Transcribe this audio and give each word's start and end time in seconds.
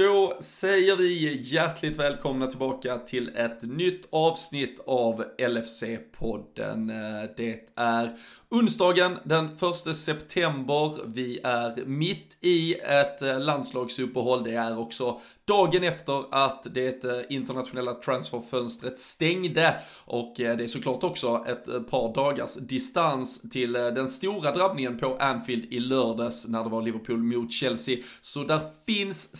do 0.00 0.19
Då 0.30 0.36
säger 0.40 0.96
vi 0.96 1.40
hjärtligt 1.42 1.98
välkomna 1.98 2.46
tillbaka 2.46 2.98
till 2.98 3.36
ett 3.36 3.62
nytt 3.62 4.08
avsnitt 4.10 4.80
av 4.86 5.24
LFC-podden. 5.38 6.90
Eh, 6.90 7.30
det 7.36 7.60
är 7.76 8.16
onsdagen 8.50 9.18
den 9.24 9.44
1 9.86 9.96
september. 9.96 10.98
Vi 11.06 11.40
är 11.44 11.84
mitt 11.86 12.36
i 12.40 12.74
ett 12.74 13.22
eh, 13.22 13.40
landslagsuppehåll. 13.40 14.44
Det 14.44 14.54
är 14.54 14.78
också 14.78 15.20
dagen 15.44 15.84
efter 15.84 16.24
att 16.30 16.66
det 16.74 17.04
eh, 17.04 17.10
internationella 17.28 17.94
transferfönstret 17.94 18.98
stängde 18.98 19.74
och 20.04 20.32
det 20.36 20.44
är 20.44 20.66
såklart 20.66 21.04
också 21.04 21.44
ett 21.48 21.90
par 21.90 22.14
dagars 22.14 22.54
distans 22.54 23.40
till 23.50 23.72
den 23.72 24.08
stora 24.08 24.52
drabbningen 24.52 24.98
på 24.98 25.16
Anfield 25.20 25.64
i 25.72 25.80
lördags 25.80 26.46
när 26.48 26.64
det 26.64 26.70
var 26.70 26.82
Liverpool 26.82 27.18
mot 27.18 27.52
Chelsea. 27.52 27.98
Så 28.20 28.44
där 28.44 28.60
finns 28.86 29.36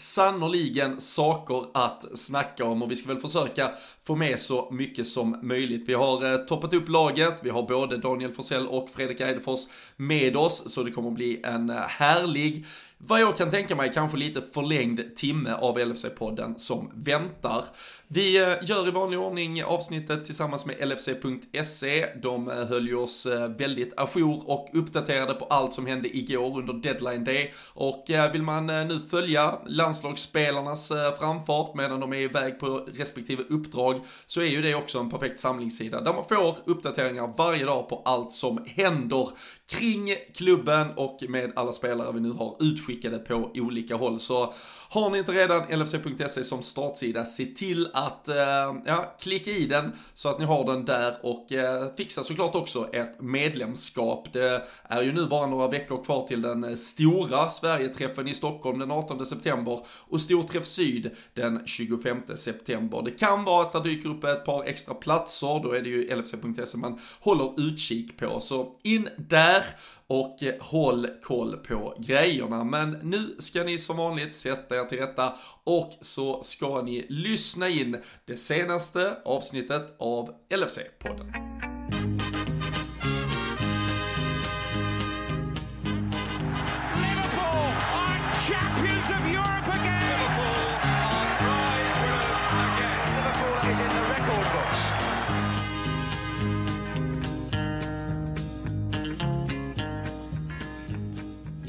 verkligen 0.81 1.01
saker 1.01 1.65
att 1.75 2.05
snacka 2.15 2.65
om 2.65 2.83
och 2.83 2.91
vi 2.91 2.97
ska 2.97 3.09
väl 3.09 3.21
försöka 3.21 3.71
få 4.03 4.17
med 4.17 4.41
så 4.41 4.69
mycket 4.71 5.07
som 5.07 5.39
möjligt. 5.43 5.89
Vi 5.89 5.95
har 5.95 6.33
eh, 6.33 6.37
toppat 6.37 6.75
upp 6.75 6.89
laget, 6.89 7.41
vi 7.43 7.51
har 7.51 7.63
både 7.63 7.97
Daniel 7.97 8.33
Forsell 8.33 8.67
och 8.67 8.91
Fredrik 8.91 9.21
Eidefors 9.21 9.61
med 9.97 10.37
oss, 10.37 10.73
så 10.73 10.83
det 10.83 10.91
kommer 10.91 11.11
bli 11.11 11.41
en 11.45 11.71
eh, 11.71 11.77
härlig 11.77 12.65
vad 12.99 13.21
jag 13.21 13.37
kan 13.37 13.51
tänka 13.51 13.77
mig 13.77 13.93
kanske 13.95 14.19
lite 14.19 14.43
förlängd 14.43 15.17
timme 15.17 15.53
av 15.53 15.79
LFC-podden 15.79 16.55
som 16.57 16.91
väntar. 16.95 17.65
Vi 18.13 18.43
eh, 18.43 18.55
gör 18.63 18.89
i 18.89 18.91
vanlig 18.91 19.21
ordning 19.21 19.65
avsnittet 19.65 20.25
tillsammans 20.25 20.67
med 20.67 20.89
LFC.se. 20.89 22.07
De 22.23 22.51
eh, 22.51 22.65
höll 22.65 22.89
ju 22.89 22.95
oss 22.95 23.27
eh, 23.27 23.49
väldigt 23.49 23.93
ajour 23.97 24.51
och 24.51 24.69
uppdaterade 24.73 25.35
på 25.35 25.45
allt 25.45 25.75
som 25.75 25.87
hände 25.87 26.17
igår 26.17 26.59
under 26.59 26.73
deadline 26.73 27.25
day. 27.25 27.53
Och 27.75 28.05
vill 28.33 28.43
man 28.43 28.67
nu 28.67 29.01
följa 29.11 29.59
landslagsspelarnas 29.67 30.93
framfart 31.19 31.75
medan 31.75 32.01
de 32.01 32.13
är 32.13 32.17
iväg 32.17 32.59
på 32.59 32.89
respektive 32.95 33.43
uppdrag 33.49 34.01
så 34.27 34.41
är 34.41 34.47
ju 34.47 34.63
det 34.63 34.75
också 34.75 34.99
en 34.99 35.11
perfekt 35.11 35.41
samlingssida 35.41 36.01
där 36.01 36.13
man 36.15 36.25
får 36.25 36.57
uppdateringar 36.65 37.35
varje 37.37 37.65
dag 37.65 37.89
på 37.89 38.03
allt 38.05 38.33
som 38.33 38.65
händer 38.67 39.29
kring 39.67 40.15
klubben 40.35 40.91
och 40.97 41.19
med 41.29 41.53
alla 41.57 41.73
spelare 41.73 42.13
vi 42.13 42.21
nu 42.21 42.31
har 42.31 42.57
utskickade 42.61 43.19
på 43.19 43.51
olika 43.55 43.97
håll. 43.97 44.21
Så 44.21 44.55
har 44.89 45.11
ni 45.11 45.19
inte 45.19 45.33
redan 45.33 45.79
LFC.se 45.81 46.45
som 46.45 46.63
startsida, 46.63 47.25
se 47.25 47.45
till 47.45 47.89
att 47.93 48.00
eh, 48.29 48.75
ja, 48.85 49.17
klicka 49.21 49.51
i 49.51 49.67
den 49.67 49.93
så 50.15 50.29
att 50.29 50.39
ni 50.39 50.45
har 50.45 50.65
den 50.65 50.85
där 50.85 51.15
och 51.23 51.53
eh, 51.53 51.95
fixa 51.97 52.23
såklart 52.23 52.55
också 52.55 52.89
ett 52.93 53.21
medlemskap. 53.21 54.33
Det 54.33 54.67
är 54.83 55.03
ju 55.03 55.13
nu 55.13 55.27
bara 55.27 55.47
några 55.47 55.69
veckor 55.69 56.05
kvar 56.05 56.27
till 56.27 56.43
den 56.43 56.65
eh, 56.65 56.75
stora 56.75 57.49
Sverigeträffen 57.49 58.29
i 58.29 58.35
Stockholm 58.35 58.79
den 58.79 58.91
18 58.91 59.27
september 59.27 59.81
och 60.09 60.21
Storträff 60.21 60.67
Syd 60.67 61.11
den 61.35 61.67
25 61.67 62.23
september. 62.35 63.03
Det 63.05 63.11
kan 63.11 63.45
vara 63.45 63.63
att 63.63 63.73
det 63.73 63.81
dyker 63.83 64.09
upp 64.09 64.25
ett 64.25 64.45
par 64.45 64.65
extra 64.65 64.95
platser, 64.95 65.61
då 65.63 65.73
är 65.73 65.83
det 65.83 65.89
ju 65.89 66.17
LFC.se 66.17 66.79
man 66.79 66.99
håller 67.21 67.61
utkik 67.61 68.19
på. 68.19 68.41
Så 68.41 68.75
in 68.83 69.09
där 69.17 69.65
och 70.11 70.37
håll 70.61 71.09
koll 71.23 71.57
på 71.57 71.95
grejerna. 71.99 72.65
Men 72.65 72.91
nu 72.91 73.37
ska 73.39 73.65
ni 73.65 73.79
som 73.79 73.97
vanligt 73.97 74.35
sätta 74.35 74.77
er 74.77 74.85
till 74.85 74.99
rätta 74.99 75.33
och 75.65 75.93
så 76.01 76.43
ska 76.43 76.83
ni 76.83 77.07
lyssna 77.09 77.69
in 77.69 77.97
det 78.25 78.37
senaste 78.37 79.17
avsnittet 79.25 79.95
av 79.99 80.31
LFC-podden. 80.49 81.70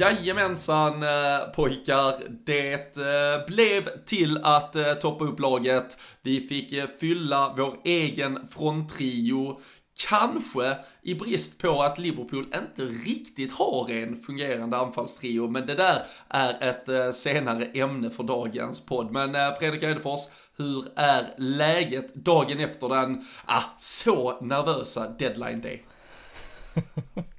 Jajamensan 0.01 1.03
eh, 1.03 1.39
pojkar, 1.55 2.13
det 2.45 2.97
eh, 2.97 3.45
blev 3.47 4.05
till 4.05 4.37
att 4.43 4.75
eh, 4.75 4.93
toppa 4.93 5.25
upp 5.25 5.39
laget. 5.39 5.97
Vi 6.21 6.47
fick 6.47 6.89
fylla 6.99 7.53
vår 7.57 7.77
egen 7.83 8.47
fronttrio. 8.47 9.59
Kanske 10.09 10.77
i 11.01 11.15
brist 11.15 11.57
på 11.57 11.81
att 11.81 11.99
Liverpool 11.99 12.43
inte 12.43 12.81
riktigt 12.81 13.51
har 13.51 13.91
en 13.91 14.17
fungerande 14.17 14.77
anfallstrio, 14.77 15.47
men 15.47 15.65
det 15.65 15.75
där 15.75 16.01
är 16.29 16.69
ett 16.69 17.15
senare 17.15 17.65
ämne 17.65 18.09
för 18.09 18.23
dagens 18.23 18.85
podd. 18.85 19.11
Men 19.11 19.55
Fredrik 19.59 19.83
Eidefors, 19.83 20.21
hur 20.57 20.85
är 20.95 21.33
läget 21.37 22.15
dagen 22.15 22.59
efter 22.59 22.89
den, 22.89 23.25
ah, 23.45 23.63
så 23.77 24.41
nervösa 24.41 25.09
deadline 25.09 25.61
day? 25.61 25.83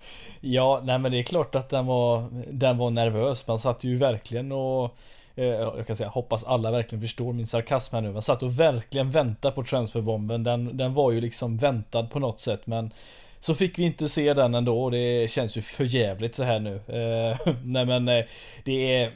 Ja, 0.44 0.80
nej 0.84 0.98
men 0.98 1.12
det 1.12 1.18
är 1.18 1.22
klart 1.22 1.54
att 1.54 1.68
den 1.68 1.86
var, 1.86 2.28
den 2.50 2.78
var 2.78 2.90
nervös. 2.90 3.46
Man 3.46 3.58
satt 3.58 3.84
ju 3.84 3.96
verkligen 3.96 4.52
och 4.52 4.96
eh, 5.34 5.46
jag 5.46 5.86
kan 5.86 5.96
säga, 5.96 6.08
hoppas 6.08 6.44
alla 6.44 6.70
verkligen 6.70 7.02
förstår 7.02 7.32
min 7.32 7.46
sarkasm 7.46 7.94
här 7.94 8.02
nu. 8.02 8.12
Man 8.12 8.22
satt 8.22 8.42
och 8.42 8.60
verkligen 8.60 9.10
väntade 9.10 9.54
på 9.54 9.64
transferbomben. 9.64 10.42
Den, 10.44 10.76
den 10.76 10.94
var 10.94 11.10
ju 11.12 11.20
liksom 11.20 11.56
väntad 11.56 12.02
på 12.02 12.18
något 12.18 12.40
sätt 12.40 12.66
men 12.66 12.92
så 13.40 13.54
fick 13.54 13.78
vi 13.78 13.82
inte 13.82 14.08
se 14.08 14.34
den 14.34 14.54
ändå 14.54 14.82
och 14.84 14.90
det 14.90 15.30
känns 15.30 15.56
ju 15.56 15.62
förjävligt 15.62 16.34
så 16.34 16.42
här 16.42 16.60
nu. 16.60 16.74
Eh, 16.74 17.54
nej 17.64 17.86
men 17.86 18.08
eh, 18.08 18.24
det 18.64 18.96
är 18.96 19.12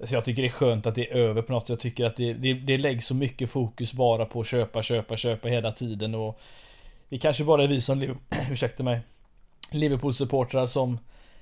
Alltså 0.00 0.14
jag 0.14 0.24
tycker 0.24 0.42
det 0.42 0.48
är 0.48 0.52
skönt 0.52 0.86
att 0.86 0.94
det 0.94 1.10
är 1.10 1.16
över 1.16 1.42
på 1.42 1.52
något 1.52 1.68
Jag 1.68 1.80
tycker 1.80 2.04
att 2.04 2.16
det, 2.16 2.32
det, 2.32 2.54
det 2.54 2.78
läggs 2.78 3.06
så 3.06 3.14
mycket 3.14 3.50
fokus 3.50 3.92
bara 3.92 4.24
på 4.24 4.40
att 4.40 4.46
köpa, 4.46 4.82
köpa, 4.82 5.16
köpa 5.16 5.48
hela 5.48 5.72
tiden 5.72 6.14
och 6.14 6.40
Det 7.08 7.18
kanske 7.18 7.44
bara 7.44 7.64
är 7.64 7.68
vi 7.68 7.80
som, 7.80 8.02
ursäkta 8.50 8.82
mig 8.82 9.00
Liverpool-supportrar 9.70 10.66
som 10.66 10.98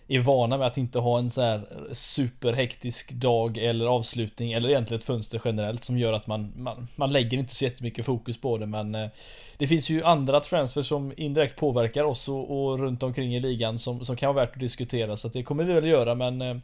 är 0.09 0.21
vana 0.21 0.59
med 0.59 0.66
att 0.66 0.78
inte 0.78 0.99
ha 0.99 1.19
en 1.19 1.31
så 1.31 1.41
här 1.41 1.69
superhektisk 1.93 3.12
dag 3.12 3.59
eller 3.59 3.87
avslutning 3.87 4.53
eller 4.53 4.69
egentligen 4.69 4.99
ett 4.99 5.06
fönster 5.06 5.41
generellt 5.44 5.84
som 5.84 5.99
gör 5.99 6.12
att 6.12 6.27
man, 6.27 6.53
man, 6.56 6.88
man 6.97 7.12
lägger 7.12 7.38
inte 7.38 7.55
så 7.55 7.65
jättemycket 7.65 8.05
fokus 8.05 8.41
på 8.41 8.59
det. 8.59 8.67
Men 8.67 8.94
eh, 8.94 9.09
Det 9.56 9.67
finns 9.67 9.91
ju 9.91 10.05
andra 10.05 10.41
transfer 10.41 10.83
som 10.83 11.12
indirekt 11.17 11.56
påverkar 11.56 12.05
oss 12.05 12.28
och, 12.28 12.50
och 12.50 12.78
runt 12.78 13.03
omkring 13.03 13.34
i 13.37 13.41
ligan 13.41 13.78
som, 13.78 14.05
som 14.05 14.17
kan 14.17 14.34
vara 14.34 14.47
värt 14.47 14.55
att 14.55 14.61
diskutera 14.61 15.17
så 15.17 15.27
att 15.27 15.33
det 15.33 15.43
kommer 15.43 15.65
vi 15.65 15.72
väl 15.72 15.87
göra. 15.87 16.15
Men 16.15 16.43
eh, 16.43 16.56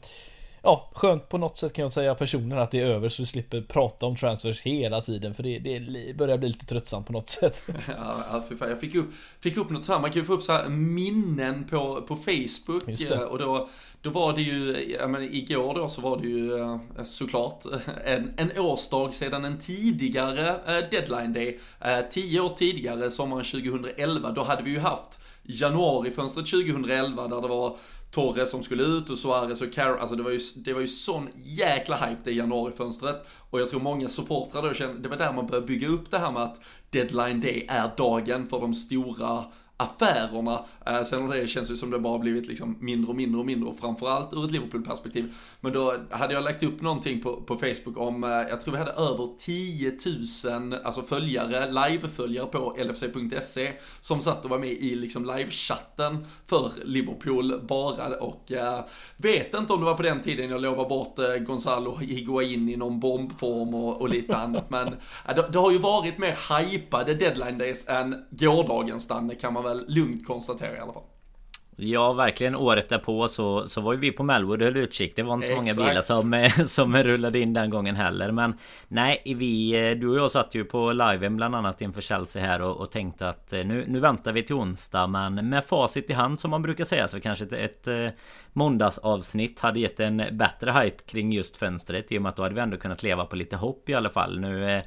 ja, 0.64 0.90
skönt 0.94 1.28
på 1.28 1.38
något 1.38 1.56
sätt 1.56 1.72
kan 1.72 1.82
jag 1.82 1.92
säga 1.92 2.14
personligen 2.14 2.62
att 2.62 2.70
det 2.70 2.80
är 2.80 2.86
över 2.86 3.08
så 3.08 3.22
vi 3.22 3.26
slipper 3.26 3.60
prata 3.60 4.06
om 4.06 4.16
transfers 4.16 4.60
hela 4.60 5.00
tiden 5.00 5.34
för 5.34 5.42
det, 5.42 5.58
det 5.58 6.16
börjar 6.16 6.38
bli 6.38 6.48
lite 6.48 6.66
tröttsamt 6.66 7.06
på 7.06 7.12
något 7.12 7.28
sätt. 7.28 7.64
Ja, 7.96 8.44
för 8.48 8.56
fan. 8.56 8.68
Jag 8.68 8.80
fick 8.80 8.94
upp, 8.94 9.06
fick 9.40 9.56
upp 9.56 9.70
något 9.70 9.84
så 9.84 9.92
här, 9.92 10.00
man 10.00 10.10
kan 10.10 10.20
ju 10.20 10.26
få 10.26 10.32
upp 10.32 10.42
så 10.42 10.52
här 10.52 10.68
minnen 10.68 11.64
på, 11.64 12.02
på 12.02 12.16
Facebook 12.16 12.82
och 13.30 13.38
då, 13.38 13.68
då 14.02 14.10
var 14.10 14.32
det 14.32 14.42
ju, 14.42 14.94
ja 15.00 15.06
men 15.06 15.22
igår 15.34 15.74
då 15.74 15.88
så 15.88 16.00
var 16.00 16.20
det 16.20 16.28
ju 16.28 16.58
eh, 16.58 16.78
såklart 17.04 17.64
en, 18.04 18.34
en 18.36 18.58
årsdag 18.58 19.14
sedan 19.14 19.44
en 19.44 19.58
tidigare 19.58 20.48
eh, 20.48 20.90
deadline 20.90 21.32
day. 21.32 21.60
Eh, 21.80 21.98
tio 22.10 22.40
år 22.40 22.52
tidigare, 22.56 23.10
sommaren 23.10 23.44
2011, 23.44 24.30
då 24.30 24.42
hade 24.42 24.62
vi 24.62 24.70
ju 24.70 24.78
haft 24.78 25.18
januarifönstret 25.42 26.46
2011 26.46 27.28
där 27.28 27.40
det 27.40 27.48
var 27.48 27.76
Torres 28.14 28.50
som 28.50 28.62
skulle 28.62 28.82
ut 28.82 29.10
och 29.10 29.18
Suarez 29.18 29.62
och 29.62 29.72
Carroll, 29.72 30.00
alltså 30.00 30.16
det 30.16 30.22
var 30.22 30.30
ju, 30.30 30.40
det 30.54 30.72
var 30.72 30.80
ju 30.80 30.88
sån 30.88 31.28
jäkla 31.44 31.96
hype 31.96 32.20
det 32.24 32.32
januarifönstret. 32.32 33.26
Och 33.50 33.60
jag 33.60 33.70
tror 33.70 33.80
många 33.80 34.08
supportrar 34.08 34.62
då 34.62 34.74
kände, 34.74 34.98
det 34.98 35.08
var 35.08 35.16
där 35.16 35.32
man 35.32 35.46
började 35.46 35.66
bygga 35.66 35.88
upp 35.88 36.10
det 36.10 36.18
här 36.18 36.32
med 36.32 36.42
att 36.42 36.60
deadline 36.90 37.40
day 37.40 37.66
är 37.68 37.90
dagen 37.96 38.48
för 38.48 38.60
de 38.60 38.74
stora 38.74 39.44
affärerna. 39.76 40.64
Eh, 40.86 41.02
sen 41.02 41.22
och 41.22 41.34
det 41.34 41.46
känns 41.46 41.70
ju 41.70 41.76
som 41.76 41.90
det 41.90 41.98
bara 41.98 42.18
blivit 42.18 42.46
liksom 42.46 42.76
mindre 42.80 43.10
och 43.10 43.16
mindre 43.16 43.40
och 43.40 43.46
mindre 43.46 43.68
och 43.68 43.76
framförallt 43.76 44.34
ur 44.34 44.44
ett 44.44 44.50
Liverpool-perspektiv. 44.50 45.34
Men 45.60 45.72
då 45.72 45.94
hade 46.10 46.34
jag 46.34 46.44
lagt 46.44 46.62
upp 46.62 46.82
någonting 46.82 47.20
på, 47.20 47.36
på 47.36 47.58
Facebook 47.58 47.96
om, 47.96 48.24
eh, 48.24 48.30
jag 48.30 48.60
tror 48.60 48.72
vi 48.72 48.78
hade 48.78 48.92
över 48.92 49.38
10 49.38 49.98
000 50.70 50.74
alltså 50.84 51.02
följare, 51.02 51.66
live-följare 51.66 52.46
på 52.46 52.76
LFC.se 52.78 53.72
som 54.00 54.20
satt 54.20 54.44
och 54.44 54.50
var 54.50 54.58
med 54.58 54.72
i 54.72 54.94
liksom 54.94 55.24
live-chatten 55.24 56.26
för 56.46 56.70
Liverpool 56.84 57.60
bara 57.62 58.16
och 58.20 58.52
eh, 58.52 58.84
vet 59.16 59.54
inte 59.54 59.72
om 59.72 59.80
det 59.80 59.86
var 59.86 59.94
på 59.94 60.02
den 60.02 60.22
tiden 60.22 60.50
jag 60.50 60.60
lovade 60.60 60.88
bort 60.88 61.18
eh, 61.18 61.36
Gonzalo 61.36 61.96
Higuain 61.96 62.68
i 62.68 62.76
någon 62.76 63.00
bombform 63.00 63.74
och, 63.74 64.00
och 64.00 64.08
lite 64.08 64.36
annat 64.36 64.70
men 64.70 64.88
eh, 64.88 65.34
det, 65.34 65.48
det, 65.52 65.58
har 65.58 65.70
ju 65.70 65.78
varit 65.78 66.18
mer 66.18 66.60
hypade 66.60 67.14
deadline 67.14 67.58
days 67.58 67.88
än 67.88 68.24
gårdagens 68.30 69.08
Danne 69.08 69.34
kan 69.34 69.52
man 69.52 69.63
väl 69.64 69.84
lugnt 69.88 70.26
konstatera 70.26 70.76
i 70.76 70.78
alla 70.78 70.92
fall. 70.92 71.02
Ja 71.76 72.12
verkligen 72.12 72.56
året 72.56 72.88
därpå 72.88 73.28
så, 73.28 73.66
så 73.66 73.80
var 73.80 73.92
ju 73.92 73.98
vi 73.98 74.12
på 74.12 74.22
Melwood 74.22 74.62
och 74.62 74.66
höll 74.66 74.76
utkik 74.76 75.16
Det 75.16 75.22
var 75.22 75.34
inte 75.34 75.46
så 75.46 75.52
Exakt. 75.52 75.78
många 75.78 75.88
bilar 75.88 76.00
som, 76.00 76.50
som 76.66 76.96
rullade 76.96 77.38
in 77.38 77.52
den 77.52 77.70
gången 77.70 77.96
heller 77.96 78.32
Men 78.32 78.54
Nej 78.88 79.22
vi 79.24 79.70
Du 79.94 80.08
och 80.08 80.16
jag 80.16 80.30
satt 80.30 80.54
ju 80.54 80.64
på 80.64 80.92
liven 80.92 81.36
bland 81.36 81.54
annat 81.54 81.82
inför 81.82 82.00
Chelsea 82.00 82.42
här 82.42 82.62
och, 82.62 82.76
och 82.76 82.90
tänkte 82.90 83.28
att 83.28 83.52
eh, 83.52 83.64
nu, 83.64 83.84
nu 83.88 84.00
väntar 84.00 84.32
vi 84.32 84.42
till 84.42 84.54
onsdag 84.54 85.06
Men 85.06 85.48
med 85.48 85.64
facit 85.64 86.10
i 86.10 86.12
hand 86.12 86.40
som 86.40 86.50
man 86.50 86.62
brukar 86.62 86.84
säga 86.84 87.08
så 87.08 87.20
kanske 87.20 87.44
ett, 87.44 87.52
ett 87.52 87.86
eh, 87.86 88.08
måndagsavsnitt 88.52 89.60
hade 89.60 89.80
gett 89.80 90.00
en 90.00 90.22
bättre 90.32 90.72
hype 90.72 91.02
kring 91.06 91.32
just 91.32 91.56
fönstret 91.56 92.12
i 92.12 92.18
och 92.18 92.22
med 92.22 92.30
att 92.30 92.36
då 92.36 92.42
hade 92.42 92.54
vi 92.54 92.60
ändå 92.60 92.76
kunnat 92.76 93.02
leva 93.02 93.24
på 93.24 93.36
lite 93.36 93.56
hopp 93.56 93.88
i 93.88 93.94
alla 93.94 94.10
fall. 94.10 94.40
Nu 94.40 94.70
eh, 94.70 94.82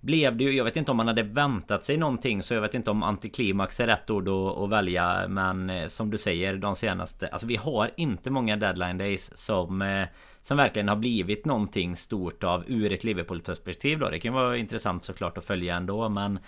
blev 0.00 0.36
det 0.36 0.44
ju, 0.44 0.52
jag 0.52 0.64
vet 0.64 0.76
inte 0.76 0.90
om 0.90 0.96
man 0.96 1.08
hade 1.08 1.22
väntat 1.22 1.84
sig 1.84 1.96
någonting 1.96 2.42
så 2.42 2.54
jag 2.54 2.60
vet 2.60 2.74
inte 2.74 2.90
om 2.90 3.02
antiklimax 3.02 3.80
är 3.80 3.86
rätt 3.86 4.10
ord 4.10 4.28
att, 4.28 4.58
att 4.58 4.70
välja 4.70 5.28
men 5.28 5.70
eh, 5.70 5.86
som 5.86 6.10
du 6.10 6.18
säger 6.18 6.56
de 6.56 6.76
senaste, 6.76 7.28
alltså 7.28 7.46
vi 7.46 7.56
har 7.56 7.90
inte 7.96 8.30
många 8.30 8.56
deadline 8.56 8.98
days 8.98 9.38
som 9.38 9.82
eh, 9.82 10.06
som 10.42 10.56
verkligen 10.56 10.88
har 10.88 10.96
blivit 10.96 11.44
någonting 11.44 11.96
stort 11.96 12.44
av 12.44 12.64
ur 12.66 12.92
ett 12.92 13.04
Liverpool-perspektiv 13.04 13.98
då. 13.98 14.08
Det 14.08 14.18
kan 14.18 14.34
vara 14.34 14.56
intressant 14.56 15.04
såklart 15.04 15.38
att 15.38 15.44
följa 15.44 15.76
ändå 15.76 16.08
men 16.08 16.38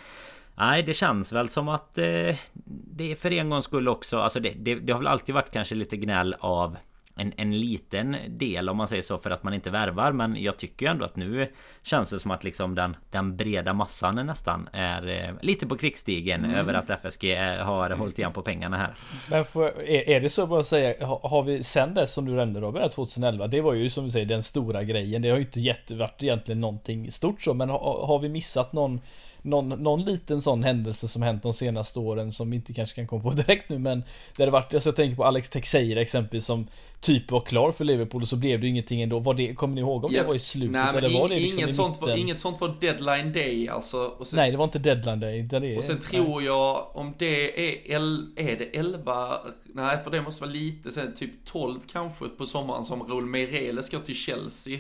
Nej 0.54 0.82
det 0.82 0.94
känns 0.94 1.32
väl 1.32 1.48
som 1.48 1.68
att 1.68 1.98
eh, 1.98 2.36
Det 2.64 3.10
är 3.10 3.14
för 3.14 3.32
en 3.32 3.50
gångs 3.50 3.64
skull 3.64 3.88
också 3.88 4.18
Alltså 4.18 4.40
det, 4.40 4.50
det, 4.56 4.74
det 4.74 4.92
har 4.92 5.00
väl 5.00 5.06
alltid 5.06 5.34
varit 5.34 5.50
kanske 5.50 5.74
lite 5.74 5.96
gnäll 5.96 6.34
av 6.40 6.76
en, 7.20 7.32
en 7.36 7.60
liten 7.60 8.16
del 8.28 8.68
om 8.68 8.76
man 8.76 8.88
säger 8.88 9.02
så 9.02 9.18
för 9.18 9.30
att 9.30 9.42
man 9.42 9.54
inte 9.54 9.70
värvar 9.70 10.12
men 10.12 10.42
jag 10.42 10.56
tycker 10.56 10.86
ju 10.86 10.90
ändå 10.90 11.04
att 11.04 11.16
nu 11.16 11.48
känns 11.82 12.10
det 12.10 12.20
som 12.20 12.30
att 12.30 12.44
liksom 12.44 12.74
den, 12.74 12.96
den 13.10 13.36
breda 13.36 13.72
massan 13.72 14.18
är 14.18 14.24
nästan 14.24 14.68
är 14.72 15.08
eh, 15.08 15.34
lite 15.42 15.66
på 15.66 15.76
krigsstigen 15.76 16.44
mm. 16.44 16.56
över 16.56 16.74
att 16.74 16.90
FSG 16.90 17.36
har 17.60 17.90
hållit 17.90 18.18
igen 18.18 18.32
på 18.32 18.42
pengarna 18.42 18.76
här. 18.76 18.94
Men 19.30 19.44
för, 19.44 19.66
är, 19.66 20.08
är 20.08 20.20
det 20.20 20.28
så 20.28 20.46
bara 20.46 20.60
att 20.60 20.66
säga, 20.66 21.06
har, 21.06 21.28
har 21.28 21.42
vi 21.42 21.62
sen 21.62 21.94
dess 21.94 22.12
som 22.12 22.26
du 22.26 22.32
nämnde 22.32 22.60
Robin, 22.60 22.88
2011, 22.90 23.46
det 23.46 23.60
var 23.60 23.74
ju 23.74 23.90
som 23.90 24.04
vi 24.04 24.10
säger 24.10 24.26
den 24.26 24.42
stora 24.42 24.84
grejen. 24.84 25.22
Det 25.22 25.28
har 25.28 25.36
ju 25.36 25.42
inte 25.42 25.60
gett, 25.60 25.90
varit 25.90 26.22
egentligen 26.22 26.60
någonting 26.60 27.10
stort 27.10 27.42
så, 27.42 27.54
men 27.54 27.70
har, 27.70 28.06
har 28.06 28.18
vi 28.18 28.28
missat 28.28 28.72
någon 28.72 29.00
någon, 29.42 29.68
någon 29.68 30.04
liten 30.04 30.40
sån 30.40 30.62
händelse 30.62 31.08
som 31.08 31.22
hänt 31.22 31.42
de 31.42 31.52
senaste 31.52 31.98
åren 31.98 32.32
som 32.32 32.52
inte 32.52 32.72
kanske 32.72 32.96
kan 32.96 33.06
komma 33.06 33.22
på 33.22 33.30
direkt 33.42 33.68
nu 33.68 33.78
men 33.78 34.04
Det 34.36 34.42
hade 34.42 34.52
varit, 34.52 34.74
alltså 34.74 34.88
jag 34.88 34.96
tänker 34.96 35.16
på 35.16 35.24
Alex 35.24 35.48
Teixeira 35.48 36.00
exempelvis 36.00 36.44
som 36.44 36.66
typ 37.00 37.30
var 37.30 37.40
klar 37.40 37.72
för 37.72 37.84
Liverpool 37.84 38.22
och 38.22 38.28
så 38.28 38.36
blev 38.36 38.60
det 38.60 38.66
ingenting 38.66 39.02
ändå. 39.02 39.18
Var 39.18 39.34
det, 39.34 39.54
kommer 39.54 39.74
ni 39.74 39.80
ihåg 39.80 40.04
om 40.04 40.12
det 40.12 40.22
var 40.22 40.34
i 40.34 40.38
slutet 40.38 40.72
Nej, 40.72 40.96
eller 40.96 41.20
var 41.20 41.28
det 41.28 41.34
liksom 41.34 41.62
inget, 41.62 41.74
sånt 41.74 42.00
var, 42.00 42.16
inget 42.16 42.40
sånt 42.40 42.60
var 42.60 42.76
deadline 42.80 43.32
day 43.32 43.68
alltså. 43.68 44.24
Sen, 44.24 44.36
Nej 44.36 44.50
det 44.50 44.56
var 44.56 44.64
inte 44.64 44.78
deadline 44.78 45.20
day. 45.20 45.42
Det 45.42 45.56
är, 45.56 45.78
och 45.78 45.84
sen 45.84 46.00
tror 46.00 46.42
jag 46.42 46.96
om 46.96 47.14
det 47.18 47.68
är, 47.68 47.96
el, 47.96 48.32
är 48.36 48.56
det 48.56 48.78
11, 48.78 49.38
nej 49.74 49.98
för 50.04 50.10
det 50.10 50.22
måste 50.22 50.42
vara 50.42 50.52
lite 50.52 50.90
sen, 50.90 51.14
typ 51.14 51.30
12 51.44 51.80
kanske 51.92 52.24
på 52.24 52.46
sommaren 52.46 52.84
som 52.84 53.02
Raul 53.02 53.26
Meireles 53.26 53.90
går 53.90 53.98
till 53.98 54.14
Chelsea. 54.14 54.78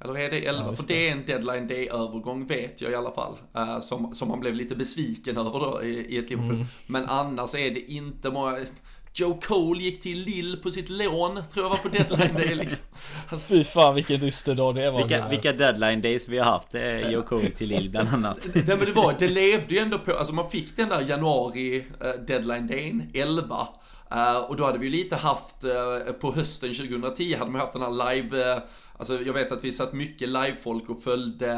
Eller 0.00 0.18
är 0.18 0.30
det 0.30 0.46
11? 0.46 0.66
Ja, 0.66 0.76
för 0.76 0.88
det 0.88 1.08
är 1.08 1.12
en 1.12 1.26
deadline 1.26 1.66
day-övergång 1.66 2.46
vet 2.46 2.80
jag 2.80 2.92
i 2.92 2.94
alla 2.94 3.10
fall. 3.10 3.38
Uh, 3.56 3.80
som, 3.80 4.14
som 4.14 4.28
man 4.28 4.40
blev 4.40 4.54
lite 4.54 4.76
besviken 4.76 5.36
över 5.36 5.50
då 5.50 5.82
i, 5.82 5.88
i 5.88 6.18
ett 6.18 6.30
Liverpool. 6.40 6.54
Mm. 6.54 6.66
Men 6.86 7.06
annars 7.06 7.54
är 7.54 7.70
det 7.70 7.92
inte 7.92 8.30
många... 8.30 8.58
Joe 9.14 9.40
Cole 9.40 9.82
gick 9.82 10.00
till 10.00 10.18
Lill 10.18 10.56
på 10.62 10.70
sitt 10.70 10.88
lån, 10.88 11.42
tror 11.52 11.64
jag 11.64 11.70
var 11.70 11.76
på 11.76 11.88
deadline 11.88 12.34
day 12.34 12.54
liksom. 12.54 12.78
Alltså, 13.28 13.48
Fy 13.54 13.64
fan 13.64 13.94
vilken 13.94 14.20
dyster 14.20 14.54
dag 14.54 14.74
det 14.74 14.90
var. 14.90 14.98
Vilka, 14.98 15.28
vilka 15.28 15.52
deadline 15.52 16.00
days 16.00 16.28
vi 16.28 16.38
har 16.38 16.44
haft, 16.44 16.74
eh, 16.74 17.10
Joe 17.10 17.22
Cole 17.22 17.50
till 17.50 17.68
Lill 17.68 17.90
bland 17.90 18.08
annat. 18.08 18.46
Nej 18.54 18.64
men 18.66 18.80
det 18.80 18.92
var, 18.92 19.16
det 19.18 19.28
levde 19.28 19.74
ju 19.74 19.80
ändå 19.80 19.98
på, 19.98 20.12
alltså 20.12 20.34
man 20.34 20.50
fick 20.50 20.76
den 20.76 20.88
där 20.88 21.00
januari 21.00 21.86
uh, 22.04 22.24
deadline 22.26 22.66
dayn, 22.66 23.10
11. 23.14 23.68
Uh, 24.14 24.36
och 24.36 24.56
då 24.56 24.64
hade 24.64 24.78
vi 24.78 24.86
ju 24.86 24.92
lite 24.92 25.16
haft, 25.16 25.64
uh, 25.64 26.12
på 26.12 26.32
hösten 26.32 26.74
2010 26.74 27.34
hade 27.34 27.50
man 27.50 27.60
haft 27.60 27.72
den 27.72 27.82
här 27.82 28.14
live, 28.14 28.54
uh, 28.54 28.60
alltså 29.00 29.22
jag 29.22 29.32
vet 29.32 29.52
att 29.52 29.64
vi 29.64 29.72
satt 29.72 29.92
mycket 29.92 30.28
livefolk 30.28 30.90
och 30.90 31.02
följde 31.02 31.56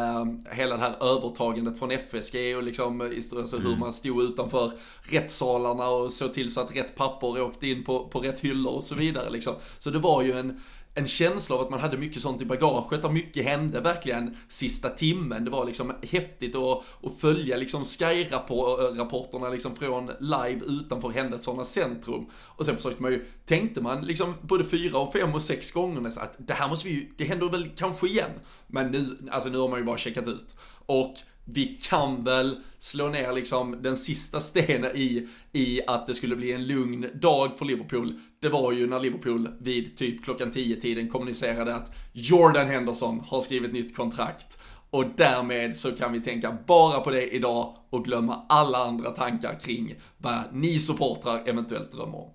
hela 0.50 0.76
det 0.76 0.82
här 0.82 0.96
övertagandet 1.00 1.78
från 1.78 1.90
FSG 1.90 2.56
och 2.56 2.62
liksom 2.62 3.00
alltså 3.00 3.56
mm. 3.56 3.68
hur 3.68 3.76
man 3.76 3.92
stod 3.92 4.22
utanför 4.22 4.72
rättssalarna 5.02 5.88
och 5.88 6.12
såg 6.12 6.34
till 6.34 6.50
så 6.50 6.60
att 6.60 6.76
rätt 6.76 6.96
papper 6.96 7.42
åkte 7.42 7.66
in 7.66 7.84
på, 7.84 8.08
på 8.08 8.20
rätt 8.20 8.40
hyllor 8.40 8.72
och 8.72 8.84
så 8.84 8.94
vidare 8.94 9.30
liksom. 9.30 9.54
Så 9.78 9.90
det 9.90 9.98
var 9.98 10.22
ju 10.22 10.32
en, 10.32 10.60
en 10.94 11.08
känsla 11.08 11.56
av 11.56 11.62
att 11.62 11.70
man 11.70 11.80
hade 11.80 11.98
mycket 11.98 12.22
sånt 12.22 12.42
i 12.42 12.44
bagaget, 12.44 13.04
och 13.04 13.12
mycket 13.12 13.44
hände 13.44 13.80
verkligen 13.80 14.36
sista 14.48 14.88
timmen. 14.88 15.44
Det 15.44 15.50
var 15.50 15.66
liksom 15.66 15.92
häftigt 16.02 16.56
att, 16.56 16.84
att 17.02 17.20
följa 17.20 17.56
liksom 17.56 17.84
Sky-rapporterna 17.84 19.48
liksom 19.48 19.76
från 19.76 20.10
live 20.20 20.60
utanför 20.66 21.08
händelsernas 21.08 21.72
centrum. 21.72 22.26
Och 22.32 22.66
sen 22.66 22.76
försökte 22.76 23.02
man 23.02 23.12
ju, 23.12 23.26
tänkte 23.44 23.80
man 23.80 24.06
liksom 24.06 24.34
både 24.42 24.64
fyra 24.64 24.98
och 24.98 25.12
fem 25.12 25.34
och 25.34 25.42
sex 25.42 25.72
gånger 25.72 26.10
så 26.10 26.20
att 26.20 26.34
det 26.38 26.54
här 26.54 26.68
måste 26.68 26.88
vi 26.88 26.94
ju, 26.94 27.12
det 27.16 27.24
händer 27.32 27.50
väl 27.50 27.70
kanske 27.76 28.06
igen. 28.06 28.30
Men 28.66 28.90
nu, 28.90 29.18
alltså 29.30 29.50
nu 29.50 29.58
har 29.58 29.68
man 29.68 29.78
ju 29.78 29.84
bara 29.84 29.98
checkat 29.98 30.28
ut. 30.28 30.56
Och 30.86 31.14
vi 31.44 31.78
kan 31.82 32.24
väl 32.24 32.56
slå 32.78 33.08
ner 33.08 33.32
liksom 33.32 33.82
den 33.82 33.96
sista 33.96 34.40
stenen 34.40 34.96
i, 34.96 35.28
i 35.52 35.80
att 35.86 36.06
det 36.06 36.14
skulle 36.14 36.36
bli 36.36 36.52
en 36.52 36.66
lugn 36.66 37.06
dag 37.14 37.58
för 37.58 37.64
Liverpool. 37.64 38.20
Det 38.40 38.48
var 38.48 38.72
ju 38.72 38.86
när 38.86 39.00
Liverpool 39.00 39.48
vid 39.60 39.96
typ 39.96 40.24
klockan 40.24 40.50
10 40.50 40.80
tiden 40.80 41.08
kommunicerade 41.08 41.74
att 41.74 41.94
Jordan 42.12 42.68
Henderson 42.68 43.20
har 43.20 43.40
skrivit 43.40 43.72
nytt 43.72 43.96
kontrakt. 43.96 44.58
Och 44.90 45.04
därmed 45.16 45.76
så 45.76 45.92
kan 45.92 46.12
vi 46.12 46.20
tänka 46.20 46.56
bara 46.66 47.00
på 47.00 47.10
det 47.10 47.34
idag 47.34 47.76
och 47.90 48.04
glömma 48.04 48.46
alla 48.48 48.78
andra 48.78 49.10
tankar 49.10 49.60
kring 49.60 49.94
vad 50.18 50.40
ni 50.52 50.78
supportrar 50.78 51.42
eventuellt 51.46 51.92
drömmer 51.92 52.18
om. 52.18 52.30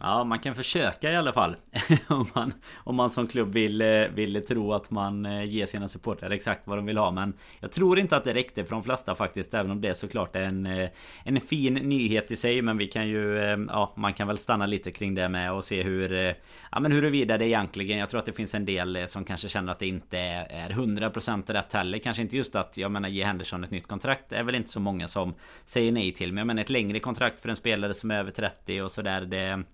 Ja, 0.00 0.24
man 0.24 0.38
kan 0.38 0.54
försöka 0.54 1.12
i 1.12 1.16
alla 1.16 1.32
fall. 1.32 1.56
om, 2.08 2.26
man, 2.34 2.52
om 2.76 2.96
man 2.96 3.10
som 3.10 3.26
klubb 3.26 3.52
vill, 3.52 3.80
eh, 3.80 4.08
vill 4.14 4.46
tro 4.46 4.72
att 4.72 4.90
man 4.90 5.26
eh, 5.26 5.44
ger 5.44 5.66
sina 5.66 5.88
supportrar 5.88 6.30
exakt 6.30 6.66
vad 6.66 6.78
de 6.78 6.86
vill 6.86 6.98
ha. 6.98 7.10
Men 7.10 7.32
jag 7.60 7.72
tror 7.72 7.98
inte 7.98 8.16
att 8.16 8.24
det 8.24 8.34
räckte 8.34 8.64
för 8.64 8.70
de 8.70 8.82
flesta 8.84 9.14
faktiskt. 9.14 9.54
Även 9.54 9.70
om 9.70 9.80
det 9.80 9.94
såklart 9.94 10.36
är 10.36 10.42
en, 10.42 10.66
eh, 10.66 10.88
en 11.24 11.40
fin 11.40 11.74
nyhet 11.74 12.30
i 12.30 12.36
sig. 12.36 12.62
Men 12.62 12.78
vi 12.78 12.86
kan 12.86 13.08
ju... 13.08 13.36
Ja, 13.68 13.92
man 13.96 14.14
kan 14.14 14.26
väl 14.26 14.38
stanna 14.38 14.66
lite 14.66 14.90
kring 14.90 15.14
det 15.14 15.28
med 15.28 15.52
och 15.52 15.64
se 15.64 15.82
hur... 15.82 16.34
Ja, 16.72 16.80
men 16.80 16.92
huruvida 16.92 17.38
det 17.38 17.46
egentligen... 17.46 17.98
Jag 17.98 18.10
tror 18.10 18.18
att 18.18 18.26
det 18.26 18.32
finns 18.32 18.54
en 18.54 18.64
del 18.64 19.08
som 19.08 19.24
kanske 19.24 19.48
känner 19.48 19.72
att 19.72 19.78
det 19.78 19.86
inte 19.86 20.18
är 20.18 20.70
100% 20.70 21.52
rätt 21.52 21.72
heller. 21.72 21.98
Kanske 21.98 22.22
inte 22.22 22.36
just 22.36 22.56
att, 22.56 22.76
jag 22.76 22.90
menar, 22.90 23.08
ge 23.08 23.24
Henderson 23.24 23.64
ett 23.64 23.70
nytt 23.70 23.86
kontrakt. 23.86 24.24
Det 24.28 24.36
är 24.36 24.42
väl 24.42 24.54
inte 24.54 24.70
så 24.70 24.80
många 24.80 25.08
som 25.08 25.34
säger 25.64 25.92
nej 25.92 26.12
till. 26.12 26.32
Men 26.32 26.38
jag 26.38 26.46
menar 26.46 26.62
ett 26.62 26.70
längre 26.70 27.00
kontrakt 27.00 27.40
för 27.40 27.48
en 27.48 27.56
spelare 27.56 27.94
som 27.94 28.10
är 28.10 28.18
över 28.18 28.30
30 28.30 28.82
och 28.82 28.90
sådär. 28.90 29.20
Det 29.20 29.64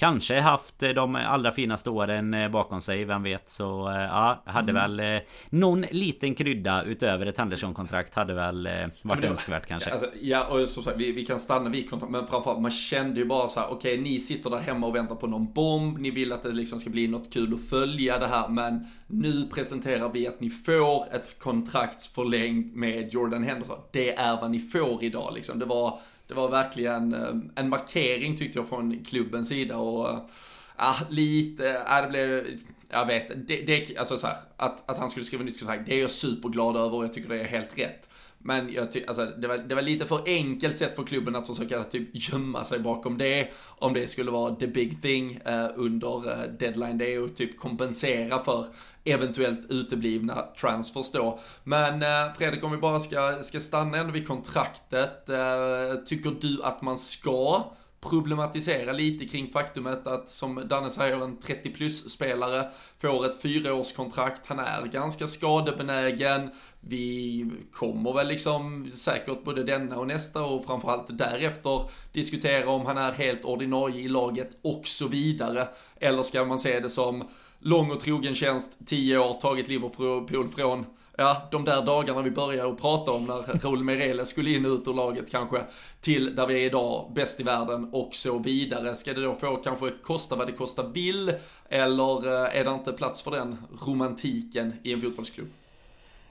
Kanske 0.00 0.40
haft 0.40 0.82
eh, 0.82 0.90
de 0.90 1.14
allra 1.14 1.52
finaste 1.52 1.90
åren 1.90 2.34
eh, 2.34 2.48
bakom 2.48 2.80
sig, 2.80 3.04
vem 3.04 3.22
vet. 3.22 3.48
Så 3.48 3.88
eh, 3.88 3.96
ja, 3.96 4.42
hade 4.44 4.70
mm. 4.70 4.96
väl 4.96 5.20
någon 5.50 5.80
liten 5.80 6.34
krydda 6.34 6.84
utöver 6.84 7.26
ett 7.26 7.38
Andersson-kontrakt 7.38 8.14
hade 8.14 8.34
väl 8.34 8.68
varit 9.02 9.24
ja, 9.24 9.30
önskvärt 9.30 9.66
kanske. 9.66 9.90
Alltså, 9.90 10.08
ja, 10.20 10.44
och 10.44 10.68
som 10.68 10.82
sagt, 10.82 10.96
vi, 10.96 11.12
vi 11.12 11.26
kan 11.26 11.40
stanna 11.40 11.70
vid 11.70 11.90
kontrakt, 11.90 12.12
men 12.12 12.26
framförallt 12.26 12.60
man 12.60 12.70
kände 12.70 13.20
ju 13.20 13.26
bara 13.26 13.48
så 13.48 13.60
här, 13.60 13.66
okej, 13.66 13.92
okay, 13.92 14.04
ni 14.12 14.18
sitter 14.18 14.50
där 14.50 14.58
hemma 14.58 14.86
och 14.86 14.94
väntar 14.94 15.14
på 15.14 15.26
någon 15.26 15.52
bomb, 15.52 15.98
ni 15.98 16.10
vill 16.10 16.32
att 16.32 16.42
det 16.42 16.52
liksom 16.52 16.80
ska 16.80 16.90
bli 16.90 17.08
något 17.08 17.32
kul 17.32 17.54
att 17.54 17.68
följa 17.70 18.18
det 18.18 18.26
här, 18.26 18.48
men 18.48 18.86
nu 19.06 19.48
presenterar 19.54 20.10
vi 20.12 20.26
att 20.26 20.40
ni 20.40 20.50
får 20.50 21.14
ett 21.14 21.38
kontrakt 21.38 22.02
förlängt 22.02 22.76
med 22.76 23.14
Jordan 23.14 23.42
Henderson. 23.42 23.78
Det 23.92 24.14
är 24.14 24.40
vad 24.40 24.50
ni 24.50 24.58
får 24.58 25.04
idag 25.04 25.32
liksom. 25.34 25.58
Det 25.58 25.66
var 25.66 25.98
det 26.30 26.36
var 26.36 26.48
verkligen 26.48 27.14
eh, 27.14 27.34
en 27.54 27.68
markering 27.68 28.36
tyckte 28.36 28.58
jag 28.58 28.68
från 28.68 29.04
klubbens 29.04 29.48
sida 29.48 29.76
och 29.76 30.30
ja, 30.78 30.96
lite, 31.08 31.82
ja, 31.86 32.02
det 32.02 32.08
blev, 32.08 32.46
jag 32.88 33.06
vet, 33.06 33.48
det, 33.48 33.56
det 33.56 33.96
alltså 33.98 34.16
så 34.16 34.26
här, 34.26 34.36
att, 34.56 34.90
att 34.90 34.98
han 34.98 35.10
skulle 35.10 35.24
skriva 35.24 35.44
nytt 35.44 35.58
kontrakt, 35.58 35.86
det 35.86 35.94
är 35.94 36.00
jag 36.00 36.10
superglad 36.10 36.76
över 36.76 36.94
och 36.96 37.04
jag 37.04 37.12
tycker 37.12 37.28
det 37.28 37.40
är 37.40 37.44
helt 37.44 37.78
rätt. 37.78 38.09
Men 38.42 38.72
jag 38.72 38.92
ty- 38.92 39.04
alltså, 39.06 39.24
det, 39.26 39.48
var, 39.48 39.58
det 39.58 39.74
var 39.74 39.82
lite 39.82 40.06
för 40.06 40.20
enkelt 40.26 40.76
sätt 40.76 40.96
för 40.96 41.02
klubben 41.02 41.36
att 41.36 41.46
försöka 41.46 41.84
typ 41.84 42.08
gömma 42.12 42.64
sig 42.64 42.78
bakom 42.78 43.18
det. 43.18 43.48
Om 43.78 43.94
det 43.94 44.08
skulle 44.08 44.30
vara 44.30 44.54
the 44.54 44.66
big 44.66 45.02
thing 45.02 45.40
eh, 45.44 45.66
under 45.76 46.30
eh, 46.32 46.50
deadline 46.58 46.98
day 46.98 47.18
och 47.18 47.36
typ 47.36 47.58
kompensera 47.58 48.38
för 48.38 48.66
eventuellt 49.04 49.70
uteblivna 49.70 50.44
transfers 50.60 51.10
då. 51.12 51.38
Men 51.64 52.02
eh, 52.02 52.34
Fredrik, 52.38 52.64
om 52.64 52.70
vi 52.72 52.78
bara 52.78 53.00
ska, 53.00 53.38
ska 53.42 53.60
stanna 53.60 53.98
ändå 53.98 54.12
vid 54.12 54.26
kontraktet. 54.26 55.28
Eh, 55.28 55.94
tycker 56.06 56.30
du 56.40 56.60
att 56.62 56.82
man 56.82 56.98
ska 56.98 57.64
problematisera 58.00 58.92
lite 58.92 59.26
kring 59.26 59.52
faktumet 59.52 60.06
att, 60.06 60.28
som 60.28 60.68
Danne 60.68 60.90
säger, 60.90 61.24
en 61.24 61.38
30 61.38 61.70
plus 61.70 62.10
spelare 62.10 62.70
får 62.98 63.26
ett 63.26 63.42
fyraårskontrakt. 63.42 64.46
Han 64.46 64.58
är 64.58 64.86
ganska 64.86 65.26
skadebenägen. 65.26 66.50
Vi 66.80 67.46
kommer 67.72 68.12
väl 68.12 68.28
liksom 68.28 68.90
säkert 68.90 69.44
både 69.44 69.64
denna 69.64 69.98
och 69.98 70.06
nästa 70.06 70.42
och 70.42 70.64
framförallt 70.64 71.18
därefter 71.18 71.82
diskutera 72.12 72.70
om 72.70 72.86
han 72.86 72.98
är 72.98 73.12
helt 73.12 73.44
ordinarie 73.44 74.00
i 74.00 74.08
laget 74.08 74.50
och 74.62 74.82
så 74.86 75.08
vidare. 75.08 75.68
Eller 75.96 76.22
ska 76.22 76.44
man 76.44 76.58
se 76.58 76.80
det 76.80 76.90
som 76.90 77.28
lång 77.58 77.90
och 77.90 78.00
trogen 78.00 78.34
tjänst, 78.34 78.78
10 78.86 79.18
år, 79.18 79.32
tagit 79.32 79.68
Liverpool 79.68 80.48
från 80.48 80.86
ja, 81.20 81.42
de 81.50 81.64
där 81.64 81.82
dagarna 81.82 82.22
vi 82.22 82.30
började 82.30 82.72
att 82.72 82.80
prata 82.80 83.12
om 83.12 83.24
när 83.24 83.58
Raul 83.58 83.84
Merele 83.84 84.26
skulle 84.26 84.50
in 84.50 84.66
och 84.66 84.72
ut 84.72 84.88
ur 84.88 84.94
laget 84.94 85.30
kanske, 85.30 85.62
till 86.00 86.36
där 86.36 86.46
vi 86.46 86.54
är 86.54 86.66
idag, 86.66 87.12
bäst 87.14 87.40
i 87.40 87.42
världen 87.42 87.88
och 87.92 88.14
så 88.14 88.38
vidare. 88.38 88.96
Ska 88.96 89.12
det 89.12 89.22
då 89.22 89.34
få 89.34 89.56
kanske 89.56 89.90
kosta 90.02 90.36
vad 90.36 90.46
det 90.46 90.52
kosta 90.52 90.82
vill, 90.82 91.32
eller 91.68 92.26
eh, 92.26 92.58
är 92.58 92.64
det 92.64 92.70
inte 92.70 92.92
plats 92.92 93.22
för 93.22 93.30
den 93.30 93.56
romantiken 93.86 94.72
i 94.82 94.92
en 94.92 95.00
fotbollsklubb? 95.00 95.48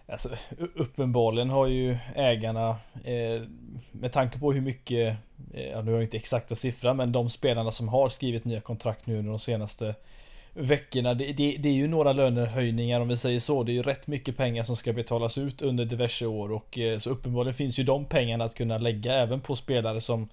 Alltså, 0.08 0.30
uppenbarligen 0.76 1.50
har 1.50 1.68
ju 1.68 1.98
ägarna 2.16 2.70
eh, 3.04 3.42
med 3.92 4.12
tanke 4.12 4.40
på 4.40 4.54
hur 4.54 4.62
mycket, 4.62 5.18
eh, 5.54 5.70
ja, 5.70 5.82
nu 5.82 5.92
har 5.92 5.98
jag 5.98 6.04
inte 6.04 6.18
exakta 6.18 6.56
siffror, 6.56 6.94
men 6.94 7.12
de 7.12 7.30
spelarna 7.30 7.72
som 7.72 7.88
har 7.88 8.10
skrivit 8.10 8.46
nya 8.46 8.62
kontrakt 8.62 9.06
nu 9.06 9.18
under 9.18 9.30
de 9.30 9.40
senaste 9.40 9.96
veckorna. 10.60 11.14
Det, 11.14 11.34
det, 11.34 11.58
det, 11.60 11.70
är 11.70 11.74
ju 11.74 11.88
några 11.88 12.14
lönehöjningar 12.14 13.02
om 13.02 13.08
vi 13.08 13.18
säger 13.18 13.40
så. 13.40 13.64
Det 13.64 13.72
är 13.72 13.74
ju 13.74 13.84
rätt 13.84 14.08
mycket 14.08 14.38
pengar 14.38 14.64
som 14.64 14.76
ska 14.76 14.94
betalas 14.94 15.38
ut 15.38 15.62
under 15.62 15.86
diverse 15.86 16.26
år 16.26 16.52
och 16.52 16.80
eh, 16.80 17.00
så 17.00 17.10
uppenbarligen 17.10 17.54
finns 17.54 17.80
ju 17.80 17.84
de 17.84 18.06
pengarna 18.06 18.44
att 18.44 18.56
kunna 18.56 18.78
lägga 18.78 19.14
även 19.14 19.42
på 19.42 19.56
spelare 19.56 20.02
som 20.02 20.30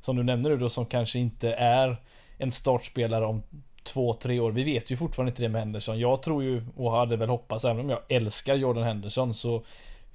som 0.00 0.16
du 0.16 0.22
nämner 0.22 0.50
nu 0.50 0.56
då 0.56 0.68
som 0.68 0.86
kanske 0.86 1.18
inte 1.18 1.52
är 1.52 1.96
en 2.38 2.52
startspelare 2.52 3.24
om 3.24 3.42
två, 3.82 4.12
tre 4.12 4.40
år. 4.40 4.52
Vi 4.52 4.64
vet 4.64 4.90
ju 4.90 4.96
fortfarande 4.96 5.30
inte 5.30 5.42
det 5.42 5.48
med 5.48 5.60
Henderson. 5.60 5.98
Jag 5.98 6.22
tror 6.22 6.44
ju 6.44 6.62
och 6.76 6.92
hade 6.92 7.16
väl 7.16 7.28
hoppats, 7.28 7.64
även 7.64 7.80
om 7.80 7.90
jag 7.90 8.00
älskar 8.08 8.54
Jordan 8.54 8.84
Henderson 8.84 9.34
så 9.34 9.64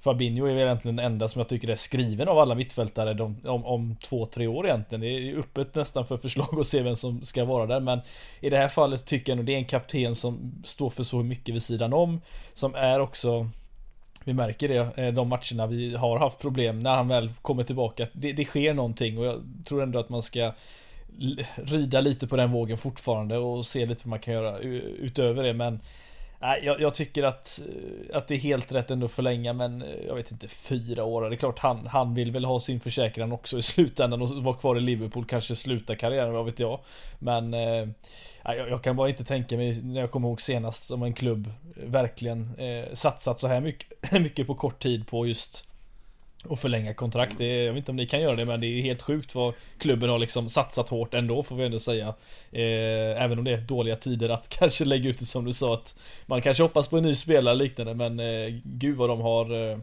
Fabinho 0.02 0.46
är 0.46 0.54
väl 0.54 0.64
egentligen 0.64 0.96
den 0.96 1.06
enda 1.06 1.28
som 1.28 1.40
jag 1.40 1.48
tycker 1.48 1.68
är 1.68 1.76
skriven 1.76 2.28
av 2.28 2.40
alla 2.40 2.56
mittfältare 2.56 3.14
de, 3.14 3.42
om, 3.46 3.66
om 3.66 3.96
två, 4.02 4.26
tre 4.26 4.48
år 4.48 4.66
egentligen. 4.66 5.02
Det 5.02 5.08
är 5.08 5.40
öppet 5.40 5.76
nästan 5.76 6.08
för 6.08 6.18
förslag 6.18 6.60
att 6.60 6.68
se 6.68 6.82
vem 6.82 6.96
som 6.96 7.22
ska 7.22 7.46
vara 7.46 7.66
där. 7.66 7.80
Men 7.80 8.00
i 8.40 8.50
det 8.50 8.58
här 8.58 8.68
fallet 8.68 9.06
tycker 9.06 9.32
jag 9.32 9.38
nog 9.38 9.46
det 9.46 9.54
är 9.54 9.58
en 9.58 9.66
kapten 9.66 10.16
som 10.16 10.62
står 10.64 10.90
för 10.90 11.04
så 11.04 11.24
mycket 11.24 11.56
vid 11.56 11.64
sidan 11.64 11.94
om. 11.94 12.22
Som 12.54 12.76
är 12.76 13.00
också 13.00 13.50
vi 14.24 14.34
märker 14.34 14.68
det, 14.68 14.98
eh, 14.98 15.14
de 15.14 15.28
matcherna 15.28 15.68
vi 15.68 15.96
har 15.96 16.20
haft 16.20 16.40
problem 16.40 16.80
när 16.80 16.96
han 16.96 17.08
väl 17.08 17.32
kommer 17.42 17.64
tillbaka. 17.64 18.08
Det, 18.14 18.34
det 18.34 18.46
sker 18.46 18.74
någonting 18.74 19.18
och 19.18 19.26
jag 19.26 19.42
tror 19.66 19.84
ändå 19.84 20.00
att 20.00 20.10
man 20.10 20.22
ska 20.22 20.54
rida 21.56 22.02
lite 22.02 22.28
på 22.28 22.36
den 22.36 22.52
vågen 22.52 22.78
fortfarande 22.78 23.38
och 23.38 23.66
se 23.66 23.86
lite 23.86 24.02
vad 24.06 24.10
man 24.10 24.20
kan 24.20 24.34
göra 24.34 24.58
utöver 24.58 25.44
det. 25.44 25.54
Men 25.54 25.80
Nej, 26.42 26.62
jag, 26.64 26.82
jag, 26.82 26.94
tycker 26.94 27.24
att, 27.24 27.62
att 28.14 28.28
det 28.28 28.36
är 28.36 28.40
helt 28.40 28.72
rätt 28.72 28.92
ändå 28.92 29.06
att 29.06 29.12
förlänga 29.12 29.54
men 29.54 29.84
jag 30.08 30.16
vet 30.16 30.32
inte, 30.32 30.48
fyra 30.48 31.04
år. 31.04 31.30
Det 31.30 31.36
är 31.36 31.38
klart 31.38 31.60
han, 31.60 31.88
han 31.88 32.14
vill 32.14 32.32
väl 32.32 32.46
ha 32.46 32.60
sin 32.60 32.80
försäkran 32.80 33.32
också 33.32 33.58
i 33.58 33.62
slutändan 33.62 34.22
och 34.22 34.44
vara 34.44 34.56
kvar 34.56 34.76
i 34.76 34.80
Liverpool, 34.80 35.26
kanske 35.26 35.56
sluta 35.56 35.96
karriären, 35.96 36.34
vad 36.34 36.46
vet 36.46 36.60
jag. 36.60 36.80
Men 37.20 37.54
eh, 37.54 37.88
jag, 38.44 38.70
jag, 38.70 38.84
kan 38.84 38.96
bara 38.96 39.10
inte 39.10 39.24
tänka 39.24 39.58
mig, 39.58 39.82
när 39.82 40.02
jag 40.02 40.12
kommer 40.12 40.28
ihåg 40.28 40.42
senast, 40.42 40.88
som 40.88 41.04
en 41.04 41.14
klubb 41.14 41.54
verkligen 41.76 42.56
eh, 42.58 42.94
satsat 42.94 43.40
så 43.40 43.48
här 43.48 43.62
mycket, 43.62 44.12
mycket 44.12 44.48
på 44.48 44.56
kort 44.56 44.84
tid 44.84 45.08
på 45.08 45.28
just 45.28 45.69
och 46.46 46.60
förlänga 46.60 46.94
kontrakt. 46.94 47.38
Det 47.38 47.64
jag 47.64 47.74
vet 47.74 47.78
inte 47.78 47.92
om 47.92 47.96
ni 47.96 48.06
kan 48.06 48.22
göra 48.22 48.36
det 48.36 48.46
men 48.46 48.62
det 48.62 48.68
är 48.68 48.82
helt 48.82 49.02
sjukt 49.02 49.36
vad 49.36 49.54
klubben 49.78 50.10
har 50.10 50.20
liksom 50.20 50.50
satsat 50.50 50.90
hårt 50.90 51.14
ändå 51.14 51.44
får 51.44 51.56
vi 51.56 51.66
ändå 51.66 51.80
säga. 51.80 52.08
Eh, 52.52 53.24
även 53.24 53.40
om 53.40 53.46
det 53.46 53.52
är 53.52 53.58
dåliga 53.58 53.96
tider 53.96 54.30
att 54.30 54.50
kanske 54.60 54.86
lägga 54.86 55.10
ut 55.10 55.20
det 55.20 55.26
som 55.26 55.46
du 55.46 55.54
sa 55.54 55.74
att 55.74 55.96
man 56.26 56.42
kanske 56.42 56.64
hoppas 56.64 56.88
på 56.88 56.98
en 56.98 57.04
ny 57.04 57.16
spelare 57.16 57.56
liknande 57.56 57.94
men 57.94 58.20
eh, 58.20 58.60
gud 58.64 58.98
vad 58.98 59.10
de 59.10 59.22
har 59.22 59.72
eh, 59.72 59.78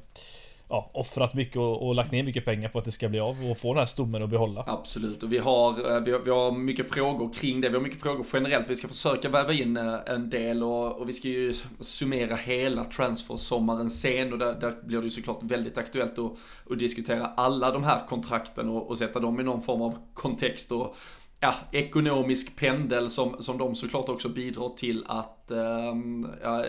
ja, 0.69 0.91
offrat 0.95 1.35
mycket 1.35 1.57
och, 1.57 1.87
och, 1.87 1.95
lagt 1.95 2.13
ner 2.13 2.23
mycket 2.23 2.45
pengar 2.45 2.69
på 2.69 2.79
att 2.79 2.85
det 2.85 2.93
ska 2.93 3.09
bli 3.09 3.21
av 3.21 3.51
och 3.51 3.59
få 3.59 3.75
den 3.75 3.79
här 3.79 3.87
stommen 3.87 4.23
att 4.23 4.31
behålla. 4.31 4.65
Absolut, 4.67 5.23
och 5.23 5.33
vi 5.33 5.39
har, 5.39 5.95
eh, 5.95 6.01
vi 6.01 6.13
har, 6.13 6.19
vi 6.19 6.31
har 6.31 6.53
mycket 6.53 6.95
frågor 6.95 7.33
kring 7.33 7.61
det. 7.61 7.69
Vi 7.69 7.75
har 7.75 7.83
mycket 7.83 8.01
frågor 8.01 8.27
generellt. 8.33 8.71
Vi 8.71 8.77
ska 8.77 8.89
försöka 8.89 9.29
väva 9.29 9.53
in 9.53 9.77
eh, 9.77 9.95
en 10.07 10.31
del 10.31 10.63
och, 10.63 11.01
och 11.01 11.09
vi 11.09 11.13
ska 11.13 11.29
ju 11.29 11.55
summera 11.81 12.37
hela 12.37 12.85
transfer-sommaren 12.85 13.91
sen 13.91 14.33
och 14.33 14.39
där, 14.39 14.61
där, 14.61 14.75
blir 14.83 14.99
det 14.99 15.05
ju 15.05 15.11
såklart 15.11 15.43
väldigt 15.43 15.79
aktuellt 15.79 16.19
att, 16.19 16.33
att 16.71 16.79
diskutera 16.79 17.27
alla 17.27 17.71
de 17.71 17.85
här 17.85 18.07
kontrakten 18.09 18.69
och, 18.69 18.91
och 18.91 18.99
sätta 18.99 19.21
dem 19.21 19.41
i 19.41 19.43
någon 19.43 19.63
form 19.63 19.83
av 19.83 19.99
kontext 20.15 20.73
och 20.73 20.97
ja, 21.41 21.55
ekonomisk 21.73 22.57
pendel 22.57 23.11
som, 23.11 23.37
som 23.43 23.59
de 23.59 23.75
såklart 23.75 24.09
också 24.09 24.29
bidrar 24.29 24.69
till 24.69 25.05
att, 25.07 25.51
eh, 25.51 25.95
ja, 26.43 26.65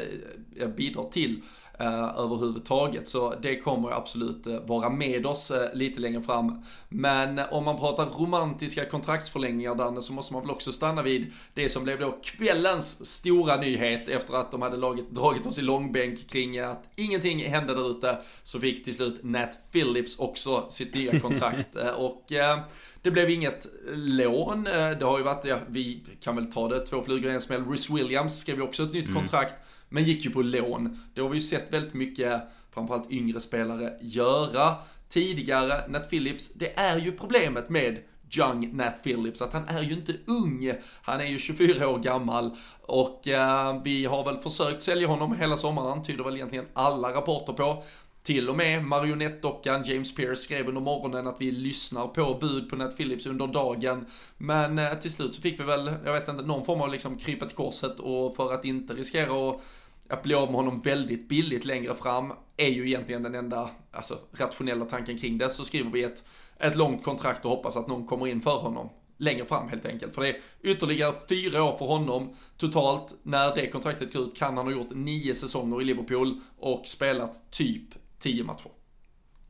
bidrar 0.77 1.09
till 1.09 1.41
eh, 1.79 2.19
överhuvudtaget. 2.19 3.07
Så 3.07 3.33
det 3.41 3.55
kommer 3.55 3.91
absolut 3.91 4.47
eh, 4.47 4.59
vara 4.65 4.89
med 4.89 5.25
oss 5.25 5.51
eh, 5.51 5.73
lite 5.73 5.99
längre 5.99 6.21
fram. 6.21 6.63
Men 6.89 7.39
om 7.51 7.65
man 7.65 7.77
pratar 7.77 8.05
romantiska 8.05 8.85
kontraktsförlängningar 8.85 9.75
Danne 9.75 10.01
så 10.01 10.13
måste 10.13 10.33
man 10.33 10.41
väl 10.41 10.51
också 10.51 10.71
stanna 10.71 11.01
vid 11.01 11.33
det 11.53 11.69
som 11.69 11.83
blev 11.83 11.99
då 11.99 12.11
kvällens 12.23 13.05
stora 13.05 13.57
nyhet 13.57 14.09
efter 14.09 14.33
att 14.33 14.51
de 14.51 14.61
hade 14.61 14.77
lagit, 14.77 15.11
dragit 15.11 15.45
oss 15.45 15.59
i 15.59 15.61
långbänk 15.61 16.29
kring 16.29 16.59
att 16.59 16.89
ingenting 16.95 17.39
hände 17.43 17.75
där 17.75 17.91
ute. 17.91 18.17
Så 18.43 18.59
fick 18.59 18.85
till 18.85 18.95
slut 18.95 19.23
Nat 19.23 19.59
Phillips 19.71 20.19
också 20.19 20.65
sitt 20.69 20.95
nya 20.95 21.19
kontrakt. 21.19 21.75
Eh, 21.75 21.89
och 21.89 22.31
eh, 22.31 22.59
det 23.01 23.11
blev 23.11 23.29
inget 23.29 23.67
lån. 23.93 24.63
Det 24.63 25.03
har 25.05 25.17
ju 25.17 25.23
varit, 25.23 25.45
ja, 25.45 25.57
vi 25.67 26.03
kan 26.21 26.35
väl 26.35 26.51
ta 26.51 26.67
det, 26.67 26.85
två 26.85 27.03
flugor 27.03 27.31
i 27.31 27.33
en 27.33 27.41
smäll. 27.41 27.65
Rhys 27.65 27.89
Williams 27.89 28.39
skrev 28.39 28.57
ju 28.57 28.63
också 28.63 28.83
ett 28.83 28.93
nytt 28.93 29.05
mm. 29.05 29.15
kontrakt 29.15 29.55
men 29.89 30.03
gick 30.03 30.25
ju 30.25 30.31
på 30.31 30.41
lån. 30.41 30.99
Det 31.13 31.21
har 31.21 31.29
vi 31.29 31.35
ju 31.35 31.41
sett 31.41 31.73
väldigt 31.73 31.93
mycket, 31.93 32.41
framförallt 32.73 33.11
yngre 33.11 33.39
spelare, 33.39 33.93
göra 34.01 34.75
tidigare. 35.09 35.87
Nat 35.87 36.09
Phillips, 36.09 36.53
det 36.53 36.79
är 36.79 36.97
ju 36.97 37.11
problemet 37.11 37.69
med 37.69 37.99
Young 38.37 38.77
Nat 38.77 39.03
Phillips, 39.03 39.41
att 39.41 39.53
han 39.53 39.67
är 39.67 39.81
ju 39.81 39.93
inte 39.93 40.13
ung. 40.27 40.73
Han 41.01 41.21
är 41.21 41.25
ju 41.25 41.39
24 41.39 41.89
år 41.89 41.99
gammal 41.99 42.51
och 42.81 43.27
eh, 43.27 43.81
vi 43.83 44.05
har 44.05 44.25
väl 44.25 44.37
försökt 44.37 44.81
sälja 44.83 45.07
honom 45.07 45.35
hela 45.35 45.57
sommaren, 45.57 46.03
tyder 46.03 46.23
väl 46.23 46.35
egentligen 46.35 46.65
alla 46.73 47.13
rapporter 47.13 47.53
på. 47.53 47.83
Till 48.23 48.49
och 48.49 48.57
med 48.57 48.83
marionettdockan 48.83 49.83
James 49.83 50.15
Pierce 50.15 50.39
skrev 50.39 50.67
under 50.67 50.81
morgonen 50.81 51.27
att 51.27 51.41
vi 51.41 51.51
lyssnar 51.51 52.07
på 52.07 52.37
bud 52.41 52.69
på 52.69 52.75
Nat 52.75 52.97
Phillips 52.97 53.25
under 53.25 53.47
dagen. 53.47 54.05
Men 54.37 54.79
eh, 54.79 54.93
till 54.93 55.11
slut 55.11 55.35
så 55.35 55.41
fick 55.41 55.59
vi 55.59 55.63
väl, 55.63 55.91
jag 56.05 56.13
vet 56.13 56.27
inte, 56.27 56.43
någon 56.43 56.65
form 56.65 56.81
av 56.81 56.91
liksom 56.91 57.17
krypa 57.17 57.45
till 57.45 57.55
korset 57.55 57.99
och 57.99 58.35
för 58.35 58.53
att 58.53 58.65
inte 58.65 58.93
riskera 58.93 59.49
att 59.49 59.61
att 60.09 60.23
bli 60.23 60.35
av 60.35 60.45
med 60.45 60.55
honom 60.55 60.81
väldigt 60.81 61.29
billigt 61.29 61.65
längre 61.65 61.95
fram 61.95 62.33
är 62.57 62.69
ju 62.69 62.87
egentligen 62.87 63.23
den 63.23 63.35
enda 63.35 63.69
alltså, 63.91 64.19
rationella 64.31 64.85
tanken 64.85 65.17
kring 65.17 65.37
det. 65.37 65.49
Så 65.49 65.63
skriver 65.63 65.91
vi 65.91 66.03
ett, 66.03 66.23
ett 66.59 66.75
långt 66.75 67.03
kontrakt 67.03 67.45
och 67.45 67.51
hoppas 67.51 67.77
att 67.77 67.87
någon 67.87 68.07
kommer 68.07 68.27
in 68.27 68.41
för 68.41 68.57
honom 68.59 68.89
längre 69.17 69.45
fram 69.45 69.69
helt 69.69 69.85
enkelt. 69.85 70.13
För 70.15 70.21
det 70.21 70.29
är 70.29 70.37
ytterligare 70.61 71.13
fyra 71.29 71.63
år 71.63 71.77
för 71.77 71.85
honom. 71.85 72.35
Totalt, 72.57 73.15
när 73.23 73.55
det 73.55 73.67
kontraktet 73.67 74.13
går 74.13 74.23
ut, 74.23 74.37
kan 74.37 74.57
han 74.57 74.65
ha 74.65 74.73
gjort 74.73 74.91
nio 74.91 75.35
säsonger 75.35 75.81
i 75.81 75.85
Liverpool 75.85 76.39
och 76.59 76.87
spelat 76.87 77.51
typ 77.51 77.89
tio 78.19 78.43
matcher. 78.43 78.71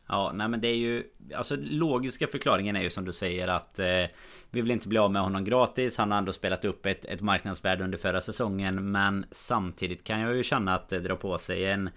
Ja, 0.10 0.32
nej 0.34 0.48
men 0.48 0.62
det 0.62 0.68
är 0.68 0.76
ju 0.76 1.04
Alltså 1.36 1.56
logiska 1.60 2.28
förklaringen 2.28 2.76
är 2.76 2.82
ju 2.82 2.90
som 2.90 3.06
du 3.06 3.14
säger 3.14 3.48
att 3.48 3.80
eh, 3.80 4.06
Vi 4.50 4.62
vill 4.62 4.72
inte 4.72 4.88
bli 4.88 5.00
av 5.00 5.12
med 5.12 5.22
honom 5.22 5.44
gratis. 5.44 5.98
Han 5.98 6.12
har 6.12 6.18
ändå 6.18 6.34
spelat 6.34 6.66
upp 6.66 6.86
ett, 6.86 7.06
ett 7.06 7.22
marknadsvärde 7.22 7.84
under 7.84 7.98
förra 7.98 8.22
säsongen 8.22 8.92
Men 8.92 9.26
samtidigt 9.32 10.04
kan 10.04 10.20
jag 10.20 10.36
ju 10.36 10.44
känna 10.44 10.76
att 10.76 10.90
det 10.90 11.00
drar 11.00 11.16
på 11.16 11.38
sig 11.38 11.66
en 11.66 11.90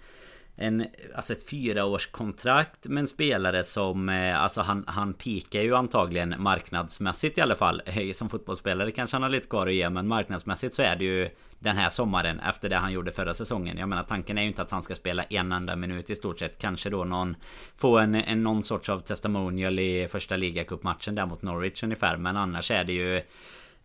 en, 0.55 0.85
alltså 1.15 1.33
ett 1.33 1.49
fyraårskontrakt 1.49 2.87
med 2.87 3.01
en 3.01 3.07
spelare 3.07 3.63
som 3.63 4.09
eh, 4.09 4.41
Alltså 4.41 4.61
han, 4.61 4.83
han 4.87 5.13
pikar 5.13 5.61
ju 5.61 5.75
antagligen 5.75 6.35
marknadsmässigt 6.37 7.37
i 7.37 7.41
alla 7.41 7.55
fall. 7.55 7.81
Som 8.13 8.29
fotbollsspelare 8.29 8.91
kanske 8.91 9.15
han 9.15 9.23
har 9.23 9.29
lite 9.29 9.47
kvar 9.47 9.67
att 9.67 9.73
ge 9.73 9.89
Men 9.89 10.07
marknadsmässigt 10.07 10.73
så 10.73 10.81
är 10.81 10.95
det 10.95 11.05
ju 11.05 11.29
den 11.63 11.77
här 11.77 11.89
sommaren 11.89 12.39
efter 12.39 12.69
det 12.69 12.75
han 12.75 12.91
gjorde 12.91 13.11
förra 13.11 13.33
säsongen. 13.33 13.77
Jag 13.77 13.89
menar 13.89 14.03
tanken 14.03 14.37
är 14.37 14.41
ju 14.41 14.47
inte 14.47 14.61
att 14.61 14.71
han 14.71 14.83
ska 14.83 14.95
spela 14.95 15.23
en 15.23 15.51
enda 15.51 15.75
minut 15.75 16.09
i 16.09 16.15
stort 16.15 16.39
sett. 16.39 16.57
Kanske 16.57 16.89
då 16.89 17.03
någon 17.03 17.35
Få 17.75 17.97
en, 17.97 18.15
en 18.15 18.43
någon 18.43 18.63
sorts 18.63 18.89
av 18.89 18.99
testimonial 18.99 19.79
i 19.79 20.07
första 20.11 20.35
ligacupmatchen 20.35 21.15
där 21.15 21.25
mot 21.25 21.41
Norwich 21.41 21.83
ungefär. 21.83 22.17
Men 22.17 22.37
annars 22.37 22.71
är 22.71 22.83
det 22.83 22.93
ju 22.93 23.21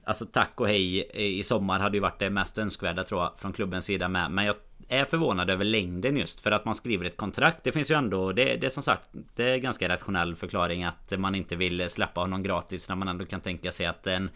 Alltså 0.05 0.27
tack 0.27 0.61
och 0.61 0.69
hej 0.69 1.11
i 1.39 1.43
sommar 1.43 1.81
hade 1.81 1.97
ju 1.97 2.01
varit 2.01 2.19
det 2.19 2.31
mest 2.31 2.59
önskvärda 2.59 3.05
tror 3.05 3.23
jag 3.23 3.39
från 3.39 3.53
klubbens 3.53 3.85
sida 3.85 4.09
med. 4.09 4.31
Men 4.31 4.45
jag 4.45 4.57
är 4.89 5.05
förvånad 5.05 5.51
över 5.51 5.65
längden 5.65 6.17
just 6.17 6.41
för 6.41 6.51
att 6.51 6.65
man 6.65 6.75
skriver 6.75 7.05
ett 7.05 7.17
kontrakt. 7.17 7.65
Det 7.65 7.73
finns 7.73 7.91
ju 7.91 7.95
ändå, 7.95 8.33
det, 8.33 8.57
det 8.57 8.67
är 8.67 8.71
som 8.71 8.83
sagt, 8.83 9.11
det 9.35 9.45
är 9.45 9.57
ganska 9.57 9.89
rationell 9.89 10.35
förklaring 10.37 10.85
att 10.85 11.13
man 11.19 11.35
inte 11.35 11.57
vill 11.57 11.91
släppa 11.91 12.21
honom 12.21 12.43
gratis 12.43 12.89
när 12.89 12.97
man 12.97 13.09
ändå 13.09 13.25
kan 13.25 13.41
tänka 13.41 13.73
sig 13.73 13.87
att 13.87 14.07
en, 14.07 14.31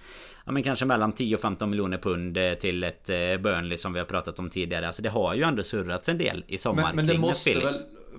ja 0.46 0.52
men 0.52 0.62
kanske 0.62 0.84
mellan 0.84 1.12
10 1.12 1.34
och 1.34 1.40
15 1.40 1.70
miljoner 1.70 1.98
pund 1.98 2.36
eh, 2.36 2.54
till 2.54 2.84
ett 2.84 3.10
eh, 3.10 3.16
Burnley 3.16 3.78
som 3.78 3.92
vi 3.92 3.98
har 3.98 4.06
pratat 4.06 4.38
om 4.38 4.50
tidigare. 4.50 4.86
Alltså 4.86 5.02
det 5.02 5.08
har 5.08 5.34
ju 5.34 5.42
ändå 5.42 5.62
surrats 5.62 6.08
en 6.08 6.18
del 6.18 6.44
i 6.46 6.58
sommar 6.58 6.82
men, 6.82 6.96
men 6.96 7.06
det 7.06 7.18
måste 7.18 7.54
väl 7.54 7.74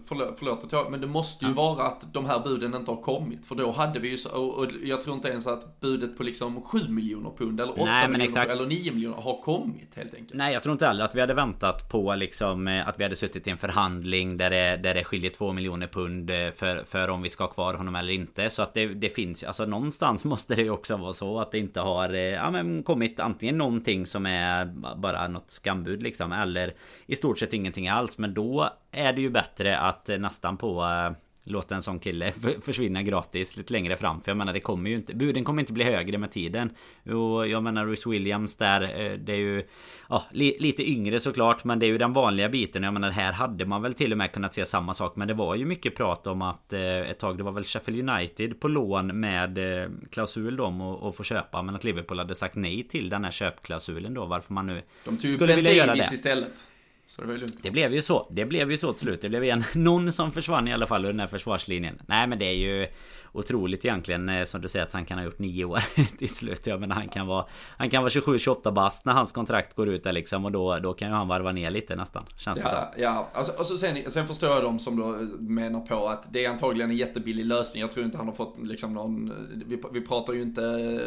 förlåt, 0.05 0.36
förlåt 0.38 0.63
att 0.63 0.71
jag, 0.71 0.91
men 0.91 1.01
det 1.01 1.07
måste 1.07 1.45
ju 1.45 1.51
ja. 1.51 1.55
vara 1.55 1.88
att 1.88 2.13
de 2.13 2.25
här 2.25 2.39
buden 2.39 2.75
inte 2.75 2.91
har 2.91 3.01
kommit. 3.01 3.45
För 3.45 3.55
då 3.55 3.71
hade 3.71 4.00
vi 4.00 4.10
ju, 4.10 4.17
så, 4.17 4.29
och, 4.29 4.67
jag 4.83 5.01
tror 5.01 5.15
inte 5.15 5.27
ens 5.27 5.48
att 5.48 5.79
budet 5.79 6.17
på 6.17 6.24
liksom 6.24 6.62
7 6.62 6.79
miljoner 6.89 7.31
pund 7.38 7.62
eller 7.62 7.71
8 7.74 7.86
Nej, 7.86 8.07
miljoner 8.07 8.25
exakt. 8.25 8.51
eller 8.51 8.65
9 8.65 8.91
miljoner 8.91 9.17
har 9.17 9.41
kommit 9.41 9.95
helt 9.95 10.13
enkelt. 10.13 10.33
Nej, 10.33 10.53
jag 10.53 10.63
tror 10.63 10.74
inte 10.74 10.86
heller 10.86 11.05
att 11.05 11.15
vi 11.15 11.21
hade 11.21 11.33
väntat 11.33 11.89
på 11.89 12.15
liksom 12.15 12.67
eh, 12.67 12.88
att 12.88 13.00
vi 13.00 13.03
hade 13.03 13.15
suttit 13.15 13.48
i 13.48 13.50
en 13.50 13.57
förhandling 13.57 14.38
där 14.38 14.50
det, 14.50 14.77
där 14.77 14.93
det 14.93 15.03
skiljer 15.03 15.31
2 15.31 15.53
miljoner 15.53 15.88
pund 15.88 16.29
eh, 16.29 16.51
för, 16.51 16.83
för 16.83 17.10
om 17.10 17.21
vi 17.21 17.29
ska 17.29 17.43
ha 17.43 17.51
kvar 17.51 17.74
honom 17.74 17.95
eller 17.95 18.13
inte. 18.13 18.50
Så 18.50 18.62
att 18.62 18.74
det, 18.74 18.88
det 18.88 19.10
finns, 19.10 19.43
alltså 19.43 19.65
någonstans 19.65 20.25
måste 20.31 20.55
det 20.55 20.62
ju 20.62 20.69
också 20.69 20.98
vara 20.98 21.13
så 21.13 21.39
att 21.39 21.51
det 21.51 21.60
inte 21.60 21.79
har 21.79 22.13
eh, 22.13 22.19
ja, 22.19 22.51
men 22.51 22.83
kommit 22.83 23.19
antingen 23.19 23.57
någonting 23.57 24.05
som 24.05 24.25
är 24.25 24.65
bara 24.95 25.27
något 25.27 25.50
skambud 25.50 26.03
liksom 26.03 26.31
eller 26.31 26.74
i 27.05 27.15
stort 27.15 27.39
sett 27.39 27.53
ingenting 27.53 27.88
alls. 27.88 28.17
Men 28.17 28.33
då 28.33 28.69
är 28.91 29.13
det 29.13 29.21
ju 29.21 29.29
bättre 29.29 29.77
att 29.77 30.07
nästan 30.07 30.57
på 30.57 30.83
Låta 31.43 31.75
en 31.75 31.81
sån 31.81 32.00
kille 32.00 32.31
försvinna 32.62 33.01
gratis 33.03 33.57
lite 33.57 33.74
längre 33.74 33.95
fram. 33.95 34.21
För 34.21 34.31
jag 34.31 34.38
menar 34.38 34.53
det 34.53 34.60
kommer 34.60 34.89
ju 34.89 34.95
inte 34.95 35.13
Buden 35.13 35.43
kommer 35.43 35.62
inte 35.62 35.74
bli 35.74 35.83
högre 35.83 36.17
med 36.17 36.31
tiden. 36.31 36.69
Och 37.05 37.48
jag 37.48 37.63
menar 37.63 37.88
Rhys 37.88 38.07
Williams 38.07 38.57
där 38.57 38.81
eh, 38.81 39.17
Det 39.17 39.33
är 39.33 39.38
ju 39.38 39.63
ja, 40.10 40.24
li, 40.31 40.57
Lite 40.60 40.89
yngre 40.89 41.19
såklart 41.19 41.63
Men 41.63 41.79
det 41.79 41.86
är 41.86 41.88
ju 41.88 41.98
den 41.98 42.13
vanliga 42.13 42.50
biten. 42.50 42.83
Jag 42.83 42.93
menar 42.93 43.10
här 43.10 43.31
hade 43.31 43.65
man 43.65 43.81
väl 43.81 43.93
till 43.93 44.12
och 44.12 44.17
med 44.17 44.31
kunnat 44.31 44.53
se 44.53 44.65
samma 44.65 44.93
sak. 44.93 45.15
Men 45.15 45.27
det 45.27 45.33
var 45.33 45.55
ju 45.55 45.65
mycket 45.65 45.95
prat 45.95 46.27
om 46.27 46.41
att 46.41 46.74
eh, 46.74 46.81
Ett 46.81 47.19
tag 47.19 47.38
det 47.38 47.43
var 47.43 47.51
väl 47.51 47.63
Sheffield 47.63 48.10
United 48.10 48.60
på 48.60 48.67
lån 48.67 49.19
med 49.19 49.81
eh, 49.83 49.89
klausul 50.12 50.55
då 50.55 50.65
om 50.65 50.81
att 50.81 51.15
få 51.15 51.24
köpa. 51.24 51.62
Men 51.62 51.75
att 51.75 51.83
Liverpool 51.83 52.19
hade 52.19 52.36
sagt 52.36 52.55
nej 52.55 52.88
till 52.88 53.10
den 53.10 53.24
här 53.24 53.31
köpklausulen 53.31 54.13
då. 54.13 54.25
Varför 54.25 54.53
man 54.53 54.65
nu 54.65 54.81
De 55.05 55.17
tog 55.17 55.31
skulle 55.31 55.55
vilja 55.55 55.74
göra 55.74 55.95
det. 55.95 56.13
istället. 56.13 56.67
Så 57.12 57.22
det 57.22 57.27
var 57.27 57.34
ju 57.34 57.39
lugnt. 57.39 57.58
Det 57.62 57.72
blev 57.72 57.94
ju 57.94 58.01
så. 58.01 58.27
Det 58.32 58.46
blev 58.46 58.72
ju 58.72 58.77
så 58.77 58.94
till 58.94 59.01
slut. 59.01 59.22
Det 59.22 59.30
blev 59.30 59.44
en, 59.44 59.63
någon 59.84 60.12
som 60.12 60.32
försvann 60.32 60.68
i 60.68 60.74
alla 60.74 60.88
fall 60.88 61.06
ur 61.06 61.10
den 61.10 61.20
här 61.20 61.27
försvarslinjen. 61.27 62.01
Nej 62.06 62.27
men 62.27 62.39
det 62.39 62.46
är 62.46 62.53
ju 62.53 62.88
otroligt 63.32 63.86
egentligen 63.86 64.30
eh, 64.30 64.44
som 64.44 64.62
du 64.62 64.70
säger 64.70 64.86
att 64.86 64.94
han 64.94 65.06
kan 65.06 65.18
ha 65.18 65.25
gjort 65.25 65.39
nio 65.39 65.65
år 65.65 65.84
till 66.18 66.30
slut. 66.30 66.68
Jag 66.68 66.80
menar 66.80 66.96
han 66.96 67.10
kan 67.10 67.27
vara 67.27 67.46
Han 67.77 67.89
kan 67.89 68.03
vara 68.03 68.10
27-28 68.10 68.72
bast 68.72 69.06
när 69.06 69.13
hans 69.13 69.32
kontrakt 69.32 69.75
går 69.75 69.89
ut 69.89 70.03
där 70.03 70.13
liksom 70.13 70.46
och 70.46 70.51
då, 70.51 70.80
då 70.80 70.94
kan 70.94 71.08
ju 71.08 71.13
han 71.13 71.27
varva 71.27 71.51
ner 71.51 71.72
lite 71.72 71.96
nästan. 71.96 72.25
Känns 72.38 72.58
ja, 72.58 72.63
det 72.63 72.70
så. 72.70 73.01
Ja, 73.01 73.30
alltså, 73.34 73.53
alltså 73.58 73.77
sen, 73.77 74.12
sen 74.12 74.27
förstår 74.27 74.50
jag 74.50 74.63
dem 74.63 74.80
som 74.80 74.98
då 74.98 75.18
menar 75.39 75.80
på 75.80 76.08
att 76.08 76.34
det 76.34 76.46
är 76.46 76.50
antagligen 76.50 76.91
en 76.91 76.98
jättebillig 76.98 77.46
lösning. 77.46 77.82
Jag 77.82 77.91
tror 77.91 78.06
inte 78.06 78.18
han 78.18 78.27
har 78.27 78.36
fått 78.36 78.58
liksom 78.62 78.94
någon 78.94 79.34
Vi, 79.65 79.82
vi 79.91 80.01
pratar 80.01 80.34
ju 80.34 80.41
inte 80.41 80.62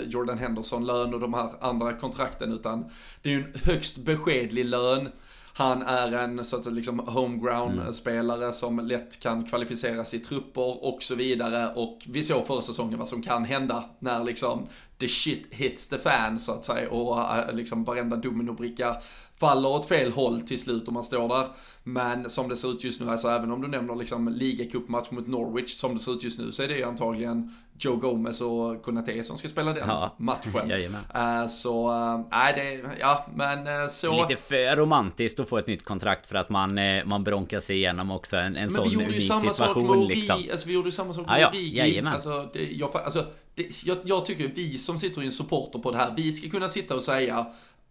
Jordan 0.07 0.39
Henderson 0.39 0.87
lön 0.87 1.15
och 1.15 1.21
de 1.21 1.35
här 1.35 1.51
andra 1.61 1.93
kontrakten 1.93 2.53
utan 2.53 2.85
det 3.23 3.29
är 3.29 3.33
ju 3.33 3.39
en 3.39 3.53
högst 3.65 3.97
beskedlig 3.97 4.65
lön. 4.65 5.09
Han 5.57 5.83
är 5.83 6.13
en 6.13 6.45
så 6.45 6.57
att 6.57 6.65
säga 6.65 6.75
liksom 6.75 6.99
homeground-spelare 6.99 8.43
mm. 8.43 8.53
som 8.53 8.79
lätt 8.79 9.21
kan 9.21 9.45
kvalificeras 9.45 10.15
i 10.15 10.19
trupper 10.19 10.85
och 10.85 11.03
så 11.03 11.15
vidare. 11.15 11.75
Och 11.75 11.99
vi 12.09 12.23
såg 12.23 12.47
förra 12.47 12.63
säsongen 12.63 12.99
vad 12.99 13.09
som 13.09 13.23
kan 13.23 13.45
hända 13.45 13.85
när 13.99 14.25
liksom 14.25 14.67
the 14.99 15.09
shit 15.09 15.47
hits 15.51 15.89
the 15.89 15.99
fan 15.99 16.41
så 16.41 16.53
att 16.53 16.65
säga 16.65 16.91
och 16.91 17.19
uh, 17.19 17.55
liksom 17.55 17.85
varenda 17.85 18.17
dominobricka 18.17 18.97
faller 19.37 19.69
åt 19.69 19.87
fel 19.87 20.13
håll 20.13 20.41
till 20.41 20.59
slut 20.59 20.89
om 20.89 20.95
man 20.95 21.05
står 21.05 21.29
där. 21.29 21.47
Men 21.83 22.31
som 22.31 22.49
det 22.49 22.57
ser 22.57 22.73
ut 22.73 22.85
just 22.85 23.01
nu, 23.01 23.11
alltså 23.11 23.29
även 23.29 23.51
om 23.51 23.63
du 23.63 23.69
nämner 23.69 23.95
liksom 23.97 24.29
ligacupmatch 24.29 25.11
mot 25.11 25.27
Norwich, 25.27 25.75
som 25.75 25.95
det 25.95 26.01
ser 26.01 26.13
ut 26.13 26.25
just 26.25 26.39
nu 26.39 26.53
så 26.53 26.63
är 26.63 26.69
det 26.69 26.77
ju 26.77 26.85
antagligen 26.85 27.55
Joe 27.85 27.97
Gomez 27.97 28.41
och 28.41 28.83
Konate 28.83 29.25
som 29.25 29.37
ska 29.37 29.49
spela 29.49 29.73
den 29.73 29.88
ja. 29.88 30.14
matchen. 30.19 30.71
uh, 31.17 31.47
så, 31.49 31.91
eh, 31.91 32.21
nej 32.31 32.81
uh, 32.81 32.88
det, 32.88 32.97
ja 33.00 33.26
men 33.35 33.83
uh, 33.83 33.88
så. 33.88 34.29
Lite 34.29 34.43
för 34.43 34.76
romantiskt 34.76 35.41
att 35.41 35.49
få 35.49 35.59
ett 35.59 35.67
nytt 35.67 35.85
kontrakt 35.85 36.26
för 36.26 36.37
att 36.37 36.50
man, 36.50 36.79
man 37.05 37.25
bronkar 37.25 37.61
sig 37.61 37.76
igenom 37.76 38.11
också 38.11 38.37
en, 38.37 38.57
en 38.57 38.71
sån 38.71 38.85
unik 38.85 38.93
situation. 38.95 38.97
Men 38.97 38.99
vi 38.99 39.05
gjorde 39.05 39.14
ju 39.14 39.21
samma 39.21 39.53
sak 39.53 39.76
Ori, 39.76 40.50
alltså 40.53 40.69
vi 40.69 40.75
gjorde 40.75 40.88
ju 40.88 40.93
samma 40.93 41.12
sak 41.12 41.26
med 41.26 41.35
ah, 41.35 41.38
ja. 41.38 41.49
Origi. 41.49 42.00
Alltså, 42.07 42.49
det, 42.53 42.71
jag, 42.73 42.97
alltså 42.97 43.26
det, 43.55 43.85
jag, 43.85 43.99
jag 44.05 44.26
tycker 44.26 44.50
vi 44.55 44.79
som 44.79 44.99
sitter 44.99 45.23
i 45.23 45.26
en 45.26 45.33
supporter 45.33 45.79
på 45.79 45.91
det 45.91 45.97
här, 45.97 46.14
vi 46.17 46.33
ska 46.33 46.50
kunna 46.50 46.69
sitta 46.69 46.95
och 46.95 47.03
säga 47.03 47.47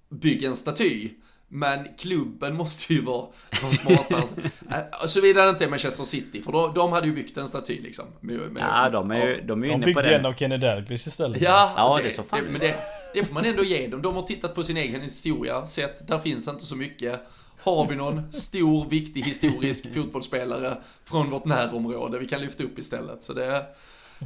bygg 0.09 0.43
en 0.43 0.55
staty. 0.55 1.09
Men 1.55 1.88
klubben 1.98 2.55
måste 2.55 2.93
ju 2.93 3.01
vara, 3.01 3.27
vara 3.62 3.74
smartare. 3.74 4.24
Äh, 4.72 5.07
Såvida 5.07 5.43
det 5.43 5.50
inte 5.50 5.63
är 5.63 5.69
Manchester 5.69 6.03
City, 6.03 6.43
för 6.43 6.51
då, 6.51 6.67
de 6.67 6.91
hade 6.91 7.07
ju 7.07 7.13
byggt 7.13 7.38
en 7.38 7.48
staty 7.48 7.81
liksom. 7.81 8.05
Med, 8.19 8.39
med, 8.51 8.63
ja, 8.63 8.89
de 8.89 9.12
är 9.12 9.27
ju, 9.27 9.41
de 9.41 9.63
är 9.63 9.67
de 9.67 9.74
inne 9.74 9.74
på 9.74 9.86
det. 9.86 9.86
De 9.86 9.93
byggde 9.93 10.15
en 10.15 10.25
av 10.25 10.33
Kenny 10.33 10.57
Dalglish 10.57 11.07
istället. 11.07 11.41
Ja, 11.41 11.74
ja 11.77 11.98
det, 11.98 12.03
det 12.03 12.10
är 12.10 12.13
så 12.13 12.24
fan. 12.24 12.43
Det, 12.43 12.51
men 12.51 12.60
det, 12.60 12.75
det 13.13 13.24
får 13.24 13.33
man 13.33 13.45
ändå 13.45 13.63
ge 13.63 13.88
dem. 13.88 14.01
De 14.01 14.15
har 14.15 14.22
tittat 14.22 14.55
på 14.55 14.63
sin 14.63 14.77
egen 14.77 15.01
historia, 15.01 15.67
sett, 15.67 16.07
där 16.07 16.19
finns 16.19 16.48
inte 16.48 16.65
så 16.65 16.75
mycket. 16.75 17.22
Har 17.60 17.88
vi 17.88 17.95
någon 17.95 18.31
stor, 18.31 18.89
viktig, 18.89 19.22
historisk 19.22 19.93
fotbollsspelare 19.93 20.77
från 21.05 21.29
vårt 21.29 21.45
närområde 21.45 22.19
vi 22.19 22.27
kan 22.27 22.41
lyfta 22.41 22.63
upp 22.63 22.79
istället? 22.79 23.24
Så 23.24 23.33
det, 23.33 23.65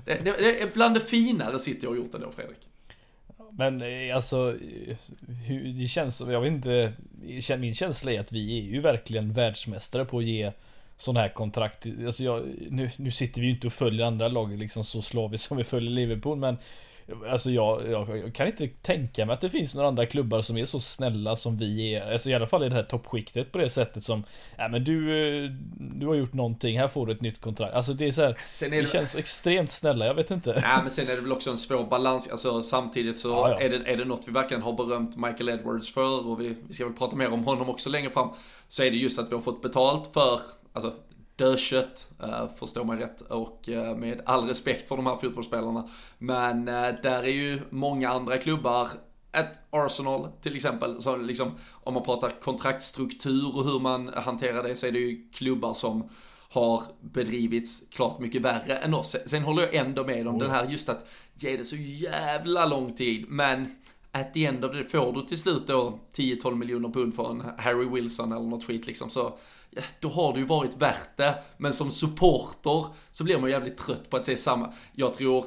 det, 0.06 0.22
det 0.24 0.62
är 0.62 0.70
bland 0.74 0.96
det 0.96 1.02
finare 1.02 1.60
City 1.60 1.88
har 1.88 1.96
gjort 1.96 2.14
ändå, 2.14 2.32
Fredrik. 2.36 2.60
Men 3.52 3.82
eh, 3.82 4.16
alltså, 4.16 4.56
eh, 4.90 4.98
det 5.80 5.88
känns 5.88 6.18
som, 6.18 6.32
jag 6.32 6.42
vet 6.42 6.52
inte, 6.52 6.94
min 7.58 7.76
känsla 7.76 8.12
är 8.12 8.20
att 8.20 8.32
vi 8.32 8.58
är 8.60 8.62
ju 8.62 8.82
verkligen 8.82 9.34
världsmästare 9.34 10.06
på 10.06 10.18
att 10.18 10.24
ge 10.24 10.52
sådana 10.98 11.20
här 11.20 11.30
kontrakt. 11.30 11.88
Alltså 12.06 12.24
jag, 12.24 12.44
nu, 12.70 12.90
nu 12.98 13.12
sitter 13.12 13.42
vi 13.42 13.48
ju 13.48 13.54
inte 13.54 13.68
och 13.68 13.74
följer 13.74 14.06
andra 14.06 14.28
lag 14.28 14.58
liksom 14.58 14.84
så 14.84 15.02
slaviskt 15.02 15.48
som 15.48 15.58
vi 15.58 15.64
följer 15.64 15.92
Liverpool 15.92 16.38
men 16.38 16.58
Alltså 17.30 17.50
jag, 17.50 17.90
jag, 17.92 18.34
kan 18.34 18.48
inte 18.48 18.68
tänka 18.68 19.26
mig 19.26 19.34
att 19.34 19.42
det 19.42 19.50
finns 19.50 19.76
några 19.76 19.88
andra 19.88 20.06
klubbar 20.06 20.42
som 20.42 20.58
är 20.58 20.66
så 20.66 20.80
snälla 20.80 21.36
som 21.36 21.58
vi 21.58 21.96
är. 21.96 22.12
Alltså 22.12 22.30
i 22.30 22.34
alla 22.34 22.48
fall 22.48 22.64
i 22.64 22.70
det 22.70 22.76
här 22.76 22.84
toppskiktet 22.84 23.52
på 23.52 23.58
det 23.58 23.70
sättet 23.70 24.04
som 24.04 24.24
Ja 24.58 24.68
men 24.68 24.84
du, 24.84 25.50
du 25.78 26.08
har 26.08 26.16
gjort 26.16 26.34
någonting, 26.34 26.80
här 26.80 26.88
får 26.88 27.06
du 27.06 27.14
ett 27.14 27.22
nytt 27.22 27.42
kontrakt. 27.42 27.74
Alltså 27.74 27.94
det 27.94 28.08
är 28.08 28.12
så 28.12 28.22
här, 28.22 28.38
sen 28.46 28.74
är 28.74 28.78
det, 28.78 28.82
det 28.82 28.90
känns 28.90 29.12
så 29.12 29.18
extremt 29.18 29.72
snälla, 29.72 30.06
jag 30.06 30.16
vet 30.16 30.32
inte. 30.32 30.54
Nej 30.62 30.78
men 30.82 30.92
sen 30.92 31.08
är 31.08 31.16
det 31.16 31.22
väl 31.22 31.32
också 31.32 31.50
en 31.50 31.58
svår 31.58 31.84
balans. 31.84 32.28
Alltså 32.32 32.62
samtidigt 32.62 33.20
så 33.20 33.28
ja, 33.28 33.50
ja. 33.50 33.60
Är, 33.60 33.70
det, 33.70 33.92
är 33.92 33.98
det 33.98 34.06
något 34.06 34.28
vi 34.28 34.32
verkligen 34.32 34.64
har 34.64 34.74
berömt 34.74 35.18
Michael 35.18 35.50
Edwards 35.50 35.94
för 35.94 36.28
och 36.28 36.42
vi, 36.42 36.56
vi 36.68 36.74
ska 36.74 36.86
väl 36.86 36.94
prata 36.94 37.16
mer 37.16 37.34
om 37.34 37.44
honom 37.44 37.70
också 37.70 37.90
längre 37.90 38.10
fram. 38.10 38.30
Så 38.70 38.84
är 38.84 38.92
det 38.92 38.98
just 38.98 39.20
att 39.20 39.32
vi 39.32 39.36
har 39.36 39.42
fått 39.42 39.62
betalt 39.62 40.14
för 40.14 40.40
Alltså 40.78 40.94
dödkött, 41.38 42.08
uh, 42.24 42.56
förstår 42.56 42.84
man 42.84 42.98
rätt, 42.98 43.22
och 43.22 43.70
uh, 43.70 43.96
med 43.96 44.22
all 44.26 44.48
respekt 44.48 44.88
för 44.88 44.96
de 44.96 45.06
här 45.06 45.18
fotbollsspelarna. 45.18 45.88
Men 46.18 46.60
uh, 46.60 47.02
där 47.04 47.24
är 47.24 47.28
ju 47.28 47.60
många 47.70 48.10
andra 48.10 48.38
klubbar, 48.38 48.90
ett 49.32 49.60
Arsenal 49.70 50.28
till 50.42 50.56
exempel, 50.56 51.02
så 51.02 51.16
liksom, 51.16 51.52
om 51.72 51.94
man 51.94 52.04
pratar 52.04 52.30
kontraktstruktur 52.42 53.56
och 53.56 53.64
hur 53.64 53.80
man 53.80 54.08
hanterar 54.16 54.64
det 54.64 54.76
så 54.76 54.88
är 54.88 54.92
det 54.92 55.00
ju 55.00 55.30
klubbar 55.34 55.74
som 55.74 56.10
har 56.50 56.84
bedrivits 57.02 57.84
klart 57.92 58.20
mycket 58.20 58.42
värre 58.42 58.78
än 58.78 58.94
oss. 58.94 59.16
Sen 59.26 59.44
håller 59.44 59.64
jag 59.64 59.76
ändå 59.76 60.04
med 60.04 60.28
om 60.28 60.36
mm. 60.36 60.40
den 60.40 60.52
här 60.52 60.68
just 60.70 60.90
att 60.90 61.10
ge 61.36 61.58
det 61.58 61.66
så 61.66 61.76
jävla 61.76 62.66
lång 62.66 62.94
tid, 62.94 63.26
men 63.30 63.76
at 64.20 64.34
the 64.34 64.46
end 64.46 64.66
of 64.66 64.72
det 64.72 64.86
får 64.86 65.14
du 65.14 65.22
till 65.22 65.40
slut 65.40 65.68
då 65.68 66.00
10-12 66.16 66.56
miljoner 66.56 66.90
pund 66.90 67.16
för 67.16 67.32
en 67.32 67.44
Harry 67.58 67.90
Wilson 67.90 68.32
eller 68.32 68.46
något 68.46 68.64
skit 68.64 68.88
liksom 68.88 69.10
så 69.10 69.38
ja, 69.70 69.82
då 70.00 70.10
har 70.10 70.34
det 70.34 70.40
ju 70.40 70.46
varit 70.46 70.78
värt 70.78 71.18
det. 71.18 71.44
Men 71.58 71.74
som 71.74 71.92
supporter 71.92 72.86
så 73.12 73.24
blir 73.24 73.40
man 73.40 73.50
jävligt 73.50 73.78
trött 73.78 74.10
på 74.10 74.18
att 74.18 74.26
se 74.26 74.38
samma. 74.38 74.74
Jag 74.94 75.14
tror, 75.14 75.46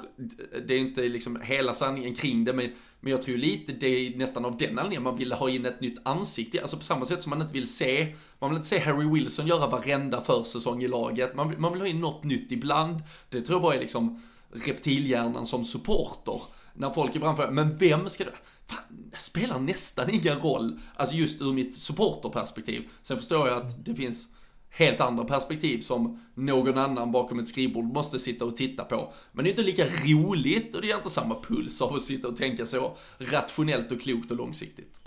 det 0.67 0.75
är 0.75 0.79
inte 0.79 1.03
liksom 1.03 1.41
hela 1.43 1.75
sanningen 1.75 2.15
kring 2.15 2.45
det, 2.45 2.53
men, 2.53 2.73
men 3.01 3.11
jag 3.11 3.23
tror 3.23 3.37
lite 3.37 3.73
det 3.73 3.87
är 3.87 4.17
nästan 4.17 4.45
av 4.45 4.57
den 4.57 4.69
anledningen 4.69 5.03
man 5.03 5.17
vill 5.17 5.33
ha 5.33 5.51
in 5.51 5.67
ett 5.67 5.81
nytt 5.81 5.99
ansikte. 6.03 6.63
Alltså 6.63 6.77
på 6.77 6.85
samma 6.85 7.05
sätt 7.05 7.23
som 7.23 7.31
man 7.31 7.43
inte 7.43 7.55
vill 7.55 7.69
se, 7.69 8.15
man 8.39 8.51
vill 8.51 8.57
inte 8.57 8.69
se 8.69 8.79
Harry 8.79 9.11
Wilson 9.11 9.47
göra 9.47 9.67
varenda 9.67 10.21
försäsong 10.21 10.83
i 10.83 10.89
laget. 10.89 11.35
Man, 11.35 11.55
man 11.59 11.73
vill 11.73 11.81
ha 11.81 11.89
in 11.89 12.01
något 12.01 12.25
nytt 12.25 12.53
ibland. 12.53 13.03
Det 13.29 13.41
tror 13.41 13.55
jag 13.55 13.63
bara 13.63 13.75
är 13.75 13.81
liksom 13.81 14.23
reptilhjärnan 14.53 15.47
som 15.47 15.65
supporter. 15.65 16.43
När 16.75 16.91
folk 16.91 17.17
ibland 17.17 17.37
frågar, 17.37 17.53
men 17.53 17.79
vem 17.79 18.09
ska 18.09 18.25
det 18.25 18.33
fan, 18.71 19.13
spelar 19.19 19.59
nästan 19.59 20.11
ingen 20.11 20.39
roll. 20.39 20.79
Alltså 20.97 21.15
just 21.15 21.43
ur 21.43 21.53
mitt 21.53 21.75
supporterperspektiv. 21.75 22.83
Sen 23.03 23.19
förstår 23.19 23.49
jag 23.49 23.57
att 23.57 23.85
det 23.85 23.95
finns 23.95 24.29
helt 24.71 25.01
andra 25.01 25.25
perspektiv 25.25 25.81
som 25.81 26.21
någon 26.35 26.79
annan 26.79 27.13
bakom 27.13 27.39
ett 27.39 27.49
skrivbord 27.49 27.85
måste 27.85 28.19
sitta 28.19 28.45
och 28.45 28.57
titta 28.57 28.85
på. 28.85 29.13
Men 29.33 29.45
det 29.45 29.49
är 29.49 29.53
inte 29.53 29.63
lika 29.63 29.85
roligt 29.85 30.75
och 30.75 30.83
det 30.83 30.91
är 30.91 30.97
inte 30.97 31.11
samma 31.11 31.35
puls 31.49 31.83
av 31.83 31.95
att 31.95 32.03
sitta 32.03 32.29
och 32.29 32.37
tänka 32.37 32.67
så 32.67 32.97
rationellt 33.19 33.93
och 33.93 34.01
klokt 34.01 34.31
och 34.31 34.37
långsiktigt. 34.37 35.01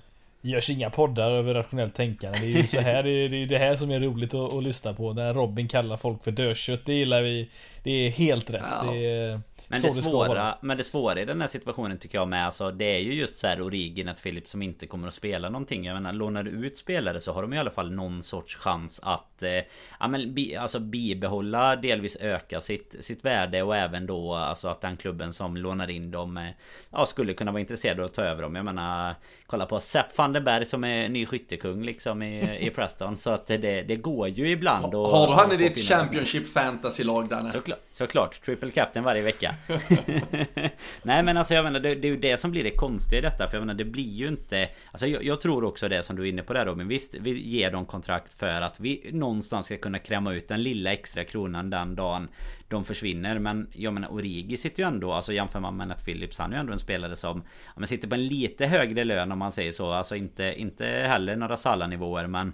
Görs 0.46 0.70
inga 0.70 0.90
poddar 0.90 1.32
över 1.32 1.54
rationellt 1.54 1.94
tänkande. 1.94 2.40
Det 2.40 2.46
är 2.46 2.62
ju 2.62 2.68
så 2.68 2.80
här, 2.80 3.04
det 3.04 3.10
är, 3.10 3.30
det, 3.30 3.38
är 3.38 3.46
det 3.46 3.58
här 3.58 3.76
som 3.76 3.92
är 3.92 4.00
roligt 4.00 4.34
att, 4.34 4.54
att 4.54 4.64
lyssna 4.64 4.94
på. 4.94 5.14
När 5.14 5.34
Robin 5.34 5.68
kallar 5.68 5.98
folk 5.98 6.24
för 6.24 6.32
dödkött, 6.32 6.86
det 6.86 6.94
gillar 6.94 7.22
vi. 7.22 7.50
Det 7.84 7.92
är 7.92 8.10
helt 8.10 8.50
rätt. 8.50 8.64
Ja. 8.82 8.92
Det 8.92 9.06
är, 9.06 9.42
men 9.68 9.82
det, 9.82 10.02
svåra, 10.02 10.58
men 10.62 10.78
det 10.78 10.84
svåra 10.84 11.22
i 11.22 11.26
den 11.26 11.42
här 11.42 11.48
situationen 11.48 11.98
tycker 11.98 12.18
jag 12.18 12.28
med 12.28 12.46
alltså, 12.46 12.72
Det 12.72 12.86
är 12.86 13.00
ju 13.00 13.14
just 13.14 13.40
så 13.40 13.48
här 13.48 13.62
Origin 13.62 14.10
att 14.10 14.24
Philip 14.24 14.50
som 14.50 14.62
inte 14.62 14.88
kommer 14.88 15.08
att 15.08 15.14
spela 15.14 15.50
någonting. 15.50 15.86
Jag 15.86 15.94
menar 15.94 16.12
lånar 16.12 16.44
du 16.44 16.52
ut 16.52 16.78
spelare 16.78 17.22
så 17.22 17.34
har 17.34 17.42
de 17.42 17.54
i 17.54 17.60
alla 17.60 17.72
fall 17.72 17.92
någon 17.92 18.24
sorts 18.24 18.56
chans 18.56 19.00
att 19.04 19.44
eh, 19.44 19.52
Ja 20.00 20.08
men 20.08 20.34
bi, 20.34 20.56
alltså 20.56 20.80
bibehålla 20.80 21.76
delvis 21.76 22.18
öka 22.18 22.62
sitt, 22.62 22.96
sitt 23.00 23.26
värde 23.26 23.64
och 23.64 23.76
även 23.76 24.06
då 24.06 24.34
alltså 24.34 24.68
att 24.68 24.82
den 24.82 24.98
klubben 24.98 25.34
som 25.34 25.58
lånar 25.58 25.90
in 25.90 26.12
dem 26.12 26.38
eh, 26.38 26.50
Ja 26.92 27.06
skulle 27.06 27.34
kunna 27.34 27.52
vara 27.52 27.62
intresserad 27.62 28.00
av 28.00 28.06
att 28.06 28.14
ta 28.14 28.22
över 28.22 28.42
dem. 28.42 28.56
Jag 28.56 28.66
menar 28.66 29.16
Kolla 29.46 29.66
på 29.66 29.80
Sepp 29.80 30.18
van 30.18 30.34
den 30.34 30.44
Berg 30.44 30.66
som 30.66 30.84
är 30.84 31.10
ny 31.10 31.26
skyttekung 31.26 31.84
liksom 31.84 32.22
i, 32.22 32.68
i 32.68 32.70
Preston. 32.70 33.18
Så 33.18 33.30
att 33.30 33.48
det, 33.48 33.58
det 33.82 33.96
går 33.96 34.28
ju 34.28 34.50
ibland 34.50 34.96
och, 34.96 35.08
Har 35.08 35.28
du 35.28 35.34
han 35.34 35.52
i 35.52 35.58
ditt 35.58 35.78
Championship 35.78 36.54
fantasy-lag 36.54 37.30
Danne? 37.30 37.52
Såklart, 37.52 37.80
såklart, 37.92 38.42
triple 38.46 38.72
captain 38.72 39.06
varje 39.06 39.22
vecka 39.22 39.53
Nej 41.04 41.24
men 41.24 41.38
alltså 41.38 41.54
jag 41.54 41.64
menar 41.64 41.80
det, 41.80 41.96
det, 41.96 42.08
är 42.08 42.12
ju 42.12 42.18
det 42.18 42.38
som 42.38 42.52
blir 42.52 42.64
det 42.64 42.72
konstiga 42.72 43.20
i 43.20 43.22
detta 43.22 43.48
För 43.48 43.58
jag 43.58 43.62
menar 43.62 43.74
det 43.74 43.86
blir 43.86 44.12
ju 44.12 44.28
inte 44.28 44.70
Alltså 44.92 45.08
jag, 45.08 45.24
jag, 45.24 45.42
tror 45.42 45.64
också 45.64 45.90
det 45.90 46.04
som 46.04 46.16
du 46.16 46.24
är 46.24 46.26
inne 46.26 46.44
på 46.44 46.54
där 46.54 46.66
Robin. 46.66 46.88
Visst 46.88 47.16
vi 47.20 47.50
ger 47.50 47.72
dem 47.72 47.86
kontrakt 47.86 48.40
för 48.40 48.62
att 48.62 48.80
vi 48.80 49.10
någonstans 49.14 49.66
ska 49.66 49.78
kunna 49.78 50.00
kräma 50.00 50.34
ut 50.34 50.48
den 50.48 50.64
lilla 50.64 50.94
extra 50.94 51.24
kronan 51.24 51.70
den 51.70 51.96
dagen 51.96 52.28
de 52.68 52.84
försvinner 52.84 53.40
Men 53.40 53.68
jag 53.74 53.94
menar 53.94 54.08
Origi 54.08 54.58
sitter 54.58 54.84
ju 54.84 54.88
ändå 54.88 55.14
Alltså 55.14 55.34
jämför 55.34 55.60
man 55.60 55.78
med 55.78 55.88
Nat 55.88 56.06
Phillips 56.06 56.38
Han 56.38 56.52
är 56.52 56.56
ju 56.56 56.60
ändå 56.60 56.74
en 56.74 56.80
spelare 56.80 57.16
som 57.16 57.44
ja, 57.66 57.74
men 57.76 57.88
sitter 57.88 58.08
på 58.08 58.16
en 58.16 58.28
lite 58.28 58.66
högre 58.66 59.04
lön 59.04 59.32
om 59.32 59.40
man 59.40 59.52
säger 59.52 59.72
så. 59.72 59.92
Alltså 59.92 60.16
inte, 60.16 60.54
inte 60.58 60.86
heller 60.86 61.36
några 61.36 61.58
Salah-nivåer 61.58 62.28
men 62.28 62.54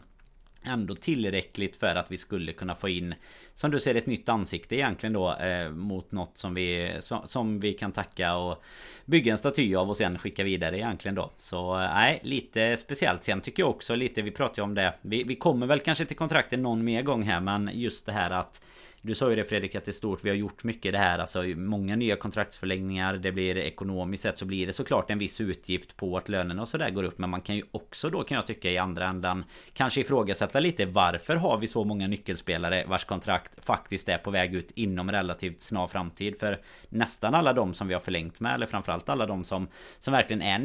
ändå 0.63 0.95
tillräckligt 0.95 1.75
för 1.75 1.95
att 1.95 2.11
vi 2.11 2.17
skulle 2.17 2.53
kunna 2.53 2.75
få 2.75 2.89
in 2.89 3.15
Som 3.55 3.71
du 3.71 3.79
ser 3.79 3.95
ett 3.95 4.05
nytt 4.05 4.29
ansikte 4.29 4.75
egentligen 4.75 5.13
då 5.13 5.35
eh, 5.35 5.69
Mot 5.69 6.11
något 6.11 6.37
som 6.37 6.53
vi 6.53 6.97
som, 6.99 7.27
som, 7.27 7.59
vi 7.59 7.73
kan 7.73 7.91
tacka 7.91 8.35
och 8.35 8.63
Bygga 9.05 9.31
en 9.31 9.37
staty 9.37 9.75
av 9.75 9.89
och 9.89 9.97
sen 9.97 10.17
skicka 10.17 10.43
vidare 10.43 10.77
egentligen 10.77 11.15
då. 11.15 11.31
Så 11.35 11.81
eh, 11.81 11.93
nej 11.93 12.19
lite 12.23 12.77
speciellt. 12.77 13.23
Sen 13.23 13.41
tycker 13.41 13.63
jag 13.63 13.69
också 13.69 13.95
lite 13.95 14.21
Vi 14.21 14.31
pratade 14.31 14.61
om 14.61 14.75
det. 14.75 14.93
Vi, 15.01 15.23
vi 15.23 15.35
kommer 15.35 15.67
väl 15.67 15.79
kanske 15.79 16.05
till 16.05 16.17
kontrakten 16.17 16.61
någon 16.61 16.83
mer 16.83 17.01
gång 17.01 17.23
här 17.23 17.39
men 17.39 17.69
just 17.73 18.05
det 18.05 18.11
här 18.11 18.31
att 18.31 18.61
du 19.01 19.15
sa 19.15 19.29
ju 19.29 19.35
det 19.35 19.43
Fredrik 19.43 19.75
att 19.75 19.85
det 19.85 19.91
är 19.91 19.93
stort. 19.93 20.23
Vi 20.23 20.29
har 20.29 20.35
gjort 20.35 20.63
mycket 20.63 20.91
det 20.91 20.97
här. 20.97 21.19
Alltså 21.19 21.43
många 21.43 21.95
nya 21.95 22.15
kontraktsförlängningar. 22.15 23.13
Det 23.13 23.31
blir 23.31 23.57
ekonomiskt 23.57 24.23
sett 24.23 24.37
så 24.37 24.45
blir 24.45 24.67
det 24.67 24.73
såklart 24.73 25.11
en 25.11 25.17
viss 25.17 25.41
utgift 25.41 25.97
på 25.97 26.17
att 26.17 26.29
lönerna 26.29 26.61
och 26.61 26.67
sådär 26.67 26.89
går 26.89 27.03
upp. 27.03 27.17
Men 27.17 27.29
man 27.29 27.41
kan 27.41 27.55
ju 27.55 27.63
också 27.71 28.09
då 28.09 28.23
kan 28.23 28.35
jag 28.35 28.47
tycka 28.47 28.71
i 28.71 28.77
andra 28.77 29.07
ändan 29.07 29.43
kanske 29.73 30.01
ifrågasätta 30.01 30.59
lite 30.59 30.85
varför 30.85 31.35
har 31.35 31.57
vi 31.57 31.67
så 31.67 31.83
många 31.83 32.07
nyckelspelare 32.07 32.85
vars 32.87 33.05
kontrakt 33.05 33.65
faktiskt 33.65 34.09
är 34.09 34.17
på 34.17 34.31
väg 34.31 34.55
ut 34.55 34.71
inom 34.75 35.11
relativt 35.11 35.61
snar 35.61 35.87
framtid. 35.87 36.39
För 36.39 36.59
nästan 36.89 37.35
alla 37.35 37.53
de 37.53 37.73
som 37.73 37.87
vi 37.87 37.93
har 37.93 38.01
förlängt 38.01 38.39
med 38.39 38.53
eller 38.53 38.65
framförallt 38.65 39.09
alla 39.09 39.25
de 39.25 39.43
som 39.43 39.67
som 39.99 40.11
verkligen 40.11 40.41
är 40.41 40.59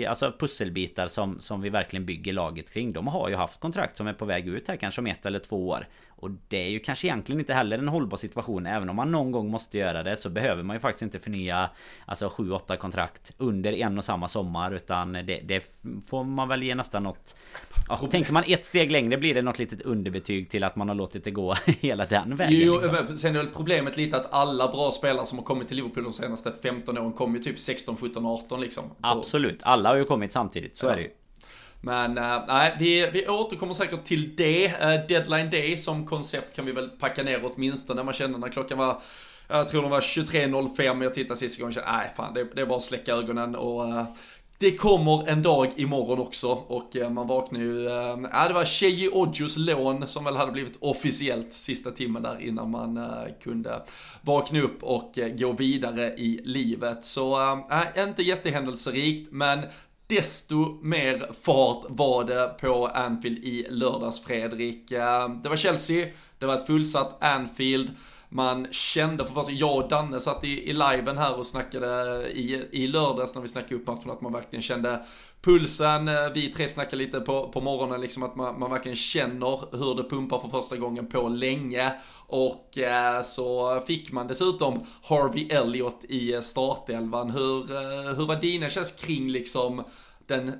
mycket, 0.00 0.08
Alltså 0.08 0.32
pusselbitar 0.38 1.08
som, 1.08 1.40
som 1.40 1.60
vi 1.60 1.70
verkligen 1.70 2.06
bygger 2.06 2.32
laget 2.32 2.72
kring. 2.72 2.92
De 2.92 3.06
har 3.06 3.28
ju 3.28 3.36
haft 3.36 3.60
kontrakt 3.60 3.96
som 3.96 4.06
är 4.06 4.12
på 4.12 4.24
väg 4.24 4.48
ut 4.48 4.68
här 4.68 4.76
kanske 4.76 5.00
om 5.00 5.06
ett 5.06 5.26
eller 5.26 5.38
två 5.38 5.68
år. 5.68 5.86
Och 6.08 6.30
det 6.48 6.56
är 6.58 6.70
ju 6.70 6.78
kanske 6.78 7.06
egentligen 7.06 7.40
inte 7.40 7.54
heller 7.54 7.78
en 7.78 7.88
hållbar 7.88 8.16
situation. 8.16 8.66
Även 8.66 8.90
om 8.90 8.96
man 8.96 9.10
någon 9.10 9.32
gång 9.32 9.50
måste 9.50 9.78
göra 9.78 10.02
det 10.02 10.16
så 10.16 10.30
behöver 10.30 10.62
man 10.62 10.76
ju 10.76 10.80
faktiskt 10.80 11.02
inte 11.02 11.18
förnya 11.18 11.70
Alltså 12.06 12.28
7-8 12.28 12.76
kontrakt 12.76 13.32
under 13.38 13.72
en 13.72 13.98
och 13.98 14.04
samma 14.04 14.28
sommar 14.28 14.72
Utan 14.72 15.12
det, 15.12 15.40
det 15.44 15.64
får 16.06 16.24
man 16.24 16.48
väl 16.48 16.62
ge 16.62 16.74
nästan 16.74 17.02
något 17.02 17.36
ja, 17.90 18.08
Tänker 18.10 18.32
man 18.32 18.44
ett 18.46 18.64
steg 18.64 18.92
längre 18.92 19.18
blir 19.18 19.34
det 19.34 19.42
något 19.42 19.58
litet 19.58 19.82
underbetyg 19.82 20.50
till 20.50 20.64
att 20.64 20.76
man 20.76 20.88
har 20.88 20.94
låtit 20.94 21.24
det 21.24 21.30
gå 21.30 21.54
hela 21.80 22.06
den 22.06 22.36
vägen 22.36 22.60
Jo, 22.60 22.80
liksom. 22.80 23.16
sen 23.16 23.36
är 23.36 23.38
väl 23.38 23.48
problemet 23.54 23.96
lite 23.96 24.16
att 24.16 24.34
alla 24.34 24.68
bra 24.68 24.90
spelare 24.90 25.26
som 25.26 25.38
har 25.38 25.44
kommit 25.44 25.68
till 25.68 25.76
Liverpool 25.76 26.04
de 26.04 26.12
senaste 26.12 26.52
15 26.62 26.98
åren 26.98 27.12
kommer 27.12 27.38
ju 27.38 27.44
typ 27.44 27.58
16, 27.58 27.96
17, 27.96 28.26
18 28.26 28.60
liksom 28.60 28.84
Absolut, 29.00 29.60
alla 29.62 29.88
har 29.88 29.96
ju 29.96 30.04
kommit 30.04 30.32
samtidigt, 30.32 30.76
så 30.76 30.86
ja. 30.86 30.92
är 30.92 30.96
det 30.96 31.02
ju 31.02 31.10
men 31.82 32.18
uh, 32.18 32.44
nej, 32.48 32.76
vi, 32.78 33.10
vi 33.12 33.28
återkommer 33.28 33.74
säkert 33.74 34.04
till 34.04 34.36
det. 34.36 34.66
Uh, 34.66 35.06
deadline 35.08 35.50
day 35.50 35.76
som 35.76 36.06
koncept 36.06 36.56
kan 36.56 36.66
vi 36.66 36.72
väl 36.72 36.88
packa 36.88 37.22
ner 37.22 37.40
åtminstone. 37.42 38.02
Man 38.02 38.14
känner 38.14 38.38
när 38.38 38.48
klockan 38.48 38.78
var 38.78 39.02
jag 39.48 39.68
tror 39.68 39.82
de 39.82 39.90
var 39.90 40.00
23.05, 40.00 41.02
jag 41.02 41.14
tittade 41.14 41.36
sista 41.36 41.60
gången 41.60 41.68
och 41.68 41.74
kände, 41.74 41.92
nej 41.92 42.12
fan, 42.16 42.34
det, 42.34 42.44
det 42.54 42.60
är 42.60 42.66
bara 42.66 42.76
att 42.76 42.82
släcka 42.82 43.14
ögonen 43.14 43.56
och 43.56 43.84
uh, 43.84 44.04
det 44.60 44.76
kommer 44.76 45.28
en 45.28 45.42
dag 45.42 45.72
imorgon 45.76 46.18
också 46.18 46.48
och 46.48 46.96
eh, 46.96 47.10
man 47.10 47.26
vaknar 47.26 47.60
ju, 47.60 47.82
ja 48.32 48.48
det 48.48 48.54
var 48.54 48.64
Cheji 48.64 49.08
Odjos 49.12 49.56
lån 49.56 50.06
som 50.06 50.24
väl 50.24 50.36
hade 50.36 50.52
blivit 50.52 50.76
officiellt 50.80 51.52
sista 51.52 51.90
timmen 51.90 52.22
där 52.22 52.40
innan 52.40 52.70
man 52.70 52.96
eh, 52.96 53.24
kunde 53.42 53.82
vakna 54.20 54.60
upp 54.60 54.82
och 54.82 55.18
gå 55.38 55.52
vidare 55.52 56.14
i 56.16 56.40
livet. 56.44 57.04
Så, 57.04 57.40
äh, 57.70 58.04
inte 58.04 58.22
jättehändelserikt 58.22 59.32
men 59.32 59.60
desto 60.06 60.78
mer 60.82 61.30
fart 61.42 61.84
var 61.88 62.24
det 62.24 62.56
på 62.60 62.86
Anfield 62.86 63.38
i 63.38 63.66
lördags 63.70 64.20
Fredrik. 64.20 64.88
Det 65.42 65.48
var 65.48 65.56
Chelsea, 65.56 66.06
det 66.38 66.46
var 66.46 66.56
ett 66.56 66.66
fullsatt 66.66 67.22
Anfield. 67.22 67.90
Man 68.32 68.72
kände 68.72 69.26
för 69.26 69.34
första 69.34 69.52
jag 69.52 69.76
och 69.76 69.88
Danne 69.88 70.20
satt 70.20 70.44
i, 70.44 70.70
i 70.70 70.72
liven 70.72 71.18
här 71.18 71.38
och 71.38 71.46
snackade 71.46 72.22
i, 72.32 72.68
i 72.72 72.86
lördags 72.86 73.34
när 73.34 73.42
vi 73.42 73.48
snackade 73.48 73.74
upp 73.74 73.86
matchen 73.86 74.10
att 74.10 74.20
man 74.20 74.32
verkligen 74.32 74.62
kände 74.62 75.04
pulsen. 75.42 76.08
Eh, 76.08 76.28
vi 76.34 76.52
tre 76.52 76.68
snackade 76.68 76.96
lite 76.96 77.20
på, 77.20 77.48
på 77.48 77.60
morgonen 77.60 78.00
liksom 78.00 78.22
att 78.22 78.36
man, 78.36 78.60
man 78.60 78.70
verkligen 78.70 78.96
känner 78.96 79.76
hur 79.76 79.94
det 79.94 80.08
pumpar 80.08 80.38
för 80.38 80.48
första 80.48 80.76
gången 80.76 81.06
på 81.06 81.28
länge. 81.28 81.92
Och 82.26 82.78
eh, 82.78 83.22
så 83.22 83.80
fick 83.86 84.12
man 84.12 84.26
dessutom 84.26 84.80
Harvey 85.02 85.48
Elliott 85.48 86.04
i 86.08 86.32
eh, 86.32 86.40
startelvan. 86.40 87.30
Hur, 87.30 87.72
eh, 87.72 88.14
hur 88.16 88.26
var 88.26 88.36
dina 88.36 88.68
känns 88.68 88.92
kring 88.92 89.28
liksom 89.30 89.84
den, 90.26 90.52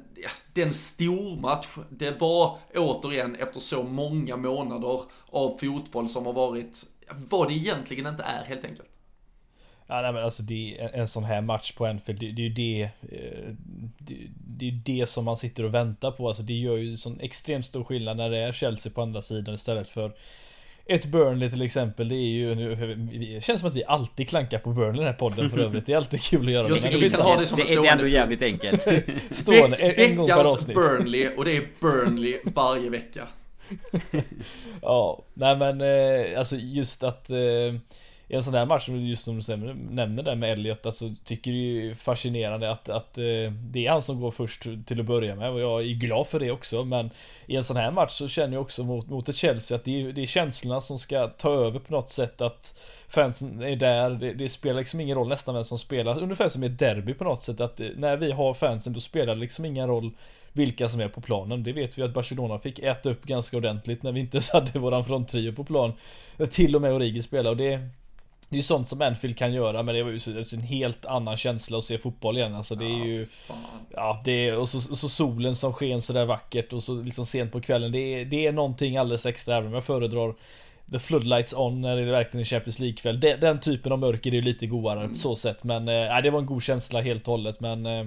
den 0.52 0.74
stormatch 0.74 1.78
det 1.90 2.20
var 2.20 2.58
återigen 2.74 3.34
efter 3.34 3.60
så 3.60 3.82
många 3.82 4.36
månader 4.36 5.00
av 5.30 5.58
fotboll 5.58 6.08
som 6.08 6.26
har 6.26 6.32
varit 6.32 6.86
vad 7.16 7.48
det 7.48 7.54
egentligen 7.54 8.06
inte 8.06 8.22
är 8.22 8.44
helt 8.44 8.64
enkelt. 8.64 8.90
Ja, 9.86 10.02
nej, 10.02 10.12
men 10.12 10.24
alltså 10.24 10.42
det 10.42 10.76
är 10.78 10.88
en 10.88 11.08
sån 11.08 11.24
här 11.24 11.40
match 11.40 11.72
på 11.72 11.86
Anfield, 11.86 12.20
det, 12.20 12.32
det 12.32 12.42
är 12.42 12.48
ju 12.48 12.54
det, 12.54 12.82
eh, 12.82 13.54
det, 13.98 14.16
det 14.56 14.68
är 14.68 14.72
det 14.84 15.06
som 15.08 15.24
man 15.24 15.36
sitter 15.36 15.64
och 15.64 15.74
väntar 15.74 16.10
på. 16.10 16.28
Alltså 16.28 16.42
det 16.42 16.54
gör 16.54 16.76
ju 16.76 16.96
sån 16.96 17.20
extremt 17.20 17.66
stor 17.66 17.84
skillnad 17.84 18.16
när 18.16 18.30
det 18.30 18.38
är 18.38 18.52
Chelsea 18.52 18.92
på 18.92 19.02
andra 19.02 19.22
sidan 19.22 19.54
istället 19.54 19.88
för 19.88 20.12
ett 20.86 21.06
Burnley 21.06 21.50
till 21.50 21.62
exempel, 21.62 22.08
det 22.08 22.14
är 22.14 22.28
ju 22.28 22.54
nu, 22.54 22.94
det 23.34 23.44
känns 23.44 23.60
som 23.60 23.68
att 23.68 23.76
vi 23.76 23.84
alltid 23.84 24.28
klankar 24.28 24.58
på 24.58 24.72
Burnley 24.72 24.94
i 24.94 25.04
den 25.04 25.06
här 25.06 25.12
podden 25.12 25.50
för 25.50 25.58
övrigt. 25.58 25.86
Det 25.86 25.92
är 25.92 25.96
alltid 25.96 26.22
kul 26.22 26.46
att 26.46 26.52
göra 26.52 26.68
Jag 26.68 26.82
tycker 26.82 26.98
vi 26.98 27.10
kan 27.10 27.20
ha 27.20 27.36
det 27.36 27.46
som 27.46 27.58
stående. 27.58 27.82
det 27.82 27.88
är 27.88 27.92
ändå 27.92 28.06
jävligt 28.06 28.42
enkelt. 28.42 28.82
stående, 29.30 29.76
en, 29.76 30.10
en 30.10 30.16
gång 30.16 30.26
per 30.26 30.52
avsnitt. 30.52 30.76
Burnley 30.76 31.28
och 31.36 31.44
det 31.44 31.56
är 31.56 31.68
Burnley 31.80 32.38
varje 32.44 32.90
vecka. 32.90 33.26
ja, 34.82 35.22
nej 35.34 35.56
men 35.56 35.80
eh, 35.80 36.38
alltså 36.38 36.56
just 36.56 37.02
att 37.04 37.30
eh, 37.30 37.74
i 38.30 38.34
en 38.34 38.42
sån 38.42 38.54
här 38.54 38.66
match, 38.66 38.88
just 38.88 39.24
som 39.24 39.38
du 39.38 39.74
nämner 39.74 40.22
där 40.22 40.34
med 40.34 40.52
Elliot, 40.52 40.86
alltså 40.86 41.14
tycker 41.24 41.50
det 41.50 41.90
är 41.90 41.94
fascinerande 41.94 42.70
att, 42.70 42.88
att 42.88 43.18
eh, 43.18 43.52
det 43.70 43.86
är 43.86 43.90
han 43.90 44.02
som 44.02 44.20
går 44.20 44.30
först 44.30 44.66
till 44.86 45.00
att 45.00 45.06
börja 45.06 45.34
med 45.36 45.50
och 45.50 45.60
jag 45.60 45.80
är 45.80 45.94
glad 45.94 46.26
för 46.26 46.40
det 46.40 46.50
också. 46.50 46.84
Men 46.84 47.10
i 47.46 47.56
en 47.56 47.64
sån 47.64 47.76
här 47.76 47.90
match 47.90 48.12
så 48.12 48.28
känner 48.28 48.54
jag 48.54 48.62
också 48.62 48.84
mot, 48.84 49.08
mot 49.08 49.28
ett 49.28 49.36
Chelsea 49.36 49.76
att 49.76 49.84
det 49.84 50.02
är, 50.02 50.12
det 50.12 50.22
är 50.22 50.26
känslorna 50.26 50.80
som 50.80 50.98
ska 50.98 51.26
ta 51.28 51.52
över 51.52 51.78
på 51.78 51.92
något 51.92 52.10
sätt. 52.10 52.40
Att 52.40 52.80
fansen 53.08 53.62
är 53.62 53.76
där, 53.76 54.10
det, 54.10 54.32
det 54.32 54.48
spelar 54.48 54.78
liksom 54.78 55.00
ingen 55.00 55.16
roll 55.16 55.28
nästan 55.28 55.54
vem 55.54 55.64
som 55.64 55.78
spelar. 55.78 56.22
Ungefär 56.22 56.48
som 56.48 56.62
i 56.62 56.66
ett 56.66 56.78
derby 56.78 57.14
på 57.14 57.24
något 57.24 57.42
sätt. 57.42 57.60
Att 57.60 57.80
eh, 57.80 57.88
när 57.96 58.16
vi 58.16 58.32
har 58.32 58.54
fansen 58.54 58.92
då 58.92 59.00
spelar 59.00 59.34
det 59.34 59.40
liksom 59.40 59.64
ingen 59.64 59.88
roll 59.88 60.10
vilka 60.52 60.88
som 60.88 61.00
är 61.00 61.08
på 61.08 61.20
planen. 61.20 61.62
Det 61.62 61.72
vet 61.72 61.98
vi 61.98 62.02
att 62.02 62.14
Barcelona 62.14 62.58
fick 62.58 62.78
äta 62.78 63.10
upp 63.10 63.24
ganska 63.24 63.56
ordentligt 63.56 64.02
när 64.02 64.12
vi 64.12 64.20
inte 64.20 64.36
ens 64.36 64.50
hade 64.52 64.78
våran 64.78 65.04
fronttrio 65.04 65.52
på 65.52 65.64
plan. 65.64 65.92
Till 66.50 66.76
och 66.76 66.82
med 66.82 66.92
Origi 66.92 67.22
spelade 67.22 67.50
och 67.50 67.56
det 67.56 67.90
det 68.50 68.54
är 68.54 68.58
ju 68.58 68.62
sånt 68.62 68.88
som 68.88 69.02
Anfield 69.02 69.36
kan 69.36 69.52
göra 69.52 69.82
men 69.82 69.94
det 69.94 70.02
var 70.02 70.10
ju 70.10 70.44
en 70.52 70.60
helt 70.60 71.06
annan 71.06 71.36
känsla 71.36 71.78
att 71.78 71.84
se 71.84 71.98
fotboll 71.98 72.36
igen 72.36 72.54
alltså 72.54 72.74
det 72.74 72.84
är 72.84 73.04
ju 73.04 73.26
Ja 73.94 74.20
det 74.24 74.48
är, 74.48 74.56
och 74.56 74.68
så, 74.68 74.90
och 74.90 74.98
så 74.98 75.08
solen 75.08 75.54
som 75.54 75.72
sken 75.72 76.02
sådär 76.02 76.24
vackert 76.24 76.72
och 76.72 76.82
så 76.82 77.02
liksom 77.02 77.26
sent 77.26 77.52
på 77.52 77.60
kvällen 77.60 77.92
det 77.92 77.98
är, 77.98 78.24
det 78.24 78.46
är 78.46 78.52
någonting 78.52 78.96
alldeles 78.96 79.26
extra 79.26 79.56
även 79.56 79.68
om 79.68 79.74
jag 79.74 79.84
föredrar 79.84 80.34
The 80.92 80.98
Floodlights 80.98 81.52
On 81.52 81.80
när 81.80 81.96
det 81.96 82.02
är 82.02 82.06
verkligen 82.06 82.40
en 82.40 82.44
Champions 82.44 82.78
League-kväll 82.78 83.20
den, 83.20 83.40
den, 83.40 83.60
typen 83.60 83.92
av 83.92 83.98
mörker 83.98 84.30
är 84.30 84.34
ju 84.34 84.42
lite 84.42 84.66
godare 84.66 85.00
mm. 85.00 85.12
på 85.12 85.18
så 85.18 85.36
sätt 85.36 85.64
men 85.64 85.88
äh, 85.88 86.22
det 86.22 86.30
var 86.30 86.38
en 86.38 86.46
god 86.46 86.62
känsla 86.62 87.00
helt 87.00 87.28
och 87.28 87.32
hållet 87.32 87.60
men 87.60 87.86
äh, 87.86 88.06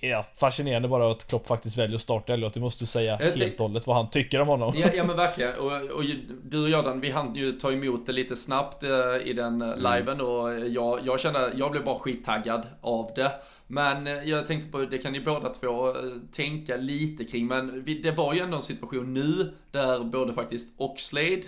Ja, 0.00 0.26
fascinerande 0.36 0.88
bara 0.88 1.10
att 1.10 1.28
Klopp 1.28 1.46
faktiskt 1.46 1.78
väljer 1.78 1.94
att 1.94 2.02
starta 2.02 2.34
Elliot. 2.34 2.54
Det 2.54 2.60
måste 2.60 2.82
du 2.82 2.86
säga 2.86 3.16
helt 3.16 3.60
och 3.60 3.68
hållet 3.68 3.86
vad 3.86 3.96
han 3.96 4.10
tycker 4.10 4.40
om 4.40 4.48
honom. 4.48 4.74
Ja, 4.76 4.88
ja 4.94 5.04
men 5.04 5.16
verkligen. 5.26 5.54
Och, 5.54 5.72
och 5.72 6.04
du 6.44 6.62
och 6.62 6.70
Jordan, 6.70 7.00
vi 7.00 7.10
hann 7.10 7.34
ju 7.34 7.52
ta 7.52 7.72
emot 7.72 8.06
det 8.06 8.12
lite 8.12 8.36
snabbt 8.36 8.84
uh, 8.84 8.90
i 9.28 9.32
den 9.32 9.62
uh, 9.62 9.76
liven 9.76 10.20
och 10.20 10.68
jag, 10.68 11.00
jag 11.04 11.20
kände, 11.20 11.52
jag 11.56 11.70
blev 11.70 11.84
bara 11.84 11.98
skittaggad 11.98 12.66
av 12.80 13.10
det. 13.16 13.32
Men 13.66 14.06
jag 14.28 14.46
tänkte 14.46 14.70
på, 14.70 14.78
det 14.78 14.98
kan 14.98 15.12
ni 15.12 15.20
båda 15.20 15.48
två 15.48 15.94
tänka 16.32 16.76
lite 16.76 17.24
kring, 17.24 17.46
men 17.46 17.84
det 18.02 18.10
var 18.10 18.34
ju 18.34 18.40
ändå 18.40 18.56
en 18.56 18.62
situation 18.62 19.14
nu 19.14 19.52
där 19.70 20.04
både 20.04 20.34
faktiskt 20.34 20.74
Oxlade, 20.76 21.42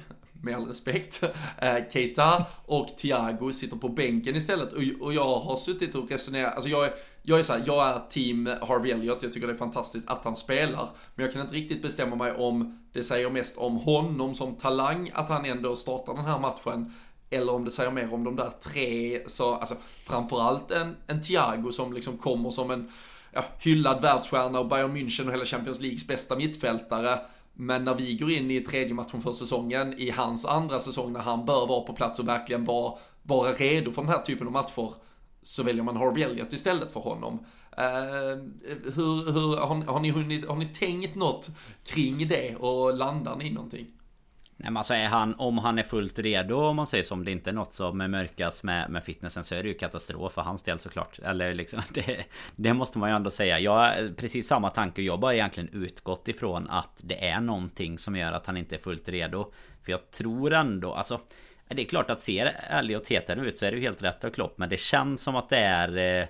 med 0.44 0.56
all 0.56 0.66
respekt, 0.66 1.22
eh, 1.58 1.76
Keita 1.92 2.44
och 2.66 2.88
Thiago 2.96 3.52
sitter 3.52 3.76
på 3.76 3.88
bänken 3.88 4.36
istället. 4.36 4.72
Och, 4.72 4.82
och 5.00 5.14
jag 5.14 5.38
har 5.38 5.56
suttit 5.56 5.94
och 5.94 6.10
resonerat, 6.10 6.54
alltså 6.54 6.70
jag 6.70 6.84
är, 6.84 6.92
jag 7.26 7.38
är 7.38 7.42
så 7.42 7.52
här, 7.52 7.62
jag 7.66 7.88
är 7.88 7.98
team 8.08 8.46
Harvey 8.46 8.92
Elliott, 8.92 9.22
jag 9.22 9.32
tycker 9.32 9.46
det 9.46 9.52
är 9.52 9.56
fantastiskt 9.56 10.10
att 10.10 10.24
han 10.24 10.36
spelar. 10.36 10.88
Men 11.14 11.24
jag 11.24 11.32
kan 11.32 11.42
inte 11.42 11.54
riktigt 11.54 11.82
bestämma 11.82 12.16
mig 12.16 12.32
om 12.32 12.78
det 12.92 13.02
säger 13.02 13.30
mest 13.30 13.56
om 13.56 13.76
honom 13.76 14.34
som 14.34 14.54
talang, 14.54 15.10
att 15.14 15.28
han 15.28 15.44
ändå 15.44 15.76
startar 15.76 16.14
den 16.14 16.24
här 16.24 16.38
matchen. 16.38 16.92
Eller 17.30 17.52
om 17.52 17.64
det 17.64 17.70
säger 17.70 17.90
mer 17.90 18.14
om 18.14 18.24
de 18.24 18.36
där 18.36 18.50
tre, 18.50 19.20
så, 19.26 19.54
alltså 19.54 19.74
framförallt 20.06 20.70
en, 20.70 20.96
en 21.06 21.22
Thiago 21.22 21.72
som 21.72 21.92
liksom 21.92 22.18
kommer 22.18 22.50
som 22.50 22.70
en 22.70 22.90
ja, 23.32 23.44
hyllad 23.58 24.02
världsstjärna 24.02 24.60
och 24.60 24.68
Bayern 24.68 24.96
München 24.96 25.26
och 25.26 25.32
hela 25.32 25.44
Champions 25.44 25.80
Leagues 25.80 26.06
bästa 26.06 26.36
mittfältare. 26.36 27.18
Men 27.52 27.84
när 27.84 27.94
vi 27.94 28.14
går 28.14 28.30
in 28.30 28.50
i 28.50 28.60
tredje 28.60 28.94
matchen 28.94 29.22
för 29.22 29.32
säsongen, 29.32 29.98
i 29.98 30.10
hans 30.10 30.44
andra 30.46 30.80
säsong 30.80 31.12
när 31.12 31.20
han 31.20 31.44
bör 31.44 31.66
vara 31.66 31.80
på 31.80 31.92
plats 31.92 32.18
och 32.18 32.28
verkligen 32.28 32.64
vara, 32.64 32.94
vara 33.22 33.52
redo 33.52 33.92
för 33.92 34.02
den 34.02 34.10
här 34.10 34.22
typen 34.22 34.46
av 34.46 34.52
matcher, 34.52 34.92
så 35.44 35.62
väljer 35.62 35.82
man 35.82 35.96
Harvey 35.96 36.22
Elliott 36.22 36.52
istället 36.52 36.92
för 36.92 37.00
honom. 37.00 37.34
Uh, 37.78 38.44
hur, 38.94 39.32
hur, 39.32 39.56
har, 39.56 39.92
har, 39.92 40.00
ni 40.00 40.10
hunnit, 40.10 40.48
har 40.48 40.56
ni 40.56 40.66
tänkt 40.66 41.14
något 41.14 41.50
kring 41.84 42.28
det 42.28 42.56
och 42.56 42.96
landar 42.96 43.36
ni 43.36 43.46
i 43.46 43.50
någonting? 43.50 43.86
Nej 44.56 44.70
men 44.70 44.76
alltså 44.76 44.94
är 44.94 45.06
han, 45.06 45.34
om 45.34 45.58
han 45.58 45.78
är 45.78 45.82
fullt 45.82 46.18
redo 46.18 46.56
om 46.56 46.76
man 46.76 46.86
säger 46.86 47.04
så 47.04 47.14
Om 47.14 47.24
det 47.24 47.30
inte 47.30 47.50
är 47.50 47.54
något 47.54 47.72
som 47.72 47.98
mörkas 47.98 48.62
med, 48.62 48.90
med 48.90 49.04
fitnessen 49.04 49.44
så 49.44 49.54
är 49.54 49.62
det 49.62 49.68
ju 49.68 49.74
katastrof 49.74 50.32
för 50.32 50.42
hans 50.42 50.62
del 50.62 50.78
såklart. 50.78 51.18
Eller 51.18 51.54
liksom 51.54 51.82
det, 51.94 52.24
det 52.56 52.74
måste 52.74 52.98
man 52.98 53.10
ju 53.10 53.16
ändå 53.16 53.30
säga. 53.30 53.58
Jag 53.58 53.72
har 53.72 54.14
precis 54.16 54.46
samma 54.46 54.70
tanke. 54.70 55.02
Jag 55.02 55.12
har 55.12 55.18
bara 55.18 55.34
egentligen 55.34 55.68
utgått 55.68 56.28
ifrån 56.28 56.70
att 56.70 57.00
det 57.04 57.28
är 57.28 57.40
någonting 57.40 57.98
som 57.98 58.16
gör 58.16 58.32
att 58.32 58.46
han 58.46 58.56
inte 58.56 58.74
är 58.74 58.78
fullt 58.78 59.08
redo. 59.08 59.52
För 59.82 59.92
jag 59.92 60.10
tror 60.10 60.52
ändå, 60.52 60.94
alltså 60.94 61.20
det 61.68 61.82
är 61.82 61.86
klart 61.86 62.10
att 62.10 62.20
ser 62.20 62.56
Elliot 62.70 63.08
hetare 63.08 63.40
ut 63.40 63.58
så 63.58 63.66
är 63.66 63.70
det 63.70 63.76
ju 63.76 63.82
helt 63.82 64.02
rätt 64.02 64.24
av 64.24 64.30
Klopp. 64.30 64.58
Men 64.58 64.68
det 64.68 64.76
känns 64.76 65.22
som 65.22 65.36
att 65.36 65.48
det 65.48 65.58
är 65.58 66.20
eh, 66.20 66.26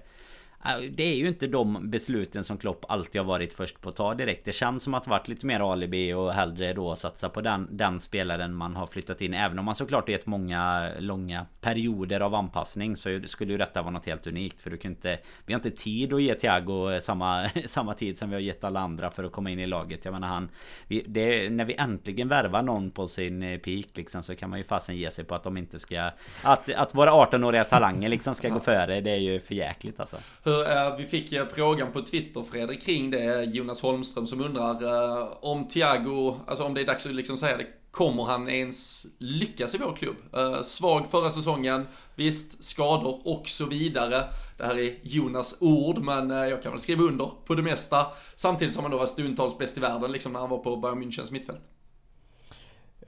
Äh, 0.65 0.81
det 0.91 1.03
är 1.05 1.15
ju 1.15 1.29
inte 1.29 1.47
de 1.47 1.91
besluten 1.91 2.45
som 2.45 2.59
Klopp 2.59 2.85
alltid 2.89 3.21
har 3.21 3.27
varit 3.27 3.53
först 3.53 3.81
på 3.81 3.89
att 3.89 3.97
ta 3.97 4.15
direkt. 4.15 4.45
Det 4.45 4.53
känns 4.53 4.83
som 4.83 4.95
att 4.95 5.05
det 5.05 5.11
varit 5.11 5.29
lite 5.29 5.47
mer 5.47 5.73
alibi 5.73 6.13
och 6.13 6.33
hellre 6.33 6.73
då 6.73 6.97
satsa 6.97 7.29
på 7.29 7.41
den, 7.41 7.69
den 7.71 8.01
spelaren 8.01 8.55
man 8.55 8.77
har 8.77 8.87
flyttat 8.87 9.21
in. 9.21 9.35
Även 9.35 9.59
om 9.59 9.65
man 9.65 9.75
såklart 9.75 10.09
gett 10.09 10.27
många 10.27 10.91
långa 10.99 11.47
perioder 11.61 12.21
av 12.21 12.35
anpassning 12.35 12.97
så 12.97 13.21
skulle 13.27 13.53
ju 13.53 13.59
detta 13.59 13.83
vara 13.83 13.91
något 13.91 14.07
helt 14.07 14.27
unikt. 14.27 14.61
För 14.61 14.71
du 14.71 14.77
kan 14.77 14.91
inte... 14.91 15.19
Vi 15.47 15.53
har 15.53 15.59
inte 15.59 15.71
tid 15.71 16.13
att 16.13 16.23
ge 16.23 16.35
Thiago 16.35 17.01
samma, 17.01 17.51
samma 17.67 17.95
tid 17.95 18.19
som 18.19 18.31
vi 18.31 18.37
har 18.37 18.41
gett 18.41 18.65
alla 18.65 18.81
andra 18.81 19.11
för 19.11 19.25
att 19.25 19.33
komma 19.33 19.51
in 19.51 19.59
i 19.59 19.67
laget. 19.67 20.05
Jag 20.05 20.13
menar 20.13 20.29
han... 20.29 20.49
Vi, 20.87 21.05
det, 21.07 21.51
när 21.51 21.65
vi 21.65 21.75
äntligen 21.75 22.29
värvar 22.29 22.63
någon 22.63 22.91
på 22.91 23.09
sin 23.09 23.43
eh, 23.43 23.59
peak 23.59 23.87
liksom 23.95 24.23
så 24.23 24.35
kan 24.35 24.51
man 24.51 24.59
ju 24.59 24.65
fasen 24.65 24.97
ge 24.97 25.11
sig 25.11 25.25
på 25.25 25.35
att 25.35 25.43
de 25.43 25.57
inte 25.57 25.81
ska... 25.81 26.11
Att, 26.43 26.75
att 26.75 26.95
våra 26.95 27.11
18-åriga 27.11 27.65
talanger 27.65 28.09
liksom 28.09 28.35
ska 28.35 28.49
gå 28.49 28.61
före. 28.61 29.01
Det 29.01 29.11
är 29.11 29.17
ju 29.17 29.41
för 29.41 29.55
jäkligt 29.55 30.01
alltså 30.01 30.17
hur, 30.55 30.71
eh, 30.71 30.97
vi 30.97 31.07
fick 31.07 31.53
frågan 31.55 31.93
på 31.93 32.01
Twitter, 32.01 32.45
Fredrik, 32.51 32.83
kring 32.83 33.11
det. 33.11 33.45
Jonas 33.45 33.83
Holmström 33.83 34.27
som 34.27 34.41
undrar 34.41 34.83
eh, 34.83 35.29
om 35.41 35.69
Thiago, 35.69 36.41
alltså 36.47 36.65
om 36.65 36.75
det 36.75 36.81
är 36.81 36.85
dags 36.85 37.07
att 37.07 37.15
liksom 37.15 37.37
säga 37.37 37.57
det, 37.57 37.67
kommer 37.91 38.25
han 38.25 38.49
ens 38.49 39.07
lyckas 39.19 39.75
i 39.75 39.79
vår 39.79 39.97
klubb? 39.97 40.17
Eh, 40.33 40.63
svag 40.63 41.07
förra 41.11 41.31
säsongen, 41.31 41.87
visst, 42.15 42.65
skador 42.65 43.21
och 43.25 43.49
så 43.49 43.67
vidare. 43.67 44.25
Det 44.59 44.65
här 44.65 44.79
är 44.79 44.95
Jonas 45.03 45.57
ord, 45.61 45.99
men 45.99 46.31
eh, 46.31 46.37
jag 46.37 46.63
kan 46.63 46.73
väl 46.73 46.81
skriva 46.81 47.03
under 47.03 47.31
på 47.45 47.55
det 47.55 47.63
mesta. 47.63 48.07
Samtidigt 48.37 48.75
som 48.75 48.85
han 48.85 48.91
då 48.91 48.99
var 48.99 49.07
stundtals 49.07 49.59
bäst 49.59 49.79
i 49.79 49.81
världen, 49.81 50.13
liksom 50.13 50.33
när 50.33 50.41
han 50.41 50.51
var 50.51 50.59
på 50.59 50.77
Bayern 50.77 51.03
Münchens 51.03 51.33
mittfält. 51.33 51.61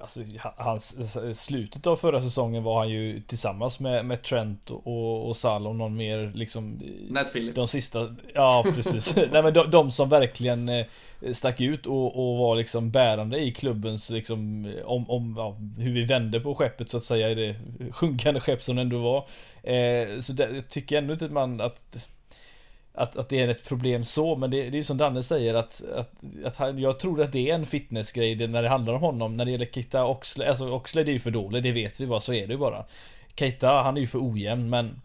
Alltså, 0.00 0.20
hans, 0.56 0.96
slutet 1.40 1.87
av 1.87 1.96
förra 1.96 2.22
säsongen 2.22 2.62
var 2.62 2.78
han 2.78 2.88
ju 2.88 3.20
tillsammans 3.20 3.80
med, 3.80 4.04
med 4.04 4.22
Trent 4.22 4.70
och, 4.70 5.28
och 5.28 5.37
Salah 5.37 5.70
och 5.70 5.76
någon 5.76 5.96
mer 5.96 6.32
liksom 6.35 6.80
Nat 7.11 7.32
Phillips. 7.32 7.56
De 7.56 7.68
sista, 7.68 8.16
ja 8.35 8.64
precis. 8.74 9.16
Nej 9.32 9.42
men 9.42 9.54
de, 9.54 9.70
de 9.70 9.90
som 9.90 10.09
verkligen 10.09 10.68
eh, 10.68 10.87
stack 11.32 11.61
ut 11.61 11.87
och, 11.87 12.30
och, 12.30 12.38
var 12.38 12.56
liksom 12.56 12.90
bärande 12.90 13.38
i 13.38 13.52
klubbens 13.52 14.11
liksom 14.11 14.72
Om, 14.85 15.11
om 15.11 15.35
ja, 15.38 15.56
hur 15.78 15.92
vi 15.92 16.04
vände 16.04 16.40
på 16.40 16.54
skeppet 16.54 16.90
så 16.90 16.96
att 16.96 17.02
säga 17.02 17.30
i 17.30 17.35
det 17.35 17.56
sjunkande 17.92 18.40
skepp 18.40 18.62
som 18.62 18.76
det 18.76 18.82
ändå 18.82 18.98
var. 18.98 19.18
Eh, 19.72 20.20
Så 20.20 20.32
det, 20.32 20.50
jag 20.54 20.68
tycker 20.68 20.98
ändå 20.98 21.12
inte 21.12 21.24
att 21.24 21.32
man 21.32 21.61
att 21.61 22.09
att, 22.96 23.16
att 23.16 23.28
det 23.28 23.40
är 23.40 23.48
ett 23.48 23.68
problem 23.68 24.04
så, 24.04 24.37
men 24.37 24.50
det, 24.50 24.56
det 24.56 24.76
är 24.76 24.78
ju 24.78 24.85
som 24.85 24.96
Danne 24.96 25.22
säger 25.22 25.54
att, 25.54 25.82
att, 25.96 26.12
att 26.44 26.56
han, 26.56 26.78
jag 26.78 26.98
tror 26.98 27.22
att 27.22 27.32
det 27.32 27.50
är 27.50 27.54
en 27.54 27.66
fitnessgrej 27.66 28.48
när 28.48 28.62
det 28.62 28.68
handlar 28.68 28.94
om 28.94 29.00
honom. 29.00 29.37
När 29.37 29.44
det 29.44 29.50
gäller 29.50 29.66
Keita 29.66 30.06
Oxlade, 30.06 30.50
alltså 30.50 30.70
Oxlade 30.70 31.11
är 31.11 31.12
ju 31.12 31.18
för 31.18 31.30
dålig, 31.30 31.62
det 31.62 31.72
vet 31.72 32.00
vi 32.00 32.06
bara, 32.06 32.20
så 32.20 32.32
är 32.32 32.46
det 32.46 32.52
ju 32.52 32.59
bara. 32.59 32.85
Keita, 33.37 33.82
han 33.82 33.96
är 33.96 34.00
ju 34.00 34.06
för 34.06 34.32
ojämn, 34.32 34.70
men 34.70 35.00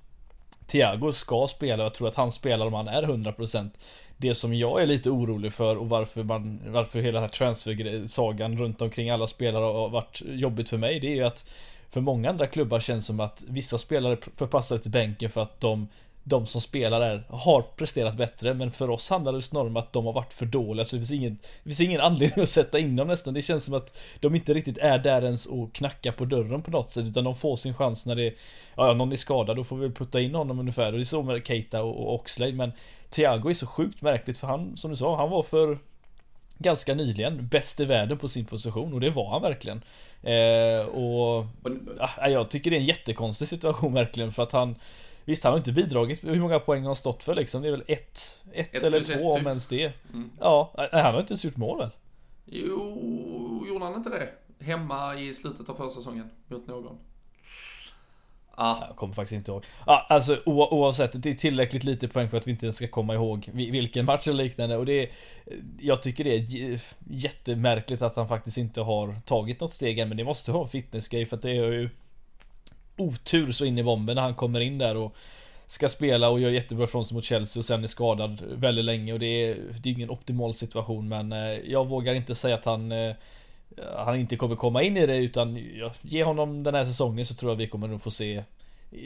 Thiago 0.68 1.12
ska 1.12 1.48
spela, 1.48 1.84
och 1.84 1.86
jag 1.86 1.94
tror 1.94 2.08
att 2.08 2.16
han 2.16 2.32
spelar 2.32 2.66
om 2.66 2.74
han 2.74 2.88
är 2.88 3.04
100% 3.04 3.70
Det 4.18 4.36
som 4.36 4.54
jag 4.54 4.82
är 4.82 4.86
lite 4.86 5.10
orolig 5.10 5.54
för 5.54 5.76
och 5.78 5.90
varför 5.90 6.24
man, 6.24 6.62
varför 6.68 7.00
hela 7.00 7.20
den 7.20 7.30
här 7.30 7.36
transfer-sagan 7.36 8.58
runt 8.58 8.82
omkring 8.82 9.10
alla 9.10 9.28
spelare 9.28 9.64
har 9.64 9.90
varit 9.90 10.22
jobbigt 10.26 10.70
för 10.70 10.78
mig, 10.78 11.00
det 11.00 11.08
är 11.08 11.16
ju 11.16 11.24
att 11.24 11.50
för 11.90 12.02
många 12.02 12.30
andra 12.30 12.48
klubbar 12.48 12.80
känns 12.80 13.06
som 13.06 13.20
att 13.20 13.44
vissa 13.48 13.78
spelare 13.78 14.18
förpassar 14.36 14.78
till 14.78 14.92
bänken 14.92 15.30
för 15.30 15.42
att 15.42 15.60
de 15.60 15.88
de 16.24 16.46
som 16.46 16.62
spelar 16.62 17.00
där 17.00 17.24
har 17.30 17.62
presterat 17.62 18.18
bättre 18.18 18.54
men 18.54 18.72
för 18.72 18.90
oss 18.90 19.10
handlar 19.10 19.34
det 19.34 19.42
snarare 19.42 19.68
om 19.68 19.78
att 19.78 19.94
de 19.94 20.06
har 20.06 20.14
varit 20.14 20.34
för 20.34 20.46
dåliga 20.46 20.86
så 20.86 20.96
det 20.96 21.00
finns 21.00 21.12
ingen, 21.12 21.38
det 21.64 21.70
finns 21.70 21.82
ingen 21.82 22.02
anledning 22.02 22.44
att 22.44 22.50
sätta 22.50 22.80
in 22.80 22.96
dem 22.96 23.08
nästan. 23.08 23.34
Det 23.34 23.42
känns 23.42 23.66
som 23.66 23.74
att 23.74 23.98
de 24.20 24.36
inte 24.36 24.54
riktigt 24.54 24.78
är 24.78 25.00
där 25.00 25.24
ens 25.24 25.46
och 25.46 25.74
knackar 25.74 26.12
på 26.12 26.26
dörren 26.26 26.62
på 26.62 26.72
något 26.72 26.90
sätt 26.90 27.06
utan 27.06 27.24
de 27.24 27.36
får 27.36 27.56
sin 27.56 27.74
chans 27.74 28.06
när 28.06 28.16
det 28.16 28.34
Ja, 28.76 28.94
någon 28.94 29.12
är 29.12 29.16
skadad 29.16 29.56
då 29.56 29.64
får 29.64 29.78
vi 29.78 29.90
putta 29.90 30.22
in 30.22 30.36
honom 30.36 30.60
ungefär 30.60 30.86
och 30.86 30.98
det 30.98 31.02
är 31.02 31.04
så 31.04 31.24
med 31.24 31.48
Keita 31.48 31.84
och, 31.84 32.08
och 32.08 32.14
Oxlade 32.14 32.54
men 32.54 32.72
Thiago 33.10 33.50
är 33.50 33.54
så 33.54 33.68
sjukt 33.68 34.02
märkligt 34.02 34.38
för 34.38 34.48
han, 34.48 34.78
som 34.78 34.92
du 34.92 34.98
sa, 34.98 35.18
han 35.18 35.30
var 35.30 35.44
för 35.44 35.78
ganska 36.58 36.94
nyligen 36.94 37.48
bäst 37.48 37.80
i 37.80 37.86
världen 37.86 38.18
på 38.18 38.28
sin 38.28 38.46
position 38.46 38.94
och 38.94 39.00
det 39.00 39.10
var 39.10 39.30
han 39.30 39.42
verkligen. 39.42 39.82
Eh, 40.24 40.86
och 40.86 41.46
ja, 42.00 42.30
jag 42.30 42.50
tycker 42.50 42.72
det 42.72 42.78
är 42.78 42.80
en 42.80 42.86
jättekonstig 42.86 43.48
situation 43.48 43.94
verkligen 43.94 44.32
för 44.32 44.44
att 44.44 44.52
han 44.52 44.76
Visst, 45.26 45.44
han 45.44 45.54
har 45.54 45.58
inte 45.58 45.72
bidragit. 45.72 46.24
Hur 46.24 46.40
många 46.40 46.60
poäng 46.60 46.82
har 46.82 46.90
han 46.90 46.96
stått 46.96 47.24
för 47.24 47.36
liksom? 47.36 47.62
Det 47.62 47.68
är 47.68 47.72
väl 47.72 47.84
ett, 47.88 48.42
ett, 48.52 48.76
ett 48.76 48.84
eller 48.84 49.00
två 49.00 49.14
ett, 49.14 49.22
om 49.22 49.38
typ. 49.38 49.48
ens 49.48 49.68
det. 49.68 49.94
Mm. 50.14 50.32
Ja, 50.40 50.74
han 50.92 51.14
har 51.14 51.20
inte 51.20 51.32
ens 51.34 51.46
gjort 51.46 51.58
mål 51.58 51.78
väl? 51.78 51.90
Jo, 52.46 53.66
gjorde 53.68 53.86
han 53.86 53.96
inte 53.96 54.10
det? 54.10 54.30
Hemma 54.66 55.20
i 55.20 55.34
slutet 55.34 55.70
av 55.70 55.76
försäsongen 55.76 56.30
mot 56.48 56.68
någon. 56.68 56.98
Ah. 58.56 58.86
Jag 58.88 58.96
kommer 58.96 59.14
faktiskt 59.14 59.34
inte 59.34 59.52
ihåg. 59.52 59.64
Ah, 59.86 59.98
alltså 60.10 60.38
oavsett, 60.46 61.24
det 61.24 61.30
är 61.30 61.34
tillräckligt 61.34 61.84
lite 61.84 62.08
poäng 62.08 62.30
för 62.30 62.38
att 62.38 62.48
vi 62.48 62.52
inte 62.52 62.72
ska 62.72 62.88
komma 62.88 63.14
ihåg 63.14 63.50
vilken 63.54 64.06
match 64.06 64.28
eller 64.28 64.44
liknande 64.44 64.78
och 64.78 64.86
det 64.86 65.04
är, 65.04 65.10
Jag 65.80 66.02
tycker 66.02 66.24
det 66.24 66.36
är 66.36 66.82
jättemärkligt 67.10 68.02
att 68.02 68.16
han 68.16 68.28
faktiskt 68.28 68.58
inte 68.58 68.82
har 68.82 69.16
tagit 69.26 69.60
något 69.60 69.72
steg 69.72 70.00
än 70.00 70.08
men 70.08 70.18
det 70.18 70.24
måste 70.24 70.52
vara 70.52 70.64
en 70.64 70.70
fitnessgrej 70.70 71.26
för 71.26 71.36
att 71.36 71.42
det 71.42 71.50
är 71.50 71.72
ju 71.72 71.90
otur 73.02 73.52
så 73.52 73.66
in 73.66 73.78
i 73.78 73.84
bomben 73.84 74.16
när 74.16 74.22
han 74.22 74.36
kommer 74.36 74.60
in 74.60 74.78
där 74.78 74.98
och 74.98 75.16
ska 75.66 75.90
spela 75.90 76.30
och 76.30 76.40
gör 76.40 76.50
jättebra 76.50 76.88
från 76.88 77.06
sig 77.06 77.16
mot 77.16 77.24
Chelsea 77.24 77.62
och 77.62 77.66
sen 77.66 77.84
är 77.84 77.88
skadad 77.88 78.44
väldigt 78.52 78.86
länge 78.86 79.14
och 79.14 79.20
det 79.20 79.26
är, 79.26 79.58
det 79.80 79.90
är 79.90 79.94
ingen 79.94 80.10
optimal 80.10 80.54
situation 80.54 81.10
men 81.10 81.32
eh, 81.32 81.72
jag 81.72 81.88
vågar 81.88 82.14
inte 82.14 82.36
säga 82.36 82.56
att 82.56 82.66
han 82.66 82.92
eh, 82.92 83.16
han 83.96 84.20
inte 84.20 84.36
kommer 84.36 84.56
komma 84.56 84.84
in 84.84 84.98
i 84.98 85.06
det 85.06 85.18
utan 85.18 85.58
ge 86.02 86.24
honom 86.24 86.64
den 86.64 86.76
här 86.76 86.86
säsongen 86.86 87.26
så 87.26 87.34
tror 87.34 87.52
jag 87.52 87.56
vi 87.56 87.68
kommer 87.68 87.88
nog 87.88 88.02
få 88.02 88.12
se 88.12 88.44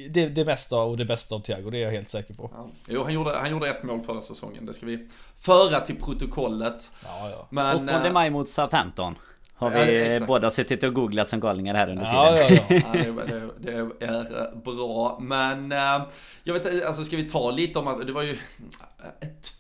det, 0.10 0.30
det 0.30 0.46
mesta 0.46 0.78
och 0.78 0.98
det 0.98 1.06
bästa 1.06 1.36
av 1.36 1.40
Thiago, 1.40 1.70
det 1.70 1.78
är 1.78 1.82
jag 1.82 1.92
helt 1.92 2.10
säker 2.10 2.34
på. 2.34 2.50
Ja. 2.54 2.68
Jo, 2.90 3.04
han 3.04 3.14
gjorde, 3.14 3.38
han 3.38 3.52
gjorde 3.52 3.70
ett 3.70 3.84
mål 3.84 4.02
förra 4.02 4.22
säsongen. 4.22 4.66
Det 4.66 4.74
ska 4.74 4.86
vi 4.86 5.08
föra 5.36 5.80
till 5.80 5.96
protokollet. 5.96 6.92
Ja, 7.04 7.30
ja. 7.30 7.48
Men, 7.50 7.90
8 7.90 8.12
maj 8.14 8.30
mot 8.30 8.50
Southampton. 8.50 9.16
Har 9.58 9.70
vi 9.70 10.14
ja, 10.14 10.26
båda 10.26 10.50
suttit 10.50 10.84
och 10.84 10.94
googlat 10.94 11.30
som 11.30 11.40
galningar 11.40 11.76
här 11.76 11.90
under 11.90 12.06
tiden. 12.06 12.20
Ja, 12.20 12.40
ja, 12.70 12.96
ja. 12.96 13.42
det, 13.58 13.90
det, 14.00 14.06
är 14.06 14.56
bra. 14.62 15.18
Men 15.22 15.72
eh, 15.72 16.08
jag 16.44 16.54
vet 16.54 16.86
alltså 16.86 17.04
ska 17.04 17.18
vi 17.18 17.30
ta 17.30 17.52
lite 17.52 17.80
om 17.80 17.88
att 17.88 18.08
det 18.08 18.14
var 18.14 18.24
ju 18.24 18.38
ett, 19.22 19.52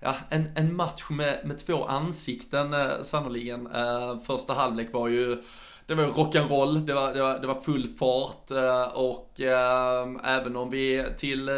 ja, 0.00 0.14
en, 0.30 0.48
en 0.54 0.76
match 0.76 1.04
med, 1.10 1.38
med 1.44 1.58
två 1.58 1.84
ansikten 1.84 2.74
eh, 2.74 3.02
sannoliken. 3.02 3.66
Eh, 3.74 4.18
första 4.26 4.54
halvlek 4.54 4.92
var 4.92 5.08
ju 5.08 5.42
det 5.86 5.94
var 5.94 6.04
rock'n'roll, 6.04 6.86
det 6.86 6.94
var, 6.94 7.14
det, 7.14 7.22
var, 7.22 7.38
det 7.38 7.46
var 7.46 7.60
full 7.60 7.88
fart 7.98 8.50
och 8.94 9.40
äh, 9.40 10.08
även 10.24 10.56
om 10.56 10.70
vi 10.70 11.04
till 11.18 11.48
äh, 11.48 11.54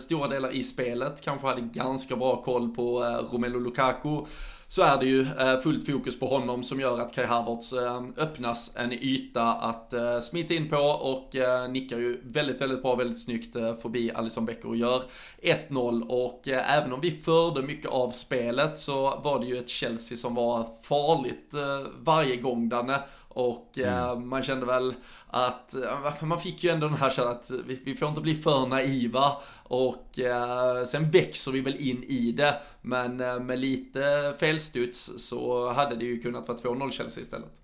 stora 0.00 0.28
delar 0.28 0.54
i 0.54 0.64
spelet 0.64 1.20
kanske 1.20 1.46
hade 1.46 1.60
ganska 1.60 2.16
bra 2.16 2.42
koll 2.42 2.74
på 2.74 3.04
äh, 3.04 3.34
Romelu 3.34 3.60
Lukaku 3.60 4.24
så 4.72 4.82
är 4.82 4.98
det 4.98 5.06
ju 5.06 5.20
eh, 5.20 5.60
fullt 5.60 5.86
fokus 5.86 6.18
på 6.18 6.26
honom 6.26 6.62
som 6.62 6.80
gör 6.80 7.00
att 7.00 7.12
Kai 7.12 7.26
Havertz 7.26 7.72
eh, 7.72 8.02
öppnas 8.16 8.76
en 8.76 8.92
yta 8.92 9.42
att 9.42 9.92
eh, 9.92 10.20
smita 10.20 10.54
in 10.54 10.68
på 10.68 10.76
och 10.76 11.36
nickar 11.70 11.98
ju 11.98 12.20
väldigt, 12.24 12.60
väldigt 12.60 12.82
bra, 12.82 12.94
väldigt 12.94 13.22
snyggt 13.22 13.52
förbi 13.52 14.12
Alison 14.14 14.44
Becker 14.44 14.68
och 14.68 14.76
gör 14.76 15.02
1-0 15.42 16.08
och 16.08 16.48
även 16.48 16.92
om 16.92 17.00
vi 17.00 17.10
förde 17.10 17.62
mycket 17.62 17.90
av 17.90 18.10
spelet 18.10 18.78
så 18.78 19.20
var 19.24 19.40
det 19.40 19.46
ju 19.46 19.58
ett 19.58 19.68
Chelsea 19.68 20.18
som 20.18 20.34
var 20.34 20.66
farligt 20.82 21.54
varje 21.98 22.36
gång 22.36 22.68
Danne 22.68 22.98
och 23.34 23.78
mm. 23.78 24.28
man 24.28 24.42
kände 24.42 24.66
väl 24.66 24.94
att 25.26 25.74
man 26.22 26.40
fick 26.40 26.64
ju 26.64 26.70
ändå 26.70 26.88
den 26.88 26.96
här 26.96 27.10
känslan 27.10 27.36
att 27.36 27.50
vi, 27.66 27.80
vi, 27.84 27.94
får 27.94 28.08
inte 28.08 28.20
bli 28.20 28.34
för 28.34 28.66
naiva 28.66 29.32
och 29.62 30.18
eh, 30.18 30.84
sen 30.84 31.10
växer 31.10 31.52
vi 31.52 31.60
väl 31.60 31.76
in 31.76 32.04
i 32.04 32.32
det. 32.32 32.54
Men 32.82 33.20
eh, 33.20 33.40
med 33.40 33.58
lite 33.58 34.34
felstuds 34.38 35.10
så 35.16 35.72
hade 35.72 35.96
det 35.96 36.04
ju 36.04 36.20
kunnat 36.20 36.48
vara 36.48 36.58
2-0 36.58 36.90
Chelsea 36.90 37.22
istället. 37.22 37.62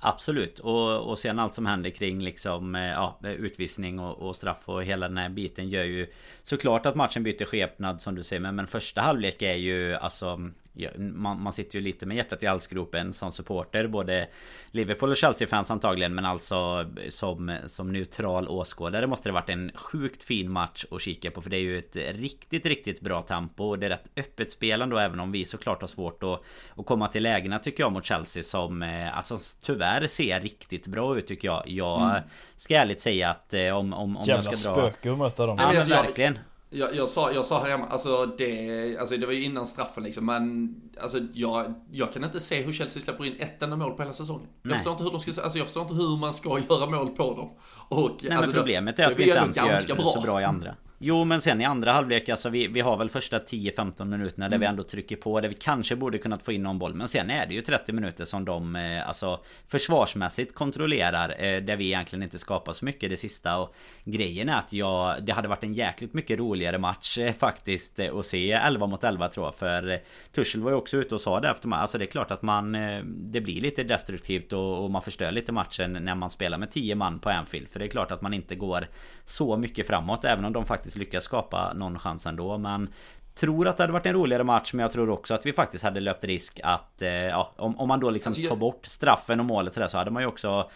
Absolut 0.00 0.58
och, 0.58 1.10
och 1.10 1.18
sen 1.18 1.38
allt 1.38 1.54
som 1.54 1.66
händer 1.66 1.90
kring 1.90 2.22
liksom 2.22 2.74
eh, 2.74 2.82
ja, 2.82 3.18
utvisning 3.22 3.98
och, 3.98 4.28
och, 4.28 4.36
straff 4.36 4.62
och 4.64 4.84
hela 4.84 5.08
den 5.08 5.18
här 5.18 5.28
biten 5.28 5.68
gör 5.68 5.84
ju 5.84 6.06
Såklart 6.42 6.86
att 6.86 6.94
matchen 6.94 7.22
byter 7.22 7.44
skepnad 7.44 8.02
som 8.02 8.14
du 8.14 8.22
säger 8.22 8.40
men, 8.40 8.54
men 8.54 8.66
första 8.66 9.00
halvlek 9.00 9.42
är 9.42 9.54
ju 9.54 9.94
alltså 9.94 10.50
man, 10.98 11.42
man 11.42 11.52
sitter 11.52 11.78
ju 11.78 11.84
lite 11.84 12.06
med 12.06 12.16
hjärtat 12.16 12.42
i 12.42 12.46
halsgropen 12.46 13.12
som 13.12 13.32
supporter 13.32 13.86
Både 13.86 14.28
Liverpool 14.70 15.10
och 15.10 15.16
Chelsea-fans 15.16 15.70
antagligen 15.70 16.14
Men 16.14 16.24
alltså 16.24 16.90
som, 17.08 17.58
som 17.66 17.92
neutral 17.92 18.48
åskådare 18.48 19.06
måste 19.06 19.28
det 19.28 19.32
varit 19.32 19.50
en 19.50 19.70
sjukt 19.74 20.24
fin 20.24 20.50
match 20.50 20.84
att 20.90 21.00
kika 21.00 21.30
på 21.30 21.42
För 21.42 21.50
det 21.50 21.56
är 21.56 21.60
ju 21.60 21.78
ett 21.78 21.96
riktigt, 21.96 22.66
riktigt 22.66 23.00
bra 23.00 23.22
tempo 23.22 23.64
Och 23.64 23.78
det 23.78 23.86
är 23.86 23.90
rätt 23.90 24.10
öppet 24.16 24.52
spel 24.52 24.82
ändå 24.82 24.98
Även 24.98 25.20
om 25.20 25.32
vi 25.32 25.44
såklart 25.44 25.80
har 25.80 25.88
svårt 25.88 26.22
att, 26.22 26.40
att 26.76 26.86
komma 26.86 27.08
till 27.08 27.22
lägena 27.22 27.58
tycker 27.58 27.82
jag 27.82 27.92
mot 27.92 28.04
Chelsea 28.04 28.42
Som 28.42 28.82
eh, 28.82 29.16
alltså 29.16 29.38
tyvärr 29.62 30.06
ser 30.06 30.40
riktigt 30.40 30.86
bra 30.86 31.18
ut 31.18 31.26
tycker 31.26 31.48
jag. 31.48 31.62
Jag 31.66 32.10
mm. 32.10 32.22
ska 32.56 32.76
ärligt 32.76 33.00
säga 33.00 33.30
att 33.30 33.54
eh, 33.54 33.68
om, 33.68 33.92
om, 33.92 34.16
om 34.16 34.24
jag 34.26 34.44
ska 34.44 34.70
dra... 34.70 34.76
Jävla 34.76 34.90
spöke 34.90 35.12
att 35.12 35.18
möta 35.18 35.46
dem. 35.46 35.58
Ja 35.60 35.72
men 35.72 35.88
verkligen 35.88 36.38
jag, 36.74 36.94
jag, 36.94 37.08
sa, 37.08 37.32
jag 37.32 37.44
sa 37.44 37.62
här 37.62 37.70
hemma, 37.70 37.86
alltså 37.86 38.26
det, 38.26 38.98
alltså 38.98 39.16
det 39.16 39.26
var 39.26 39.32
ju 39.32 39.44
innan 39.44 39.66
straffen 39.66 40.02
liksom, 40.04 40.26
men 40.26 40.74
alltså 41.00 41.18
jag, 41.32 41.74
jag 41.90 42.12
kan 42.12 42.24
inte 42.24 42.40
se 42.40 42.62
hur 42.62 42.72
Chelsea 42.72 43.02
släpper 43.02 43.24
in 43.24 43.36
ett 43.38 43.62
enda 43.62 43.76
mål 43.76 43.92
på 43.92 44.02
hela 44.02 44.12
säsongen. 44.12 44.46
Nej. 44.62 44.72
Jag 44.72 44.76
förstår 44.76 44.92
inte 44.92 45.04
hur 45.04 45.10
de 45.10 45.20
ska, 45.20 45.42
alltså 45.42 45.58
jag 45.58 45.66
förstår 45.66 45.82
inte 45.82 45.94
hur 45.94 46.16
man 46.16 46.34
ska 46.34 46.58
göra 46.68 46.86
mål 46.86 47.08
på 47.08 47.34
dem. 47.34 47.50
Och, 47.88 48.10
Nej, 48.22 48.32
alltså, 48.32 48.50
men 48.50 48.58
problemet 48.58 48.98
är 48.98 49.10
att 49.10 49.18
vi 49.18 49.22
inte 49.22 49.38
ens 49.38 49.88
gör 49.88 49.96
bra. 49.96 50.04
så 50.04 50.20
bra 50.20 50.40
i 50.40 50.44
andra. 50.44 50.74
Jo 51.06 51.24
men 51.24 51.40
sen 51.40 51.60
i 51.60 51.64
andra 51.64 51.92
halvlek 51.92 52.28
alltså 52.28 52.48
vi, 52.48 52.66
vi 52.66 52.80
har 52.80 52.96
väl 52.96 53.08
första 53.08 53.38
10-15 53.38 54.04
minuterna 54.04 54.48
där 54.48 54.56
mm. 54.56 54.60
vi 54.60 54.66
ändå 54.66 54.82
trycker 54.82 55.16
på 55.16 55.40
Där 55.40 55.48
vi 55.48 55.54
kanske 55.54 55.96
borde 55.96 56.18
kunnat 56.18 56.42
få 56.42 56.52
in 56.52 56.62
någon 56.62 56.78
boll. 56.78 56.94
Men 56.94 57.08
sen 57.08 57.30
är 57.30 57.46
det 57.46 57.54
ju 57.54 57.60
30 57.60 57.92
minuter 57.92 58.24
som 58.24 58.44
de 58.44 58.76
eh, 58.76 59.08
alltså 59.08 59.40
försvarsmässigt 59.68 60.54
kontrollerar 60.54 61.28
eh, 61.28 61.62
Där 61.62 61.76
vi 61.76 61.84
egentligen 61.84 62.22
inte 62.22 62.38
skapar 62.38 62.72
så 62.72 62.84
mycket 62.84 63.10
det 63.10 63.16
sista. 63.16 63.56
Och 63.58 63.74
Grejen 64.04 64.48
är 64.48 64.58
att 64.58 64.72
jag 64.72 65.24
Det 65.24 65.32
hade 65.32 65.48
varit 65.48 65.64
en 65.64 65.74
jäkligt 65.74 66.14
mycket 66.14 66.38
roligare 66.38 66.78
match 66.78 67.18
eh, 67.18 67.32
faktiskt 67.32 67.98
eh, 67.98 68.16
Att 68.16 68.26
se 68.26 68.52
11 68.52 68.86
mot 68.86 69.04
11 69.04 69.28
tror 69.28 69.46
jag. 69.46 69.54
För 69.54 69.90
eh, 69.90 69.98
Tuchel 70.32 70.62
var 70.62 70.70
ju 70.70 70.76
också 70.76 70.96
ute 70.96 71.14
och 71.14 71.20
sa 71.20 71.40
det 71.40 71.48
efter 71.48 71.68
matchen 71.68 71.82
Alltså 71.82 71.98
det 71.98 72.04
är 72.04 72.10
klart 72.10 72.30
att 72.30 72.42
man 72.42 72.74
eh, 72.74 73.02
Det 73.04 73.40
blir 73.40 73.60
lite 73.60 73.84
destruktivt 73.84 74.52
och, 74.52 74.84
och 74.84 74.90
man 74.90 75.02
förstör 75.02 75.32
lite 75.32 75.52
matchen 75.52 75.92
när 75.92 76.14
man 76.14 76.30
spelar 76.30 76.58
med 76.58 76.70
10 76.70 76.94
man 76.94 77.18
på 77.18 77.30
Anfield. 77.30 77.68
För 77.68 77.78
det 77.78 77.84
är 77.84 77.88
klart 77.88 78.10
att 78.10 78.22
man 78.22 78.34
inte 78.34 78.54
går 78.54 78.86
så 79.24 79.56
mycket 79.56 79.86
framåt 79.86 80.24
även 80.24 80.44
om 80.44 80.52
de 80.52 80.64
faktiskt 80.64 80.93
faktiskt 80.94 80.98
lyckas 80.98 81.24
skapa 81.24 81.72
någon 81.72 81.98
chans 81.98 82.26
ändå. 82.26 82.58
Men 82.58 82.88
Tror 83.34 83.68
att 83.68 83.76
det 83.76 83.82
hade 83.82 83.92
varit 83.92 84.06
en 84.06 84.12
roligare 84.12 84.44
match 84.44 84.72
men 84.72 84.82
jag 84.82 84.92
tror 84.92 85.10
också 85.10 85.34
att 85.34 85.46
vi 85.46 85.52
faktiskt 85.52 85.84
hade 85.84 86.00
löpt 86.00 86.24
risk 86.24 86.60
att 86.62 87.02
eh, 87.02 87.08
ja, 87.08 87.52
om, 87.56 87.80
om 87.80 87.88
man 87.88 88.00
då 88.00 88.10
liksom 88.10 88.30
alltså, 88.30 88.48
tar 88.48 88.56
bort 88.56 88.86
straffen 88.86 89.40
och 89.40 89.46
målet 89.46 89.74
sådär 89.74 89.88
så 89.88 89.98
hade 89.98 90.10
man 90.10 90.22
ju 90.22 90.28
också 90.28 90.70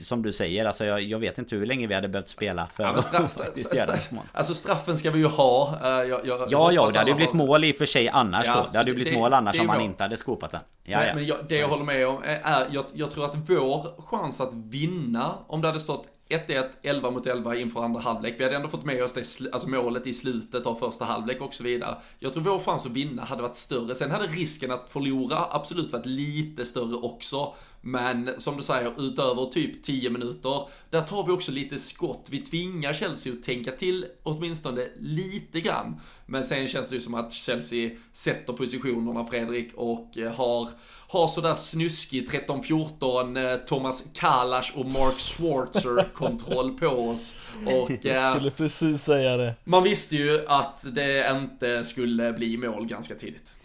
Som 0.00 0.22
du 0.22 0.32
säger 0.32 0.64
alltså 0.64 0.84
jag, 0.84 1.02
jag 1.02 1.18
vet 1.18 1.38
inte 1.38 1.56
hur 1.56 1.66
länge 1.66 1.86
vi 1.86 1.94
hade 1.94 2.08
behövt 2.08 2.28
spela 2.28 2.66
för 2.66 2.84
ja, 2.84 3.00
straff, 3.00 3.30
straff, 3.30 3.56
straff, 3.56 4.10
Alltså 4.32 4.54
straffen 4.54 4.98
ska 4.98 5.10
vi 5.10 5.18
ju 5.18 5.26
ha. 5.26 5.78
Uh, 5.82 6.08
jag, 6.08 6.20
Ja 6.48 6.72
ja 6.72 6.90
det 6.92 6.98
hade 6.98 7.10
ju 7.10 7.16
blivit 7.16 7.34
mål 7.34 7.64
i 7.64 7.72
och 7.72 7.76
för 7.76 7.86
sig 7.86 8.08
annars 8.08 8.46
ja, 8.46 8.54
då 8.54 8.68
Det 8.72 8.78
hade 8.78 8.90
ju 8.90 8.94
blivit 8.94 9.12
det, 9.12 9.18
mål 9.18 9.32
annars 9.32 9.60
om 9.60 9.66
man 9.66 9.80
inte 9.80 10.02
hade 10.02 10.16
skopat 10.16 10.50
den. 10.50 10.60
Ja, 10.84 10.98
Men, 10.98 11.16
men 11.16 11.36
det 11.48 11.56
jag 11.56 11.68
håller 11.68 11.84
med 11.84 12.08
om 12.08 12.22
är 12.24 12.66
jag, 12.70 12.84
jag 12.94 13.10
tror 13.10 13.24
att 13.24 13.34
vår 13.34 14.02
chans 14.02 14.40
att 14.40 14.54
vinna 14.54 15.34
Om 15.46 15.60
det 15.60 15.68
hade 15.68 15.80
stått 15.80 16.06
1-1, 16.28 16.64
11 16.82 17.10
mot 17.10 17.26
11 17.26 17.56
inför 17.56 17.82
andra 17.82 18.00
halvlek. 18.00 18.34
Vi 18.38 18.44
hade 18.44 18.56
ändå 18.56 18.68
fått 18.68 18.84
med 18.84 19.04
oss 19.04 19.14
det, 19.14 19.52
alltså 19.52 19.68
målet 19.68 20.06
i 20.06 20.12
slutet 20.12 20.66
av 20.66 20.74
första 20.74 21.04
halvlek 21.04 21.40
och 21.40 21.54
så 21.54 21.62
vidare. 21.62 21.96
Jag 22.18 22.32
tror 22.32 22.42
vår 22.42 22.58
chans 22.58 22.86
att 22.86 22.92
vinna 22.92 23.24
hade 23.24 23.42
varit 23.42 23.56
större. 23.56 23.94
Sen 23.94 24.10
hade 24.10 24.26
risken 24.26 24.70
att 24.70 24.88
förlora 24.88 25.38
absolut 25.50 25.92
varit 25.92 26.06
lite 26.06 26.64
större 26.64 26.94
också. 26.94 27.54
Men 27.86 28.40
som 28.40 28.56
du 28.56 28.62
säger, 28.62 28.92
utöver 28.98 29.44
typ 29.44 29.82
10 29.82 30.10
minuter, 30.10 30.68
där 30.90 31.02
tar 31.02 31.26
vi 31.26 31.32
också 31.32 31.52
lite 31.52 31.78
skott. 31.78 32.28
Vi 32.30 32.38
tvingar 32.38 32.92
Chelsea 32.92 33.32
att 33.32 33.42
tänka 33.42 33.72
till 33.72 34.06
åtminstone 34.22 34.88
lite 35.00 35.60
grann. 35.60 36.00
Men 36.26 36.44
sen 36.44 36.68
känns 36.68 36.88
det 36.88 36.94
ju 36.94 37.00
som 37.00 37.14
att 37.14 37.32
Chelsea 37.32 37.90
sätter 38.12 38.52
positionerna, 38.52 39.26
Fredrik, 39.26 39.74
och 39.74 40.18
eh, 40.18 40.32
har, 40.32 40.68
har 41.08 41.28
sådär 41.28 41.54
snuskig 41.54 42.28
13-14 42.28 43.52
eh, 43.52 43.56
Thomas 43.56 44.04
Kalash 44.14 44.78
och 44.78 44.86
Mark 44.86 45.18
Schwarzer 45.18 46.12
kontroll 46.14 46.78
på 46.78 46.86
oss. 46.86 47.36
Och, 47.66 47.90
Jag 48.02 48.32
skulle 48.34 48.48
eh, 48.48 48.54
precis 48.56 49.02
säga 49.02 49.36
det. 49.36 49.54
Man 49.64 49.82
visste 49.82 50.16
ju 50.16 50.46
att 50.46 50.94
det 50.94 51.30
inte 51.30 51.84
skulle 51.84 52.32
bli 52.32 52.56
mål 52.56 52.86
ganska 52.86 53.14
tidigt. 53.14 53.56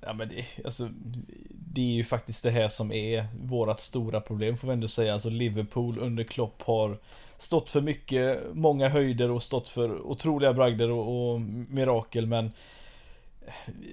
Ja 0.00 0.12
men 0.12 0.28
det, 0.28 0.44
alltså 0.64 0.88
det 1.74 1.80
är 1.80 1.92
ju 1.92 2.04
faktiskt 2.04 2.42
det 2.42 2.50
här 2.50 2.68
som 2.68 2.92
är 2.92 3.26
vårat 3.42 3.80
stora 3.80 4.20
problem 4.20 4.56
får 4.56 4.68
vi 4.68 4.74
ändå 4.74 4.88
säga. 4.88 5.12
Alltså 5.12 5.30
Liverpool 5.30 5.98
under 5.98 6.24
Klopp 6.24 6.62
har 6.62 6.98
stått 7.38 7.70
för 7.70 7.80
mycket, 7.80 8.40
många 8.52 8.88
höjder 8.88 9.30
och 9.30 9.42
stått 9.42 9.68
för 9.68 10.06
otroliga 10.06 10.52
bragder 10.52 10.90
och, 10.90 11.32
och 11.32 11.40
mirakel 11.40 12.26
men 12.26 12.52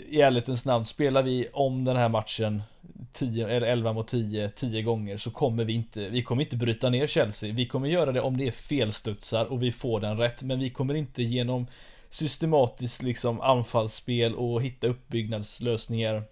i 0.10 0.22
ärlighetens 0.22 0.66
namn, 0.66 0.86
spelar 0.86 1.24
vi 1.24 1.48
om 1.54 1.86
den 1.86 1.98
här 1.98 2.10
matchen 2.10 2.62
10 3.12 3.48
eller 3.48 3.68
11 3.68 3.94
mot 3.94 4.08
10 4.08 4.50
10 4.50 4.82
gånger 4.82 5.18
så 5.18 5.32
kommer 5.32 5.64
vi 5.64 5.74
inte 5.74 6.10
Vi 6.10 6.22
kommer 6.22 6.44
inte 6.44 6.58
bryta 6.58 6.90
ner 6.90 7.08
Chelsea 7.08 7.54
Vi 7.54 7.66
kommer 7.66 7.88
göra 7.88 8.12
det 8.12 8.22
om 8.22 8.38
det 8.38 8.48
är 8.48 8.52
felstudsar 8.52 9.46
och 9.46 9.64
vi 9.64 9.72
får 9.72 10.00
den 10.00 10.18
rätt 10.18 10.44
Men 10.44 10.60
vi 10.60 10.70
kommer 10.70 10.94
inte 10.94 11.24
genom 11.24 11.68
Systematiskt 12.10 13.04
liksom 13.04 13.42
anfallsspel 13.42 14.36
och 14.36 14.62
hitta 14.62 14.88
uppbyggnadslösningar 14.88 16.24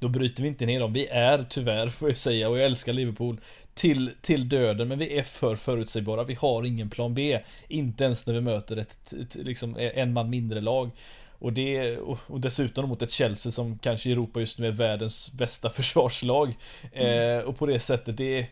då 0.00 0.08
bryter 0.08 0.42
vi 0.42 0.48
inte 0.48 0.66
ner 0.66 0.80
dem. 0.80 0.92
Vi 0.92 1.06
är 1.06 1.46
tyvärr, 1.48 1.88
får 1.88 2.08
jag 2.08 2.16
säga, 2.16 2.48
och 2.48 2.58
jag 2.58 2.64
älskar 2.64 2.92
Liverpool 2.92 3.40
till, 3.74 4.10
till 4.20 4.48
döden, 4.48 4.88
men 4.88 4.98
vi 4.98 5.18
är 5.18 5.22
för 5.22 5.56
förutsägbara. 5.56 6.24
Vi 6.24 6.34
har 6.34 6.64
ingen 6.64 6.90
plan 6.90 7.14
B. 7.14 7.40
Inte 7.68 8.04
ens 8.04 8.26
när 8.26 8.34
vi 8.34 8.40
möter 8.40 8.76
ett, 8.76 9.12
ett 9.12 9.34
liksom 9.34 9.76
en 9.78 10.12
man 10.12 10.30
mindre 10.30 10.60
lag. 10.60 10.90
Och 11.38 11.52
det, 11.52 11.98
och 11.98 12.40
dessutom 12.40 12.88
mot 12.88 13.02
ett 13.02 13.10
Chelsea 13.10 13.52
som 13.52 13.78
kanske 13.78 14.08
i 14.08 14.12
Europa 14.12 14.40
just 14.40 14.58
nu 14.58 14.66
är 14.66 14.72
världens 14.72 15.32
bästa 15.32 15.70
försvarslag. 15.74 16.54
Mm. 16.92 17.38
Eh, 17.38 17.44
och 17.44 17.58
på 17.58 17.66
det 17.66 17.78
sättet, 17.78 18.16
det 18.16 18.38
är 18.38 18.46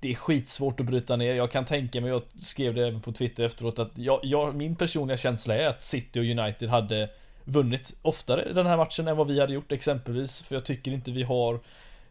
det 0.00 0.10
är 0.10 0.14
skitsvårt 0.14 0.80
att 0.80 0.86
bryta 0.86 1.16
ner. 1.16 1.34
Jag 1.34 1.50
kan 1.50 1.64
tänka 1.64 2.00
mig, 2.00 2.10
jag 2.10 2.22
skrev 2.40 2.74
det 2.74 2.86
även 2.86 3.00
på 3.00 3.12
Twitter 3.12 3.44
efteråt, 3.44 3.78
att 3.78 3.92
jag, 3.94 4.20
jag, 4.22 4.54
min 4.54 4.76
personliga 4.76 5.16
känsla 5.16 5.56
är 5.56 5.68
att 5.68 5.80
City 5.80 6.20
och 6.20 6.24
United 6.24 6.68
hade 6.68 7.08
vunnit 7.48 7.96
oftare 8.02 8.52
den 8.52 8.66
här 8.66 8.76
matchen 8.76 9.08
än 9.08 9.16
vad 9.16 9.26
vi 9.26 9.40
hade 9.40 9.52
gjort 9.52 9.72
exempelvis. 9.72 10.42
För 10.42 10.54
jag 10.54 10.64
tycker 10.64 10.90
inte 10.90 11.10
vi 11.10 11.22
har 11.22 11.60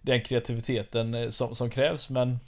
den 0.02 0.22
kreativiteten 0.22 1.14
eh, 1.14 1.30
som, 1.30 1.56
som 1.56 1.70
krävs. 1.70 2.10
Men 2.10 2.40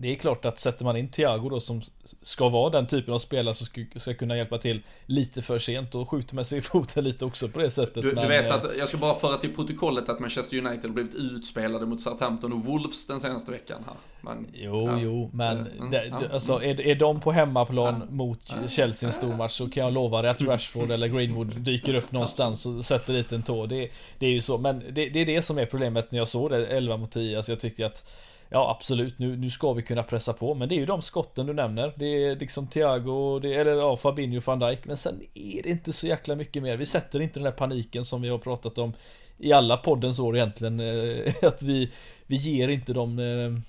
det 0.00 0.12
är 0.12 0.14
klart 0.14 0.44
att 0.44 0.58
sätter 0.58 0.84
man 0.84 0.96
in 0.96 1.08
Thiago 1.08 1.48
då 1.48 1.60
som 1.60 1.82
ska 2.22 2.48
vara 2.48 2.70
den 2.70 2.86
typen 2.86 3.14
av 3.14 3.18
spelare 3.18 3.54
som 3.54 3.66
ska, 3.66 3.84
ska 3.96 4.14
kunna 4.14 4.36
hjälpa 4.36 4.58
till 4.58 4.82
lite 5.06 5.42
för 5.42 5.58
sent 5.58 5.94
och 5.94 6.10
skjuter 6.10 6.34
med 6.34 6.46
sig 6.46 6.58
i 6.58 6.60
foten 6.60 7.04
lite 7.04 7.24
också 7.24 7.48
på 7.48 7.58
det 7.58 7.70
sättet. 7.70 8.02
Du, 8.02 8.12
men, 8.12 8.22
du 8.22 8.28
vet 8.28 8.50
eh, 8.50 8.54
att, 8.54 8.76
jag 8.78 8.88
ska 8.88 8.98
bara 8.98 9.14
föra 9.14 9.36
till 9.36 9.54
protokollet 9.54 10.08
att 10.08 10.20
Manchester 10.20 10.58
United 10.58 10.84
har 10.84 10.94
blivit 10.94 11.14
utspelade 11.14 11.86
mot 11.86 12.00
Southampton 12.00 12.52
och 12.52 12.64
Wolves 12.64 13.06
den 13.06 13.20
senaste 13.20 13.52
veckan 13.52 13.84
här. 13.86 13.94
Men, 14.20 14.46
jo, 14.52 14.86
ja. 14.86 14.98
jo, 15.00 15.30
men 15.32 15.66
mm, 15.66 15.90
det, 15.90 16.06
ja, 16.06 16.22
alltså 16.32 16.62
är, 16.62 16.80
är 16.80 16.94
de 16.94 17.20
på 17.20 17.32
hemmaplan 17.32 18.02
ja, 18.08 18.14
mot 18.14 18.54
Chelsea 18.68 19.06
en 19.06 19.12
stor 19.12 19.36
match 19.36 19.52
så 19.52 19.70
kan 19.70 19.84
jag 19.84 19.92
lova 19.92 20.22
dig 20.22 20.30
att 20.30 20.40
Rashford 20.40 20.90
eller 20.90 21.08
Greenwood 21.08 21.56
dyker 21.56 21.94
upp 21.94 22.12
någonstans 22.12 22.66
och 22.66 22.84
sätter 22.84 23.12
dit 23.12 23.32
en 23.32 23.42
tå. 23.42 23.66
Det, 23.66 23.90
det 24.18 24.26
är 24.26 24.30
ju 24.30 24.40
så, 24.40 24.58
men 24.58 24.78
det, 24.78 25.08
det 25.08 25.20
är 25.20 25.26
det 25.26 25.42
som 25.42 25.58
är 25.58 25.66
problemet 25.66 26.12
när 26.12 26.18
jag 26.18 26.28
såg 26.28 26.50
det 26.50 26.66
11 26.66 26.96
mot 26.96 27.10
10. 27.10 27.36
Alltså 27.36 27.52
jag 27.52 27.60
tyckte 27.60 27.86
att 27.86 28.04
Ja 28.50 28.70
absolut, 28.70 29.18
nu, 29.18 29.36
nu 29.36 29.50
ska 29.50 29.72
vi 29.72 29.82
kunna 29.82 30.02
pressa 30.02 30.32
på. 30.32 30.54
Men 30.54 30.68
det 30.68 30.74
är 30.74 30.76
ju 30.76 30.86
de 30.86 31.02
skotten 31.02 31.46
du 31.46 31.52
nämner. 31.52 31.92
Det 31.96 32.24
är 32.24 32.36
liksom 32.36 32.66
Thiago, 32.66 33.38
det, 33.38 33.54
eller 33.54 33.72
ja, 33.72 33.96
Fabinho 33.96 34.40
van 34.44 34.58
Dijk. 34.58 34.84
Men 34.84 34.96
sen 34.96 35.20
är 35.34 35.62
det 35.62 35.68
inte 35.68 35.92
så 35.92 36.06
jäkla 36.06 36.36
mycket 36.36 36.62
mer. 36.62 36.76
Vi 36.76 36.86
sätter 36.86 37.20
inte 37.20 37.38
den 37.38 37.46
här 37.46 37.52
paniken 37.52 38.04
som 38.04 38.22
vi 38.22 38.28
har 38.28 38.38
pratat 38.38 38.78
om 38.78 38.92
I 39.38 39.52
alla 39.52 39.76
poddens 39.76 40.18
år 40.18 40.36
egentligen. 40.36 40.80
Eh, 40.80 41.34
Att 41.42 41.62
vi, 41.62 41.92
vi 42.26 42.36
ger 42.36 42.68
inte 42.68 42.92
dem 42.92 43.18
eh, 43.18 43.60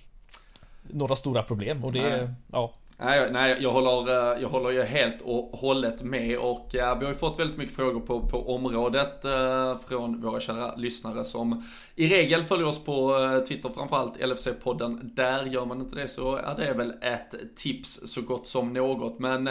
Några 0.93 1.15
stora 1.15 1.43
problem. 1.43 1.85
Och 1.85 1.91
det, 1.91 1.99
är 1.99 2.33
ja 2.51 2.73
Nej, 3.01 3.31
nej 3.31 3.57
jag, 3.59 3.69
håller, 3.69 4.33
eh, 4.33 4.41
jag 4.41 4.49
håller 4.49 4.69
ju 4.69 4.83
helt 4.83 5.21
och 5.21 5.59
hållet 5.59 6.03
med 6.03 6.37
och 6.37 6.67
vi 6.73 6.79
har 6.79 7.07
ju 7.07 7.15
fått 7.15 7.39
väldigt 7.39 7.57
mycket 7.57 7.75
frågor 7.75 7.99
på, 7.99 8.21
på 8.21 8.55
området 8.55 9.25
eh, 9.25 9.77
från 9.87 10.21
våra 10.21 10.39
kära 10.39 10.75
lyssnare 10.75 11.25
som 11.25 11.63
i 11.95 12.07
regel 12.07 12.45
följer 12.45 12.67
oss 12.67 12.79
på 12.79 13.17
eh, 13.17 13.39
Twitter, 13.39 13.69
framförallt 13.69 14.17
LFC-podden. 14.17 14.99
Där 15.03 15.45
gör 15.45 15.65
man 15.65 15.81
inte 15.81 15.95
det 15.95 16.07
så 16.07 16.35
är 16.35 16.55
det 16.57 16.73
väl 16.73 16.93
ett 17.01 17.35
tips 17.55 18.01
så 18.05 18.21
gott 18.21 18.47
som 18.47 18.73
något. 18.73 19.19
Men 19.19 19.49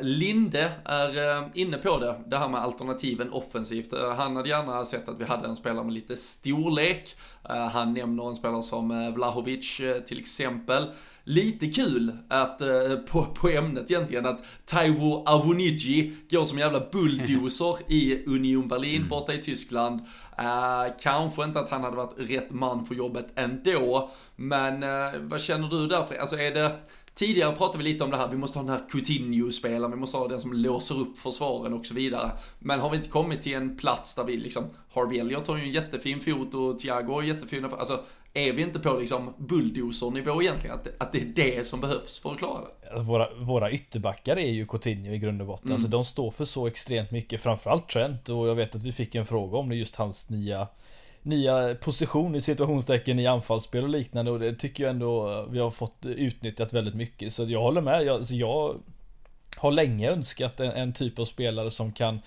Linde 0.00 0.70
är 0.84 1.50
inne 1.54 1.76
på 1.76 1.98
det, 1.98 2.14
det 2.26 2.36
här 2.36 2.48
med 2.48 2.60
alternativen 2.60 3.32
offensivt. 3.32 3.94
Han 4.16 4.36
hade 4.36 4.48
gärna 4.48 4.84
sett 4.84 5.08
att 5.08 5.20
vi 5.20 5.24
hade 5.24 5.48
en 5.48 5.56
spelare 5.56 5.84
med 5.84 5.94
lite 5.94 6.16
storlek. 6.16 7.16
han 7.72 7.94
nämner 7.94 8.28
en 8.28 8.36
spelare 8.36 8.62
som 8.62 9.12
Vlahovic 9.14 9.80
till 10.06 10.20
exempel 10.20 10.86
lite 11.24 11.66
kul 11.66 12.12
att, 12.28 12.60
eh, 12.60 12.96
på, 13.10 13.24
på 13.24 13.48
ämnet 13.48 13.90
egentligen, 13.90 14.26
att 14.26 14.44
Taiwo 14.64 15.24
Avoniji 15.26 16.12
går 16.30 16.44
som 16.44 16.58
jävla 16.58 16.80
bulldozer 16.92 17.76
i 17.92 18.24
Union 18.26 18.68
Berlin 18.68 18.96
mm. 18.96 19.08
borta 19.08 19.34
i 19.34 19.38
Tyskland. 19.38 20.00
Uh, 20.40 20.96
kanske 21.00 21.44
inte 21.44 21.60
att 21.60 21.70
han 21.70 21.84
hade 21.84 21.96
varit 21.96 22.14
rätt 22.16 22.50
man 22.50 22.86
för 22.86 22.94
jobbet 22.94 23.26
ändå, 23.34 24.10
men 24.36 24.82
uh, 24.82 25.20
vad 25.20 25.40
känner 25.40 25.68
du 25.68 25.86
där? 25.86 26.20
Alltså 26.20 26.36
är 26.36 26.54
det 26.54 26.78
Tidigare 27.14 27.56
pratade 27.56 27.84
vi 27.84 27.92
lite 27.92 28.04
om 28.04 28.10
det 28.10 28.16
här, 28.16 28.28
vi 28.28 28.36
måste 28.36 28.58
ha 28.58 28.66
den 28.66 28.74
här 28.74 28.88
Coutinho-spelaren, 28.88 29.90
vi 29.90 29.96
måste 29.96 30.16
ha 30.16 30.28
den 30.28 30.40
som 30.40 30.52
låser 30.52 31.00
upp 31.00 31.18
försvaren 31.18 31.72
och 31.72 31.86
så 31.86 31.94
vidare. 31.94 32.30
Men 32.58 32.80
har 32.80 32.90
vi 32.90 32.96
inte 32.96 33.08
kommit 33.08 33.42
till 33.42 33.54
en 33.54 33.76
plats 33.76 34.14
där 34.14 34.24
vi 34.24 34.36
liksom, 34.36 34.64
Harvey 34.94 35.18
Elliot 35.18 35.46
har 35.46 35.56
ju 35.56 35.62
en 35.62 35.70
jättefin 35.70 36.20
fot 36.20 36.54
och 36.54 36.78
Thiago 36.78 37.12
har 37.12 37.22
jättefina 37.22 37.68
alltså 37.68 38.04
är 38.34 38.52
vi 38.52 38.62
inte 38.62 38.78
på 38.78 38.98
liksom 38.98 39.34
bulldozer-nivå 39.38 40.42
egentligen? 40.42 40.76
Att, 40.76 40.88
att 40.98 41.12
det 41.12 41.20
är 41.20 41.24
det 41.24 41.66
som 41.66 41.80
behövs 41.80 42.18
för 42.18 42.30
att 42.30 42.38
klara 42.38 42.60
det? 42.60 42.90
Alltså, 42.90 43.02
våra, 43.02 43.34
våra 43.34 43.70
ytterbackar 43.70 44.36
är 44.36 44.50
ju 44.50 44.66
Coutinho 44.66 45.12
i 45.12 45.18
grund 45.18 45.40
och 45.40 45.46
botten. 45.46 45.66
Mm. 45.66 45.74
Alltså 45.74 45.88
de 45.88 46.04
står 46.04 46.30
för 46.30 46.44
så 46.44 46.66
extremt 46.66 47.10
mycket, 47.10 47.40
framförallt 47.40 47.88
Trent 47.88 48.28
och 48.28 48.48
jag 48.48 48.54
vet 48.54 48.74
att 48.74 48.82
vi 48.82 48.92
fick 48.92 49.14
en 49.14 49.26
fråga 49.26 49.58
om 49.58 49.68
det 49.68 49.76
just 49.76 49.96
hans 49.96 50.28
nya 50.28 50.66
nya 51.22 51.74
position 51.74 52.34
i 52.34 52.40
situationstecken 52.40 53.18
i 53.18 53.26
anfallsspel 53.26 53.84
och 53.84 53.90
liknande 53.90 54.30
och 54.30 54.40
det 54.40 54.54
tycker 54.54 54.84
jag 54.84 54.90
ändå 54.90 55.46
vi 55.50 55.58
har 55.58 55.70
fått 55.70 56.06
utnyttjat 56.06 56.72
väldigt 56.72 56.94
mycket. 56.94 57.32
Så 57.32 57.44
jag 57.44 57.60
håller 57.60 57.80
med. 57.80 58.04
Jag, 58.04 58.16
alltså 58.16 58.34
jag 58.34 58.74
har 59.56 59.70
länge 59.70 60.10
önskat 60.10 60.60
en, 60.60 60.70
en, 60.70 60.92
typ 60.92 61.18
av 61.18 61.24
spelare 61.24 61.70
som 61.70 61.92
kan 61.92 62.20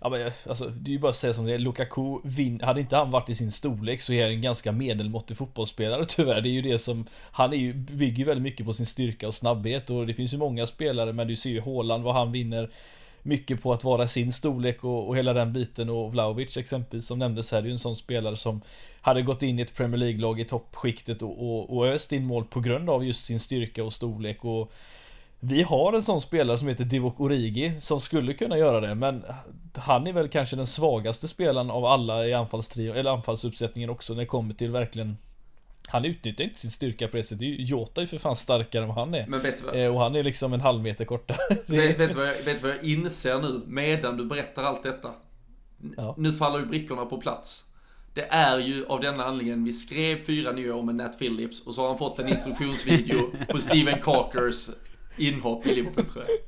Ja 0.00 0.08
men 0.08 0.30
alltså 0.46 0.68
det 0.68 0.90
är 0.90 0.92
ju 0.92 0.98
bara 0.98 1.10
att 1.10 1.16
säga 1.16 1.34
som 1.34 1.46
det 1.46 1.54
är. 1.54 1.58
Lukaku 1.58 2.18
vin, 2.24 2.60
hade 2.60 2.80
inte 2.80 2.96
han 2.96 3.10
varit 3.10 3.30
i 3.30 3.34
sin 3.34 3.52
storlek 3.52 4.00
så 4.00 4.12
är 4.12 4.22
han 4.22 4.32
en 4.32 4.40
ganska 4.40 4.72
medelmåttig 4.72 5.36
fotbollsspelare 5.36 6.04
tyvärr. 6.08 6.40
Det 6.40 6.48
är 6.48 6.52
ju 6.52 6.62
det 6.62 6.78
som 6.78 7.06
Han 7.12 7.52
är 7.52 7.56
ju, 7.56 7.72
bygger 7.72 8.18
ju 8.18 8.24
väldigt 8.24 8.42
mycket 8.42 8.66
på 8.66 8.72
sin 8.72 8.86
styrka 8.86 9.26
och 9.26 9.34
snabbhet 9.34 9.90
och 9.90 10.06
det 10.06 10.14
finns 10.14 10.34
ju 10.34 10.38
många 10.38 10.66
spelare 10.66 11.12
men 11.12 11.28
du 11.28 11.36
ser 11.36 11.50
ju 11.50 11.60
Haaland 11.60 12.04
vad 12.04 12.14
han 12.14 12.32
vinner 12.32 12.70
mycket 13.22 13.62
på 13.62 13.72
att 13.72 13.84
vara 13.84 14.08
sin 14.08 14.32
storlek 14.32 14.84
och, 14.84 15.08
och 15.08 15.16
hela 15.16 15.32
den 15.32 15.52
biten 15.52 15.90
och 15.90 16.12
Vlahovic 16.12 16.56
exempelvis 16.56 17.06
som 17.06 17.18
nämndes 17.18 17.52
här, 17.52 17.62
det 17.62 17.66
är 17.66 17.68
ju 17.68 17.72
en 17.72 17.78
sån 17.78 17.96
spelare 17.96 18.36
som 18.36 18.60
hade 19.00 19.22
gått 19.22 19.42
in 19.42 19.58
i 19.58 19.62
ett 19.62 19.74
Premier 19.74 19.98
League-lag 19.98 20.40
i 20.40 20.44
toppskiktet 20.44 21.22
och, 21.22 21.38
och, 21.38 21.76
och 21.76 21.86
öst 21.86 22.12
in 22.12 22.26
mål 22.26 22.44
på 22.44 22.60
grund 22.60 22.90
av 22.90 23.04
just 23.04 23.24
sin 23.24 23.40
styrka 23.40 23.84
och 23.84 23.92
storlek 23.92 24.44
och 24.44 24.72
vi 25.40 25.62
har 25.62 25.92
en 25.92 26.02
sån 26.02 26.20
spelare 26.20 26.58
som 26.58 26.68
heter 26.68 26.84
Divock 26.84 27.20
Origi 27.20 27.80
som 27.80 28.00
skulle 28.00 28.32
kunna 28.32 28.58
göra 28.58 28.80
det 28.80 28.94
men 28.94 29.24
han 29.76 30.06
är 30.06 30.12
väl 30.12 30.28
kanske 30.28 30.56
den 30.56 30.66
svagaste 30.66 31.28
spelaren 31.28 31.70
av 31.70 31.84
alla 31.84 32.26
i 32.26 32.34
anfallstrio 32.34 32.94
eller 32.94 33.10
anfallsuppsättningen 33.10 33.90
också 33.90 34.12
när 34.12 34.20
det 34.20 34.26
kommer 34.26 34.54
till 34.54 34.70
verkligen 34.70 35.16
han 35.88 36.04
utnyttjar 36.04 36.44
inte 36.44 36.58
sin 36.58 36.70
styrka 36.70 37.08
på 37.08 37.16
det 37.16 37.24
sättet. 37.24 37.40
Jota 37.58 38.00
är 38.00 38.02
ju 38.02 38.06
för 38.06 38.18
fan 38.18 38.36
starkare 38.36 38.82
än 38.82 38.88
vad 38.88 38.98
han 38.98 39.14
är. 39.14 39.26
Men 39.26 39.40
vet 39.40 39.62
vad? 39.62 39.76
Eh, 39.76 39.94
och 39.94 40.00
han 40.00 40.16
är 40.16 40.22
liksom 40.22 40.52
en 40.52 40.60
halv 40.60 40.82
meter 40.82 41.04
kortare. 41.04 41.36
vet, 41.66 42.00
vet, 42.00 42.10
du 42.10 42.16
vad 42.16 42.28
jag, 42.28 42.42
vet 42.44 42.62
vad 42.62 42.70
jag 42.70 42.84
inser 42.84 43.40
nu, 43.40 43.60
medan 43.66 44.16
du 44.16 44.24
berättar 44.24 44.62
allt 44.62 44.82
detta? 44.82 45.10
Ja. 45.96 46.14
Nu 46.18 46.32
faller 46.32 46.58
ju 46.58 46.66
brickorna 46.66 47.04
på 47.04 47.20
plats. 47.20 47.64
Det 48.14 48.26
är 48.30 48.58
ju 48.58 48.86
av 48.86 49.00
denna 49.00 49.24
anledningen 49.24 49.64
vi 49.64 49.72
skrev 49.72 50.18
fyra 50.24 50.52
nya 50.52 50.74
år 50.74 50.82
med 50.82 50.94
Nat 50.94 51.18
Phillips 51.18 51.66
och 51.66 51.74
så 51.74 51.80
har 51.80 51.88
han 51.88 51.98
fått 51.98 52.18
en 52.18 52.28
instruktionsvideo 52.28 53.30
på 53.48 53.58
Steven 53.58 54.00
Carkers 54.00 54.70
inhopp 55.18 55.66
i 55.66 55.74
Liverpool 55.74 56.04
tror 56.04 56.24
jag. 56.24 56.38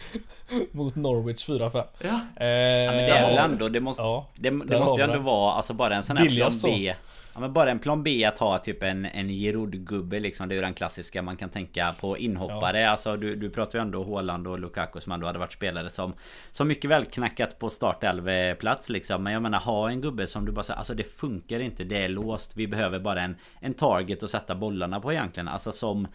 Mot 0.72 0.96
Norwich 0.96 1.48
4-5. 1.48 1.84
Ja. 1.98 2.08
Eh, 2.36 2.46
ja 2.46 2.90
men 2.90 3.04
det 3.04 3.10
är 3.10 3.28
väl 3.28 3.50
ändå, 3.50 3.68
det 3.68 3.80
måste, 3.80 4.02
ja, 4.02 4.28
det, 4.34 4.50
det 4.50 4.80
måste 4.80 5.00
ju 5.00 5.04
ändå 5.04 5.18
vara 5.18 5.52
alltså 5.52 5.74
bara 5.74 5.96
en 5.96 6.02
sån 6.02 6.16
här 6.16 6.28
plan 6.28 6.52
B. 6.64 6.94
Ja 7.34 7.40
men 7.40 7.52
bara 7.52 7.70
en 7.70 7.78
plan 7.78 8.02
B 8.02 8.24
att 8.24 8.38
ha 8.38 8.58
typ 8.58 8.82
en, 8.82 9.04
en 9.04 9.28
Giroud-gubbe 9.30 10.18
liksom. 10.18 10.48
Det 10.48 10.54
är 10.54 10.56
ju 10.56 10.62
den 10.62 10.74
klassiska 10.74 11.22
man 11.22 11.36
kan 11.36 11.48
tänka 11.48 11.94
på 12.00 12.18
inhoppare. 12.18 12.80
Ja. 12.80 12.90
Alltså 12.90 13.16
du, 13.16 13.36
du 13.36 13.50
pratar 13.50 13.78
ju 13.78 13.82
ändå 13.82 14.14
Haaland 14.14 14.46
och 14.46 14.58
Lukaku 14.58 15.00
som 15.00 15.12
ändå 15.12 15.26
hade 15.26 15.38
varit 15.38 15.52
spelare 15.52 15.88
som 15.88 16.12
Som 16.50 16.68
mycket 16.68 16.90
väl 16.90 17.04
knackat 17.04 17.58
på 17.58 17.70
startelv-plats 17.70 18.88
liksom. 18.88 19.22
Men 19.22 19.32
jag 19.32 19.42
menar 19.42 19.58
ha 19.58 19.90
en 19.90 20.00
gubbe 20.00 20.26
som 20.26 20.46
du 20.46 20.52
bara 20.52 20.62
säger 20.62 20.78
Alltså 20.78 20.94
det 20.94 21.04
funkar 21.04 21.60
inte. 21.60 21.84
Det 21.84 22.04
är 22.04 22.08
låst. 22.08 22.56
Vi 22.56 22.66
behöver 22.66 22.98
bara 22.98 23.22
en 23.22 23.36
En 23.60 23.74
target 23.74 24.22
att 24.22 24.30
sätta 24.30 24.54
bollarna 24.54 25.00
på 25.00 25.12
egentligen. 25.12 25.48
Alltså 25.48 25.72
som 25.72 26.08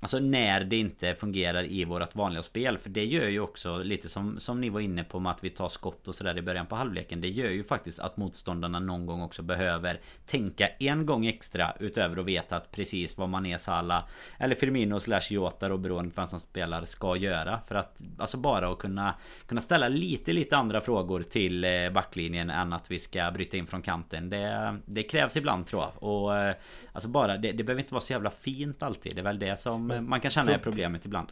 Alltså 0.00 0.18
när 0.18 0.64
det 0.64 0.76
inte 0.76 1.14
fungerar 1.14 1.64
i 1.64 1.84
vårt 1.84 2.14
vanliga 2.14 2.42
spel. 2.42 2.78
För 2.78 2.90
det 2.90 3.04
gör 3.04 3.28
ju 3.28 3.40
också 3.40 3.78
lite 3.78 4.08
som, 4.08 4.40
som 4.40 4.60
ni 4.60 4.68
var 4.68 4.80
inne 4.80 5.04
på 5.04 5.20
med 5.20 5.32
att 5.32 5.44
vi 5.44 5.50
tar 5.50 5.68
skott 5.68 6.08
och 6.08 6.14
sådär 6.14 6.38
i 6.38 6.42
början 6.42 6.66
på 6.66 6.76
halvleken. 6.76 7.20
Det 7.20 7.28
gör 7.28 7.50
ju 7.50 7.64
faktiskt 7.64 8.00
att 8.00 8.16
motståndarna 8.16 8.78
någon 8.78 9.06
gång 9.06 9.22
också 9.22 9.42
behöver 9.42 10.00
Tänka 10.26 10.68
en 10.68 11.06
gång 11.06 11.26
extra 11.26 11.74
utöver 11.80 12.16
att 12.16 12.26
veta 12.26 12.56
att 12.56 12.72
precis 12.72 13.18
vad 13.18 13.28
man 13.28 13.46
är 13.46 13.56
Sala 13.56 14.04
Eller 14.38 14.54
Firmino 14.54 15.00
slash 15.00 15.20
Jota 15.30 15.72
och 15.72 15.80
beroende 15.80 16.14
på 16.14 16.20
vem 16.20 16.28
som 16.28 16.40
spelar 16.40 16.84
ska 16.84 17.16
göra. 17.16 17.60
För 17.68 17.74
att 17.74 18.02
alltså 18.18 18.36
bara 18.36 18.72
att 18.72 18.78
kunna 18.78 19.14
Kunna 19.46 19.60
ställa 19.60 19.88
lite 19.88 20.32
lite 20.32 20.56
andra 20.56 20.80
frågor 20.80 21.22
till 21.22 21.64
eh, 21.64 21.90
backlinjen 21.90 22.50
än 22.50 22.72
att 22.72 22.90
vi 22.90 22.98
ska 22.98 23.30
bryta 23.30 23.56
in 23.56 23.66
från 23.66 23.82
kanten. 23.82 24.30
Det, 24.30 24.76
det 24.86 25.02
krävs 25.02 25.36
ibland 25.36 25.66
tror 25.66 25.82
jag. 25.82 26.10
Och 26.10 26.36
eh, 26.36 26.54
Alltså 26.96 27.08
bara 27.08 27.36
det, 27.36 27.52
det 27.52 27.64
behöver 27.64 27.82
inte 27.82 27.94
vara 27.94 28.00
så 28.00 28.12
jävla 28.12 28.30
fint 28.30 28.82
alltid. 28.82 29.14
Det 29.14 29.20
är 29.20 29.24
väl 29.24 29.38
det 29.38 29.60
som 29.60 29.90
man 30.00 30.20
kan 30.20 30.30
känna 30.30 30.54
är 30.54 30.58
problemet 30.58 31.04
ibland. 31.04 31.28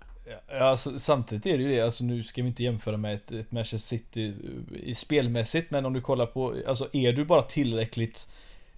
Ja, 0.49 0.59
alltså, 0.59 0.99
samtidigt 0.99 1.47
är 1.47 1.59
det 1.59 1.65
ju 1.65 1.69
det, 1.69 1.81
alltså 1.81 2.05
nu 2.05 2.23
ska 2.23 2.43
vi 2.43 2.49
inte 2.49 2.63
jämföra 2.63 2.97
med 2.97 3.15
ett, 3.15 3.33
ett 3.33 3.53
Manchester 3.53 3.79
City 3.79 4.35
i 4.83 4.95
spelmässigt, 4.95 5.71
men 5.71 5.87
om 5.87 5.93
du 5.93 6.01
kollar 6.01 6.27
på, 6.27 6.55
alltså 6.67 6.89
är 6.93 7.13
du 7.13 7.25
bara 7.25 7.43
tillräckligt 7.43 8.29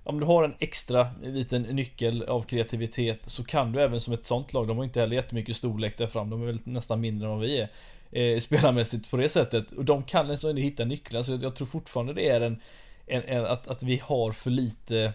om 0.06 0.20
du 0.20 0.26
har 0.26 0.44
en 0.44 0.54
extra 0.58 1.10
liten 1.22 1.62
nyckel 1.62 2.22
av 2.22 2.42
kreativitet 2.42 3.30
så 3.30 3.44
kan 3.44 3.72
du 3.72 3.80
även 3.80 4.00
som 4.00 4.14
ett 4.14 4.24
sånt 4.24 4.52
lag, 4.52 4.68
de 4.68 4.76
har 4.76 4.84
inte 4.84 5.00
heller 5.00 5.16
jättemycket 5.16 5.56
storlek 5.56 5.98
där 5.98 6.06
fram, 6.06 6.30
de 6.30 6.42
är 6.42 6.46
väl 6.46 6.58
nästan 6.64 7.00
mindre 7.00 7.28
än 7.28 7.38
vad 7.38 7.40
vi 7.40 7.58
är 7.58 7.68
eh, 8.12 8.38
Spelarmässigt 8.38 9.10
på 9.10 9.16
det 9.16 9.28
sättet, 9.28 9.72
och 9.72 9.84
de 9.84 10.02
kan 10.02 10.30
alltså 10.30 10.52
hitta 10.52 10.84
nycklar, 10.84 11.22
så 11.22 11.38
jag 11.42 11.56
tror 11.56 11.66
fortfarande 11.66 12.12
det 12.12 12.28
är 12.28 12.40
en, 12.40 12.60
en, 13.06 13.22
en 13.22 13.46
att, 13.46 13.68
att 13.68 13.82
vi 13.82 13.96
har 13.96 14.32
för 14.32 14.50
lite 14.50 15.12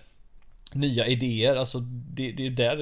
nya 0.76 1.08
idéer. 1.08 1.56
Alltså 1.56 1.80
det, 1.80 2.32
det 2.32 2.46
är 2.46 2.50
där 2.50 2.78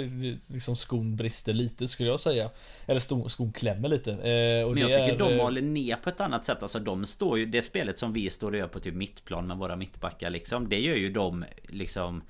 liksom 0.54 0.76
skon 0.76 1.16
brister 1.16 1.54
lite 1.54 1.88
skulle 1.88 2.10
jag 2.10 2.20
säga. 2.20 2.50
Eller 2.86 3.30
skon 3.30 3.52
klämmer 3.52 3.90
lite. 3.90 4.12
Eh, 4.12 4.70
Men 4.70 4.78
jag 4.78 4.90
tycker 4.90 5.14
är, 5.14 5.18
de 5.18 5.40
håller 5.40 5.62
ner 5.62 5.96
på 5.96 6.10
ett 6.10 6.22
annat 6.22 6.46
sätt. 6.46 6.64
Alltså 6.64 6.80
de 6.80 7.06
står 7.06 7.40
ju, 7.40 7.46
det 7.46 7.62
spelet 7.62 7.98
som 7.98 8.14
vi 8.14 8.30
står 8.30 8.52
och 8.52 8.58
gör 8.58 8.68
på 8.68 8.80
typ 8.80 8.96
mittplan 8.96 9.48
med 9.48 9.58
våra 9.58 9.76
mittbackar 9.76 10.30
liksom. 10.30 10.70
Det 10.70 10.80
gör 10.80 10.96
ju 10.96 11.12
de 11.12 11.46
liksom 11.68 12.22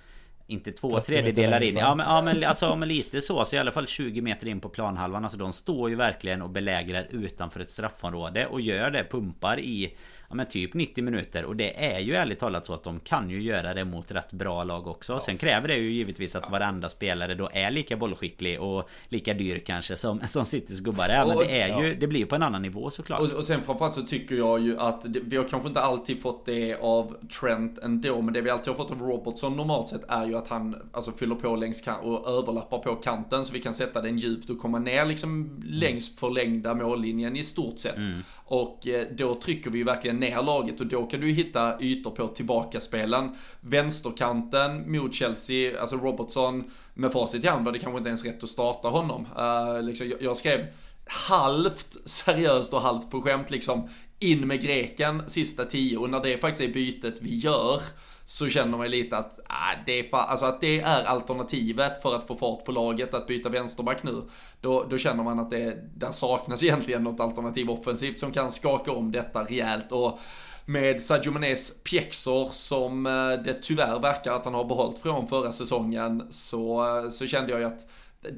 inte 0.50 0.72
två 0.72 1.00
tredjedelar 1.00 1.64
in. 1.64 1.78
Ja 1.78 1.96
men, 1.96 2.06
ja 2.10 2.22
men 2.22 2.44
alltså 2.44 2.76
men 2.76 2.88
lite 2.88 3.22
så. 3.22 3.46
Så 3.46 3.56
i 3.56 3.60
alla 3.60 3.72
fall 3.72 3.88
20 3.88 4.22
meter 4.22 4.48
in 4.48 4.60
på 4.60 4.70
planhalvan. 4.70 5.24
Alltså 5.24 5.38
de 5.38 5.54
står 5.54 5.90
ju 5.90 5.96
verkligen 5.96 6.42
och 6.42 6.50
belägrar 6.50 7.08
utanför 7.10 7.60
ett 7.60 7.70
straffområde. 7.70 8.48
Och 8.48 8.62
gör 8.62 8.92
det. 8.92 9.04
Pumpar 9.04 9.60
i 9.60 9.94
ja, 10.30 10.36
men 10.36 10.46
typ 10.46 10.74
90 10.74 11.04
minuter 11.04 11.46
och 11.46 11.56
det 11.56 11.86
är 11.86 12.00
ju 12.00 12.16
ärligt 12.16 12.40
talat 12.40 12.66
så 12.66 12.74
att 12.74 12.84
de 12.84 13.00
kan 13.00 13.30
ju 13.30 13.42
göra 13.42 13.74
det 13.74 13.86
mot 13.86 14.12
rätt 14.12 14.32
bra 14.32 14.64
lag 14.64 14.88
också. 14.88 15.14
Ja. 15.14 15.20
Sen 15.20 15.38
kräver 15.38 15.68
det 15.68 15.78
ju 15.78 15.92
givetvis 15.92 16.36
att 16.36 16.52
varenda 16.52 16.90
spelare 16.90 17.36
då 17.36 17.50
är 17.54 17.72
lika 17.72 17.98
bollskicklig 17.98 18.62
och 18.62 18.90
lika 19.10 19.34
dyr 19.34 19.60
kanske 19.60 19.96
som, 19.96 20.22
som 20.28 20.46
Citys 20.46 20.80
gubbar 20.80 21.10
är. 21.10 21.26
Men 21.26 21.38
det 21.38 21.62
är 21.62 21.82
ju, 21.82 21.96
det 21.96 22.08
blir 22.08 22.26
på 22.26 22.36
en 22.36 22.44
annan 22.44 22.62
nivå 22.62 22.90
såklart. 22.90 23.20
Och, 23.20 23.32
och 23.32 23.46
sen 23.46 23.62
framförallt 23.62 23.94
så 23.94 24.02
tycker 24.02 24.36
jag 24.36 24.60
ju 24.60 24.80
att 24.80 25.14
det, 25.14 25.20
vi 25.24 25.38
har 25.38 25.44
kanske 25.44 25.68
inte 25.68 25.82
alltid 25.82 26.22
fått 26.22 26.46
det 26.46 26.76
av 26.76 27.16
Trent 27.40 27.78
ändå, 27.78 28.22
men 28.22 28.34
det 28.34 28.42
vi 28.42 28.50
alltid 28.50 28.68
har 28.68 28.76
fått 28.76 28.92
av 28.92 29.02
Robertson 29.02 29.56
normalt 29.56 29.88
sett 29.88 30.04
är 30.08 30.26
ju 30.26 30.38
att 30.40 30.48
han 30.48 30.76
alltså 30.92 31.12
fyller 31.12 31.36
på 31.36 31.56
längs 31.56 31.84
och 32.02 32.30
överlappar 32.30 32.80
på 32.80 32.96
kanten 32.96 33.46
så 33.46 33.54
vi 33.54 33.62
kan 33.62 33.74
sätta 33.74 34.02
den 34.02 34.18
djupt 34.18 34.50
och 34.50 34.60
komma 34.60 34.80
ner 34.80 35.06
liksom 35.06 35.62
längs 35.66 36.16
förlängda 36.16 36.76
mållinjen 36.76 37.36
i 37.36 37.44
stort 37.44 37.80
sett. 37.80 37.98
Mm. 37.98 38.24
Och 38.46 38.88
eh, 38.88 39.08
då 39.18 39.36
trycker 39.36 39.70
vi 39.70 39.78
ju 39.78 39.84
verkligen 39.84 40.18
ner 40.18 40.44
laget 40.44 40.80
och 40.80 40.88
då 40.88 41.06
kan 41.06 41.20
du 41.20 41.28
hitta 41.28 41.82
ytor 41.82 42.12
på 42.12 42.28
tillbakaspelen. 42.28 43.36
Vänsterkanten 43.62 44.92
mot 44.92 45.14
Chelsea, 45.14 45.82
alltså 45.82 45.96
Robertson 45.96 46.72
med 46.94 47.12
facit 47.12 47.44
i 47.44 47.48
hand 47.48 47.66
var 47.66 47.72
det 47.72 47.80
kanske 47.80 47.98
inte 47.98 48.10
ens 48.10 48.26
rätt 48.26 48.44
att 48.44 48.50
starta 48.50 48.88
honom. 48.88 49.28
Uh, 49.40 49.84
liksom, 49.84 50.10
jag, 50.10 50.22
jag 50.22 50.38
skrev 50.38 50.66
halvt 51.06 52.10
seriöst 52.10 52.74
och 52.74 52.82
halvt 52.82 53.12
på 53.12 53.22
skämt 53.22 53.52
liksom 53.52 53.90
in 54.20 54.48
med 54.48 54.62
greken 54.62 55.30
sista 55.30 55.66
tio 55.66 55.98
och 55.98 56.10
när 56.10 56.24
det 56.24 56.38
faktiskt 56.38 56.70
är 56.70 56.74
bytet 56.74 57.22
vi 57.22 57.36
gör 57.36 57.82
så 58.30 58.50
känner 58.50 58.78
man 58.78 58.92
lite 58.92 59.18
att, 59.18 59.40
äh, 59.40 59.84
det, 59.86 60.00
är 60.00 60.16
alltså 60.16 60.46
att 60.46 60.62
det 60.62 60.80
är 60.80 61.04
alternativet 61.04 62.02
för 62.02 62.16
att 62.16 62.28
få 62.28 62.36
fart 62.36 62.66
på 62.66 62.72
laget, 62.72 63.14
att 63.14 63.28
byta 63.28 63.50
vänsterback 63.50 64.04
nu. 64.04 64.22
Då, 64.62 64.86
då 64.90 64.98
känner 64.98 65.24
man 65.24 65.40
att 65.40 65.50
det 65.50 65.78
där 65.96 66.12
saknas 66.12 66.64
egentligen 66.64 67.04
något 67.04 67.20
alternativ 67.20 67.70
offensivt 67.70 68.20
som 68.20 68.32
kan 68.32 68.52
skaka 68.52 68.92
om 68.92 69.12
detta 69.12 69.44
rejält. 69.44 69.92
Och 69.92 70.20
med 70.66 71.02
Sadio 71.02 71.32
Manés 71.32 71.84
pjäxor 71.84 72.50
som 72.52 73.06
eh, 73.06 73.44
det 73.44 73.54
tyvärr 73.62 74.00
verkar 74.00 74.32
att 74.32 74.46
han 74.46 74.54
har 74.54 74.66
behållit 74.66 75.00
från 75.00 75.28
förra 75.28 75.52
säsongen 75.52 76.28
så, 76.30 76.98
eh, 76.98 77.10
så 77.10 77.28
kände 77.28 77.52
jag 77.52 77.60
ju 77.60 77.66
att 77.66 77.90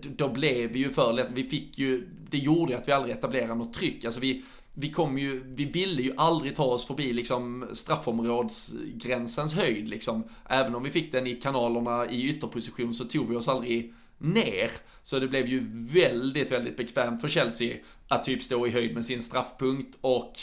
då 0.02 0.30
blev 0.30 0.72
vi 0.72 0.80
ju 0.80 0.90
för 0.90 1.14
lätt. 1.14 1.30
Vi 1.34 1.44
fick 1.44 1.80
ju, 1.80 2.10
det 2.30 2.38
gjorde 2.38 2.72
ju 2.72 2.78
att 2.78 2.88
vi 2.88 2.92
aldrig 2.92 3.16
etablerade 3.16 3.56
något 3.56 3.74
tryck. 3.74 4.06
Alltså 4.06 4.20
vi, 4.20 4.44
vi 4.82 4.92
kommer 4.92 5.22
ju, 5.22 5.44
vi 5.46 5.66
ville 5.66 6.02
ju 6.02 6.14
aldrig 6.18 6.56
ta 6.56 6.64
oss 6.64 6.86
förbi 6.86 7.14
liksom 7.14 7.68
straffområdsgränsens 7.74 9.54
höjd 9.54 9.90
liksom. 9.90 10.24
Även 10.50 10.76
om 10.76 10.84
vi 10.84 10.90
fick 10.90 11.12
den 11.12 11.28
i 11.28 11.36
kanalerna 11.36 12.10
i 12.10 12.30
ytterposition 12.30 12.94
så 12.94 13.06
tog 13.06 13.30
vi 13.30 13.36
oss 13.36 13.48
aldrig 13.48 13.94
ner. 14.18 14.72
Så 15.02 15.20
det 15.20 15.28
blev 15.28 15.48
ju 15.48 15.68
väldigt, 15.74 16.52
väldigt 16.52 16.78
bekvämt 16.78 17.22
för 17.22 17.28
Chelsea 17.28 17.78
att 18.08 18.24
typ 18.24 18.44
stå 18.44 18.68
i 18.68 18.70
höjd 18.70 18.96
med 18.96 19.06
sin 19.06 19.22
straffpunkt 19.22 19.98
och 20.02 20.34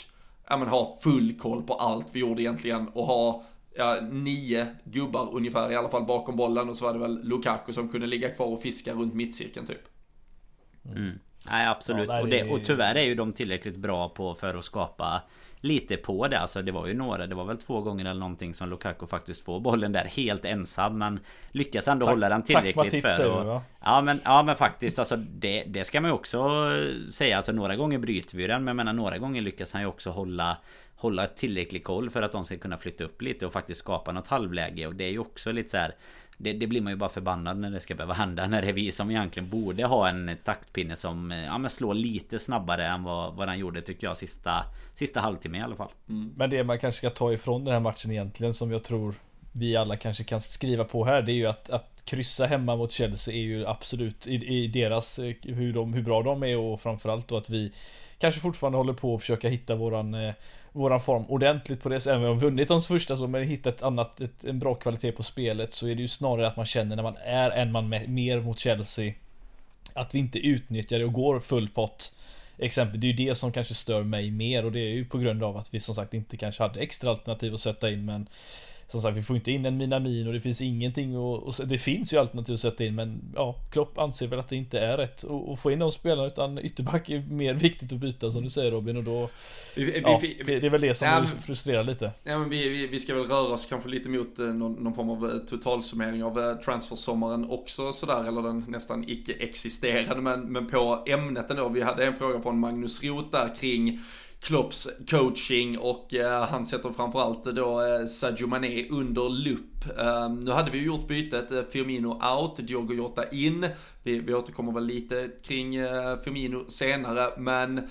ja, 0.49 0.57
men, 0.57 0.67
ha 0.67 0.99
full 1.01 1.33
koll 1.39 1.63
på 1.63 1.73
allt 1.73 2.07
vi 2.11 2.19
gjorde 2.19 2.41
egentligen 2.41 2.87
och 2.87 3.05
ha 3.05 3.43
ja, 3.75 4.01
nio 4.11 4.67
gubbar 4.83 5.29
ungefär 5.33 5.71
i 5.71 5.75
alla 5.75 5.89
fall 5.89 6.05
bakom 6.05 6.35
bollen 6.35 6.69
och 6.69 6.77
så 6.77 6.85
var 6.85 6.93
det 6.93 6.99
väl 6.99 7.23
Lukaku 7.23 7.73
som 7.73 7.89
kunde 7.89 8.07
ligga 8.07 8.29
kvar 8.29 8.47
och 8.47 8.61
fiska 8.61 8.93
runt 8.93 9.13
mittcirkeln 9.13 9.65
typ. 9.65 9.89
Mm. 10.85 11.19
Nej 11.47 11.67
absolut. 11.67 12.09
Ja, 12.09 12.21
och, 12.21 12.27
det, 12.27 12.43
och 12.43 12.65
tyvärr 12.65 12.95
är 12.95 13.03
ju 13.03 13.15
de 13.15 13.33
tillräckligt 13.33 13.77
bra 13.77 14.09
på 14.09 14.35
för 14.35 14.55
att 14.55 14.65
skapa 14.65 15.21
lite 15.61 15.97
på 15.97 16.27
det. 16.27 16.39
Alltså 16.39 16.61
det 16.61 16.71
var 16.71 16.87
ju 16.87 16.93
några, 16.93 17.27
det 17.27 17.35
var 17.35 17.45
väl 17.45 17.57
två 17.57 17.81
gånger 17.81 18.05
eller 18.05 18.19
någonting 18.19 18.53
som 18.53 18.69
Lukaku 18.69 19.05
faktiskt 19.05 19.43
får 19.43 19.59
bollen 19.59 19.91
där 19.91 20.05
helt 20.05 20.45
ensam. 20.45 20.97
Men 20.97 21.19
lyckas 21.51 21.87
ändå 21.87 22.05
tack, 22.05 22.13
hålla 22.13 22.29
den 22.29 22.43
tillräckligt 22.43 23.03
tack, 23.03 23.15
för. 23.15 23.47
Och, 23.47 23.61
ja, 23.81 24.01
men, 24.01 24.19
ja 24.25 24.43
men 24.43 24.55
faktiskt 24.55 24.99
alltså 24.99 25.15
det, 25.15 25.63
det 25.63 25.83
ska 25.83 26.01
man 26.01 26.09
ju 26.09 26.15
också 26.15 26.37
eh, 26.37 27.09
säga. 27.11 27.37
Alltså 27.37 27.51
några 27.51 27.75
gånger 27.75 27.97
bryter 27.97 28.37
vi 28.37 28.47
den. 28.47 28.63
Men 28.63 28.67
jag 28.67 28.75
menar 28.75 28.93
några 28.93 29.17
gånger 29.17 29.41
lyckas 29.41 29.73
han 29.73 29.81
ju 29.81 29.87
också 29.87 30.09
hålla 30.09 30.57
hålla 30.99 31.27
tillräcklig 31.27 31.83
koll 31.83 32.09
för 32.09 32.21
att 32.21 32.31
de 32.31 32.45
ska 32.45 32.57
kunna 32.57 32.77
flytta 32.77 33.03
upp 33.03 33.21
lite 33.21 33.45
och 33.45 33.53
faktiskt 33.53 33.79
skapa 33.79 34.11
något 34.11 34.27
halvläge 34.27 34.87
och 34.87 34.95
det 34.95 35.03
är 35.03 35.09
ju 35.09 35.19
också 35.19 35.51
lite 35.51 35.69
så 35.69 35.77
här 35.77 35.95
det, 36.37 36.53
det, 36.53 36.67
blir 36.67 36.81
man 36.81 36.93
ju 36.93 36.97
bara 36.97 37.09
förbannad 37.09 37.57
när 37.57 37.71
det 37.71 37.79
ska 37.79 37.95
behöva 37.95 38.13
hända 38.13 38.47
När 38.47 38.61
det 38.61 38.67
är 38.67 38.73
vi 38.73 38.91
som 38.91 39.11
egentligen 39.11 39.49
borde 39.49 39.85
ha 39.85 40.09
en 40.09 40.37
taktpinne 40.43 40.95
som 40.95 41.31
eh, 41.31 41.45
ja, 41.45 41.57
men 41.57 41.69
slår 41.69 41.93
lite 41.93 42.39
snabbare 42.39 42.85
än 42.85 43.03
vad, 43.03 43.35
vad 43.35 43.47
den 43.47 43.59
gjorde 43.59 43.81
tycker 43.81 44.07
jag 44.07 44.17
sista, 44.17 44.65
sista 44.95 45.19
halvtimme 45.19 45.57
i 45.57 45.61
alla 45.61 45.75
fall 45.75 45.91
mm. 46.09 46.33
Men 46.37 46.49
det 46.49 46.63
man 46.63 46.79
kanske 46.79 46.97
ska 46.97 47.09
ta 47.09 47.33
ifrån 47.33 47.65
den 47.65 47.73
här 47.73 47.81
matchen 47.81 48.11
egentligen 48.11 48.53
som 48.53 48.71
jag 48.71 48.83
tror 48.83 49.15
vi 49.51 49.75
alla 49.75 49.95
kanske 49.95 50.23
kan 50.23 50.41
skriva 50.41 50.83
på 50.83 51.05
här 51.05 51.21
det 51.21 51.31
är 51.31 51.35
ju 51.35 51.45
att, 51.45 51.69
att 51.69 52.03
kryssa 52.05 52.45
hemma 52.45 52.75
mot 52.75 52.91
Chelsea 52.91 53.33
är 53.33 53.39
ju 53.39 53.67
absolut 53.67 54.27
i, 54.27 54.33
i 54.33 54.67
deras 54.67 55.19
eh, 55.19 55.35
hur, 55.43 55.73
de, 55.73 55.93
hur 55.93 56.03
bra 56.03 56.23
de 56.23 56.43
är 56.43 56.57
och 56.57 56.81
framförallt 56.81 57.27
då 57.27 57.37
att 57.37 57.49
vi 57.49 57.71
kanske 58.17 58.41
fortfarande 58.41 58.77
håller 58.77 58.93
på 58.93 59.15
att 59.15 59.21
försöka 59.21 59.49
hitta 59.49 59.75
våran 59.75 60.13
eh, 60.13 60.33
våran 60.71 61.01
form 61.01 61.25
ordentligt 61.27 61.81
på 61.81 61.89
det 61.89 61.99
sättet. 61.99 62.15
Även 62.15 62.29
om 62.29 62.37
vi 62.37 62.43
har 62.43 62.51
vunnit 62.51 62.67
de 62.67 62.81
första 62.81 63.17
så, 63.17 63.27
men 63.27 63.43
hittat 63.43 63.73
ett 63.73 63.81
annat, 63.81 64.21
ett, 64.21 64.43
en 64.43 64.59
bra 64.59 64.75
kvalitet 64.75 65.11
på 65.11 65.23
spelet 65.23 65.73
så 65.73 65.87
är 65.87 65.95
det 65.95 66.01
ju 66.01 66.07
snarare 66.07 66.47
att 66.47 66.57
man 66.57 66.65
känner 66.65 66.95
när 66.95 67.03
man 67.03 67.17
är 67.17 67.51
en 67.51 67.71
man 67.71 67.89
med, 67.89 68.09
mer 68.09 68.41
mot 68.41 68.59
Chelsea 68.59 69.13
att 69.93 70.15
vi 70.15 70.19
inte 70.19 70.39
utnyttjar 70.39 70.99
det 70.99 71.05
och 71.05 71.13
går 71.13 71.39
full 71.39 71.69
pott. 71.69 72.13
Exempel, 72.57 72.99
det 72.99 73.07
är 73.07 73.11
ju 73.11 73.25
det 73.25 73.35
som 73.35 73.51
kanske 73.51 73.73
stör 73.73 74.03
mig 74.03 74.31
mer 74.31 74.65
och 74.65 74.71
det 74.71 74.79
är 74.79 74.93
ju 74.93 75.05
på 75.05 75.17
grund 75.17 75.43
av 75.43 75.57
att 75.57 75.73
vi 75.73 75.79
som 75.79 75.95
sagt 75.95 76.13
inte 76.13 76.37
kanske 76.37 76.63
hade 76.63 76.79
extra 76.79 77.09
alternativ 77.09 77.53
att 77.53 77.59
sätta 77.59 77.91
in 77.91 78.05
men 78.05 78.27
som 78.91 79.01
sagt, 79.01 79.17
vi 79.17 79.21
får 79.21 79.35
inte 79.35 79.51
in 79.51 79.65
en 79.65 79.77
Minamin 79.77 80.27
och 80.27 80.33
det 80.33 80.41
finns 80.41 80.61
ingenting 80.61 81.17
och, 81.17 81.43
och 81.43 81.67
det 81.67 81.77
finns 81.77 82.13
ju 82.13 82.17
alternativ 82.17 82.53
att 82.53 82.59
sätta 82.59 82.85
in 82.85 82.95
men 82.95 83.21
ja, 83.35 83.55
Klopp 83.71 83.97
anser 83.97 84.27
väl 84.27 84.39
att 84.39 84.49
det 84.49 84.55
inte 84.55 84.79
är 84.79 84.97
rätt 84.97 85.23
att 85.23 85.59
få 85.59 85.71
in 85.71 85.79
de 85.79 85.91
spelarna 85.91 86.27
utan 86.27 86.59
ytterback 86.59 87.09
är 87.09 87.19
mer 87.19 87.53
viktigt 87.69 87.93
att 87.93 87.99
byta 87.99 88.31
som 88.31 88.43
du 88.43 88.49
säger 88.49 88.71
Robin 88.71 88.97
och 88.97 89.03
då 89.03 89.29
vi, 89.75 90.01
ja, 90.03 90.19
vi, 90.21 90.41
det, 90.45 90.59
det, 90.59 90.67
är 90.67 90.71
väl 90.71 90.81
det 90.81 90.93
som 90.93 91.07
ja, 91.07 91.25
frustrerar 91.25 91.83
lite. 91.83 92.11
Ja 92.23 92.39
men 92.39 92.49
vi, 92.49 92.87
vi, 92.87 92.99
ska 92.99 93.15
väl 93.15 93.23
röra 93.23 93.53
oss 93.53 93.65
kanske 93.65 93.89
lite 93.89 94.09
mot 94.09 94.39
eh, 94.39 94.45
någon, 94.45 94.73
någon 94.73 94.93
form 94.93 95.09
av 95.09 95.29
eh, 95.29 95.37
totalsummering 95.37 96.23
av 96.23 96.39
eh, 96.39 96.55
transfersommaren 96.55 97.49
också 97.49 97.91
sådär 97.91 98.27
eller 98.27 98.41
den 98.41 98.65
nästan 98.67 99.09
icke 99.09 99.33
existerande 99.33 100.21
men, 100.21 100.41
men 100.41 100.67
på 100.67 101.03
ämnet 101.07 101.51
ändå. 101.51 101.69
Vi 101.69 101.81
hade 101.81 102.05
en 102.05 102.15
fråga 102.15 102.41
från 102.41 102.59
Magnus 102.59 103.03
Roth 103.03 103.31
där 103.31 103.55
kring 103.55 103.99
Klopps 104.41 104.87
coaching 105.09 105.77
och 105.79 106.13
eh, 106.13 106.45
han 106.45 106.65
sätter 106.65 106.89
framförallt 106.89 107.43
då 107.43 107.81
eh, 107.81 108.05
Sadio 108.05 108.47
Mané 108.47 108.87
under 108.89 109.29
lupp. 109.29 109.99
Eh, 109.99 110.29
nu 110.29 110.51
hade 110.51 110.71
vi 110.71 110.77
ju 110.77 110.85
gjort 110.85 111.07
bytet, 111.07 111.51
eh, 111.51 111.61
Firmino 111.71 112.07
out, 112.07 112.67
Diogo 112.67 112.93
Jota 112.93 113.29
in. 113.29 113.67
Vi, 114.03 114.19
vi 114.19 114.33
återkommer 114.33 114.71
väl 114.71 114.85
lite 114.85 115.29
kring 115.43 115.75
eh, 115.75 116.19
Firmino 116.23 116.69
senare, 116.69 117.29
men 117.37 117.87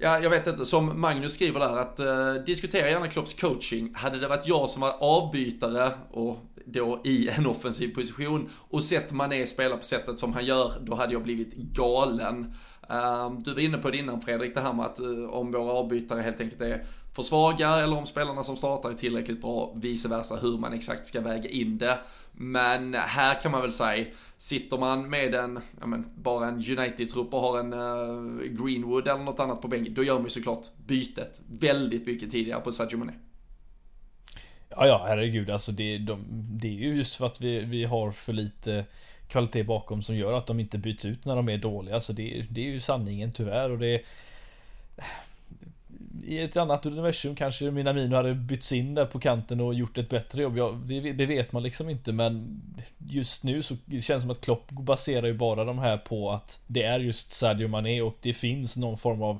Ja, 0.00 0.18
jag 0.18 0.30
vet 0.30 0.46
inte, 0.46 0.66
som 0.66 1.00
Magnus 1.00 1.34
skriver 1.34 1.60
där 1.60 1.76
att 1.76 2.00
eh, 2.00 2.34
diskutera 2.34 2.90
gärna 2.90 3.08
Klopps 3.08 3.34
coaching. 3.34 3.94
Hade 3.94 4.18
det 4.18 4.28
varit 4.28 4.48
jag 4.48 4.70
som 4.70 4.82
var 4.82 4.94
avbytare 5.00 5.90
och 6.10 6.38
då 6.66 7.00
i 7.04 7.28
en 7.28 7.46
offensiv 7.46 7.94
position 7.94 8.48
och 8.68 8.84
sett 8.84 9.12
Mané 9.12 9.46
spela 9.46 9.76
på 9.76 9.84
sättet 9.84 10.18
som 10.18 10.32
han 10.32 10.46
gör, 10.46 10.72
då 10.80 10.94
hade 10.94 11.12
jag 11.12 11.22
blivit 11.22 11.54
galen. 11.54 12.54
Ehm, 12.88 13.42
du 13.42 13.54
var 13.54 13.60
inne 13.60 13.78
på 13.78 13.90
det 13.90 13.96
innan 13.96 14.20
Fredrik, 14.20 14.54
det 14.54 14.60
här 14.60 14.72
med 14.72 14.84
att 14.84 15.00
eh, 15.00 15.30
om 15.30 15.52
våra 15.52 15.72
avbytare 15.72 16.20
helt 16.20 16.40
enkelt 16.40 16.60
är 16.62 16.84
för 17.14 17.22
svaga 17.22 17.76
eller 17.76 17.96
om 17.96 18.06
spelarna 18.06 18.44
som 18.44 18.56
startar 18.56 18.90
är 18.90 18.94
tillräckligt 18.94 19.40
bra, 19.40 19.72
vice 19.76 20.08
versa, 20.08 20.36
hur 20.36 20.58
man 20.58 20.72
exakt 20.72 21.06
ska 21.06 21.20
väga 21.20 21.50
in 21.50 21.78
det. 21.78 21.98
Men 22.32 22.94
här 22.94 23.42
kan 23.42 23.52
man 23.52 23.62
väl 23.62 23.72
säga, 23.72 24.06
sitter 24.38 24.78
man 24.78 25.10
med 25.10 25.34
en, 25.34 25.60
ja 25.80 25.86
men, 25.86 26.06
bara 26.16 26.48
en 26.48 26.54
United-trupp 26.54 27.34
och 27.34 27.40
har 27.40 27.58
en 27.58 27.72
uh, 27.72 28.42
Greenwood 28.42 29.08
eller 29.08 29.24
något 29.24 29.40
annat 29.40 29.62
på 29.62 29.68
bänken, 29.68 29.94
då 29.94 30.04
gör 30.04 30.14
man 30.14 30.24
ju 30.24 30.30
såklart 30.30 30.66
bytet 30.86 31.40
väldigt 31.46 32.06
mycket 32.06 32.30
tidigare 32.30 32.60
på 32.60 32.72
Sadio 32.72 32.96
Mané. 32.96 33.12
Ja, 34.70 34.86
ja, 34.86 35.04
herregud, 35.08 35.50
alltså 35.50 35.72
det, 35.72 35.98
de, 35.98 36.24
det 36.30 36.68
är 36.68 36.72
ju 36.72 36.96
just 36.96 37.14
för 37.14 37.26
att 37.26 37.40
vi, 37.40 37.64
vi 37.64 37.84
har 37.84 38.12
för 38.12 38.32
lite 38.32 38.84
kvalitet 39.28 39.64
bakom 39.64 40.02
som 40.02 40.16
gör 40.16 40.32
att 40.32 40.46
de 40.46 40.60
inte 40.60 40.78
byts 40.78 41.04
ut 41.04 41.24
när 41.24 41.36
de 41.36 41.48
är 41.48 41.58
dåliga. 41.58 42.00
så 42.00 42.12
det, 42.12 42.46
det 42.50 42.60
är 42.60 42.70
ju 42.70 42.80
sanningen 42.80 43.32
tyvärr 43.32 43.70
och 43.70 43.78
det 43.78 44.02
i 46.24 46.38
ett 46.38 46.56
annat 46.56 46.86
universum 46.86 47.34
kanske 47.34 47.70
Minamino 47.70 48.16
hade 48.16 48.34
bytts 48.34 48.72
in 48.72 48.94
där 48.94 49.04
på 49.04 49.20
kanten 49.20 49.60
och 49.60 49.74
gjort 49.74 49.98
ett 49.98 50.08
bättre 50.08 50.42
jobb. 50.42 50.58
Ja, 50.58 50.80
det, 50.84 51.12
det, 51.12 51.26
vet 51.26 51.52
man 51.52 51.62
liksom 51.62 51.90
inte 51.90 52.12
men 52.12 52.62
just 52.98 53.44
nu 53.44 53.62
så 53.62 53.76
känns 53.90 54.06
det 54.06 54.20
som 54.20 54.30
att 54.30 54.40
Klopp 54.40 54.70
baserar 54.70 55.26
ju 55.26 55.34
bara 55.34 55.64
de 55.64 55.78
här 55.78 55.98
på 55.98 56.30
att 56.30 56.60
det 56.66 56.82
är 56.82 57.00
just 57.00 57.32
Sadio 57.32 57.68
Mané 57.68 58.02
och 58.02 58.16
det 58.20 58.32
finns 58.32 58.76
någon 58.76 58.98
form 58.98 59.22
av 59.22 59.38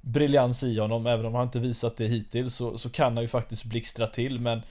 briljans 0.00 0.62
i 0.62 0.78
honom. 0.78 1.06
Även 1.06 1.26
om 1.26 1.34
han 1.34 1.44
inte 1.44 1.58
visat 1.58 1.96
det 1.96 2.06
hittills 2.06 2.54
så, 2.54 2.78
så 2.78 2.90
kan 2.90 3.14
han 3.14 3.22
ju 3.22 3.28
faktiskt 3.28 3.64
blixtra 3.64 4.06
till 4.06 4.40
men 4.40 4.62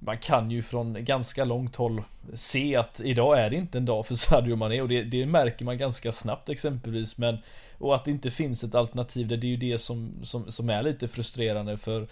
man 0.00 0.18
kan 0.18 0.50
ju 0.50 0.62
från 0.62 1.04
ganska 1.04 1.44
långt 1.44 1.76
håll 1.76 2.02
se 2.34 2.76
att 2.76 3.00
idag 3.04 3.40
är 3.40 3.50
det 3.50 3.56
inte 3.56 3.78
en 3.78 3.84
dag 3.84 4.06
för 4.06 4.14
Sadio 4.14 4.56
Mané 4.56 4.80
och 4.80 4.88
det, 4.88 5.02
det 5.02 5.26
märker 5.26 5.64
man 5.64 5.78
ganska 5.78 6.12
snabbt 6.12 6.48
exempelvis 6.48 7.18
men 7.18 7.38
och 7.78 7.94
att 7.94 8.04
det 8.04 8.10
inte 8.10 8.30
finns 8.30 8.64
ett 8.64 8.74
alternativ 8.74 9.28
det 9.28 9.34
är 9.34 9.44
ju 9.44 9.56
det 9.56 9.78
som, 9.78 10.12
som, 10.22 10.52
som 10.52 10.70
är 10.70 10.82
lite 10.82 11.08
frustrerande 11.08 11.78
för 11.78 12.06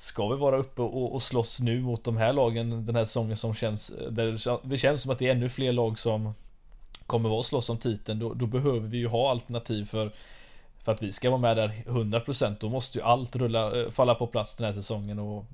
Ska 0.00 0.28
vi 0.28 0.36
vara 0.36 0.56
uppe 0.56 0.82
och, 0.82 1.14
och 1.14 1.22
slåss 1.22 1.60
nu 1.60 1.80
mot 1.80 2.04
de 2.04 2.16
här 2.16 2.32
lagen 2.32 2.86
den 2.86 2.96
här 2.96 3.04
säsongen 3.04 3.36
som 3.36 3.54
känns 3.54 3.92
där 4.10 4.68
Det 4.68 4.78
känns 4.78 5.02
som 5.02 5.10
att 5.10 5.18
det 5.18 5.28
är 5.28 5.32
ännu 5.32 5.48
fler 5.48 5.72
lag 5.72 5.98
som 5.98 6.34
Kommer 7.06 7.28
vara 7.28 7.38
och 7.38 7.46
slåss 7.46 7.70
om 7.70 7.78
titeln 7.78 8.18
då, 8.18 8.34
då 8.34 8.46
behöver 8.46 8.88
vi 8.88 8.98
ju 8.98 9.06
ha 9.06 9.30
alternativ 9.30 9.84
för 9.84 10.12
För 10.78 10.92
att 10.92 11.02
vi 11.02 11.12
ska 11.12 11.30
vara 11.30 11.40
med 11.40 11.56
där 11.56 11.68
100% 11.86 12.56
då 12.60 12.68
måste 12.68 12.98
ju 12.98 13.04
allt 13.04 13.36
rulla, 13.36 13.80
eh, 13.80 13.90
falla 13.90 14.14
på 14.14 14.26
plats 14.26 14.54
den 14.54 14.66
här 14.66 14.72
säsongen 14.72 15.18
och 15.18 15.44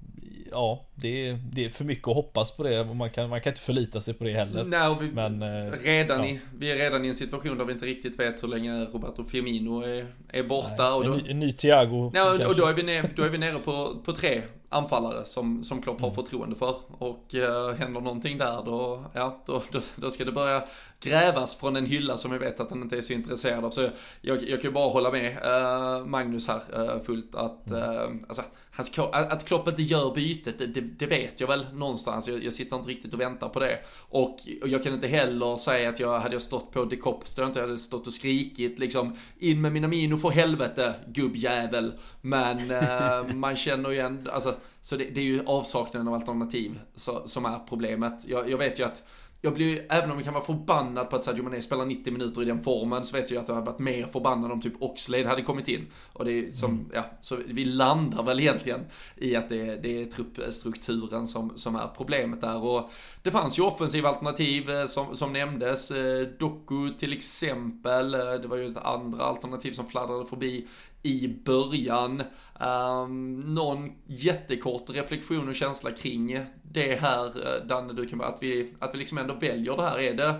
ja, 0.54 0.86
det 0.94 1.28
är, 1.28 1.38
det 1.52 1.64
är 1.64 1.70
för 1.70 1.84
mycket 1.84 2.08
att 2.08 2.14
hoppas 2.14 2.50
på 2.50 2.62
det. 2.62 2.84
Man 2.84 3.10
kan, 3.10 3.28
man 3.28 3.40
kan 3.40 3.50
inte 3.50 3.62
förlita 3.62 4.00
sig 4.00 4.14
på 4.14 4.24
det 4.24 4.32
heller. 4.32 4.64
Nej, 4.64 4.96
vi, 5.00 5.10
Men, 5.10 5.42
eh, 5.42 5.72
redan 5.82 6.18
ja. 6.20 6.26
i, 6.26 6.40
vi 6.58 6.70
är 6.70 6.76
redan 6.76 7.04
i 7.04 7.08
en 7.08 7.14
situation 7.14 7.58
där 7.58 7.64
vi 7.64 7.72
inte 7.72 7.86
riktigt 7.86 8.20
vet 8.20 8.42
hur 8.42 8.48
länge 8.48 8.84
Roberto 8.84 9.24
Firmino 9.24 9.80
är, 9.80 10.06
är 10.28 10.42
borta. 10.42 10.74
Nej, 10.78 10.92
och 10.92 11.04
då, 11.04 11.12
en, 11.12 11.18
ny, 11.18 11.30
en 11.30 11.38
ny 11.38 11.52
Thiago. 11.52 12.10
Nej, 12.14 12.46
och 12.46 12.56
då 12.56 12.66
är 12.66 12.74
vi 12.74 12.82
nere, 12.82 13.10
då 13.16 13.22
är 13.22 13.28
vi 13.28 13.38
nere 13.38 13.58
på, 13.58 13.96
på 14.04 14.12
tre 14.12 14.42
anfallare 14.74 15.24
som, 15.24 15.64
som 15.64 15.82
Klopp 15.82 16.00
har 16.00 16.08
mm. 16.08 16.14
förtroende 16.14 16.56
för. 16.56 16.76
Och 16.88 17.34
uh, 17.34 17.72
händer 17.72 18.00
någonting 18.00 18.38
där 18.38 18.62
då, 18.64 19.04
ja, 19.12 19.42
då, 19.46 19.62
då, 19.70 19.80
då, 19.96 20.10
ska 20.10 20.24
det 20.24 20.32
börja 20.32 20.62
grävas 21.00 21.56
från 21.56 21.76
en 21.76 21.86
hylla 21.86 22.16
som 22.16 22.32
jag 22.32 22.38
vet 22.38 22.60
att 22.60 22.70
han 22.70 22.82
inte 22.82 22.96
är 22.96 23.00
så 23.00 23.12
intresserad 23.12 23.64
av. 23.64 23.70
Så 23.70 23.88
jag, 24.20 24.48
jag 24.48 24.60
kan 24.60 24.70
ju 24.70 24.74
bara 24.74 24.88
hålla 24.88 25.10
med 25.10 25.30
uh, 25.30 26.06
Magnus 26.06 26.48
här 26.48 26.60
uh, 26.78 27.02
fullt 27.02 27.34
att, 27.34 27.72
uh, 27.72 28.16
alltså, 28.28 28.42
hans, 28.70 28.98
att 29.12 29.44
Klopp 29.44 29.68
inte 29.68 29.82
gör 29.82 30.14
bytet, 30.14 30.58
det, 30.58 30.66
det, 30.66 30.80
det 30.80 31.06
vet 31.06 31.40
jag 31.40 31.48
väl 31.48 31.66
någonstans. 31.72 32.28
Jag, 32.28 32.44
jag, 32.44 32.52
sitter 32.52 32.76
inte 32.76 32.88
riktigt 32.88 33.14
och 33.14 33.20
väntar 33.20 33.48
på 33.48 33.60
det. 33.60 33.78
Och, 34.08 34.34
och 34.62 34.68
jag 34.68 34.82
kan 34.82 34.94
inte 34.94 35.06
heller 35.06 35.56
säga 35.56 35.88
att 35.88 36.00
jag 36.00 36.18
hade 36.18 36.34
jag 36.34 36.42
stått 36.42 36.72
på 36.72 36.84
de 36.84 36.96
Kopp, 36.96 37.24
jag 37.36 37.46
inte 37.46 37.60
hade 37.60 37.78
stått 37.78 38.06
och 38.06 38.12
skrikit 38.12 38.78
liksom 38.78 39.16
in 39.38 39.60
med 39.60 39.72
mina 39.72 39.88
mino 39.88 40.16
för 40.16 40.30
helvete 40.30 40.94
gubbjävel. 41.06 41.92
Men 42.20 42.72
man 43.38 43.56
känner 43.56 43.90
ju 43.90 43.98
ändå, 43.98 44.30
alltså 44.30 44.54
så 44.80 44.96
det, 44.96 45.04
det, 45.04 45.20
är 45.20 45.24
ju 45.24 45.44
avsaknaden 45.46 46.08
av 46.08 46.14
alternativ 46.14 46.80
så, 46.94 47.22
som 47.28 47.44
är 47.44 47.58
problemet. 47.68 48.28
Jag, 48.28 48.50
jag 48.50 48.58
vet 48.58 48.80
ju 48.80 48.84
att 48.84 49.02
jag 49.44 49.54
blir 49.54 49.66
ju, 49.66 49.86
även 49.88 50.10
om 50.10 50.16
jag 50.16 50.24
kan 50.24 50.34
vara 50.34 50.44
förbannad 50.44 51.10
på 51.10 51.16
att 51.16 51.24
Sadio 51.24 51.42
Mané 51.42 51.62
spelar 51.62 51.84
90 51.84 52.12
minuter 52.12 52.42
i 52.42 52.44
den 52.44 52.62
formen, 52.62 53.04
så 53.04 53.16
vet 53.16 53.30
jag 53.30 53.42
att 53.42 53.48
jag 53.48 53.54
hade 53.54 53.66
varit 53.66 53.78
mer 53.78 54.06
förbannad 54.06 54.52
om 54.52 54.60
typ 54.60 54.82
Oxlade 54.82 55.28
hade 55.28 55.42
kommit 55.42 55.68
in. 55.68 55.86
Och 56.12 56.24
det 56.24 56.32
är 56.32 56.50
som, 56.50 56.70
mm. 56.70 56.90
ja, 56.94 57.04
så 57.20 57.38
vi 57.46 57.64
landar 57.64 58.22
väl 58.22 58.40
egentligen 58.40 58.80
i 59.16 59.36
att 59.36 59.48
det, 59.48 59.76
det 59.76 60.02
är 60.02 60.06
truppstrukturen 60.06 61.26
som, 61.26 61.52
som 61.56 61.76
är 61.76 61.86
problemet 61.96 62.40
där. 62.40 62.64
Och 62.64 62.90
det 63.22 63.30
fanns 63.30 63.58
ju 63.58 63.62
offensiva 63.62 64.08
alternativ 64.08 64.70
eh, 64.70 64.86
som, 64.86 65.16
som 65.16 65.32
nämndes. 65.32 65.90
Eh, 65.90 66.26
Doku 66.38 66.90
till 66.98 67.12
exempel, 67.12 68.14
eh, 68.14 68.20
det 68.20 68.48
var 68.48 68.56
ju 68.56 68.70
ett 68.70 68.84
andra 68.84 69.24
alternativ 69.24 69.72
som 69.72 69.86
fladdrade 69.86 70.26
förbi 70.26 70.66
i 71.04 71.28
början. 71.44 72.22
Um, 72.60 73.40
någon 73.54 73.92
jättekort 74.06 74.90
reflektion 74.90 75.48
och 75.48 75.54
känsla 75.54 75.90
kring 75.90 76.38
det 76.62 77.00
här, 77.00 77.26
eh, 77.26 77.66
Danne, 77.66 77.92
du 77.92 78.06
kan 78.06 78.18
bara, 78.18 78.28
att 78.28 78.42
vi, 78.42 78.74
att 78.78 78.94
vi 78.94 78.98
liksom 78.98 79.18
ändå 79.18 79.34
väljer 79.34 79.76
det 79.76 79.82
här. 79.82 79.98
Är 79.98 80.14
det 80.14 80.34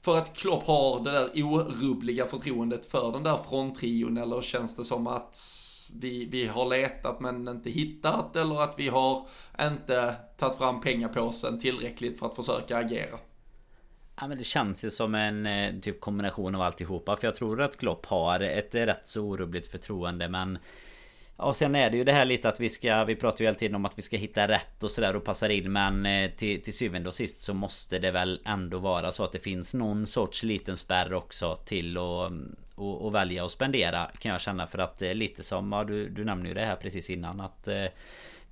för 0.00 0.18
att 0.18 0.36
Klopp 0.36 0.66
har 0.66 1.04
det 1.04 1.10
där 1.10 1.30
orubbliga 1.34 2.26
förtroendet 2.26 2.90
för 2.90 3.12
den 3.12 3.22
där 3.22 3.38
fronttrion 3.48 4.16
eller 4.16 4.42
känns 4.42 4.76
det 4.76 4.84
som 4.84 5.06
att 5.06 5.38
vi, 5.92 6.24
vi 6.24 6.46
har 6.46 6.68
letat 6.68 7.20
men 7.20 7.48
inte 7.48 7.70
hittat 7.70 8.36
eller 8.36 8.62
att 8.62 8.74
vi 8.76 8.88
har 8.88 9.26
inte 9.60 10.14
tagit 10.36 10.58
fram 10.58 10.80
pengapåsen 10.80 11.58
tillräckligt 11.58 12.18
för 12.18 12.26
att 12.26 12.36
försöka 12.36 12.76
agera? 12.76 13.18
Ja 14.20 14.26
men 14.26 14.38
det 14.38 14.44
känns 14.44 14.84
ju 14.84 14.90
som 14.90 15.14
en 15.14 15.46
eh, 15.46 15.80
typ 15.80 16.00
kombination 16.00 16.54
av 16.54 16.62
alltihopa. 16.62 17.16
För 17.16 17.26
jag 17.26 17.34
tror 17.34 17.62
att 17.62 17.76
Klopp 17.76 18.06
har 18.06 18.40
ett 18.40 18.74
rätt 18.74 19.06
så 19.06 19.20
orubbligt 19.20 19.66
förtroende 19.66 20.28
men 20.28 20.58
och 21.36 21.56
sen 21.56 21.74
är 21.74 21.90
det 21.90 21.96
ju 21.96 22.04
det 22.04 22.12
här 22.12 22.24
lite 22.24 22.48
att 22.48 22.60
vi 22.60 22.68
ska 22.68 23.04
Vi 23.04 23.16
pratar 23.16 23.40
ju 23.40 23.46
hela 23.46 23.58
tiden 23.58 23.74
om 23.74 23.84
att 23.84 23.98
vi 23.98 24.02
ska 24.02 24.16
hitta 24.16 24.48
rätt 24.48 24.82
och 24.82 24.90
sådär 24.90 25.16
och 25.16 25.24
passar 25.24 25.48
in 25.48 25.72
Men 25.72 26.06
eh, 26.06 26.30
till, 26.30 26.62
till 26.62 26.76
syvende 26.76 27.08
och 27.08 27.14
sist 27.14 27.42
så 27.42 27.54
måste 27.54 27.98
det 27.98 28.10
väl 28.10 28.40
ändå 28.44 28.78
vara 28.78 29.12
så 29.12 29.24
att 29.24 29.32
det 29.32 29.38
finns 29.38 29.74
någon 29.74 30.06
sorts 30.06 30.42
liten 30.42 30.76
spärr 30.76 31.12
också 31.12 31.56
till 31.56 31.98
att 31.98 32.30
mm, 32.30 32.56
och, 32.74 33.06
och 33.06 33.14
välja 33.14 33.44
att 33.44 33.50
spendera 33.50 34.10
kan 34.18 34.32
jag 34.32 34.40
känna. 34.40 34.66
För 34.66 34.78
att 34.78 35.02
eh, 35.02 35.14
lite 35.14 35.42
som 35.42 35.72
ja, 35.72 35.84
du, 35.84 36.08
du 36.08 36.24
nämnde 36.24 36.48
ju 36.48 36.54
det 36.54 36.64
här 36.64 36.76
precis 36.76 37.10
innan 37.10 37.40
att 37.40 37.68
eh, 37.68 37.86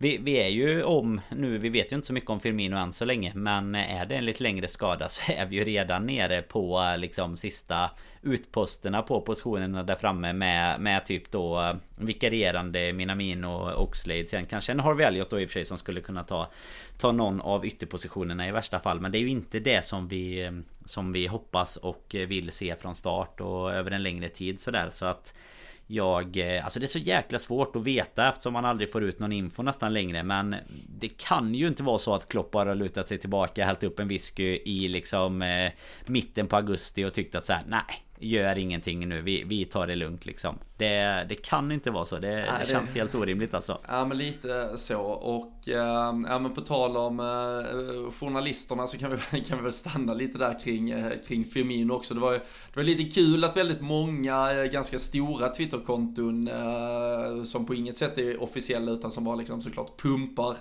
vi, 0.04 0.18
vi, 0.18 0.32
är 0.32 0.48
ju 0.48 0.82
om 0.82 1.20
nu, 1.30 1.58
vi 1.58 1.68
vet 1.68 1.92
ju 1.92 1.96
inte 1.96 2.06
så 2.06 2.12
mycket 2.12 2.30
om 2.30 2.40
Firmino 2.40 2.76
än 2.76 2.92
så 2.92 3.04
länge 3.04 3.32
Men 3.34 3.74
är 3.74 4.06
det 4.06 4.14
en 4.14 4.24
lite 4.24 4.42
längre 4.42 4.68
skada 4.68 5.08
så 5.08 5.32
är 5.32 5.46
vi 5.46 5.56
ju 5.56 5.64
redan 5.64 6.06
nere 6.06 6.42
på 6.42 6.94
liksom 6.98 7.36
sista 7.36 7.90
utposterna 8.22 9.02
på 9.02 9.20
positionerna 9.20 9.82
där 9.82 9.94
framme 9.94 10.32
med, 10.32 10.80
med 10.80 11.06
typ 11.06 11.30
då 11.30 11.76
vikarierande 11.96 12.92
Minamino 12.92 13.46
och 13.46 13.82
Oxlade. 13.82 14.24
Sen 14.24 14.46
kanske 14.46 14.72
en 14.72 14.80
Harvey 14.80 15.06
Elliot 15.06 15.30
då 15.30 15.40
i 15.40 15.44
och 15.44 15.48
för 15.48 15.52
sig 15.52 15.64
som 15.64 15.78
skulle 15.78 16.00
kunna 16.00 16.24
ta, 16.24 16.50
ta 16.98 17.12
någon 17.12 17.40
av 17.40 17.66
ytterpositionerna 17.66 18.48
i 18.48 18.52
värsta 18.52 18.80
fall. 18.80 19.00
Men 19.00 19.12
det 19.12 19.18
är 19.18 19.20
ju 19.20 19.28
inte 19.28 19.60
det 19.60 19.84
som 19.84 20.08
vi, 20.08 20.50
som 20.84 21.12
vi 21.12 21.26
hoppas 21.26 21.76
och 21.76 22.16
vill 22.28 22.52
se 22.52 22.76
från 22.76 22.94
start 22.94 23.40
och 23.40 23.72
över 23.72 23.90
en 23.90 24.02
längre 24.02 24.28
tid 24.28 24.60
sådär. 24.60 24.88
Så 24.90 25.06
att 25.06 25.34
jag... 25.86 26.36
Eh, 26.36 26.64
alltså 26.64 26.80
det 26.80 26.86
är 26.86 26.88
så 26.88 26.98
jäkla 26.98 27.38
svårt 27.38 27.76
att 27.76 27.84
veta 27.84 28.28
eftersom 28.28 28.52
man 28.52 28.64
aldrig 28.64 28.92
får 28.92 29.04
ut 29.04 29.18
någon 29.18 29.32
info 29.32 29.62
nästan 29.62 29.92
längre 29.92 30.22
Men 30.22 30.56
Det 30.88 31.08
kan 31.08 31.54
ju 31.54 31.68
inte 31.68 31.82
vara 31.82 31.98
så 31.98 32.14
att 32.14 32.28
Klopp 32.28 32.50
bara 32.50 32.74
lutat 32.74 33.08
sig 33.08 33.18
tillbaka, 33.18 33.64
hällt 33.64 33.82
upp 33.82 34.00
en 34.00 34.08
whisky 34.08 34.60
i 34.64 34.88
liksom 34.88 35.42
eh, 35.42 35.72
Mitten 36.06 36.46
på 36.46 36.56
augusti 36.56 37.04
och 37.04 37.14
tyckt 37.14 37.34
att 37.34 37.46
så 37.46 37.52
här, 37.52 37.62
nej 37.68 38.04
Gör 38.24 38.58
ingenting 38.58 39.08
nu, 39.08 39.22
vi, 39.22 39.44
vi 39.44 39.64
tar 39.64 39.86
det 39.86 39.94
lugnt 39.94 40.26
liksom. 40.26 40.58
Det, 40.76 41.26
det 41.28 41.34
kan 41.34 41.72
inte 41.72 41.90
vara 41.90 42.04
så, 42.04 42.18
det, 42.18 42.28
Nej, 42.28 42.46
det 42.60 42.66
känns 42.66 42.92
det, 42.92 42.98
helt 42.98 43.14
orimligt 43.14 43.54
alltså. 43.54 43.80
Ja 43.88 44.04
men 44.04 44.18
lite 44.18 44.76
så. 44.76 45.00
Och 45.02 45.68
äh, 45.68 45.74
ja 46.28 46.38
men 46.38 46.54
på 46.54 46.60
tal 46.60 46.96
om 46.96 47.20
äh, 47.20 48.12
journalisterna 48.12 48.86
så 48.86 48.98
kan 48.98 49.10
vi, 49.10 49.40
kan 49.48 49.58
vi 49.58 49.62
väl 49.62 49.72
stanna 49.72 50.14
lite 50.14 50.38
där 50.38 50.58
kring, 50.64 50.90
äh, 50.90 51.12
kring 51.28 51.44
Firmino 51.44 51.92
också. 51.92 52.14
Det 52.14 52.20
var, 52.20 52.32
det 52.32 52.76
var 52.76 52.82
lite 52.82 53.04
kul 53.04 53.44
att 53.44 53.56
väldigt 53.56 53.80
många 53.80 54.52
äh, 54.52 54.70
ganska 54.70 54.98
stora 54.98 55.48
Twitterkonton 55.48 56.50
som 57.44 57.66
på 57.66 57.74
inget 57.74 57.98
sätt 57.98 58.18
är 58.18 58.42
officiella 58.42 58.92
utan 58.92 59.10
som 59.10 59.24
bara 59.24 59.36
liksom 59.36 59.62
såklart 59.62 60.02
pumpar 60.02 60.56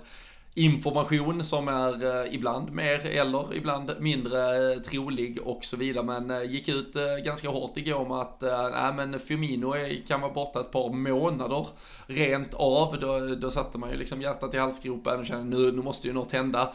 information 0.56 1.44
som 1.44 1.68
är 1.68 2.24
eh, 2.24 2.34
ibland 2.34 2.72
mer 2.72 3.06
eller 3.06 3.54
ibland 3.54 3.92
mindre 3.98 4.72
eh, 4.72 4.80
trolig 4.80 5.38
och 5.44 5.64
så 5.64 5.76
vidare. 5.76 6.04
Men 6.04 6.30
eh, 6.30 6.50
gick 6.50 6.68
ut 6.68 6.96
ganska 7.24 7.48
hårt 7.48 7.76
igår 7.76 8.08
med 8.08 8.16
att 8.16 8.42
äh, 8.42 8.94
men 8.96 9.20
Firmino 9.20 9.74
kan 10.08 10.20
vara 10.20 10.32
borta 10.32 10.60
ett 10.60 10.70
par 10.70 10.92
månader 10.92 11.66
rent 12.06 12.54
av. 12.54 12.96
Då, 13.00 13.34
då 13.34 13.50
satte 13.50 13.78
man 13.78 13.90
ju 13.90 13.96
liksom 13.96 14.22
hjärtat 14.22 14.54
i 14.54 14.58
halsgropen 14.58 15.20
och 15.20 15.26
kände 15.26 15.56
nu, 15.56 15.72
nu 15.72 15.82
måste 15.82 16.08
ju 16.08 16.14
något 16.14 16.32
hända. 16.32 16.72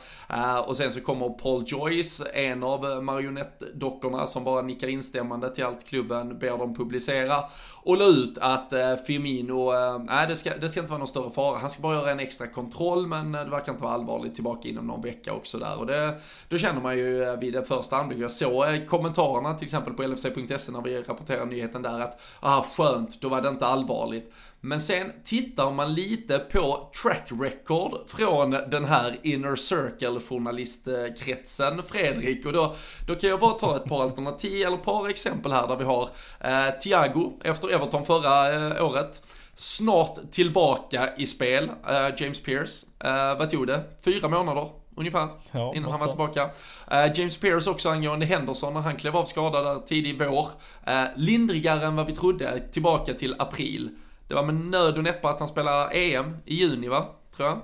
och 0.66 0.78
sen 0.78 0.92
så 0.92 1.02
kommer 1.02 1.30
Paul 1.30 1.64
Joyce, 1.68 2.24
en 2.34 2.64
av 2.64 3.04
marionettdockorna 3.04 4.28
som 4.28 4.44
bara 4.44 4.62
nickar 4.62 4.88
instämmande 4.88 5.56
till 5.56 5.64
allt 5.64 5.86
klubben 5.86 6.40
ber 6.40 6.58
dem 6.58 6.76
publicera 6.76 7.44
och 7.84 7.98
la 7.98 8.06
ut 8.06 8.38
att 8.42 8.74
Firmino, 9.08 9.72
nej 9.98 10.28
det 10.28 10.36
ska, 10.36 10.58
det 10.58 10.70
ska 10.70 10.80
inte 10.80 10.90
vara 10.90 11.00
någon 11.00 11.08
större 11.08 11.32
fara. 11.32 11.58
Han 11.58 11.70
ska 11.70 11.82
bara 11.82 11.96
göra 11.96 12.12
en 12.12 12.20
extra 12.20 12.48
kontroll 12.48 13.08
men 13.08 13.32
det 13.32 13.46
verkar 13.46 13.69
inte 13.70 13.84
vara 13.84 13.94
allvarligt 13.94 14.36
tillbaka 14.36 14.70
inom 14.70 14.88
någon 14.88 15.02
vecka 15.02 15.34
också 15.34 15.58
där. 15.58 15.78
Och 15.78 15.86
det, 15.86 16.20
då 16.50 16.58
känner 16.58 16.82
man 16.82 16.98
ju 16.98 17.24
eh, 17.24 17.40
vid 17.40 17.54
det 17.54 17.66
första 17.66 17.98
anblick, 17.98 18.20
jag 18.20 18.32
såg 18.32 18.66
eh, 18.66 18.86
kommentarerna 18.86 19.54
till 19.54 19.66
exempel 19.66 19.94
på 19.94 20.04
LFC.se 20.04 20.72
när 20.72 20.82
vi 20.82 21.02
rapporterade 21.02 21.46
nyheten 21.46 21.82
där 21.82 22.00
att, 22.00 22.22
ah 22.40 22.64
skönt, 22.64 23.22
då 23.22 23.30
var 23.30 23.42
det 23.42 23.50
inte 23.50 23.66
allvarligt. 23.66 24.34
Men 24.62 24.82
sen 24.82 25.12
tittar 25.24 25.72
man 25.72 25.94
lite 25.94 26.40
på 26.40 26.92
track 27.04 27.28
record 27.42 28.00
från 28.08 28.52
den 28.52 28.86
här 28.86 29.20
inner 29.24 29.56
circle 29.56 30.20
journalistkretsen 30.20 31.84
Fredrik 31.84 32.46
och 32.46 32.54
då, 32.54 32.76
då 33.08 33.16
kan 33.16 33.30
jag 33.30 33.40
bara 33.40 33.54
ta 33.54 33.76
ett 33.76 33.86
par 33.86 34.04
alternativ 34.04 34.68
eller 34.68 34.78
ett 34.78 34.84
par 34.84 35.10
exempel 35.10 35.52
här 35.52 35.68
där 35.68 35.76
vi 35.78 35.84
har 35.84 36.10
eh, 36.40 36.80
Thiago 36.80 37.34
efter 37.44 37.74
Everton 37.74 38.06
förra 38.06 38.54
eh, 38.54 38.86
året 38.86 39.22
snart 39.60 40.32
tillbaka 40.32 41.10
i 41.18 41.26
spel. 41.26 41.64
Uh, 41.64 42.10
James 42.18 42.40
Pierce, 42.40 42.86
uh, 43.06 43.40
vad 43.40 43.50
tog 43.50 43.68
det? 43.68 43.84
Fyra 44.02 44.30
månader 44.30 44.70
ungefär 44.96 45.28
ja, 45.52 45.76
innan 45.76 45.92
han 45.92 46.00
var 46.00 46.08
tillbaka. 46.08 46.46
Uh, 46.92 47.20
James 47.20 47.38
Pierce 47.38 47.70
också 47.70 47.90
angående 47.90 48.26
Henderson 48.26 48.74
när 48.74 48.82
han 48.82 48.96
klev 48.96 49.18
av 49.18 49.26
skada 49.26 49.62
där 49.62 49.80
tidig 49.80 50.20
vår. 50.20 50.48
Uh, 50.88 51.04
lindrigare 51.16 51.86
än 51.86 51.96
vad 51.96 52.06
vi 52.06 52.16
trodde, 52.16 52.60
tillbaka 52.72 53.14
till 53.14 53.36
april. 53.40 53.90
Det 54.28 54.34
var 54.34 54.44
med 54.44 54.56
nöd 54.56 54.98
och 54.98 55.04
näppe 55.04 55.30
att 55.30 55.40
han 55.40 55.48
spelar 55.48 55.92
EM 55.94 56.38
i 56.46 56.56
juni 56.56 56.88
va, 56.88 57.06
tror 57.36 57.48
jag. 57.48 57.60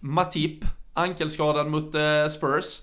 Matip, 0.00 0.64
ankelskadad 0.94 1.66
mot 1.66 1.94
Spurs. 2.30 2.80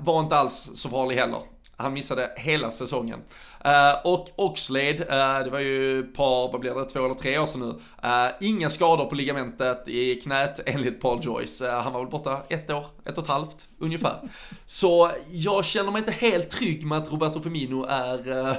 var 0.00 0.20
inte 0.20 0.36
alls 0.36 0.70
så 0.74 0.88
farlig 0.88 1.16
heller. 1.16 1.53
Han 1.76 1.92
missade 1.92 2.30
hela 2.36 2.70
säsongen. 2.70 3.20
Uh, 3.66 4.12
och 4.12 4.28
Oxlade, 4.36 4.92
uh, 4.92 5.44
det 5.44 5.50
var 5.50 5.58
ju 5.58 6.00
ett 6.00 6.14
par, 6.14 6.52
vad 6.52 6.60
blir 6.60 6.74
det, 6.74 6.84
två 6.84 7.04
eller 7.04 7.14
tre 7.14 7.38
år 7.38 7.46
sedan 7.46 7.60
nu. 7.60 7.66
Uh, 8.08 8.30
inga 8.40 8.70
skador 8.70 9.04
på 9.04 9.14
ligamentet 9.14 9.88
i 9.88 10.20
knät 10.20 10.60
enligt 10.66 11.00
Paul 11.00 11.20
Joyce. 11.22 11.62
han 11.62 11.92
var 11.92 12.00
väl 12.00 12.10
borta 12.10 12.42
ett 12.48 12.70
år, 12.70 12.84
ett 13.04 13.18
och 13.18 13.24
ett 13.24 13.30
halvt 13.30 13.68
ungefär. 13.78 14.20
Så 14.64 15.10
jag 15.30 15.64
känner 15.64 15.90
mig 15.90 15.98
inte 15.98 16.12
helt 16.12 16.50
trygg 16.50 16.86
med 16.86 16.98
att 16.98 17.12
Roberto 17.12 17.42
Firmino 17.42 17.84
är 17.88 18.56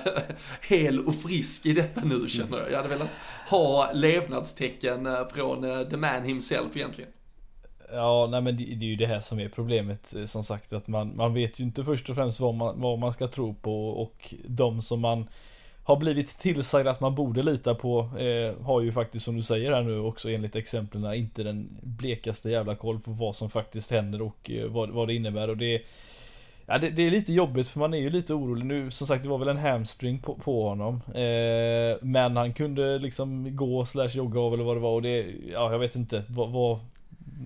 hel 0.67 0.99
och 0.99 1.15
frisk 1.15 1.65
i 1.65 1.73
detta 1.73 2.01
nu 2.03 2.29
känner 2.29 2.57
jag. 2.57 2.71
Jag 2.71 2.77
hade 2.77 2.89
velat 2.89 3.09
ha 3.49 3.91
levnadstecken 3.93 5.07
från 5.33 5.89
the 5.89 5.97
man 5.97 6.23
himself 6.23 6.75
egentligen. 6.75 7.11
Ja, 7.91 8.27
nej 8.31 8.41
men 8.41 8.57
det, 8.57 8.63
det, 8.63 8.85
är 8.85 8.89
ju 8.89 8.95
det 8.95 9.07
här 9.07 9.19
som 9.19 9.39
är 9.39 9.49
problemet 9.49 10.15
eh, 10.15 10.25
som 10.25 10.43
sagt 10.43 10.73
att 10.73 10.87
man, 10.87 11.15
man 11.15 11.33
vet 11.33 11.59
ju 11.59 11.63
inte 11.63 11.83
först 11.83 12.09
och 12.09 12.15
främst 12.15 12.39
vad 12.39 12.53
man, 12.53 12.81
vad 12.81 12.99
man 12.99 13.13
ska 13.13 13.27
tro 13.27 13.53
på 13.53 13.87
och 13.89 14.33
de 14.47 14.81
som 14.81 15.01
man 15.01 15.27
har 15.83 15.95
blivit 15.95 16.39
tillsagd 16.39 16.87
att 16.87 17.01
man 17.01 17.15
borde 17.15 17.43
lita 17.43 17.75
på 17.75 17.99
eh, 17.99 18.65
har 18.65 18.81
ju 18.81 18.91
faktiskt 18.91 19.25
som 19.25 19.35
du 19.35 19.41
säger 19.41 19.71
här 19.71 19.83
nu 19.83 19.99
också 19.99 20.29
enligt 20.29 20.55
exemplen 20.55 21.13
inte 21.13 21.43
den 21.43 21.77
blekaste 21.81 22.49
jävla 22.49 22.75
koll 22.75 22.99
på 22.99 23.11
vad 23.11 23.35
som 23.35 23.49
faktiskt 23.49 23.91
händer 23.91 24.21
och 24.21 24.51
eh, 24.51 24.67
vad, 24.67 24.89
vad 24.89 25.07
det 25.07 25.13
innebär. 25.13 25.49
Och 25.49 25.57
det 25.57 25.81
Ja 26.67 26.77
det, 26.77 26.89
det, 26.89 27.03
är 27.03 27.11
lite 27.11 27.33
jobbigt 27.33 27.67
för 27.67 27.79
man 27.79 27.93
är 27.93 27.97
ju 27.97 28.09
lite 28.09 28.33
orolig. 28.33 28.65
Nu 28.65 28.91
Som 28.91 29.07
sagt 29.07 29.23
det 29.23 29.29
var 29.29 29.37
väl 29.37 29.47
en 29.47 29.57
hamstring 29.57 30.19
på, 30.19 30.35
på 30.35 30.69
honom 30.69 30.95
eh, 30.95 31.97
Men 32.01 32.37
han 32.37 32.53
kunde 32.53 32.99
liksom 32.99 33.55
gå 33.55 33.85
slash 33.85 34.07
jogga 34.07 34.39
av 34.39 34.53
eller 34.53 34.63
vad 34.63 34.75
det 34.75 34.81
var 34.81 34.91
och 34.91 35.01
det 35.01 35.25
Ja 35.51 35.71
jag 35.71 35.79
vet 35.79 35.95
inte. 35.95 36.23
Vad, 36.27 36.51
vad 36.51 36.79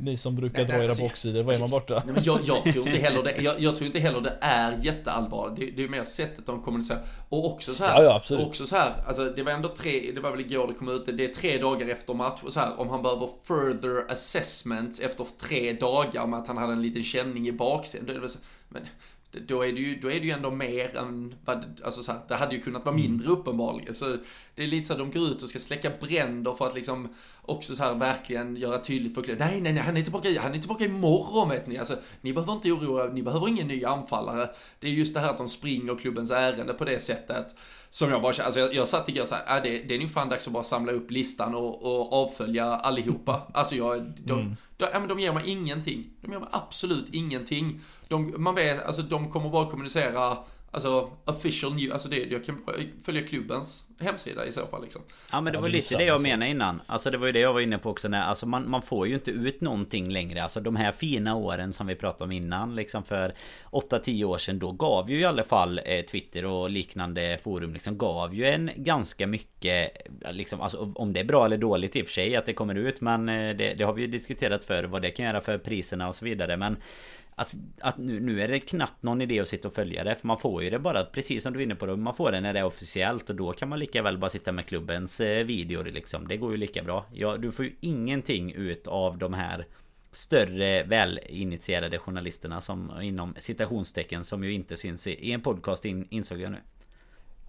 ni 0.02 0.18
som 0.18 0.36
brukar 0.36 0.66
dra 0.66 0.76
era 0.76 0.88
alltså, 0.88 1.04
baksidor, 1.04 1.44
vad 1.44 1.56
är 1.56 1.60
man 1.60 1.70
borta? 1.70 2.04
Nej, 2.06 2.14
men 2.14 2.24
jag, 2.24 2.40
jag, 2.46 2.64
tror 2.64 2.88
inte 2.88 3.00
heller 3.00 3.24
det, 3.24 3.42
jag, 3.42 3.60
jag, 3.60 3.76
tror 3.76 3.86
inte 3.86 4.00
heller 4.00 4.22
det 4.22 4.38
är 4.42 4.78
jätteallvarligt. 4.82 5.60
Det, 5.60 5.72
det 5.72 5.84
är 5.84 5.90
mer 5.90 6.04
sättet 6.04 6.46
de 6.46 6.62
kommunicerar. 6.64 7.04
Och 7.30 7.46
också 7.46 7.76
så 7.76 7.84
här, 7.84 8.04
ja, 8.04 8.22
ja, 8.30 8.38
också 8.38 8.68
så 8.68 8.76
här, 8.76 8.94
alltså 9.08 9.26
det 9.26 9.44
var 9.44 9.52
ändå 9.52 9.70
tre, 9.70 10.12
det 10.16 10.22
var 10.22 10.32
väl 10.32 10.40
igår 10.40 10.68
det 10.68 10.74
kom 10.74 10.90
ut, 10.90 11.06
det 11.18 11.24
är 11.26 11.34
tre 11.34 11.58
dagar 11.58 11.90
efter 11.90 12.14
match 12.14 12.44
och 12.44 12.54
så 12.54 12.60
här, 12.60 12.80
om 12.80 12.90
han 12.90 13.02
behöver 13.02 13.30
further 13.44 14.12
assessments 14.12 15.00
efter 15.00 15.28
tre 15.38 15.74
dagar 15.74 16.28
med 16.28 16.40
att 16.40 16.48
han 16.48 16.58
hade 16.58 16.74
en 16.74 16.82
liten 16.82 17.04
känning 17.04 17.48
i 17.48 17.52
baksidan. 17.52 18.28
Men 18.70 18.82
då 19.32 19.66
är 19.66 19.74
det 19.74 19.80
ju, 19.80 20.00
då 20.00 20.12
är 20.12 20.20
det 20.20 20.26
ju 20.26 20.32
ändå 20.32 20.52
mer 20.52 20.98
än 20.98 21.36
vad, 21.46 21.82
alltså 21.86 22.04
så 22.04 22.12
här, 22.12 22.22
det 22.28 22.36
hade 22.36 22.56
ju 22.56 22.62
kunnat 22.62 22.86
vara 22.86 22.96
mindre 22.96 23.28
mm. 23.28 23.40
uppenbarligen. 23.40 23.94
Så 23.94 24.18
det 24.56 24.64
är 24.64 24.68
lite 24.68 24.88
så 24.88 24.94
att 24.94 25.00
de 25.00 25.12
går 25.12 25.28
ut 25.28 25.44
och 25.44 25.50
ska 25.50 25.60
släcka 25.60 25.92
bränder 26.02 26.54
för 26.54 26.68
att 26.68 26.76
liksom 26.76 27.10
också 27.42 27.76
så 27.76 27.84
här 27.84 27.96
verkligen 27.96 28.56
göra 28.56 28.80
tydligt 28.80 29.16
för 29.16 29.22
klubben. 29.22 29.48
Nej, 29.48 29.62
nej, 29.62 29.74
nej, 29.74 29.84
han 29.84 29.98
är 29.98 30.02
tillbaka, 30.02 30.42
han 30.42 30.54
är 30.54 30.60
tillbaka 30.60 30.86
imorgon 30.86 31.50
vet 31.50 31.68
ni. 31.68 31.78
Alltså, 31.78 31.96
ni 32.22 32.34
behöver 32.34 32.54
inte 32.54 32.72
oroa 32.72 33.06
ni 33.06 33.24
behöver 33.24 33.48
ingen 33.48 33.68
ny 33.68 33.86
anfallare. 33.86 34.50
Det 34.80 34.88
är 34.88 34.92
just 34.92 35.14
det 35.14 35.20
här 35.20 35.30
att 35.30 35.38
de 35.38 35.50
springer 35.50 35.96
klubbens 35.96 36.32
ärende 36.32 36.74
på 36.74 36.86
det 36.86 37.00
sättet. 37.00 37.56
Som 37.90 38.12
jag 38.12 38.22
bara 38.22 38.44
alltså 38.44 38.60
jag, 38.60 38.76
jag 38.76 38.88
satt 38.88 39.10
igår 39.10 39.26
såhär, 39.26 39.58
äh, 39.58 39.64
det, 39.64 39.84
det 39.84 39.96
är 39.96 40.00
nog 40.00 40.12
fan 40.12 40.30
dags 40.30 40.48
att 40.48 40.54
bara 40.54 40.64
samla 40.64 40.92
upp 40.92 41.12
listan 41.12 41.56
och, 41.56 41.84
och 41.86 42.14
avfölja 42.14 42.66
allihopa. 42.66 43.42
Alltså 43.54 43.76
jag, 43.76 44.14
de, 44.18 44.40
mm. 44.40 44.56
de, 44.78 44.88
ja, 44.94 45.00
men 45.00 45.08
de 45.08 45.20
ger 45.20 45.34
mig 45.34 45.50
ingenting. 45.50 46.10
De 46.22 46.32
ger 46.32 46.40
mig 46.40 46.50
absolut 46.52 47.10
ingenting. 47.14 47.82
De, 48.10 48.34
man 48.38 48.56
vet, 48.56 48.86
alltså 48.86 49.02
de 49.02 49.32
kommer 49.32 49.50
bara 49.50 49.70
kommunicera 49.70 50.38
Alltså 50.72 51.12
official 51.26 51.76
news, 51.76 51.92
alltså 51.92 52.10
det, 52.10 52.32
jag 52.32 52.46
kan 52.46 52.62
följa 53.06 53.22
klubbens 53.22 53.84
hemsida 54.00 54.46
i 54.46 54.52
så 54.52 54.66
fall 54.66 54.84
liksom. 54.84 55.02
Ja 55.32 55.42
men 55.42 55.54
det 55.54 55.60
var 55.60 55.70
lite 55.70 55.98
det 55.98 56.04
jag 56.04 56.22
menade 56.22 56.52
innan. 56.52 56.82
Alltså 56.86 57.12
det 57.12 57.18
var 57.18 57.26
ju 57.28 57.32
det 57.32 57.40
jag 57.40 57.54
var 57.54 57.62
inne 57.62 57.78
på 57.78 57.90
också 57.90 58.08
när, 58.08 58.22
alltså 58.22 58.46
man, 58.46 58.70
man 58.70 58.82
får 58.82 59.08
ju 59.08 59.14
inte 59.14 59.32
ut 59.32 59.62
någonting 59.62 60.10
längre. 60.10 60.44
Alltså 60.44 60.60
de 60.60 60.76
här 60.76 60.92
fina 60.92 61.36
åren 61.36 61.74
som 61.74 61.88
vi 61.88 61.96
pratade 61.96 62.24
om 62.24 62.32
innan 62.32 62.76
liksom 62.76 63.04
för 63.04 63.34
8-10 63.72 64.24
år 64.24 64.38
sedan 64.38 64.60
då 64.60 64.72
gav 64.72 65.12
ju 65.12 65.20
i 65.20 65.26
alla 65.26 65.44
fall 65.44 65.82
eh, 65.86 66.02
Twitter 66.02 66.46
och 66.46 66.70
liknande 66.70 67.40
forum 67.44 67.74
liksom 67.74 67.98
gav 67.98 68.36
ju 68.36 68.46
en 68.46 68.72
ganska 68.76 69.28
mycket 69.28 69.92
liksom 70.32 70.62
alltså 70.62 70.94
om 70.96 71.14
det 71.14 71.20
är 71.20 71.24
bra 71.24 71.46
eller 71.46 71.58
dåligt 71.58 71.96
i 71.96 72.02
och 72.02 72.06
för 72.06 72.14
sig 72.14 72.36
att 72.36 72.46
det 72.46 72.54
kommer 72.54 72.76
ut 72.76 73.02
men 73.02 73.30
eh, 73.30 73.56
det, 73.56 73.74
det 73.74 73.84
har 73.84 73.94
vi 73.94 74.02
ju 74.02 74.08
diskuterat 74.08 74.66
för 74.66 74.84
vad 74.84 75.02
det 75.02 75.12
kan 75.12 75.26
göra 75.26 75.42
för 75.42 75.58
priserna 75.58 76.08
och 76.08 76.16
så 76.16 76.26
vidare 76.26 76.58
men 76.58 76.78
Alltså, 77.40 77.58
att 77.82 77.98
nu, 77.98 78.20
nu 78.20 78.42
är 78.42 78.48
det 78.48 78.60
knappt 78.60 79.04
någon 79.04 79.22
idé 79.22 79.40
att 79.40 79.48
sitta 79.48 79.68
och 79.68 79.74
följa 79.74 80.04
det 80.04 80.16
För 80.16 80.28
man 80.28 80.38
får 80.38 80.64
ju 80.64 80.70
det 80.70 80.80
bara 80.80 81.04
precis 81.04 81.44
som 81.44 81.54
du 81.54 81.60
är 81.60 81.64
inne 81.64 81.76
på 81.76 81.86
det, 81.86 81.96
Man 81.96 82.14
får 82.14 82.32
det 82.32 82.42
när 82.42 82.54
det 82.54 82.60
är 82.60 82.66
officiellt 82.66 83.30
och 83.30 83.36
då 83.36 83.54
kan 83.54 83.70
man 83.70 83.80
lika 83.80 84.02
väl 84.02 84.18
bara 84.18 84.30
sitta 84.30 84.52
med 84.52 84.66
klubbens 84.66 85.20
eh, 85.20 85.46
videor 85.46 85.84
liksom. 85.84 86.28
Det 86.28 86.38
går 86.38 86.52
ju 86.52 86.58
lika 86.58 86.84
bra. 86.84 87.06
Ja, 87.14 87.38
Du 87.38 87.52
får 87.52 87.66
ju 87.66 87.76
ingenting 87.80 88.54
ut 88.54 88.88
av 88.88 89.18
de 89.18 89.34
här 89.34 89.66
Större 90.12 90.84
välinitierade 90.84 92.00
journalisterna 92.00 92.62
som 92.62 93.02
inom 93.02 93.36
citationstecken 93.38 94.24
som 94.24 94.44
ju 94.44 94.54
inte 94.54 94.78
syns 94.78 95.08
i, 95.08 95.12
i 95.12 95.32
en 95.32 95.42
podcast 95.42 95.86
in, 95.86 96.08
insåg 96.10 96.40
jag 96.40 96.52
nu. 96.52 96.58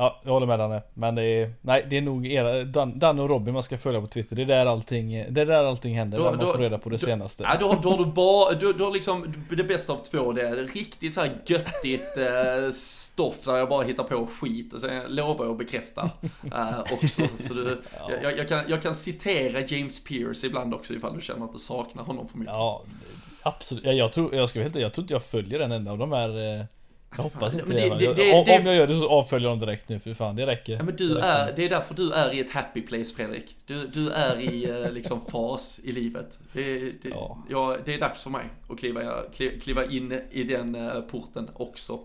Ja, 0.01 0.21
jag 0.25 0.33
håller 0.33 0.47
med 0.47 0.59
Danne. 0.59 0.83
Men 0.95 1.15
det 1.15 1.23
är, 1.23 1.53
nej, 1.61 1.87
det 1.91 1.97
är 1.97 2.01
nog 2.01 2.27
era, 2.27 2.65
Dan, 2.65 2.99
Danne 2.99 3.23
och 3.23 3.29
Robin 3.29 3.55
man 3.55 3.63
ska 3.63 3.79
följa 3.79 4.01
på 4.01 4.07
Twitter. 4.07 4.37
Det 4.37 4.43
är 4.43 4.47
där 4.47 4.67
allting, 4.67 5.27
det 5.31 5.41
är 5.41 5.47
där 5.47 5.65
allting 5.65 5.95
händer. 5.95 6.19
Då, 6.19 6.25
där 6.25 6.37
man 6.37 6.47
får 6.47 6.59
reda 6.59 6.79
på 6.79 6.91
det 6.91 6.97
då, 6.97 7.07
senaste. 7.07 7.43
Ja, 7.43 7.57
då, 7.61 7.79
då 7.83 7.91
har 7.91 7.99
du 7.99 8.13
bara, 8.13 8.55
då, 8.55 8.73
då 8.79 8.85
har 8.85 8.93
liksom 8.93 9.35
det 9.51 9.65
bästa 9.65 9.93
av 9.93 9.97
två. 9.97 10.33
Det 10.33 10.43
är 10.43 10.57
riktigt 10.57 11.15
så 11.15 11.21
här 11.21 11.31
göttigt 11.47 12.17
eh, 12.17 12.71
stoff 12.73 13.45
där 13.45 13.57
jag 13.57 13.69
bara 13.69 13.83
hittar 13.83 14.05
på 14.05 14.27
skit. 14.27 14.73
Och 14.73 14.81
sen 14.81 15.03
lovar 15.09 15.45
jag 15.45 15.53
att 15.53 15.59
bekräfta 15.59 16.11
eh, 16.53 16.81
också. 16.93 17.23
Så 17.37 17.55
du, 17.55 17.83
ja. 17.99 18.11
jag, 18.23 18.39
jag, 18.39 18.49
kan, 18.49 18.65
jag 18.69 18.83
kan 18.83 18.95
citera 18.95 19.61
James 19.61 20.05
Pierce 20.05 20.47
ibland 20.47 20.75
också 20.75 20.95
ifall 20.95 21.15
du 21.15 21.21
känner 21.21 21.45
att 21.45 21.53
du 21.53 21.59
saknar 21.59 22.03
honom 22.03 22.29
för 22.29 22.39
mycket. 22.39 22.55
Ja, 22.55 22.83
absolut. 23.43 23.85
Ja, 23.85 23.93
jag 23.93 24.13
tror, 24.13 24.35
jag 24.35 24.49
ska 24.49 24.59
vara 24.59 24.65
helt 24.65 24.77
jag 24.77 24.93
tror 24.93 25.03
inte 25.03 25.15
jag 25.15 25.25
följer 25.25 25.61
en 25.61 25.73
enda 25.73 25.93
av 25.93 25.99
de 25.99 26.13
här 26.13 26.59
eh, 26.59 26.65
jag 27.17 27.23
hoppas 27.23 27.55
inte 27.55 27.73
det, 27.73 27.89
det, 27.89 27.99
det, 27.99 28.15
det, 28.15 28.33
om, 28.33 28.61
om 28.61 28.67
jag 28.67 28.77
gör 28.77 28.87
det 28.87 28.99
så 28.99 29.09
avföljer 29.09 29.49
dem 29.49 29.59
direkt 29.59 29.89
nu 29.89 30.01
för 30.01 30.15
fan, 30.15 30.37
det 30.37 30.47
räcker. 30.47 30.73
Ja, 30.73 30.83
men 30.83 30.97
du 30.97 31.19
är, 31.19 31.53
det 31.57 31.65
är 31.65 31.69
därför 31.69 31.95
du 31.95 32.13
är 32.13 32.35
i 32.35 32.41
ett 32.41 32.51
happy 32.51 32.83
place 32.83 33.15
Fredrik. 33.15 33.57
Du, 33.67 33.87
du 33.87 34.11
är 34.11 34.41
i 34.41 34.71
eh, 34.71 34.93
liksom 34.93 35.21
fas 35.21 35.81
i 35.85 35.93
livet. 35.93 36.39
Det, 36.53 36.79
det, 36.81 37.09
ja. 37.09 37.39
ja. 37.49 37.77
det 37.85 37.95
är 37.95 38.01
dags 38.01 38.23
för 38.23 38.31
mig 38.31 38.45
att 38.69 38.79
kliva, 38.79 39.01
kliva 39.63 39.85
in 39.85 40.21
i 40.31 40.45
den 40.45 40.75
eh, 40.75 41.01
porten 41.01 41.51
också. 41.55 42.01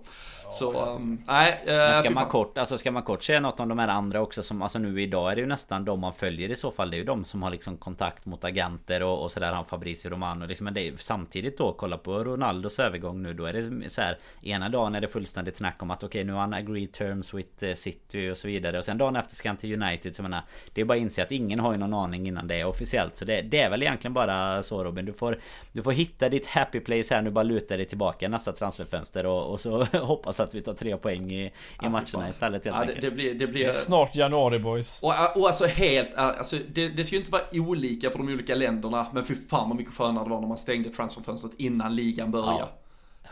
Så, 0.49 0.95
um, 0.95 1.21
nej. 1.27 1.61
Äh, 1.65 1.99
ska 1.99 2.09
man 2.09 2.25
kort, 2.25 2.57
alltså 2.57 2.77
ska 2.77 2.91
man 2.91 3.03
kort 3.03 3.23
säga 3.23 3.39
något 3.39 3.59
om 3.59 3.69
de 3.69 3.79
här 3.79 3.87
andra 3.87 4.21
också 4.21 4.43
som, 4.43 4.61
alltså 4.61 4.79
nu 4.79 5.01
idag 5.01 5.31
är 5.31 5.35
det 5.35 5.41
ju 5.41 5.47
nästan 5.47 5.85
de 5.85 5.99
man 5.99 6.13
följer 6.13 6.51
i 6.51 6.55
så 6.55 6.71
fall. 6.71 6.91
Det 6.91 6.97
är 6.97 6.99
ju 6.99 7.03
de 7.03 7.25
som 7.25 7.43
har 7.43 7.49
liksom 7.49 7.77
kontakt 7.77 8.25
mot 8.25 8.43
agenter 8.43 9.03
och, 9.03 9.23
och 9.23 9.31
sådär. 9.31 9.51
Han 9.51 9.65
Fabrizio 9.65 10.09
Romano 10.09 10.45
liksom. 10.45 10.65
Men 10.65 10.73
det 10.73 10.87
är 10.87 10.93
samtidigt 10.97 11.57
då, 11.57 11.73
kolla 11.73 11.97
på 11.97 12.23
Ronaldos 12.23 12.79
övergång 12.79 13.23
nu. 13.23 13.33
Då 13.33 13.45
är 13.45 13.53
det 13.53 13.89
så 13.89 14.01
här. 14.01 14.17
Ena 14.41 14.69
dagen 14.69 14.95
är 14.95 15.01
det 15.01 15.07
fullständigt 15.07 15.57
snack 15.57 15.83
om 15.83 15.91
att 15.91 16.03
okej 16.03 16.07
okay, 16.07 16.23
nu 16.23 16.33
har 16.33 16.39
han 16.39 16.53
agreed 16.53 16.91
terms 16.91 17.33
with 17.33 17.63
uh, 17.63 17.73
City 17.73 18.29
och 18.29 18.37
så 18.37 18.47
vidare. 18.47 18.77
Och 18.77 18.85
sen 18.85 18.97
dagen 18.97 19.15
efter 19.15 19.35
ska 19.35 19.49
han 19.49 19.57
till 19.57 19.83
United. 19.83 20.15
Så 20.15 20.21
menar, 20.21 20.43
det 20.73 20.81
är 20.81 20.85
bara 20.85 20.93
att 20.93 21.01
inse 21.01 21.23
att 21.23 21.31
ingen 21.31 21.59
har 21.59 21.71
ju 21.73 21.79
någon 21.79 21.93
aning 21.93 22.27
innan 22.27 22.47
det 22.47 22.59
är 22.59 22.65
officiellt. 22.65 23.15
Så 23.15 23.25
det, 23.25 23.41
det 23.41 23.59
är 23.59 23.69
väl 23.69 23.83
egentligen 23.83 24.13
bara 24.13 24.63
så 24.63 24.83
Robin. 24.83 25.05
Du 25.05 25.13
får, 25.13 25.39
du 25.71 25.83
får 25.83 25.91
hitta 25.91 26.29
ditt 26.29 26.47
happy 26.47 26.79
place 26.79 27.15
här 27.15 27.21
nu. 27.21 27.31
Bara 27.31 27.43
luta 27.43 27.77
dig 27.77 27.85
tillbaka 27.85 28.29
nästa 28.29 28.51
transferfönster 28.51 29.25
och, 29.25 29.51
och 29.51 29.61
så 29.61 29.83
hoppas 29.93 30.34
hoppas 30.35 30.49
att 30.49 30.55
vi 30.55 30.61
tar 30.61 30.73
tre 30.73 30.97
poäng 30.97 31.31
i, 31.31 31.45
i 31.45 31.51
ja, 31.81 31.89
matcherna 31.89 32.29
istället 32.29 32.65
helt 32.65 32.77
ja, 32.77 32.85
det, 32.85 33.01
det, 33.01 33.11
blir, 33.11 33.33
det 33.33 33.47
blir... 33.47 33.71
Snart 33.71 34.15
januari 34.15 34.59
boys. 34.59 34.99
Och, 35.01 35.13
och 35.35 35.47
alltså 35.47 35.65
helt, 35.65 36.15
alltså 36.15 36.57
det, 36.73 36.89
det 36.89 37.03
ska 37.03 37.15
ju 37.15 37.19
inte 37.19 37.31
vara 37.31 37.43
olika 37.53 38.11
för 38.11 38.17
de 38.17 38.27
olika 38.27 38.55
länderna, 38.55 39.07
men 39.13 39.23
fy 39.23 39.35
fan 39.35 39.69
vad 39.69 39.77
mycket 39.77 39.93
skönare 39.93 40.23
det 40.23 40.29
var 40.29 40.41
när 40.41 40.47
man 40.47 40.57
stängde 40.57 40.89
transferfönstret 40.89 41.53
innan 41.57 41.95
ligan 41.95 42.31
började. 42.31 42.59
Ja. 42.59 42.69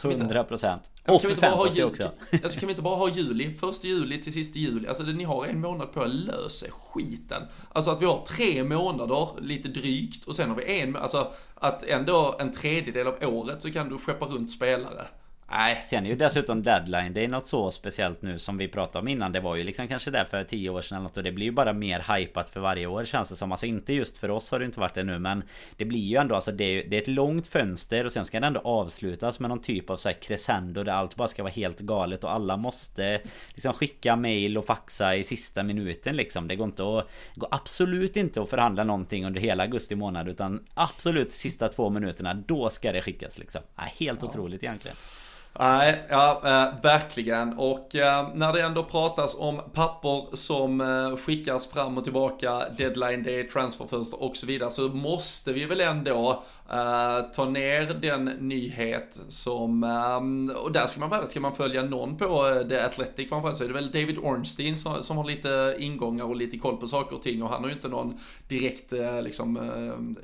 100 0.01 0.43
procent. 0.43 0.91
Och 1.07 1.21
för 1.21 1.35
fantasy 1.35 1.83
också. 1.83 2.11
Alltså 2.43 2.59
kan 2.59 2.67
vi 2.67 2.71
inte 2.71 2.81
bara 2.81 2.95
ha 2.95 3.09
juli? 3.09 3.53
Första 3.53 3.87
juli 3.87 4.21
till 4.21 4.33
sista 4.33 4.59
juli. 4.59 4.87
Alltså 4.87 5.03
ni 5.03 5.23
har 5.23 5.45
en 5.45 5.61
månad 5.61 5.93
på 5.93 6.01
att 6.01 6.13
lösa 6.13 6.65
skiten. 6.71 7.43
Alltså 7.73 7.91
att 7.91 8.01
vi 8.01 8.05
har 8.05 8.25
tre 8.25 8.63
månader, 8.63 9.27
lite 9.41 9.67
drygt, 9.69 10.25
och 10.25 10.35
sen 10.35 10.49
har 10.49 10.55
vi 10.55 10.81
en, 10.81 10.95
alltså 10.95 11.31
att 11.55 11.83
ändå 11.83 12.35
en 12.39 12.51
tredjedel 12.51 13.07
av 13.07 13.15
året 13.21 13.61
så 13.61 13.71
kan 13.71 13.89
du 13.89 13.97
skeppa 13.97 14.25
runt 14.25 14.51
spelare. 14.51 15.07
Nej. 15.55 15.83
Sen 15.85 16.05
är 16.05 16.09
ju 16.09 16.15
dessutom 16.15 16.63
deadline 16.63 17.13
Det 17.13 17.23
är 17.23 17.27
något 17.27 17.47
så 17.47 17.71
speciellt 17.71 18.21
nu 18.21 18.39
som 18.39 18.57
vi 18.57 18.67
pratade 18.67 18.99
om 18.99 19.07
innan. 19.07 19.31
Det 19.31 19.39
var 19.39 19.55
ju 19.55 19.63
liksom 19.63 19.87
kanske 19.87 20.11
där 20.11 20.25
för 20.25 20.43
tio 20.43 20.69
år 20.69 20.81
sedan 20.81 20.95
eller 20.95 21.03
något 21.03 21.17
Och 21.17 21.23
det 21.23 21.31
blir 21.31 21.45
ju 21.45 21.51
bara 21.51 21.73
mer 21.73 22.15
hypat 22.17 22.49
för 22.49 22.59
varje 22.59 22.87
år 22.87 23.05
känns 23.05 23.29
det 23.29 23.35
som. 23.35 23.51
Alltså 23.51 23.65
inte 23.65 23.93
just 23.93 24.17
för 24.17 24.31
oss 24.31 24.51
har 24.51 24.59
det 24.59 24.65
inte 24.65 24.79
varit 24.79 24.93
det 24.93 25.03
nu 25.03 25.19
Men 25.19 25.43
Det 25.77 25.85
blir 25.85 25.99
ju 25.99 26.17
ändå 26.17 26.35
alltså 26.35 26.51
det 26.51 26.63
är, 26.63 26.89
det 26.89 26.97
är 26.97 27.01
ett 27.01 27.07
långt 27.07 27.47
fönster 27.47 28.05
Och 28.05 28.11
sen 28.11 28.25
ska 28.25 28.39
det 28.39 28.47
ändå 28.47 28.59
avslutas 28.59 29.39
med 29.39 29.49
någon 29.49 29.61
typ 29.61 29.89
av 29.89 29.97
så 29.97 30.09
här 30.09 30.15
crescendo 30.21 30.83
Där 30.83 30.93
allt 30.93 31.15
bara 31.15 31.27
ska 31.27 31.43
vara 31.43 31.53
helt 31.53 31.79
galet 31.79 32.23
Och 32.23 32.31
alla 32.31 32.57
måste 32.57 33.21
liksom 33.47 33.73
skicka 33.73 34.15
mail 34.15 34.57
och 34.57 34.65
faxa 34.65 35.15
i 35.15 35.23
sista 35.23 35.63
minuten 35.63 36.15
liksom. 36.15 36.47
Det 36.47 36.55
går 36.55 36.67
inte 36.67 36.83
att 36.83 37.07
går 37.35 37.49
absolut 37.51 38.17
inte 38.17 38.41
att 38.41 38.49
förhandla 38.49 38.83
någonting 38.83 39.25
under 39.25 39.41
hela 39.41 39.63
augusti 39.63 39.95
månad 39.95 40.29
Utan 40.29 40.65
absolut 40.73 41.31
sista 41.31 41.69
två 41.69 41.89
minuterna 41.89 42.33
Då 42.33 42.69
ska 42.69 42.91
det 42.91 43.01
skickas 43.01 43.37
liksom. 43.37 43.61
Helt 43.75 44.21
ja. 44.21 44.27
otroligt 44.27 44.63
egentligen 44.63 44.97
Nej, 45.59 46.03
ja, 46.09 46.41
äh, 46.43 46.81
verkligen. 46.81 47.53
Och 47.53 47.95
äh, 47.95 48.27
när 48.33 48.53
det 48.53 48.61
ändå 48.61 48.83
pratas 48.83 49.35
om 49.39 49.61
papper 49.73 50.35
som 50.35 50.81
äh, 50.81 51.17
skickas 51.17 51.67
fram 51.67 51.97
och 51.97 52.03
tillbaka, 52.03 52.61
deadline 52.77 53.23
day, 53.23 53.43
transferfönster 53.43 54.23
och 54.23 54.37
så 54.37 54.45
vidare, 54.45 54.71
så 54.71 54.81
måste 54.81 55.53
vi 55.53 55.65
väl 55.65 55.81
ändå 55.81 56.43
Uh, 56.73 57.31
ta 57.31 57.45
ner 57.45 57.93
den 58.01 58.25
nyhet 58.25 59.19
som, 59.29 59.83
um, 59.83 60.49
och 60.49 60.71
där 60.71 60.87
ska 60.87 60.99
man 60.99 61.09
vara, 61.09 61.27
ska 61.27 61.39
man 61.39 61.55
följa 61.55 61.83
någon 61.83 62.17
på 62.17 62.47
uh, 62.47 62.67
The 62.67 62.79
Athletic 62.79 63.29
framförallt 63.29 63.57
så 63.57 63.63
är 63.63 63.67
det 63.67 63.73
väl 63.73 63.91
David 63.91 64.17
Ornstein 64.17 64.77
som, 64.77 65.03
som 65.03 65.17
har 65.17 65.23
lite 65.23 65.75
ingångar 65.79 66.25
och 66.25 66.35
lite 66.35 66.57
koll 66.57 66.77
på 66.77 66.87
saker 66.87 67.15
och 67.15 67.21
ting 67.21 67.43
och 67.43 67.49
han 67.49 67.61
har 67.61 67.69
ju 67.69 67.75
inte 67.75 67.87
någon 67.87 68.19
direkt 68.47 68.93
uh, 68.93 69.21
liksom, 69.21 69.59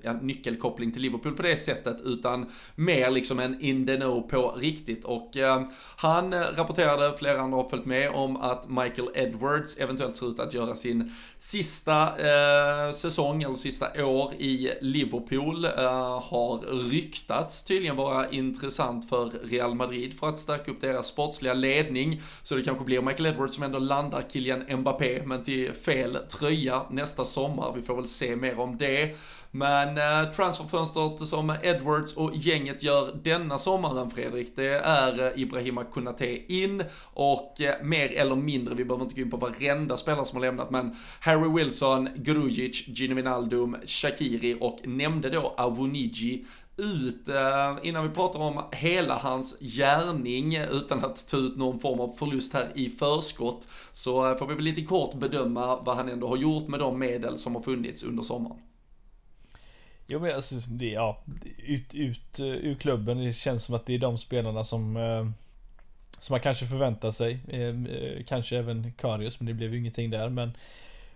ja, 0.01 0.13
nyckelkoppling 0.13 0.91
till 0.91 1.01
Liverpool 1.01 1.35
på 1.35 1.41
det 1.41 1.57
sättet 1.57 2.01
utan 2.01 2.45
mer 2.75 3.11
liksom 3.11 3.39
en 3.39 3.61
in 3.61 3.85
the 3.85 3.95
know 3.95 4.21
på 4.21 4.51
riktigt. 4.51 5.05
Och 5.05 5.37
ehm, 5.37 5.65
han 5.95 6.33
rapporterade, 6.33 7.17
flera 7.17 7.41
andra 7.41 7.57
har 7.57 7.69
följt 7.69 7.85
med 7.85 8.11
om 8.11 8.37
att 8.37 8.69
Michael 8.69 9.09
Edwards 9.15 9.77
eventuellt 9.77 10.15
ser 10.15 10.29
ut 10.29 10.39
att 10.39 10.53
göra 10.53 10.75
sin 10.75 11.15
sista 11.39 12.09
säsong 12.91 13.43
eller 13.43 13.55
sista 13.55 14.05
år 14.05 14.33
i 14.33 14.71
Liverpool. 14.81 15.65
Har 15.65 16.38
har 16.39 16.89
ryktats 16.91 17.63
tydligen 17.63 17.95
vara 17.95 18.29
intressant 18.29 19.09
för 19.09 19.31
Real 19.43 19.75
Madrid 19.75 20.19
för 20.19 20.29
att 20.29 20.39
stärka 20.39 20.71
upp 20.71 20.81
deras 20.81 21.07
sportsliga 21.07 21.53
ledning. 21.53 22.21
Så 22.43 22.55
det 22.55 22.63
kanske 22.63 22.85
blir 22.85 23.01
Michael 23.01 23.25
Edwards 23.25 23.53
som 23.53 23.63
ändå 23.63 23.79
landar 23.79 24.23
Kylian 24.29 24.79
Mbappé, 24.79 25.21
men 25.25 25.43
till 25.43 25.73
fel 25.73 26.15
tröja 26.15 26.81
nästa 26.89 27.25
sommar. 27.25 27.73
Vi 27.75 27.81
får 27.81 27.95
väl 27.95 28.07
se 28.07 28.35
mer 28.35 28.59
om 28.59 28.77
det. 28.77 29.15
Men 29.51 29.97
eh, 29.97 30.31
transferfönstret 30.31 31.19
som 31.19 31.53
Edwards 31.63 32.13
och 32.13 32.35
gänget 32.35 32.83
gör 32.83 33.15
denna 33.23 33.57
sommaren 33.57 34.09
Fredrik, 34.09 34.55
det 34.55 34.79
är 34.79 35.25
eh, 35.25 35.41
Ibrahima 35.41 35.83
Kunate 35.83 36.53
in 36.53 36.83
och 37.13 37.61
eh, 37.61 37.83
mer 37.83 38.11
eller 38.11 38.35
mindre, 38.35 38.75
vi 38.75 38.85
behöver 38.85 39.03
inte 39.03 39.15
gå 39.15 39.21
in 39.21 39.31
på 39.31 39.37
varenda 39.37 39.97
spelare 39.97 40.25
som 40.25 40.37
har 40.37 40.45
lämnat, 40.45 40.71
men 40.71 40.95
Harry 41.19 41.63
Wilson, 41.63 42.09
Grujic, 42.15 42.87
Gino 42.87 43.15
Wijnaldum, 43.15 43.77
Shakiri 43.85 44.57
och 44.61 44.79
nämnde 44.83 45.29
då 45.29 45.53
Awoniji 45.57 46.45
ut 46.77 47.29
eh, 47.29 47.77
innan 47.83 48.03
vi 48.07 48.15
pratar 48.15 48.39
om 48.39 48.61
hela 48.71 49.15
hans 49.15 49.57
gärning 49.59 50.57
utan 50.57 51.05
att 51.05 51.27
ta 51.27 51.37
ut 51.37 51.57
någon 51.57 51.79
form 51.79 51.99
av 51.99 52.15
förlust 52.17 52.53
här 52.53 52.71
i 52.75 52.89
förskott 52.89 53.67
så 53.91 54.31
eh, 54.31 54.37
får 54.37 54.47
vi 54.47 54.55
väl 54.55 54.63
lite 54.63 54.81
kort 54.81 55.13
bedöma 55.13 55.75
vad 55.75 55.95
han 55.95 56.09
ändå 56.09 56.27
har 56.27 56.37
gjort 56.37 56.67
med 56.67 56.79
de 56.79 56.99
medel 56.99 57.37
som 57.37 57.55
har 57.55 57.61
funnits 57.61 58.03
under 58.03 58.23
sommaren. 58.23 58.57
Jo 60.11 60.19
men 60.19 60.35
alltså, 60.35 60.55
det, 60.55 60.89
ja, 60.89 61.17
ut, 61.57 61.93
ut 61.93 62.39
eh, 62.39 62.45
ur 62.45 62.75
klubben, 62.75 63.17
det 63.17 63.33
känns 63.33 63.63
som 63.63 63.75
att 63.75 63.85
det 63.85 63.93
är 63.93 63.99
de 63.99 64.17
spelarna 64.17 64.63
som 64.63 64.97
eh, 64.97 65.27
Som 66.19 66.33
man 66.33 66.39
kanske 66.39 66.65
förväntar 66.65 67.11
sig. 67.11 67.39
Eh, 67.47 67.61
eh, 67.61 68.23
kanske 68.27 68.57
även 68.57 68.93
Karius, 68.93 69.39
men 69.39 69.47
det 69.47 69.53
blev 69.53 69.73
ju 69.73 69.79
ingenting 69.79 70.09
där. 70.09 70.29
Men 70.29 70.51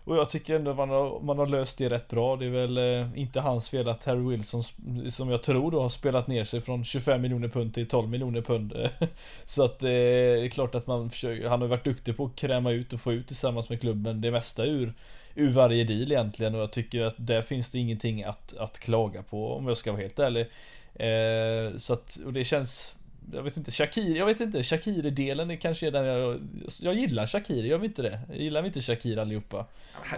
och 0.05 0.17
jag 0.17 0.29
tycker 0.29 0.55
ändå 0.55 0.73
man 0.73 0.89
har, 0.89 1.19
man 1.19 1.39
har 1.39 1.47
löst 1.47 1.77
det 1.77 1.89
rätt 1.89 2.07
bra. 2.07 2.35
Det 2.35 2.45
är 2.45 2.49
väl 2.49 2.77
eh, 2.77 3.19
inte 3.19 3.41
hans 3.41 3.69
fel 3.69 3.89
att 3.89 4.05
Harry 4.05 4.29
Wilson, 4.29 4.63
som 5.09 5.29
jag 5.29 5.43
tror 5.43 5.71
då, 5.71 5.81
har 5.81 5.89
spelat 5.89 6.27
ner 6.27 6.43
sig 6.43 6.61
från 6.61 6.83
25 6.83 7.21
miljoner 7.21 7.47
pund 7.47 7.73
till 7.73 7.87
12 7.87 8.09
miljoner 8.09 8.41
pund. 8.41 8.73
Så 9.45 9.63
att 9.63 9.83
eh, 9.83 9.89
det 9.89 10.45
är 10.45 10.49
klart 10.49 10.75
att 10.75 10.87
man 10.87 11.09
försöker, 11.09 11.49
han 11.49 11.61
har 11.61 11.67
varit 11.67 11.83
duktig 11.83 12.17
på 12.17 12.25
att 12.25 12.35
kräma 12.35 12.71
ut 12.71 12.93
och 12.93 12.99
få 12.99 13.13
ut 13.13 13.27
tillsammans 13.27 13.69
med 13.69 13.81
klubben 13.81 14.21
det 14.21 14.31
mesta 14.31 14.65
ur, 14.65 14.93
ur 15.35 15.49
varje 15.49 15.83
deal 15.83 16.11
egentligen. 16.11 16.55
Och 16.55 16.61
jag 16.61 16.71
tycker 16.71 17.01
att 17.01 17.15
där 17.17 17.41
finns 17.41 17.71
det 17.71 17.79
ingenting 17.79 18.23
att, 18.23 18.57
att 18.57 18.79
klaga 18.79 19.23
på 19.23 19.53
om 19.53 19.67
jag 19.67 19.77
ska 19.77 19.91
vara 19.91 20.01
helt 20.01 20.19
ärlig. 20.19 20.47
Eh, 20.95 21.77
så 21.77 21.93
att, 21.93 22.19
och 22.25 22.33
det 22.33 22.43
känns 22.43 22.95
jag 23.33 23.43
vet 23.43 23.57
inte, 23.57 23.71
Shakiri, 23.71 24.17
jag 24.17 24.25
vet 24.25 24.39
inte, 24.39 24.63
Shakiri-delen 24.63 25.57
kanske 25.57 25.87
är 25.87 25.91
den 25.91 26.05
jag, 26.05 26.39
jag 26.81 26.93
gillar 26.93 27.27
Shakiri, 27.27 27.69
jag 27.69 27.79
vet 27.79 27.87
inte 27.87 28.01
det. 28.01 28.19
Jag 28.29 28.37
gillar 28.37 28.65
inte 28.65 28.81
Shakiri 28.81 29.19
allihopa. 29.19 29.65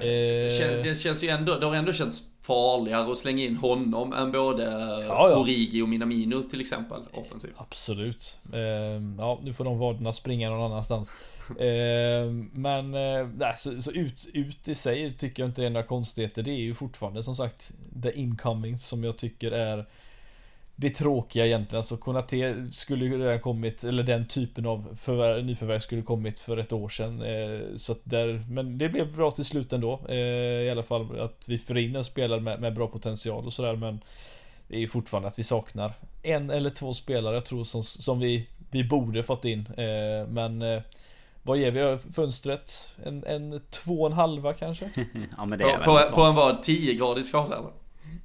Det, 0.02 0.84
det 0.84 0.98
känns 0.98 1.24
ju 1.24 1.30
ändå, 1.30 1.60
det 1.60 1.66
har 1.66 1.76
ändå 1.76 1.94
känts 1.94 2.24
farligare 2.42 3.12
att 3.12 3.18
slänga 3.18 3.44
in 3.44 3.58
honom 3.58 4.14
än 4.14 4.32
både 4.32 4.64
ja, 5.08 5.30
ja. 5.30 5.36
Origi 5.36 5.82
och 5.82 5.90
Minamino 5.90 6.44
till 6.44 6.62
exempel 6.62 7.02
offensivt. 7.14 7.54
Absolut. 7.56 8.40
Ja, 9.18 9.40
nu 9.44 9.54
får 9.54 9.64
de 9.64 9.80
vaderna 9.80 10.14
springa 10.14 10.50
någon 10.50 10.72
annanstans. 10.72 11.14
Men 12.52 12.92
nej, 12.92 13.54
så, 13.58 13.82
så, 13.82 13.92
ut, 13.92 14.28
ut 14.34 14.68
i 14.68 14.76
sig 14.76 15.12
tycker 15.12 15.44
jag 15.44 15.50
inte 15.50 15.62
det 15.62 15.66
är 15.66 15.70
några 15.70 15.88
konstigheter. 15.88 16.44
Det 16.44 16.52
är 16.52 16.62
ju 16.62 16.74
fortfarande 16.74 17.24
som 17.24 17.36
sagt 17.36 17.74
the 18.04 18.20
incomings 18.20 18.88
som 18.88 19.04
jag 19.04 19.18
tycker 19.18 19.52
är 19.52 19.86
det 20.76 20.90
tråkiga 20.90 21.46
egentligen. 21.46 21.80
Alltså 21.80 21.98
Konate 21.98 22.68
skulle 22.72 23.06
ju 23.06 23.24
redan 23.24 23.40
kommit, 23.40 23.84
eller 23.84 24.04
den 24.04 24.28
typen 24.28 24.66
av 24.66 24.98
förvärv, 25.00 25.46
nyförvärv 25.46 25.80
skulle 25.80 26.02
kommit 26.02 26.40
för 26.40 26.58
ett 26.58 26.74
år 26.74 26.90
sedan. 26.90 27.22
Eh, 27.22 27.76
så 27.76 27.92
att 27.92 28.00
där, 28.04 28.46
men 28.50 28.78
det 28.78 28.90
blev 28.90 29.16
bra 29.16 29.32
till 29.32 29.46
slut 29.46 29.74
ändå. 29.74 30.02
Eh, 30.10 30.16
I 30.18 30.70
alla 30.70 30.84
fall 30.84 31.20
att 31.20 31.46
vi 31.48 31.58
får 31.58 31.78
in 31.78 31.96
en 31.96 32.04
spelare 32.04 32.40
med, 32.40 32.60
med 32.62 32.74
bra 32.74 32.88
potential 32.88 33.46
och 33.46 33.54
sådär. 33.54 33.76
Men 33.76 34.00
det 34.68 34.76
är 34.76 34.80
ju 34.80 34.88
fortfarande 34.88 35.28
att 35.28 35.40
vi 35.40 35.44
saknar 35.44 35.94
en 36.24 36.50
eller 36.50 36.70
två 36.70 36.94
spelare 36.94 37.34
jag 37.34 37.46
tror 37.46 37.64
som, 37.64 37.84
som 37.84 38.20
vi, 38.20 38.48
vi 38.72 38.84
borde 38.84 39.24
fått 39.24 39.46
in. 39.46 39.68
Eh, 39.78 40.28
men 40.28 40.62
eh, 40.62 40.82
vad 41.44 41.58
ger 41.58 41.72
vi 41.72 41.98
fönstret? 42.14 42.94
En, 43.04 43.24
en 43.24 43.62
två 43.70 44.02
och 44.02 44.08
en 44.08 44.14
halva 44.14 44.54
kanske? 44.54 44.90
ja, 45.38 45.46
men 45.46 45.60
det 45.60 45.66
är 45.66 45.78
på, 45.78 45.84
på, 45.84 46.16
på 46.16 46.24
en 46.24 46.36
vad? 46.36 46.56
10-gradig 46.56 47.24
skala 47.24 47.58
eller? 47.58 47.70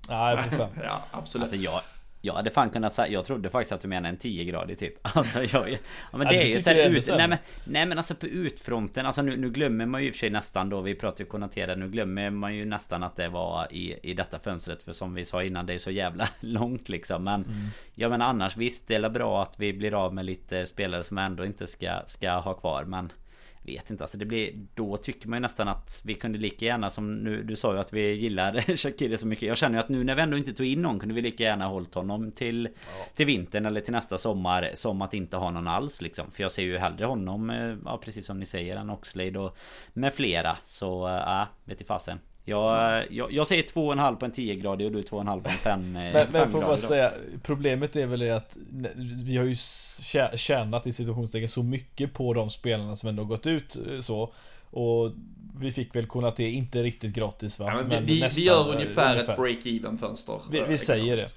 Nej, 0.09 0.36
på 0.36 0.57
fem. 0.57 0.68
ja, 0.82 1.03
absolut. 1.11 1.42
Alltså 1.42 1.57
jag, 1.57 1.80
jag 2.22 2.34
hade 2.34 2.50
fan 2.50 2.70
kunnat 2.70 2.94
säga, 2.94 3.08
jag 3.08 3.24
trodde 3.24 3.50
faktiskt 3.50 3.72
att 3.72 3.80
du 3.80 3.88
menade 3.88 4.08
en 4.08 4.18
10-gradig 4.18 4.78
typ. 4.78 4.94
Alltså 5.16 5.44
jag, 5.44 5.70
ja 6.12 6.18
men 6.18 6.28
det 6.28 6.42
är 6.42 6.46
ju 6.46 6.62
såhär 6.62 6.90
ut, 6.90 7.08
nej 7.08 7.28
men, 7.28 7.38
nej 7.64 7.86
men 7.86 7.98
alltså 7.98 8.14
på 8.14 8.26
utfronten 8.26 9.06
Alltså 9.06 9.22
nu, 9.22 9.36
nu 9.36 9.50
glömmer 9.50 9.86
man 9.86 10.02
ju 10.02 10.08
i 10.08 10.10
och 10.10 10.14
för 10.14 10.18
sig 10.18 10.30
nästan 10.30 10.68
då 10.68 10.80
Vi 10.80 10.94
pratar 10.94 11.24
ju 11.24 11.30
konnoterade 11.30 11.76
Nu 11.76 11.88
glömmer 11.88 12.30
man 12.30 12.54
ju 12.54 12.64
nästan 12.64 13.02
att 13.02 13.16
det 13.16 13.28
var 13.28 13.72
i, 13.72 14.10
i 14.10 14.14
detta 14.14 14.38
fönstret 14.38 14.82
För 14.82 14.92
som 14.92 15.14
vi 15.14 15.24
sa 15.24 15.42
innan 15.42 15.66
det 15.66 15.74
är 15.74 15.78
så 15.78 15.90
jävla 15.90 16.28
långt 16.40 16.88
liksom. 16.88 17.24
Men 17.24 17.44
mm. 17.44 17.66
Jag 17.94 18.10
menar 18.10 18.26
annars 18.26 18.56
visst 18.56 18.88
det 18.88 18.94
är 18.94 19.08
bra 19.08 19.42
att 19.42 19.54
vi 19.58 19.72
blir 19.72 20.04
av 20.04 20.14
med 20.14 20.24
lite 20.24 20.66
spelare 20.66 21.02
som 21.02 21.18
ändå 21.18 21.44
inte 21.44 21.66
ska, 21.66 22.02
ska 22.06 22.30
ha 22.30 22.54
kvar 22.54 22.84
Men 22.84 23.12
Vet 23.62 23.90
inte, 23.90 24.04
alltså 24.04 24.18
det 24.18 24.24
blir 24.24 24.52
Då 24.74 24.96
tycker 24.96 25.28
man 25.28 25.36
ju 25.36 25.40
nästan 25.40 25.68
att 25.68 26.00
vi 26.04 26.14
kunde 26.14 26.38
lika 26.38 26.64
gärna 26.64 26.90
som 26.90 27.14
nu 27.14 27.42
Du 27.42 27.56
sa 27.56 27.74
ju 27.74 27.80
att 27.80 27.92
vi 27.92 28.12
gillar 28.12 28.61
Shakiri 28.76 29.18
så 29.18 29.26
mycket. 29.26 29.48
Jag 29.48 29.56
känner 29.56 29.78
ju 29.78 29.80
att 29.80 29.88
nu 29.88 30.04
när 30.04 30.14
vi 30.14 30.22
ändå 30.22 30.36
inte 30.36 30.52
tog 30.52 30.66
in 30.66 30.82
någon 30.82 30.98
Kunde 30.98 31.14
vi 31.14 31.22
lika 31.22 31.44
gärna 31.44 31.66
hållit 31.66 31.94
honom 31.94 32.32
till 32.32 32.68
ja. 32.74 33.04
Till 33.14 33.26
vintern 33.26 33.66
eller 33.66 33.80
till 33.80 33.92
nästa 33.92 34.18
sommar 34.18 34.70
Som 34.74 35.02
att 35.02 35.14
inte 35.14 35.36
ha 35.36 35.50
någon 35.50 35.68
alls 35.68 36.00
liksom. 36.00 36.30
För 36.30 36.42
jag 36.42 36.52
ser 36.52 36.62
ju 36.62 36.78
hellre 36.78 37.04
honom 37.04 37.50
eh, 37.50 37.76
Ja 37.84 38.00
precis 38.04 38.26
som 38.26 38.40
ni 38.40 38.46
säger 38.46 38.76
än 38.76 38.90
Oxlade 38.90 39.38
och 39.38 39.56
Med 39.92 40.14
flera. 40.14 40.56
Så 40.64 41.08
äh, 41.08 41.14
ja, 41.14 41.48
vet 41.64 41.80
i 41.80 41.84
fasen 41.84 42.18
jag, 42.51 43.05
jag, 43.11 43.32
jag 43.32 43.46
säger 43.46 43.62
2,5 43.62 44.16
på 44.16 44.24
en 44.24 44.32
10-gradig 44.32 44.84
och 44.84 44.92
du 44.92 45.03
2,5 45.03 45.40
på 45.42 45.48
en 45.48 45.57
5 45.57 45.92
Men, 45.92 46.26
men 46.32 46.48
får 46.48 46.61
bara 46.61 46.78
säga 46.78 47.12
Problemet 47.42 47.96
är 47.96 48.07
väl 48.07 48.30
att 48.30 48.57
Vi 49.24 49.36
har 49.36 49.44
ju 49.44 49.57
tjänat 50.36 50.86
i 50.86 50.92
situationstecken 50.92 51.48
så 51.48 51.62
mycket 51.62 52.12
på 52.12 52.34
de 52.34 52.51
spelarna 52.51 52.96
som 52.96 53.09
ändå 53.09 53.24
gått 53.24 53.46
ut 53.46 53.76
eh, 53.76 54.01
så 54.01 54.32
Och 54.70 55.12
vi 55.61 55.72
fick 55.72 55.96
väl 55.96 56.07
Konate 56.07 56.44
inte 56.44 56.82
riktigt 56.82 57.12
gratis 57.12 57.59
va? 57.59 57.66
Ja, 57.68 57.76
men 57.76 57.88
men 57.88 58.05
vi, 58.05 58.20
nästan, 58.20 58.40
vi 58.42 58.46
gör 58.46 58.74
ungefär, 58.74 59.12
ungefär. 59.12 59.32
ett 59.32 59.38
break-even 59.38 59.98
fönster 59.98 60.40
Vi, 60.51 60.62
vi 60.68 60.78
säger 60.78 61.16
det 61.16 61.34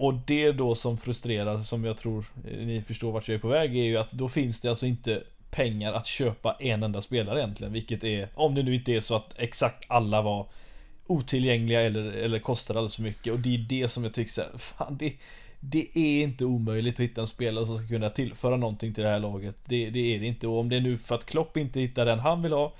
och 0.00 0.14
det 0.14 0.52
då 0.52 0.74
som 0.74 0.98
frustrerar, 0.98 1.62
som 1.62 1.84
jag 1.84 1.96
tror 1.96 2.24
ni 2.44 2.82
förstår 2.82 3.12
vart 3.12 3.28
jag 3.28 3.34
är 3.34 3.38
på 3.38 3.48
väg, 3.48 3.76
är 3.76 3.84
ju 3.84 3.96
att 3.96 4.10
då 4.10 4.28
finns 4.28 4.60
det 4.60 4.68
alltså 4.68 4.86
inte 4.86 5.22
pengar 5.50 5.92
att 5.92 6.06
köpa 6.06 6.56
en 6.60 6.82
enda 6.82 7.00
spelare 7.00 7.38
egentligen. 7.38 7.72
Vilket 7.72 8.04
är, 8.04 8.28
om 8.34 8.54
det 8.54 8.62
nu 8.62 8.74
inte 8.74 8.92
är 8.92 9.00
så 9.00 9.14
att 9.14 9.34
exakt 9.36 9.84
alla 9.88 10.22
var 10.22 10.46
otillgängliga 11.06 11.80
eller, 11.80 12.12
eller 12.12 12.38
kostade 12.38 12.78
alldeles 12.78 12.96
för 12.96 13.02
mycket. 13.02 13.32
Och 13.32 13.38
det 13.38 13.54
är 13.54 13.58
det 13.58 13.88
som 13.88 14.04
jag 14.04 14.14
tycker 14.14 14.32
så 14.32 14.40
här, 14.40 14.58
fan 14.58 14.96
det, 14.98 15.12
det 15.60 15.88
är 15.94 16.22
inte 16.22 16.44
omöjligt 16.44 16.94
att 16.94 17.00
hitta 17.00 17.20
en 17.20 17.26
spelare 17.26 17.66
som 17.66 17.78
ska 17.78 17.88
kunna 17.88 18.10
tillföra 18.10 18.56
någonting 18.56 18.94
till 18.94 19.04
det 19.04 19.10
här 19.10 19.18
laget. 19.18 19.56
Det, 19.64 19.90
det 19.90 20.14
är 20.14 20.20
det 20.20 20.26
inte. 20.26 20.46
Och 20.46 20.58
om 20.58 20.68
det 20.68 20.76
är 20.76 20.80
nu 20.80 20.98
för 20.98 21.14
att 21.14 21.26
Klopp 21.26 21.56
inte 21.56 21.80
hittar 21.80 22.06
den 22.06 22.18
han 22.18 22.42
vill 22.42 22.52
ha 22.52 22.72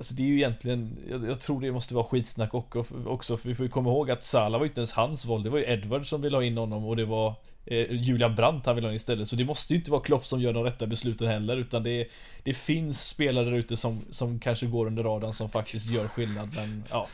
Alltså 0.00 0.14
det 0.14 0.22
är 0.22 0.26
ju 0.26 0.36
egentligen, 0.36 0.96
jag, 1.10 1.28
jag, 1.28 1.40
tror 1.40 1.60
det 1.60 1.72
måste 1.72 1.94
vara 1.94 2.04
skitsnack 2.04 2.54
också, 2.54 3.36
för 3.36 3.48
vi 3.48 3.54
får 3.54 3.66
ju 3.66 3.70
komma 3.70 3.90
ihåg 3.90 4.10
att 4.10 4.24
Salah 4.24 4.58
var 4.58 4.64
ju 4.64 4.68
inte 4.68 4.80
ens 4.80 4.92
hans 4.92 5.26
val. 5.26 5.42
Det 5.42 5.50
var 5.50 5.58
ju 5.58 5.64
Edward 5.64 6.06
som 6.06 6.22
ville 6.22 6.36
ha 6.36 6.44
in 6.44 6.56
honom 6.56 6.86
och 6.86 6.96
det 6.96 7.04
var 7.04 7.34
eh, 7.66 7.92
Julian 7.92 8.34
Brandt 8.34 8.66
han 8.66 8.74
ville 8.74 8.86
ha 8.86 8.92
in 8.92 8.96
istället. 8.96 9.28
Så 9.28 9.36
det 9.36 9.44
måste 9.44 9.72
ju 9.72 9.78
inte 9.78 9.90
vara 9.90 10.00
Klopp 10.00 10.26
som 10.26 10.40
gör 10.40 10.52
de 10.52 10.64
rätta 10.64 10.86
besluten 10.86 11.28
heller, 11.28 11.56
utan 11.56 11.82
det, 11.82 12.08
det 12.42 12.54
finns 12.54 13.08
spelare 13.08 13.44
där 13.44 13.52
ute 13.52 13.76
som, 13.76 14.00
som 14.10 14.40
kanske 14.40 14.66
går 14.66 14.86
under 14.86 15.02
radarn 15.02 15.34
som 15.34 15.50
faktiskt 15.50 15.86
gör 15.86 16.08
skillnad, 16.08 16.48
men 16.56 16.84
ja. 16.90 17.08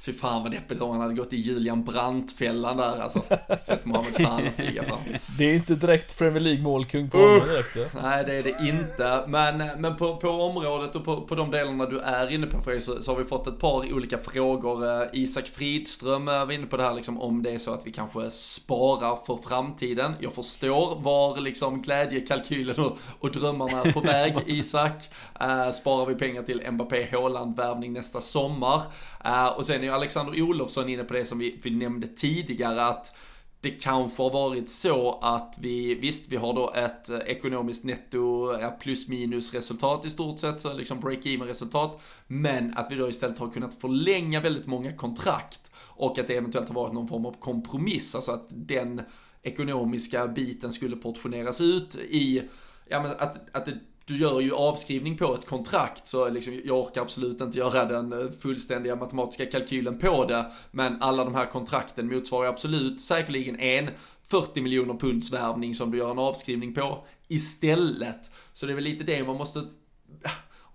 Fy 0.00 0.12
fan 0.12 0.42
vad 0.42 0.52
deppigt 0.52 0.80
om 0.80 0.90
han 0.90 1.00
hade 1.00 1.14
gått 1.14 1.32
i 1.32 1.36
Julian 1.36 1.84
Brandt-fällan 1.84 2.76
där 2.76 3.00
alltså. 3.00 3.22
Sett 3.66 3.84
Mohamed 3.84 4.14
Salah 4.14 4.52
flyga 4.56 4.84
fram. 4.84 4.98
Det 5.38 5.44
är 5.44 5.54
inte 5.54 5.74
direkt 5.74 6.18
Premier 6.18 6.40
League 6.40 6.62
målkung 6.62 7.10
på 7.10 7.18
honom 7.18 7.40
direkt. 7.48 7.76
Ja. 7.76 8.00
Nej 8.02 8.24
det 8.24 8.34
är 8.34 8.42
det 8.42 8.68
inte. 8.68 9.24
Men, 9.28 9.80
men 9.80 9.96
på, 9.96 10.16
på 10.16 10.28
området 10.28 10.94
och 10.94 11.04
på, 11.04 11.20
på 11.20 11.34
de 11.34 11.50
delarna 11.50 11.86
du 11.86 12.00
är 12.00 12.30
inne 12.30 12.46
på 12.46 12.60
Fredrik 12.60 12.82
så, 12.82 13.02
så 13.02 13.12
har 13.12 13.18
vi 13.18 13.24
fått 13.24 13.46
ett 13.46 13.58
par 13.58 13.92
olika 13.92 14.18
frågor. 14.18 15.02
Eh, 15.02 15.08
Isak 15.12 15.46
Fridström 15.48 16.28
eh, 16.28 16.44
var 16.44 16.52
inne 16.52 16.66
på 16.66 16.76
det 16.76 16.82
här 16.82 16.94
liksom 16.94 17.20
om 17.20 17.42
det 17.42 17.50
är 17.50 17.58
så 17.58 17.74
att 17.74 17.86
vi 17.86 17.92
kanske 17.92 18.30
sparar 18.30 19.18
för 19.26 19.38
framtiden. 19.48 20.14
Jag 20.20 20.32
förstår 20.32 21.00
var 21.00 21.40
liksom 21.40 21.82
glädjekalkylen 21.82 22.84
och, 22.84 22.98
och 23.20 23.30
drömmarna 23.30 23.82
är 23.82 23.92
på 23.92 24.00
väg 24.00 24.36
Isak. 24.46 25.10
Uh, 25.42 25.70
sparar 25.70 26.06
vi 26.06 26.14
pengar 26.14 26.42
till 26.42 26.70
Mbappé 26.70 27.08
Haaland 27.12 27.56
värvning 27.56 27.92
nästa 27.92 28.20
sommar. 28.20 28.82
Uh, 29.26 29.46
och 29.46 29.66
sen 29.66 29.87
ju 29.88 29.94
Alexander 29.94 30.42
Olofsson 30.42 30.88
inne 30.88 31.04
på 31.04 31.14
det 31.14 31.24
som 31.24 31.38
vi, 31.38 31.60
vi 31.62 31.70
nämnde 31.70 32.06
tidigare 32.06 32.84
att 32.84 33.16
det 33.60 33.70
kanske 33.70 34.22
har 34.22 34.30
varit 34.30 34.70
så 34.70 35.18
att 35.22 35.58
vi, 35.60 35.94
visst 35.94 36.28
vi 36.28 36.36
har 36.36 36.54
då 36.54 36.72
ett 36.74 37.08
eh, 37.08 37.18
ekonomiskt 37.18 37.84
netto 37.84 38.52
plus 38.80 39.08
minus 39.08 39.54
resultat 39.54 40.04
i 40.04 40.10
stort 40.10 40.38
sett, 40.38 40.60
så 40.60 40.72
liksom 40.72 41.00
break-even 41.00 41.46
resultat, 41.46 42.00
men 42.26 42.74
att 42.74 42.90
vi 42.90 42.96
då 42.96 43.08
istället 43.08 43.38
har 43.38 43.50
kunnat 43.50 43.74
förlänga 43.74 44.40
väldigt 44.40 44.66
många 44.66 44.92
kontrakt 44.92 45.70
och 45.76 46.18
att 46.18 46.26
det 46.26 46.36
eventuellt 46.36 46.68
har 46.68 46.74
varit 46.74 46.92
någon 46.94 47.08
form 47.08 47.26
av 47.26 47.40
kompromiss, 47.40 48.14
alltså 48.14 48.32
att 48.32 48.46
den 48.50 49.02
ekonomiska 49.42 50.28
biten 50.28 50.72
skulle 50.72 50.96
portioneras 50.96 51.60
ut 51.60 51.96
i, 51.96 52.42
ja 52.88 53.02
men 53.02 53.10
att, 53.10 53.56
att 53.56 53.66
det 53.66 53.78
du 54.08 54.16
gör 54.16 54.40
ju 54.40 54.54
avskrivning 54.54 55.16
på 55.16 55.34
ett 55.34 55.46
kontrakt 55.46 56.06
så 56.06 56.28
liksom, 56.28 56.60
jag 56.64 56.78
orkar 56.78 57.02
absolut 57.02 57.40
inte 57.40 57.58
göra 57.58 57.84
den 57.84 58.12
eh, 58.12 58.30
fullständiga 58.40 58.96
matematiska 58.96 59.46
kalkylen 59.46 59.98
på 59.98 60.24
det. 60.24 60.50
Men 60.70 61.02
alla 61.02 61.24
de 61.24 61.34
här 61.34 61.46
kontrakten 61.46 62.08
motsvarar 62.08 62.48
absolut 62.48 63.00
säkerligen 63.00 63.60
en 63.60 63.90
40 64.28 64.60
miljoner 64.60 64.94
punds 64.94 65.32
värvning 65.32 65.74
som 65.74 65.90
du 65.90 65.98
gör 65.98 66.10
en 66.10 66.18
avskrivning 66.18 66.74
på 66.74 67.06
istället. 67.28 68.30
Så 68.52 68.66
det 68.66 68.72
är 68.72 68.74
väl 68.74 68.84
lite 68.84 69.04
det 69.04 69.24
man 69.24 69.36
måste, 69.36 69.64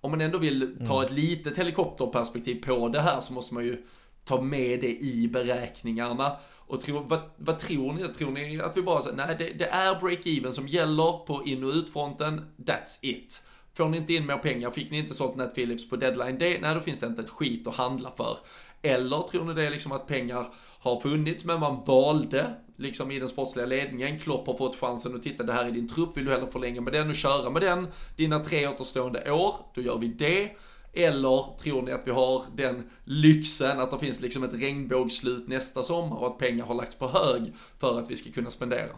om 0.02 0.12
man 0.12 0.22
ändå 0.22 0.38
vill 0.38 0.76
ta 0.88 0.94
mm. 0.94 1.06
ett 1.06 1.12
litet 1.12 1.58
helikopterperspektiv 1.58 2.64
på 2.64 2.88
det 2.88 3.02
här 3.02 3.22
så 3.22 3.34
måste 3.34 3.54
man 3.54 3.66
ju 3.66 3.86
ta 4.26 4.42
med 4.42 4.80
det 4.80 4.96
i 4.96 5.28
beräkningarna. 5.28 6.38
Och 6.68 6.82
tro, 6.82 7.00
vad, 7.00 7.20
vad 7.38 7.60
tror 7.60 7.94
ni? 7.94 8.08
Tror 8.08 8.32
ni 8.32 8.62
att 8.62 8.78
vi 8.78 8.82
bara 8.82 9.02
säger, 9.02 9.18
nej 9.18 9.36
det, 9.40 9.50
det 9.50 9.66
är 9.66 9.96
break-even 9.96 10.52
som 10.52 10.68
gäller 10.68 11.26
på 11.26 11.44
in 11.46 11.64
och 11.64 11.74
utfronten, 11.74 12.46
that's 12.58 12.98
it. 13.02 13.42
Får 13.74 13.90
ni 13.90 13.98
inte 13.98 14.14
in 14.14 14.26
mer 14.26 14.38
pengar, 14.38 14.72
fick 14.72 14.92
ni 14.92 14.98
inte 14.98 15.14
sålt 15.14 15.36
Nat 15.36 15.56
Phillips 15.56 15.90
på 15.90 15.96
deadline 15.96 16.38
day, 16.38 16.60
nej 16.62 16.76
då 16.76 16.82
finns 16.82 17.00
det 17.00 17.08
inte 17.08 17.22
ett 17.22 17.30
skit 17.30 17.68
att 17.68 17.76
handla 17.76 18.12
för. 18.18 18.38
Eller 18.82 19.22
tror 19.22 19.46
ni 19.46 19.54
det 19.54 19.64
är 19.64 19.70
liksom 19.70 19.92
att 19.92 20.08
pengar 20.08 20.46
har 20.80 21.00
funnits 21.00 21.46
men 21.46 21.60
man 21.60 21.84
valde 21.86 22.54
liksom 22.78 23.12
i 23.12 23.20
den 23.20 23.30
sportsliga 23.30 23.66
ledningen. 23.66 24.20
Klopp 24.20 24.48
har 24.48 24.58
fått 24.58 24.76
chansen 24.76 25.16
att 25.16 25.24
titta 25.24 25.44
det 25.44 25.54
här 25.54 25.66
är 25.66 25.72
din 25.72 25.90
trupp, 25.90 26.18
vill 26.18 26.26
du 26.26 26.32
hellre 26.32 26.52
förlänga 26.52 26.82
med 26.82 26.94
den 26.94 27.10
och 27.10 27.16
köra 27.16 27.50
med 27.50 27.62
den 27.62 27.88
dina 28.18 28.40
tre 28.40 28.68
återstående 28.68 29.32
år, 29.32 29.56
då 29.74 29.82
gör 29.82 29.98
vi 29.98 30.08
det. 30.08 30.52
Eller 30.94 31.58
tror 31.58 31.82
ni 31.82 31.92
att 31.92 32.08
vi 32.08 32.12
har 32.12 32.44
den 32.56 32.90
lyxen 33.04 33.80
att 33.80 33.92
det 33.92 34.00
finns 34.00 34.22
liksom 34.22 34.44
ett 34.44 34.54
regnbågsslut 34.54 35.48
nästa 35.48 35.84
sommar 35.84 36.18
och 36.18 36.28
att 36.28 36.38
pengar 36.38 36.66
har 36.66 36.76
lagts 36.76 36.96
på 36.96 37.08
hög 37.08 37.54
för 37.80 38.00
att 38.00 38.12
vi 38.12 38.16
ska 38.16 38.32
kunna 38.32 38.52
spendera? 38.52 38.90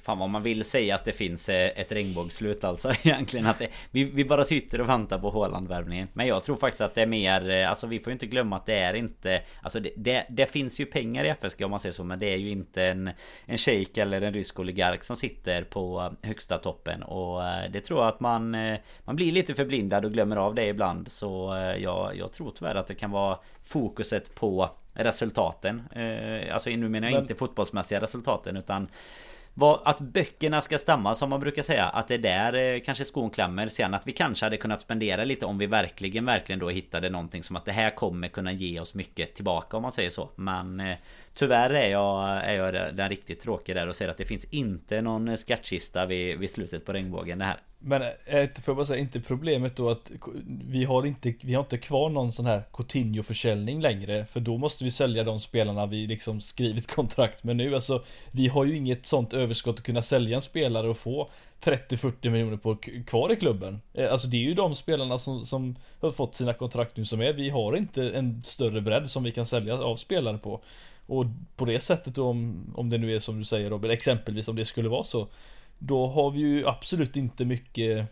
Fan 0.00 0.18
vad 0.18 0.30
man 0.30 0.42
vill 0.42 0.64
säga 0.64 0.94
att 0.94 1.04
det 1.04 1.12
finns 1.12 1.48
eh, 1.48 1.70
ett 1.80 1.92
regnbågsslut 1.92 2.64
alltså 2.64 2.92
egentligen. 3.02 3.46
Att 3.46 3.58
det, 3.58 3.68
vi, 3.90 4.04
vi 4.04 4.24
bara 4.24 4.44
sitter 4.44 4.80
och 4.80 4.88
väntar 4.88 5.18
på 5.18 5.30
Håland-värvningen. 5.30 6.08
Men 6.12 6.26
jag 6.26 6.44
tror 6.44 6.56
faktiskt 6.56 6.80
att 6.80 6.94
det 6.94 7.02
är 7.02 7.06
mer 7.06 7.50
eh, 7.50 7.70
Alltså 7.70 7.86
vi 7.86 7.98
får 7.98 8.12
inte 8.12 8.26
glömma 8.26 8.56
att 8.56 8.66
det 8.66 8.74
är 8.74 8.94
inte 8.94 9.42
Alltså 9.62 9.80
det, 9.80 9.90
det, 9.96 10.26
det, 10.30 10.46
finns 10.46 10.80
ju 10.80 10.86
pengar 10.86 11.24
i 11.24 11.28
FSG 11.28 11.64
om 11.64 11.70
man 11.70 11.80
säger 11.80 11.92
så 11.92 12.04
Men 12.04 12.18
det 12.18 12.26
är 12.26 12.36
ju 12.36 12.50
inte 12.50 12.84
en 12.84 13.10
En 13.46 13.58
shejk 13.58 13.96
eller 13.96 14.20
en 14.20 14.34
rysk 14.34 14.60
oligark 14.60 15.04
som 15.04 15.16
sitter 15.16 15.64
på 15.64 16.12
högsta 16.22 16.58
toppen. 16.58 17.02
Och 17.02 17.48
eh, 17.48 17.70
det 17.70 17.80
tror 17.80 18.00
jag 18.00 18.08
att 18.08 18.20
man 18.20 18.50
Man 19.04 19.16
blir 19.16 19.32
lite 19.32 19.54
förblindad 19.54 20.04
och 20.04 20.12
glömmer 20.12 20.36
av 20.36 20.54
det 20.54 20.66
ibland. 20.66 21.12
Så 21.12 21.54
jag, 21.78 22.16
jag 22.16 22.32
tror 22.32 22.52
tyvärr 22.54 22.74
att 22.74 22.86
det 22.86 22.94
kan 22.94 23.10
vara 23.10 23.38
Fokuset 23.62 24.34
på 24.34 24.70
resultaten. 24.94 25.82
Alltså 26.52 26.70
nu 26.70 26.88
menar 26.88 27.08
jag 27.08 27.14
Men... 27.14 27.22
inte 27.22 27.34
fotbollsmässiga 27.34 28.00
resultaten 28.00 28.56
utan 28.56 28.88
vad, 29.54 29.80
att 29.84 30.00
böckerna 30.00 30.60
ska 30.60 30.78
stämma 30.78 31.14
som 31.14 31.30
man 31.30 31.40
brukar 31.40 31.62
säga 31.62 31.88
Att 31.88 32.08
det 32.08 32.14
är 32.14 32.18
där 32.18 32.74
eh, 32.74 32.80
kanske 32.80 33.04
skon 33.04 33.30
klämmer 33.30 33.68
Sen 33.68 33.94
att 33.94 34.06
vi 34.06 34.12
kanske 34.12 34.46
hade 34.46 34.56
kunnat 34.56 34.80
spendera 34.80 35.24
lite 35.24 35.46
om 35.46 35.58
vi 35.58 35.66
verkligen 35.66 36.24
verkligen 36.24 36.58
då 36.58 36.68
hittade 36.68 37.10
någonting 37.10 37.42
som 37.42 37.56
att 37.56 37.64
det 37.64 37.72
här 37.72 37.90
kommer 37.90 38.28
kunna 38.28 38.52
ge 38.52 38.80
oss 38.80 38.94
mycket 38.94 39.34
tillbaka 39.34 39.76
om 39.76 39.82
man 39.82 39.92
säger 39.92 40.10
så. 40.10 40.30
Men 40.36 40.80
eh, 40.80 40.96
Tyvärr 41.34 41.70
är 41.70 41.88
jag, 41.88 42.28
är 42.28 42.54
jag 42.54 42.96
den 42.96 43.08
riktigt 43.08 43.40
tråkiga 43.40 43.74
där 43.74 43.88
och 43.88 43.96
säger 43.96 44.10
att 44.10 44.18
det 44.18 44.24
finns 44.24 44.44
inte 44.44 45.00
någon 45.00 45.28
eh, 45.28 45.36
skattkista 45.36 46.06
vid, 46.06 46.38
vid 46.38 46.50
slutet 46.50 46.84
på 46.84 46.92
regnbågen 46.92 47.38
det 47.38 47.44
här. 47.44 47.56
Men 47.78 48.02
eh, 48.02 48.10
får 48.26 48.62
jag 48.66 48.76
bara 48.76 48.86
säga, 48.86 49.00
inte 49.00 49.20
problemet 49.20 49.76
då 49.76 49.90
att 49.90 50.10
vi 50.46 50.84
har 50.84 51.06
inte, 51.06 51.34
vi 51.40 51.54
har 51.54 51.62
inte 51.62 51.78
kvar 51.78 52.08
någon 52.08 52.32
sån 52.32 52.46
här 52.46 52.62
Coutinho-försäljning 52.72 53.80
längre 53.80 54.26
För 54.26 54.40
då 54.40 54.58
måste 54.58 54.84
vi 54.84 54.90
sälja 54.90 55.24
de 55.24 55.40
spelarna 55.40 55.86
vi 55.86 56.06
liksom 56.06 56.40
skrivit 56.40 56.86
kontrakt 56.94 57.44
med 57.44 57.56
nu. 57.56 57.74
Alltså 57.74 58.04
Vi 58.30 58.48
har 58.48 58.64
ju 58.64 58.76
inget 58.76 59.06
sånt 59.06 59.34
överskott 59.34 59.78
att 59.78 59.84
kunna 59.84 60.02
sälja 60.02 60.36
en 60.36 60.42
spelare 60.42 60.88
och 60.88 60.96
få 60.96 61.30
30-40 61.64 62.30
miljoner 62.30 62.56
på 62.56 62.76
kvar 63.06 63.32
i 63.32 63.36
klubben. 63.36 63.80
Eh, 63.94 64.12
alltså 64.12 64.28
det 64.28 64.36
är 64.36 64.44
ju 64.44 64.54
de 64.54 64.74
spelarna 64.74 65.18
som, 65.18 65.44
som 65.44 65.76
har 66.00 66.10
fått 66.10 66.34
sina 66.34 66.52
kontrakt 66.52 66.96
nu 66.96 67.04
som 67.04 67.20
är. 67.20 67.32
Vi 67.32 67.50
har 67.50 67.76
inte 67.76 68.10
en 68.10 68.44
större 68.44 68.80
bredd 68.80 69.10
som 69.10 69.24
vi 69.24 69.32
kan 69.32 69.46
sälja 69.46 69.74
av 69.74 69.96
spelare 69.96 70.38
på. 70.38 70.60
Och 71.12 71.26
på 71.56 71.64
det 71.64 71.80
sättet 71.80 72.14
då, 72.14 72.28
om, 72.28 72.72
om 72.76 72.90
det 72.90 72.98
nu 72.98 73.14
är 73.14 73.18
som 73.18 73.38
du 73.38 73.44
säger 73.44 73.70
Robin, 73.70 73.90
exempelvis 73.90 74.48
om 74.48 74.56
det 74.56 74.64
skulle 74.64 74.88
vara 74.88 75.04
så 75.04 75.28
då 75.78 76.06
har 76.06 76.30
vi 76.30 76.40
ju 76.40 76.68
absolut 76.68 77.16
inte 77.16 77.44
mycket 77.44 78.06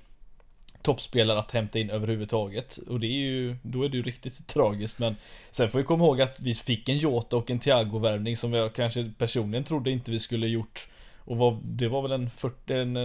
toppspelare 0.83 1.39
att 1.39 1.51
hämta 1.51 1.79
in 1.79 1.91
överhuvudtaget. 1.91 2.77
Och 2.77 3.01
det 3.01 3.07
är 3.07 3.19
ju, 3.19 3.57
då 3.63 3.83
är 3.83 3.89
det 3.89 3.97
ju 3.97 4.03
riktigt 4.03 4.47
tragiskt. 4.55 4.99
Men 4.99 5.17
sen 5.51 5.71
får 5.71 5.79
vi 5.79 5.85
komma 5.85 6.05
ihåg 6.05 6.21
att 6.21 6.41
vi 6.41 6.55
fick 6.55 6.89
en 6.89 6.99
Jota 6.99 7.37
och 7.37 7.51
en 7.51 7.59
Thiago-värvning 7.59 8.37
som 8.37 8.53
jag 8.53 8.73
kanske 8.73 9.13
personligen 9.19 9.65
trodde 9.65 9.91
inte 9.91 10.11
vi 10.11 10.19
skulle 10.19 10.47
gjort. 10.47 10.89
Och 11.19 11.37
var, 11.37 11.59
det 11.63 11.89
var 11.89 12.03
väl 12.03 12.13
en 12.13 12.31
40, 12.31 12.75
en, 12.75 12.97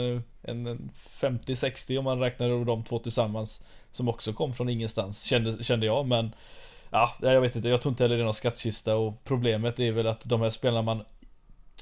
en 0.41 0.91
50-60 0.95 1.97
om 1.97 2.03
man 2.03 2.19
räknar 2.19 2.65
de 2.65 2.83
två 2.83 2.99
tillsammans. 2.99 3.63
Som 3.91 4.09
också 4.09 4.33
kom 4.33 4.53
från 4.53 4.69
ingenstans, 4.69 5.23
kände, 5.23 5.63
kände 5.63 5.85
jag. 5.85 6.07
Men 6.07 6.31
Ja, 6.95 7.13
jag 7.21 7.41
vet 7.41 7.55
inte, 7.55 7.69
jag 7.69 7.81
tror 7.81 7.91
inte 7.91 8.03
heller 8.03 8.15
det 8.15 8.21
är 8.21 8.25
någon 8.25 8.33
skattkista 8.33 8.95
och 8.95 9.23
problemet 9.23 9.79
är 9.79 9.91
väl 9.91 10.07
att 10.07 10.29
de 10.29 10.41
här 10.41 10.49
spelarna 10.49 10.81
man 10.81 11.03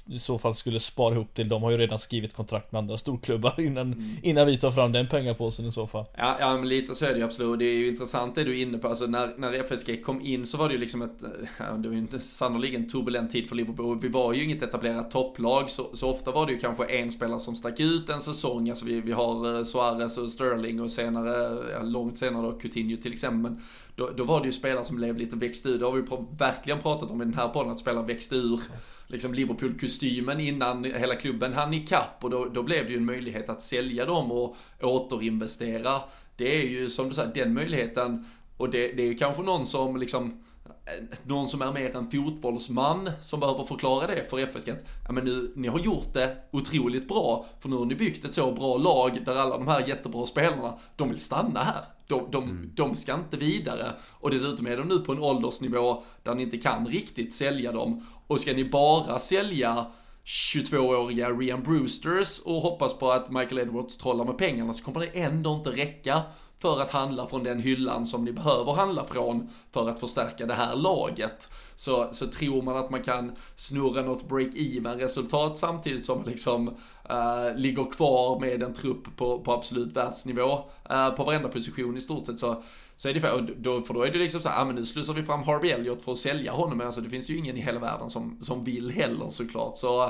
i 0.05 0.19
så 0.19 0.39
fall 0.39 0.55
skulle 0.55 0.79
spara 0.79 1.15
ihop 1.15 1.33
till. 1.33 1.49
De 1.49 1.63
har 1.63 1.71
ju 1.71 1.77
redan 1.77 1.99
skrivit 1.99 2.33
kontrakt 2.33 2.71
med 2.71 2.79
andra 2.79 2.97
storklubbar 2.97 3.59
innan, 3.59 3.93
mm. 3.93 4.17
innan 4.21 4.47
vi 4.47 4.57
tar 4.57 4.71
fram 4.71 4.91
den 4.91 5.07
pengapåsen 5.07 5.65
i 5.65 5.71
så 5.71 5.87
fall. 5.87 6.05
Ja, 6.17 6.35
ja 6.39 6.57
men 6.57 6.67
lite 6.67 6.95
så 6.95 7.05
är 7.05 7.09
det 7.09 7.17
ju 7.17 7.23
absolut. 7.23 7.59
Det 7.59 7.65
är 7.65 7.75
ju 7.75 7.87
intressant 7.87 8.35
det 8.35 8.43
du 8.43 8.59
är 8.59 8.61
inne 8.61 8.77
på. 8.77 8.87
Alltså 8.87 9.05
när, 9.05 9.33
när 9.37 9.53
FSG 9.53 10.03
kom 10.03 10.21
in 10.21 10.45
så 10.45 10.57
var 10.57 10.67
det 10.67 10.73
ju 10.73 10.79
liksom 10.79 11.01
ett, 11.01 11.23
ja, 11.57 11.65
det 11.65 11.87
var 11.87 11.95
ju 11.95 12.01
inte 12.01 12.19
sannoliken 12.19 12.89
turbulent 12.89 13.31
tid 13.31 13.49
för 13.49 13.55
Liverpool. 13.55 13.99
Vi 14.01 14.07
var 14.07 14.33
ju 14.33 14.43
inget 14.43 14.63
etablerat 14.63 15.11
topplag, 15.11 15.69
så, 15.69 15.89
så 15.93 16.09
ofta 16.09 16.31
var 16.31 16.45
det 16.45 16.51
ju 16.51 16.59
kanske 16.59 16.85
en 16.85 17.11
spelare 17.11 17.39
som 17.39 17.55
stack 17.55 17.79
ut 17.79 18.09
en 18.09 18.21
säsong. 18.21 18.69
Alltså 18.69 18.85
vi, 18.85 19.01
vi 19.01 19.11
har 19.11 19.57
eh, 19.57 19.63
Suarez 19.63 20.17
och 20.17 20.29
Sterling 20.29 20.81
och 20.81 20.91
senare, 20.91 21.63
ja, 21.73 21.81
långt 21.81 22.17
senare 22.17 22.51
då 22.51 22.59
Coutinho 22.59 22.97
till 22.97 23.13
exempel. 23.13 23.51
Men 23.51 23.61
då, 23.95 24.09
då 24.17 24.23
var 24.23 24.39
det 24.39 24.45
ju 24.45 24.51
spelare 24.51 24.85
som 24.85 24.95
blev 24.95 25.17
lite 25.17 25.35
växt 25.35 25.65
ur. 25.65 25.79
Det 25.79 25.85
har 25.85 25.91
vi 25.91 26.03
verkligen 26.37 26.79
pratat 26.79 27.11
om 27.11 27.21
i 27.21 27.25
den 27.25 27.33
här 27.33 27.47
podden, 27.47 27.71
att 27.71 27.79
spelare 27.79 28.05
växte 28.05 28.35
ur 28.35 28.59
liksom 29.07 29.33
Liverpool-kostymen 29.33 30.39
innan 30.39 30.83
hela 30.83 31.15
klubben 31.15 31.53
hann 31.53 31.73
ikapp 31.73 32.23
och 32.23 32.29
då, 32.29 32.45
då 32.45 32.63
blev 32.63 32.85
det 32.85 32.91
ju 32.91 32.97
en 32.97 33.05
möjlighet 33.05 33.49
att 33.49 33.61
sälja 33.61 34.05
dem 34.05 34.31
och 34.31 34.55
återinvestera. 34.81 35.99
Det 36.35 36.61
är 36.61 36.67
ju 36.67 36.89
som 36.89 37.09
du 37.09 37.15
säger, 37.15 37.33
den 37.33 37.53
möjligheten 37.53 38.25
och 38.57 38.69
det, 38.69 38.87
det 38.87 39.03
är 39.03 39.07
ju 39.07 39.13
kanske 39.13 39.41
någon 39.41 39.65
som 39.65 39.97
liksom 39.97 40.43
eh, 40.85 41.03
någon 41.23 41.49
som 41.49 41.61
är 41.61 41.71
mer 41.71 41.95
en 41.95 42.11
fotbollsman 42.11 43.11
som 43.21 43.39
behöver 43.39 43.63
förklara 43.63 44.07
det 44.07 44.29
för 44.29 44.39
FSG. 44.39 44.69
Ja 45.07 45.11
men 45.11 45.25
nu, 45.25 45.51
ni 45.55 45.67
har 45.67 45.79
gjort 45.79 46.13
det 46.13 46.37
otroligt 46.51 47.07
bra, 47.07 47.45
för 47.59 47.69
nu 47.69 47.75
har 47.75 47.85
ni 47.85 47.95
byggt 47.95 48.25
ett 48.25 48.33
så 48.33 48.51
bra 48.51 48.77
lag 48.77 49.25
där 49.25 49.35
alla 49.35 49.57
de 49.57 49.67
här 49.67 49.87
jättebra 49.87 50.25
spelarna, 50.25 50.77
de 50.95 51.09
vill 51.09 51.19
stanna 51.19 51.59
här. 51.59 51.83
De, 52.13 52.31
de, 52.31 52.43
mm. 52.43 52.71
de 52.73 52.95
ska 52.95 53.13
inte 53.13 53.37
vidare. 53.37 53.93
Och 54.11 54.31
dessutom 54.31 54.67
är 54.67 54.77
de 54.77 54.87
nu 54.87 54.99
på 54.99 55.11
en 55.11 55.19
åldersnivå 55.19 56.03
där 56.23 56.35
ni 56.35 56.43
inte 56.43 56.57
kan 56.57 56.87
riktigt 56.87 57.33
sälja 57.33 57.71
dem. 57.71 58.05
Och 58.27 58.39
ska 58.39 58.53
ni 58.53 58.65
bara 58.65 59.19
sälja 59.19 59.85
22-åriga 60.25 61.29
Rian 61.29 61.63
Brewsters 61.63 62.39
och 62.39 62.61
hoppas 62.61 62.93
på 62.93 63.11
att 63.11 63.31
Michael 63.31 63.59
Edwards 63.59 63.97
trollar 63.97 64.25
med 64.25 64.37
pengarna 64.37 64.73
så 64.73 64.83
kommer 64.83 64.99
det 64.99 65.19
ändå 65.19 65.53
inte 65.53 65.71
räcka 65.71 66.21
för 66.59 66.81
att 66.81 66.91
handla 66.91 67.27
från 67.27 67.43
den 67.43 67.59
hyllan 67.59 68.07
som 68.07 68.25
ni 68.25 68.31
behöver 68.31 68.73
handla 68.73 69.05
från 69.05 69.49
för 69.71 69.89
att 69.89 69.99
förstärka 69.99 70.45
det 70.45 70.53
här 70.53 70.75
laget. 70.75 71.49
Så, 71.75 72.09
så 72.11 72.27
tror 72.27 72.61
man 72.61 72.77
att 72.77 72.89
man 72.89 73.03
kan 73.03 73.31
snurra 73.55 74.01
något 74.01 74.29
break-even 74.29 74.97
resultat 74.97 75.57
samtidigt 75.57 76.05
som 76.05 76.17
man 76.17 76.29
liksom 76.29 76.75
uh, 77.11 77.55
ligger 77.55 77.91
kvar 77.91 78.39
med 78.39 78.63
en 78.63 78.73
trupp 78.73 79.15
på, 79.17 79.39
på 79.39 79.53
absolut 79.53 79.95
världsnivå. 79.95 80.51
Uh, 80.91 81.09
på 81.15 81.23
varenda 81.23 81.49
position 81.49 81.97
i 81.97 82.01
stort 82.01 82.25
sett 82.25 82.39
så 82.39 82.63
så 82.95 83.09
är 83.09 83.13
det 83.13 83.21
för, 83.21 83.55
då, 83.57 83.81
för 83.81 83.93
då 83.93 84.03
är 84.03 84.11
det 84.11 84.19
liksom 84.19 84.41
så 84.41 84.49
här, 84.49 84.61
ah, 84.61 84.65
men 84.65 84.75
nu 84.75 84.85
slussar 84.85 85.13
vi 85.13 85.23
fram 85.23 85.43
Harvey 85.43 85.71
Elliot 85.71 86.01
för 86.01 86.11
att 86.11 86.17
sälja 86.17 86.51
honom, 86.51 86.77
men 86.77 86.87
alltså 86.87 87.01
det 87.01 87.09
finns 87.09 87.29
ju 87.29 87.37
ingen 87.37 87.57
i 87.57 87.61
hela 87.61 87.79
världen 87.79 88.09
som, 88.09 88.37
som 88.41 88.63
vill 88.63 88.91
heller 88.91 89.27
såklart. 89.29 89.77
Så 89.77 90.01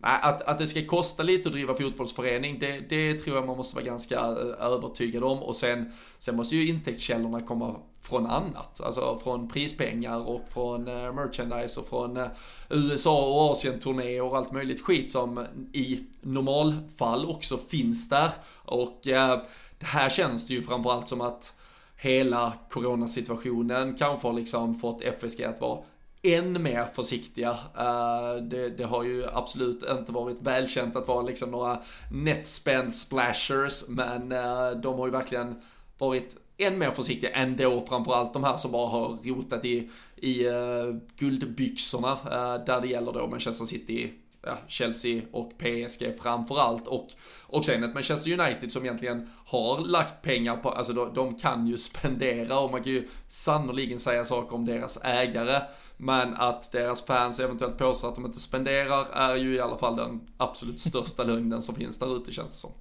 att, 0.00 0.42
att 0.42 0.58
det 0.58 0.66
ska 0.66 0.86
kosta 0.86 1.22
lite 1.22 1.48
att 1.48 1.52
driva 1.52 1.74
fotbollsförening, 1.74 2.58
det, 2.58 2.80
det 2.88 3.14
tror 3.14 3.36
jag 3.36 3.46
man 3.46 3.56
måste 3.56 3.74
vara 3.74 3.84
ganska 3.84 4.18
eh, 4.18 4.66
övertygad 4.66 5.24
om. 5.24 5.38
Och 5.38 5.56
sen, 5.56 5.92
sen 6.18 6.36
måste 6.36 6.56
ju 6.56 6.68
intäktskällorna 6.68 7.40
komma 7.40 7.76
från 8.00 8.26
annat. 8.26 8.80
Alltså 8.80 9.20
från 9.22 9.48
prispengar 9.48 10.20
och 10.20 10.40
från 10.48 10.88
eh, 10.88 11.12
merchandise 11.12 11.80
och 11.80 11.86
från 11.86 12.16
eh, 12.16 12.28
USA 12.70 13.26
och 13.26 13.50
Asien-turné 13.50 14.20
och 14.20 14.36
allt 14.36 14.52
möjligt 14.52 14.80
skit 14.80 15.12
som 15.12 15.46
i 15.72 16.04
normalfall 16.20 17.26
också 17.26 17.58
finns 17.58 18.08
där. 18.08 18.30
Och 18.64 19.00
det 19.02 19.40
här 19.80 20.10
känns 20.10 20.46
det 20.46 20.54
ju 20.54 20.62
framförallt 20.62 21.08
som 21.08 21.20
att 21.20 21.54
hela 22.02 22.52
coronasituationen 22.70 23.94
kanske 23.94 24.28
har 24.28 24.34
liksom 24.34 24.74
fått 24.74 25.02
FSG 25.02 25.44
att 25.44 25.60
vara 25.60 25.78
än 26.22 26.62
mer 26.62 26.84
försiktiga. 26.84 27.50
Eh, 27.78 28.34
det, 28.42 28.68
det, 28.68 28.84
har 28.84 29.04
ju 29.04 29.26
absolut 29.32 29.82
inte 29.98 30.12
varit 30.12 30.42
välkänt 30.42 30.96
att 30.96 31.08
vara 31.08 31.22
liksom 31.22 31.50
några 31.50 31.78
netspend 32.10 32.94
splashers, 32.94 33.84
men 33.88 34.32
eh, 34.32 34.70
de 34.70 34.98
har 34.98 35.06
ju 35.06 35.12
verkligen 35.12 35.54
varit 35.98 36.36
än 36.58 36.78
mer 36.78 36.90
försiktiga 36.90 37.30
ändå, 37.30 37.84
framförallt 37.88 38.32
de 38.32 38.44
här 38.44 38.56
som 38.56 38.72
bara 38.72 38.88
har 38.88 39.18
rotat 39.24 39.64
i, 39.64 39.90
i 40.16 40.46
eh, 40.46 40.94
guldbyxorna, 41.16 42.18
där 42.66 42.80
det 42.80 42.88
gäller 42.88 43.12
då 43.12 43.26
Manchester 43.26 43.64
City, 43.64 44.12
ja, 44.42 44.58
Chelsea 44.66 45.22
och 45.32 45.52
PSG 45.58 46.14
framförallt 46.20 46.86
och, 46.86 47.08
och 47.46 47.64
sen 47.64 47.84
ett 47.84 47.94
Manchester 47.94 48.40
United 48.40 48.72
som 48.72 48.84
egentligen 48.84 49.30
har 49.46 49.80
lagt 49.80 50.22
pengar 50.22 50.56
på, 50.56 50.70
alltså 50.70 50.92
de, 50.92 51.14
de 51.14 51.38
kan 51.38 51.66
ju 51.66 51.78
spendera 51.78 52.58
och 52.58 52.70
man 52.70 52.82
kan 52.82 52.92
ju 52.92 53.08
sannoliken 53.28 53.98
säga 53.98 54.24
saker 54.24 54.54
om 54.54 54.66
deras 54.66 54.98
ägare. 55.04 55.62
Men 55.96 56.34
att 56.34 56.72
deras 56.72 57.02
fans 57.02 57.40
eventuellt 57.40 57.78
påstår 57.78 58.08
att 58.08 58.14
de 58.14 58.26
inte 58.26 58.40
spenderar 58.40 59.06
är 59.12 59.36
ju 59.36 59.54
i 59.54 59.60
alla 59.60 59.78
fall 59.78 59.96
den 59.96 60.20
absolut 60.36 60.80
största 60.88 61.22
lögnen 61.22 61.62
som 61.62 61.74
finns 61.74 61.98
där 61.98 62.16
ute 62.16 62.32
känns 62.32 62.52
det 62.52 62.58
som. 62.58 62.72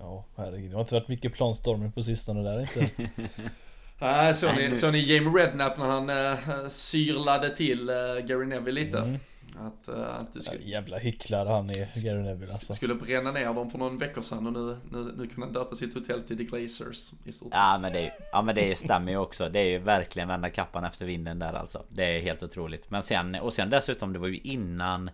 Ja, 0.00 0.24
herregud. 0.36 0.70
Det 0.70 0.76
har 0.76 0.80
inte 0.80 0.94
varit 0.94 1.08
mycket 1.08 1.32
planstormning 1.32 1.92
på 1.92 2.02
sistone 2.02 2.42
där 2.42 2.60
inte. 2.60 2.90
Nej, 3.98 4.34
såg 4.34 4.56
ni, 4.56 4.74
så 4.74 4.90
ni 4.90 5.00
Jamie 5.00 5.42
Redknapp 5.42 5.78
när 5.78 5.86
han 5.86 6.10
äh, 6.10 6.68
syrlade 6.68 7.56
till 7.56 7.88
äh, 7.88 7.94
Gary 8.26 8.46
Neville 8.46 8.80
lite? 8.84 8.98
Mm. 8.98 9.18
Att, 9.56 9.88
uh, 9.88 10.14
att 10.14 10.32
du 10.32 10.40
skulle... 10.40 10.62
Ja, 10.62 10.68
jävla 10.68 10.98
hycklare 10.98 11.48
han 11.48 11.70
är, 11.70 12.02
Gary 12.04 12.22
Neville 12.22 12.52
alltså. 12.52 12.74
Skulle 12.74 12.94
bränna 12.94 13.32
ner 13.32 13.54
dem 13.54 13.70
för 13.70 13.78
någon 13.78 13.98
vecka 13.98 14.22
sedan 14.22 14.46
och 14.46 14.52
nu, 14.52 14.76
nu, 14.90 15.12
nu 15.16 15.26
kan 15.26 15.42
han 15.42 15.52
döpa 15.52 15.74
sitt 15.74 15.94
hotell 15.94 16.22
till 16.22 16.36
The 16.38 16.44
Glazers 16.44 17.12
i 17.24 17.32
stort 17.32 17.48
Ja 17.52 17.78
men 17.82 17.92
det, 17.92 18.12
ja, 18.32 18.42
men 18.42 18.54
det 18.54 18.78
stämmer 18.78 19.12
ju 19.12 19.18
också. 19.18 19.48
Det 19.48 19.60
är 19.60 19.70
ju 19.70 19.78
verkligen 19.78 20.28
vända 20.28 20.50
kappan 20.50 20.84
efter 20.84 21.06
vinden 21.06 21.38
där 21.38 21.52
alltså. 21.52 21.84
Det 21.88 22.16
är 22.16 22.20
helt 22.20 22.42
otroligt. 22.42 22.90
Men 22.90 23.02
sen, 23.02 23.34
och 23.34 23.52
sen 23.52 23.70
dessutom 23.70 24.12
det 24.12 24.18
var 24.18 24.28
ju 24.28 24.38
innan 24.38 25.10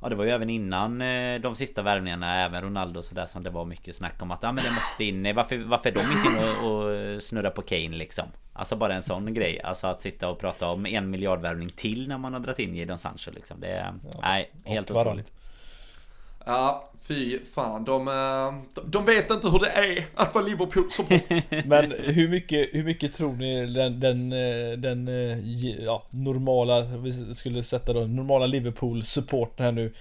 Ja 0.00 0.08
det 0.08 0.14
var 0.14 0.24
ju 0.24 0.30
även 0.30 0.50
innan 0.50 1.02
eh, 1.02 1.40
de 1.40 1.56
sista 1.56 1.82
värvningarna 1.82 2.44
Även 2.44 2.62
Ronaldo 2.62 2.98
och 2.98 3.04
sådär 3.04 3.26
som 3.26 3.42
det 3.42 3.50
var 3.50 3.64
mycket 3.64 3.96
snack 3.96 4.22
om 4.22 4.30
att 4.30 4.42
Ja 4.42 4.52
men 4.52 4.64
det 4.64 4.70
måste 4.70 5.04
in. 5.04 5.34
Varför, 5.36 5.58
varför 5.58 5.88
är 5.88 5.94
de 5.94 6.00
inte 6.00 6.28
inne 6.28 6.68
och, 6.68 7.16
och 7.16 7.22
snurrar 7.22 7.50
på 7.50 7.62
Kane 7.62 7.88
liksom? 7.88 8.24
Alltså 8.52 8.76
bara 8.76 8.94
en 8.94 9.02
sån 9.02 9.34
grej. 9.34 9.60
Alltså 9.60 9.86
att 9.86 10.00
sitta 10.00 10.28
och 10.28 10.38
prata 10.38 10.68
om 10.68 10.86
en 10.86 11.10
miljardvärvning 11.10 11.68
till 11.68 12.08
när 12.08 12.18
man 12.18 12.32
har 12.32 12.40
dragit 12.40 12.58
in 12.58 12.76
Jadon 12.76 12.98
Sancho 12.98 13.30
liksom. 13.30 13.60
Det 13.60 13.68
är 13.68 13.94
ja, 14.12 14.20
Nej 14.22 14.50
helt 14.64 14.90
otroligt 14.90 15.32
Ja, 16.46 16.90
fy 17.10 17.38
fan. 17.54 17.80
Eh, 17.80 18.54
de, 18.74 18.82
de 18.86 19.04
vet 19.04 19.30
inte 19.30 19.48
hur 19.48 19.58
det 19.58 19.70
är 19.70 20.06
att 20.14 20.34
vara 20.34 20.44
Liverpool-support. 20.44 21.42
Men 21.64 21.94
hur 21.98 22.28
mycket, 22.28 22.68
hur 22.72 22.84
mycket 22.84 23.14
tror 23.14 23.32
ni 23.32 23.66
den, 23.66 24.00
den, 24.00 24.32
eh, 24.32 24.78
den 24.78 25.08
eh, 25.08 25.84
ja, 25.84 26.02
normala, 26.10 26.80
vi 26.80 27.34
skulle 27.34 27.62
sätta 27.62 27.92
då, 27.92 28.00
normala 28.00 28.46
Liverpool-supporten 28.46 29.64
här 29.64 29.72
nu 29.72 29.92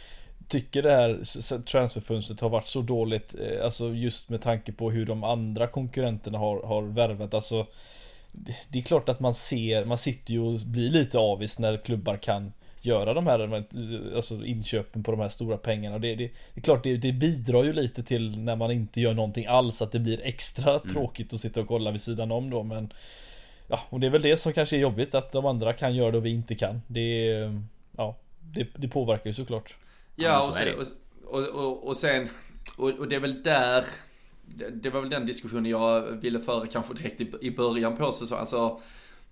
Tycker 0.47 0.81
det 0.81 0.91
här 0.91 1.19
transferfönstret 1.65 2.41
har 2.41 2.49
varit 2.49 2.67
så 2.67 2.81
dåligt, 2.81 3.35
alltså 3.63 3.89
just 3.89 4.29
med 4.29 4.41
tanke 4.41 4.71
på 4.71 4.91
hur 4.91 5.05
de 5.05 5.23
andra 5.23 5.67
konkurrenterna 5.67 6.37
har, 6.37 6.63
har 6.63 6.81
värvat, 6.81 7.33
alltså 7.33 7.65
Det 8.69 8.79
är 8.79 8.83
klart 8.83 9.09
att 9.09 9.19
man 9.19 9.33
ser, 9.33 9.85
man 9.85 9.97
sitter 9.97 10.33
ju 10.33 10.39
och 10.39 10.59
blir 10.59 10.89
lite 10.89 11.19
avis 11.19 11.59
när 11.59 11.77
klubbar 11.77 12.17
kan 12.17 12.51
göra 12.81 13.13
de 13.13 13.27
här 13.27 13.63
alltså 14.15 14.45
inköpen 14.45 15.03
på 15.03 15.11
de 15.11 15.19
här 15.19 15.29
stora 15.29 15.57
pengarna. 15.57 15.99
Det, 15.99 16.15
det, 16.15 16.31
det 16.53 16.59
är 16.59 16.61
klart, 16.61 16.83
det, 16.83 16.97
det, 16.97 17.11
bidrar 17.11 17.63
ju 17.63 17.73
lite 17.73 18.03
till 18.03 18.39
när 18.39 18.55
man 18.55 18.71
inte 18.71 19.01
gör 19.01 19.13
någonting 19.13 19.45
alls 19.45 19.81
att 19.81 19.91
det 19.91 19.99
blir 19.99 20.21
extra 20.23 20.71
mm. 20.71 20.87
tråkigt 20.87 21.33
att 21.33 21.39
sitta 21.39 21.61
och 21.61 21.67
kolla 21.67 21.91
vid 21.91 22.01
sidan 22.01 22.31
om 22.31 22.49
då. 22.49 22.63
Men 22.63 22.93
ja, 23.67 23.79
och 23.89 23.99
det 23.99 24.07
är 24.07 24.11
väl 24.11 24.21
det 24.21 24.37
som 24.37 24.53
kanske 24.53 24.75
är 24.75 24.79
jobbigt 24.79 25.15
att 25.15 25.31
de 25.31 25.45
andra 25.45 25.73
kan 25.73 25.95
göra 25.95 26.11
det 26.11 26.17
och 26.17 26.25
vi 26.25 26.29
inte 26.29 26.55
kan. 26.55 26.81
Det, 26.87 27.25
ja, 27.97 28.15
det, 28.39 28.67
det 28.75 28.87
påverkar 28.87 29.29
ju 29.29 29.33
såklart. 29.33 29.75
Ja, 30.15 30.47
och 30.47 30.53
sen, 30.53 30.67
och, 31.25 31.47
och, 31.47 31.87
och 31.87 31.97
sen, 31.97 32.29
och, 32.77 32.89
och 32.89 33.07
det 33.07 33.15
är 33.15 33.19
väl 33.19 33.43
där 33.43 33.83
det 34.73 34.89
var 34.89 35.01
väl 35.01 35.09
den 35.09 35.25
diskussionen 35.25 35.65
jag 35.65 36.01
ville 36.01 36.39
föra 36.39 36.67
kanske 36.67 36.93
direkt 36.93 37.21
i 37.41 37.51
början 37.51 37.97
på 37.97 38.11
säsongen. 38.11 38.39
Alltså, 38.39 38.81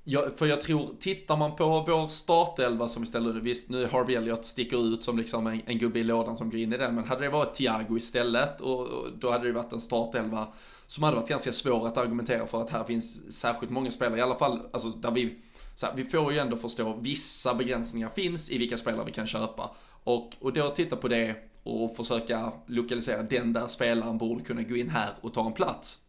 jag, 0.10 0.38
för 0.38 0.46
jag 0.46 0.62
tror, 0.62 0.90
tittar 1.00 1.38
man 1.38 1.56
på 1.56 1.66
vår 1.88 2.08
startelva 2.08 2.88
som 2.88 3.04
istället, 3.04 3.36
visst 3.36 3.70
nu 3.70 3.86
Harvey 3.86 4.16
Elliott 4.16 4.46
sticker 4.46 4.94
ut 4.94 5.04
som 5.04 5.18
liksom 5.18 5.48
en, 5.48 5.62
en 5.66 5.78
gubbe 5.78 6.00
i 6.00 6.04
lådan 6.04 6.38
som 6.38 6.50
går 6.50 6.60
in 6.60 6.74
i 6.74 6.78
den, 6.78 6.96
men 6.96 7.04
hade 7.04 7.22
det 7.22 7.30
varit 7.30 7.56
Thiago 7.56 7.98
istället 7.98 8.62
och, 8.62 8.80
och 8.80 9.08
då 9.20 9.32
hade 9.32 9.48
det 9.48 9.52
varit 9.52 9.74
en 9.74 9.82
startelva 9.82 10.48
som 10.88 11.04
hade 11.04 11.16
varit 11.18 11.30
ganska 11.30 11.54
svår 11.54 11.88
att 11.88 11.98
argumentera 11.98 12.48
för 12.48 12.62
att 12.62 12.70
här 12.70 12.84
finns 12.84 13.34
särskilt 13.40 13.72
många 13.72 13.92
spelare, 13.92 14.20
i 14.20 14.22
alla 14.22 14.36
fall 14.36 14.62
alltså 14.74 14.90
där 14.90 15.12
vi 15.12 15.38
så 15.76 15.86
här, 15.86 15.94
vi 15.96 16.06
får 16.06 16.34
ju 16.34 16.40
ändå 16.40 16.58
förstå 16.58 16.98
vissa 17.02 17.54
begränsningar 17.54 18.10
finns 18.10 18.52
i 18.52 18.58
vilka 18.58 18.78
spelare 18.78 19.06
vi 19.06 19.12
kan 19.12 19.28
köpa. 19.28 19.76
Och, 20.04 20.34
och 20.40 20.54
då 20.54 20.70
titta 20.70 20.96
på 20.96 21.08
det 21.08 21.36
och 21.64 21.96
försöka 21.96 22.52
lokalisera 22.68 23.24
den 23.24 23.54
där 23.54 23.68
spelaren 23.68 24.18
borde 24.18 24.44
kunna 24.44 24.62
gå 24.62 24.76
in 24.76 24.90
här 24.90 25.10
och 25.22 25.34
ta 25.34 25.46
en 25.46 25.54
plats. 25.54 26.00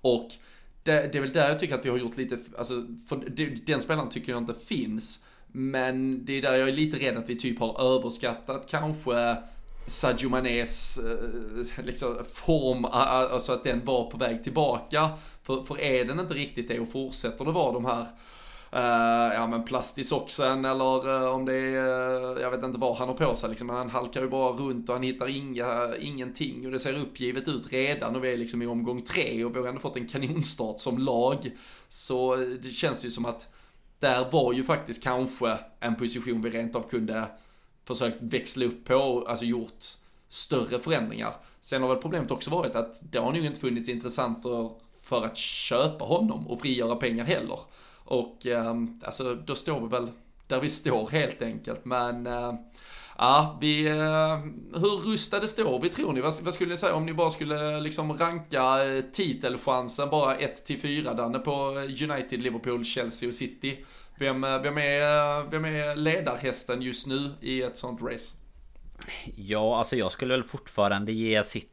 Och 0.00 0.28
det, 0.88 1.08
det 1.12 1.18
är 1.18 1.22
väl 1.22 1.32
där 1.32 1.48
jag 1.48 1.60
tycker 1.60 1.74
att 1.74 1.84
vi 1.84 1.90
har 1.90 1.98
gjort 1.98 2.16
lite, 2.16 2.38
alltså, 2.58 2.86
för 3.08 3.16
den 3.66 3.80
spelaren 3.80 4.08
tycker 4.08 4.32
jag 4.32 4.42
inte 4.42 4.54
finns. 4.66 5.20
Men 5.52 6.24
det 6.24 6.32
är 6.32 6.42
där 6.42 6.54
jag 6.54 6.68
är 6.68 6.72
lite 6.72 6.96
rädd 6.96 7.16
att 7.16 7.30
vi 7.30 7.36
typ 7.36 7.60
har 7.60 7.96
överskattat 7.96 8.66
kanske 8.70 9.36
Sadio 9.86 10.28
Manés 10.28 10.98
eh, 10.98 11.84
liksom, 11.84 12.16
form, 12.32 12.84
alltså 12.84 13.52
att 13.52 13.64
den 13.64 13.84
var 13.84 14.10
på 14.10 14.16
väg 14.16 14.44
tillbaka. 14.44 15.10
För, 15.42 15.62
för 15.62 15.80
är 15.80 16.04
den 16.04 16.20
inte 16.20 16.34
riktigt 16.34 16.68
det 16.68 16.80
och 16.80 16.92
fortsätter 16.92 17.44
det 17.44 17.52
vara 17.52 17.72
de 17.72 17.84
här 17.84 18.06
Uh, 18.74 19.34
ja 19.34 19.46
men 19.46 19.64
plast 19.64 19.98
i 19.98 20.04
soxen 20.04 20.64
eller 20.64 21.08
uh, 21.08 21.34
om 21.34 21.44
det 21.44 21.54
är, 21.54 22.36
uh, 22.36 22.42
jag 22.42 22.50
vet 22.50 22.64
inte 22.64 22.78
vad 22.78 22.96
han 22.96 23.08
har 23.08 23.14
på 23.14 23.34
sig 23.34 23.50
liksom. 23.50 23.68
Han 23.68 23.90
halkar 23.90 24.22
ju 24.22 24.28
bara 24.28 24.52
runt 24.52 24.88
och 24.88 24.94
han 24.94 25.02
hittar 25.02 25.28
inga, 25.28 25.96
ingenting 26.00 26.66
och 26.66 26.72
det 26.72 26.78
ser 26.78 26.98
uppgivet 26.98 27.48
ut 27.48 27.72
redan 27.72 28.16
och 28.16 28.24
vi 28.24 28.32
är 28.32 28.36
liksom 28.36 28.62
i 28.62 28.66
omgång 28.66 29.02
tre 29.02 29.44
och 29.44 29.56
vi 29.56 29.60
har 29.60 29.66
ändå 29.66 29.80
fått 29.80 29.96
en 29.96 30.08
kanonstart 30.08 30.80
som 30.80 30.98
lag. 30.98 31.50
Så 31.88 32.36
det 32.36 32.70
känns 32.70 33.04
ju 33.04 33.10
som 33.10 33.24
att 33.24 33.48
där 33.98 34.30
var 34.30 34.52
ju 34.52 34.64
faktiskt 34.64 35.02
kanske 35.02 35.58
en 35.80 35.94
position 35.94 36.42
vi 36.42 36.50
rent 36.50 36.76
av 36.76 36.82
kunde 36.82 37.24
försökt 37.84 38.22
växla 38.22 38.64
upp 38.64 38.84
på, 38.84 39.24
alltså 39.28 39.44
gjort 39.44 39.84
större 40.28 40.78
förändringar. 40.78 41.34
Sen 41.60 41.82
har 41.82 41.88
väl 41.88 42.02
problemet 42.02 42.30
också 42.30 42.50
varit 42.50 42.74
att 42.74 43.12
det 43.12 43.18
har 43.18 43.32
nog 43.32 43.44
inte 43.44 43.60
funnits 43.60 43.88
intressenter 43.88 44.70
för 45.02 45.24
att 45.24 45.36
köpa 45.36 46.04
honom 46.04 46.48
och 46.48 46.60
frigöra 46.60 46.96
pengar 46.96 47.24
heller. 47.24 47.58
Och 48.08 48.46
ehm, 48.46 49.00
alltså 49.04 49.34
då 49.34 49.54
står 49.54 49.80
vi 49.80 49.86
väl 49.86 50.10
där 50.46 50.60
vi 50.60 50.68
står 50.68 51.08
helt 51.08 51.42
enkelt. 51.42 51.84
Men 51.84 52.26
eh, 52.26 52.52
ja, 53.18 53.58
vi, 53.60 53.86
eh, 53.86 54.38
hur 54.80 55.12
rustade 55.12 55.48
står 55.48 55.80
vi 55.80 55.88
tror 55.88 56.12
ni? 56.12 56.20
Vad, 56.20 56.42
vad, 56.42 56.54
skulle 56.54 56.70
ni 56.70 56.76
säga 56.76 56.94
om 56.94 57.06
ni 57.06 57.14
bara 57.14 57.30
skulle 57.30 57.80
liksom 57.80 58.18
ranka 58.18 58.84
eh, 58.84 59.00
titelchansen 59.12 60.10
bara 60.10 60.36
1-4 60.36 61.16
Danne 61.16 61.38
på 61.38 61.50
eh, 61.50 62.10
United, 62.10 62.42
Liverpool, 62.42 62.84
Chelsea 62.84 63.28
och 63.28 63.34
City? 63.34 63.84
Vem, 64.18 64.44
eh, 64.44 64.62
vem, 64.62 64.78
är, 64.78 65.50
vem 65.50 65.64
är 65.64 65.96
ledarhästen 65.96 66.82
just 66.82 67.06
nu 67.06 67.30
i 67.40 67.62
ett 67.62 67.76
sånt 67.76 68.02
race? 68.02 68.34
Ja, 69.36 69.78
alltså 69.78 69.96
jag 69.96 70.12
skulle 70.12 70.34
väl 70.34 70.44
fortfarande 70.44 71.12
ge 71.12 71.44
City, 71.44 71.68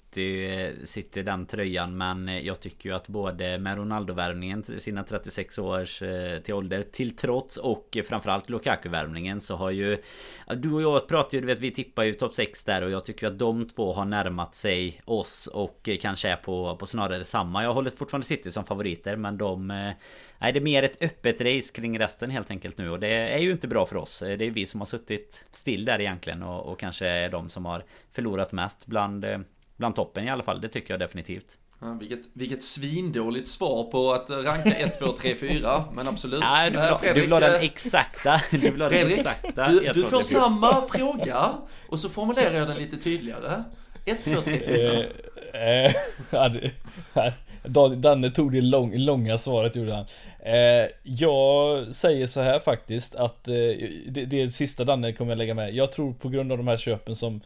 City 0.84 1.20
eh, 1.20 1.26
den 1.26 1.46
tröjan 1.46 1.98
Men 1.98 2.30
eh, 2.30 2.40
jag 2.40 2.60
tycker 2.60 2.90
ju 2.90 2.96
att 2.96 3.08
både 3.08 3.58
med 3.58 3.78
Ronaldo-värvningen 3.78 4.64
sina 4.64 5.04
36 5.04 5.60
års 5.60 6.02
eh, 6.02 6.40
till 6.40 6.54
ålder 6.54 6.84
till 6.84 7.16
trots 7.16 7.58
Och 7.58 7.98
framförallt 8.08 8.50
Lukaku-värvningen 8.50 9.42
så 9.42 9.56
har 9.56 9.72
ju 9.72 9.98
Du 10.56 10.74
och 10.74 10.82
jag 10.82 11.08
pratar 11.08 11.38
ju, 11.38 11.42
du 11.42 11.48
vet 11.48 11.60
vi 11.60 11.72
tippar 11.72 12.04
ju 12.04 12.14
topp 12.14 12.34
6 12.34 12.64
där 12.64 12.82
Och 12.82 12.92
jag 12.92 13.06
tycker 13.06 13.28
att 13.28 13.40
de 13.40 13.68
två 13.68 13.94
har 13.94 14.06
närmat 14.06 14.56
sig 14.56 15.02
oss 15.06 15.48
Och 15.48 15.90
kanske 16.02 16.30
är 16.30 16.36
på, 16.36 16.76
på 16.76 16.86
snarare 16.86 17.24
samma 17.24 17.64
Jag 17.64 17.74
håller 17.74 17.90
fortfarande 17.90 18.28
City 18.28 18.52
som 18.52 18.66
favoriter 18.66 19.16
men 19.16 19.38
de 19.38 19.68
Nej 20.40 20.54
det 20.54 20.60
är 20.60 20.62
mer 20.62 20.84
ett 20.84 21.04
öppet 21.04 21.42
race 21.42 21.74
kring 21.74 22.00
resten 22.00 22.30
helt 22.30 22.52
enkelt 22.52 22.78
nu 22.78 22.90
och 22.90 23.00
det 23.00 23.08
är 23.08 23.40
ju 23.40 23.52
inte 23.52 23.68
bra 23.68 23.86
för 23.86 23.98
oss. 23.98 24.20
Det 24.20 24.46
är 24.46 24.52
vi 24.52 24.66
som 24.66 24.82
har 24.82 24.86
suttit 24.86 25.46
still 25.52 25.86
där 25.86 26.02
egentligen 26.02 26.44
och, 26.44 26.72
och 26.72 26.80
kanske 26.80 27.08
är 27.08 27.30
de 27.30 27.50
som 27.50 27.66
har 27.66 27.84
förlorat 28.12 28.52
mest 28.52 28.86
bland, 28.86 29.26
bland 29.78 29.96
toppen 29.96 30.28
i 30.28 30.30
alla 30.30 30.44
fall. 30.44 30.62
Det 30.62 30.70
tycker 30.70 30.94
jag 30.94 31.00
definitivt. 31.00 31.58
Ja, 31.82 31.98
vilket, 32.00 32.20
vilket 32.34 32.64
svindåligt 32.64 33.48
svar 33.48 33.84
på 33.84 34.14
att 34.14 34.30
ranka 34.30 34.74
1, 34.74 35.00
2, 35.00 35.12
3, 35.12 35.36
4. 35.36 35.84
Men 35.94 36.08
absolut. 36.08 36.40
Ja, 36.42 36.70
du, 36.70 36.72
vill, 36.72 36.80
Fredrik, 36.80 37.16
du 37.16 37.22
vill 37.22 37.32
ha 37.32 37.40
den 37.40 37.56
eh, 37.56 37.64
exakta. 37.64 38.42
Du 38.52 38.58
vill 38.58 38.82
ha 38.82 38.90
Fredrik, 38.90 39.18
den 39.18 39.20
exakta. 39.20 39.70
Du, 39.70 39.80
du 39.94 40.04
får 40.04 40.22
samma 40.22 40.88
fråga 40.88 41.52
och 41.90 42.00
så 42.00 42.10
formulerar 42.10 42.54
jag 42.54 42.68
den 42.68 42.78
lite 42.78 42.98
tydligare. 42.98 43.64
1, 44.06 44.24
2, 44.24 44.42
3, 44.42 44.60
4. 44.60 45.06
Danne 47.96 48.30
tog 48.30 48.52
det 48.52 48.62
lång, 48.62 48.98
långa 48.98 49.38
svaret 49.38 49.76
gjorde 49.76 49.94
han. 49.94 50.06
Eh, 50.40 50.90
jag 51.04 51.96
säger 51.96 52.28
så 52.28 52.42
här 52.42 52.60
faktiskt 52.60 53.16
att 53.16 53.48
eh, 53.48 53.54
det, 54.08 54.26
det 54.26 54.50
sista 54.50 54.84
Danne 54.84 55.14
kommer 55.14 55.32
jag 55.32 55.38
lägga 55.38 55.54
med. 55.54 55.74
Jag 55.74 55.92
tror 55.92 56.14
på 56.14 56.30
grund 56.30 56.52
av 56.52 56.58
de 56.58 56.68
här 56.68 56.78
köpen 56.78 57.16
som 57.16 57.42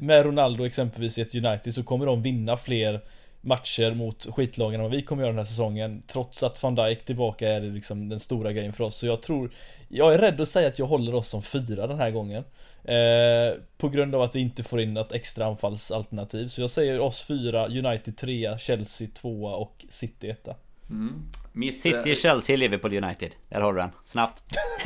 med 0.00 0.26
Ronaldo 0.26 0.64
exempelvis 0.64 1.18
i 1.18 1.20
ett 1.20 1.34
United 1.34 1.74
så 1.74 1.82
kommer 1.82 2.06
de 2.06 2.22
vinna 2.22 2.56
fler 2.56 3.00
matcher 3.40 3.94
mot 3.94 4.26
skitlagen 4.34 4.80
än 4.80 4.82
vad 4.82 4.90
vi 4.90 5.02
kommer 5.02 5.22
göra 5.22 5.32
den 5.32 5.38
här 5.38 5.44
säsongen. 5.44 6.02
Trots 6.06 6.42
att 6.42 6.62
van 6.62 6.74
Dijk 6.74 7.04
tillbaka 7.04 7.48
är 7.48 7.60
det 7.60 7.66
liksom 7.66 8.08
den 8.08 8.20
stora 8.20 8.52
grejen 8.52 8.72
för 8.72 8.84
oss. 8.84 8.96
Så 8.96 9.06
jag 9.06 9.22
tror, 9.22 9.50
jag 9.88 10.14
är 10.14 10.18
rädd 10.18 10.40
att 10.40 10.48
säga 10.48 10.68
att 10.68 10.78
jag 10.78 10.86
håller 10.86 11.14
oss 11.14 11.28
som 11.28 11.42
fyra 11.42 11.86
den 11.86 11.98
här 11.98 12.10
gången. 12.10 12.44
Eh, 12.84 13.58
på 13.78 13.88
grund 13.88 14.14
av 14.14 14.22
att 14.22 14.34
vi 14.34 14.40
inte 14.40 14.62
får 14.62 14.80
in 14.80 14.94
något 14.94 15.12
extra 15.12 15.46
anfallsalternativ. 15.46 16.48
Så 16.48 16.60
jag 16.60 16.70
säger 16.70 17.00
oss 17.00 17.22
fyra, 17.22 17.66
United 17.66 18.16
trea, 18.16 18.58
Chelsea 18.58 19.08
tvåa 19.14 19.56
och 19.56 19.84
City 19.88 20.30
etta. 20.30 20.54
Mm. 20.90 21.22
Mitt, 21.52 21.80
City, 21.80 22.10
äh, 22.10 22.16
Chelsea, 22.16 22.56
Liverpool, 22.56 23.04
United. 23.04 23.30
Där 23.48 23.60
har 23.60 23.72
du 23.72 23.78
den. 23.78 23.90
Snabbt. 24.04 24.42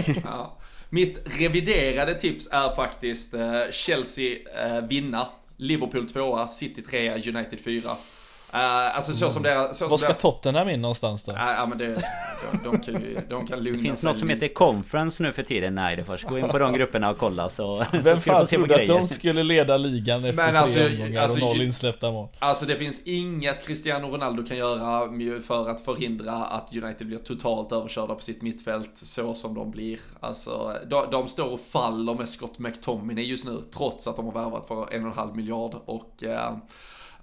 ja. 0.24 0.56
Mitt 0.90 1.40
reviderade 1.40 2.14
tips 2.14 2.48
är 2.52 2.74
faktiskt 2.74 3.34
eh, 3.34 3.70
Chelsea 3.70 4.38
eh, 4.66 4.86
vinna. 4.88 5.28
Liverpool 5.56 6.10
tvåa, 6.10 6.48
City 6.48 6.82
trea, 6.82 7.14
United 7.14 7.60
fyra. 7.60 7.90
Uh, 8.56 8.96
alltså 8.96 9.14
så 9.14 9.30
som 9.30 9.42
deras... 9.42 9.80
Var 9.80 9.96
ska 9.96 10.06
deras... 10.06 10.20
Tottenham 10.20 10.68
in 10.68 10.82
någonstans 10.82 11.24
då? 11.24 11.32
Ja 11.32 11.62
uh, 11.62 11.68
men 11.68 11.78
det, 11.78 12.02
de, 12.52 12.70
de, 12.70 12.80
kan 12.80 12.94
ju, 12.94 13.20
de 13.28 13.46
kan 13.46 13.62
lugna 13.62 13.76
Det 13.76 13.82
finns 13.82 14.00
sig 14.00 14.10
något 14.10 14.18
som 14.18 14.28
heter 14.28 14.48
conference 14.48 15.22
nu 15.22 15.32
för 15.32 15.42
tiden. 15.42 15.74
Nej, 15.74 15.96
det 15.96 16.04
först 16.04 16.24
gå 16.24 16.38
in 16.38 16.48
på 16.48 16.58
de 16.58 16.72
grupperna 16.72 17.10
och 17.10 17.18
kolla 17.18 17.48
så... 17.48 17.86
Vem 17.92 18.02
så 18.02 18.16
fan 18.16 18.46
trodde 18.46 18.74
att 18.74 18.86
de 18.86 19.06
skulle 19.06 19.42
leda 19.42 19.76
ligan 19.76 20.24
efter 20.24 20.42
men 20.42 20.50
tre 20.50 20.58
alltså, 20.58 20.86
omgångar 20.86 21.22
alltså, 21.22 21.40
och 21.40 21.48
noll 21.48 21.62
insläppta 21.62 22.10
mål? 22.10 22.28
Alltså 22.38 22.66
det 22.66 22.76
finns 22.76 23.02
inget 23.06 23.66
Cristiano 23.66 24.06
Ronaldo 24.06 24.42
kan 24.42 24.56
göra 24.56 25.08
för 25.42 25.68
att 25.68 25.80
förhindra 25.80 26.32
att 26.32 26.76
United 26.76 27.06
blir 27.06 27.18
totalt 27.18 27.72
överkörda 27.72 28.14
på 28.14 28.22
sitt 28.22 28.42
mittfält 28.42 28.90
så 28.94 29.34
som 29.34 29.54
de 29.54 29.70
blir. 29.70 29.98
Alltså 30.20 30.72
de, 30.90 31.10
de 31.10 31.28
står 31.28 31.52
och 31.52 31.60
faller 31.60 32.14
med 32.14 32.28
Scott 32.28 32.58
McTominay 32.58 33.24
just 33.24 33.46
nu 33.46 33.62
trots 33.76 34.06
att 34.06 34.16
de 34.16 34.24
har 34.24 34.32
värvat 34.32 34.68
för 34.68 34.94
en 34.94 35.04
och 35.04 35.10
en 35.10 35.18
halv 35.18 35.36
miljard 35.36 35.74
och... 35.84 36.22
Uh, 36.22 36.56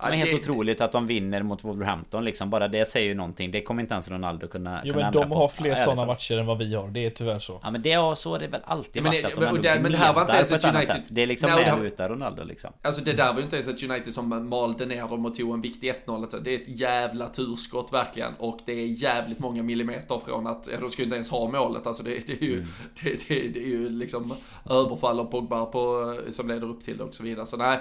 men 0.09 0.19
helt 0.19 0.31
det, 0.31 0.51
otroligt 0.51 0.81
att 0.81 0.91
de 0.91 1.07
vinner 1.07 1.43
mot 1.43 1.63
Wolverhampton 1.63 2.25
liksom. 2.25 2.49
Bara 2.49 2.67
det 2.67 2.85
säger 2.85 3.07
ju 3.07 3.13
någonting. 3.13 3.51
Det 3.51 3.61
kommer 3.61 3.81
inte 3.81 3.93
ens 3.93 4.07
Ronaldo 4.07 4.47
kunna 4.47 4.81
Jo 4.83 4.93
kunna 4.93 5.05
men 5.05 5.13
de 5.13 5.31
har 5.31 5.47
fler 5.47 5.75
sådana 5.75 6.05
matcher 6.05 6.37
än 6.37 6.45
vad 6.45 6.57
vi 6.57 6.75
har. 6.75 6.87
Det 6.87 7.05
är 7.05 7.09
tyvärr 7.09 7.39
så. 7.39 7.59
Ja 7.63 7.71
men 7.71 7.81
det 7.81 7.91
är 7.91 8.15
så 8.15 8.35
är 8.35 8.39
det 8.39 8.47
väl 8.47 8.61
alltid 8.65 9.05
ja, 9.05 9.11
men, 9.11 9.23
varit. 9.23 9.39
Men, 9.53 9.61
det, 9.61 9.79
men 9.79 9.91
det 9.91 9.97
här 9.97 10.13
var 10.13 10.21
inte 10.21 10.33
ens 10.33 10.51
ett 10.51 10.65
United. 10.65 11.01
Det 11.07 11.21
är 11.21 11.27
liksom 11.27 11.49
Nej, 11.49 11.75
med 11.75 11.85
utan 11.85 12.09
Ronaldo 12.09 12.43
liksom. 12.43 12.73
Alltså 12.81 13.03
det 13.03 13.13
där 13.13 13.27
var 13.27 13.37
ju 13.37 13.43
inte 13.43 13.55
ens 13.55 13.67
ett 13.67 13.83
United 13.83 14.13
som 14.13 14.49
malde 14.49 14.85
ner 14.85 15.07
dem 15.07 15.25
och 15.25 15.35
tog 15.35 15.53
en 15.53 15.61
viktig 15.61 15.93
1-0. 16.05 16.15
Alltså, 16.15 16.39
det 16.39 16.51
är 16.51 16.55
ett 16.55 16.79
jävla 16.79 17.27
turskott 17.27 17.93
verkligen. 17.93 18.33
Och 18.39 18.59
det 18.65 18.73
är 18.73 18.85
jävligt 18.85 19.39
många 19.39 19.63
millimeter 19.63 20.21
från 20.25 20.47
att, 20.47 20.69
ja, 20.71 20.79
de 20.79 20.91
ska 20.91 21.01
ju 21.01 21.03
inte 21.03 21.15
ens 21.15 21.29
ha 21.29 21.47
målet. 21.47 21.87
Alltså 21.87 22.03
det, 22.03 22.27
det 22.27 22.33
är 22.33 22.43
ju, 22.43 22.53
mm. 22.53 22.67
det, 23.03 23.27
det, 23.27 23.47
det, 23.47 23.59
är 23.59 23.67
ju 23.67 23.89
liksom 23.89 24.33
överfall 24.69 25.19
och 25.19 25.31
Pogba 25.31 25.65
på, 25.65 26.15
som 26.29 26.47
leder 26.47 26.69
upp 26.69 26.83
till 26.83 26.97
det 26.97 27.03
och 27.03 27.15
så 27.15 27.23
vidare. 27.23 27.45
Så 27.45 27.57
nej. 27.57 27.79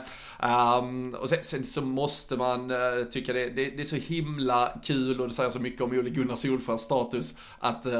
Um, 0.79 1.15
och 1.15 1.29
sen, 1.29 1.39
sen 1.43 1.65
så 1.65 1.83
måste 1.83 2.12
måste 2.13 2.37
man 2.37 2.71
uh, 2.71 3.05
tycka 3.11 3.33
det, 3.33 3.51
det, 3.51 3.71
det, 3.71 3.81
är 3.81 3.85
så 3.85 3.97
himla 3.97 4.69
kul 4.83 5.21
och 5.21 5.29
det 5.29 5.35
säger 5.35 5.51
så 5.51 5.59
mycket 5.59 5.81
om 5.81 5.91
Ole 5.91 6.11
Gunnar 6.11 6.37
Solskjaers 6.37 6.81
status 6.81 7.35
att 7.59 7.87
uh, 7.87 7.93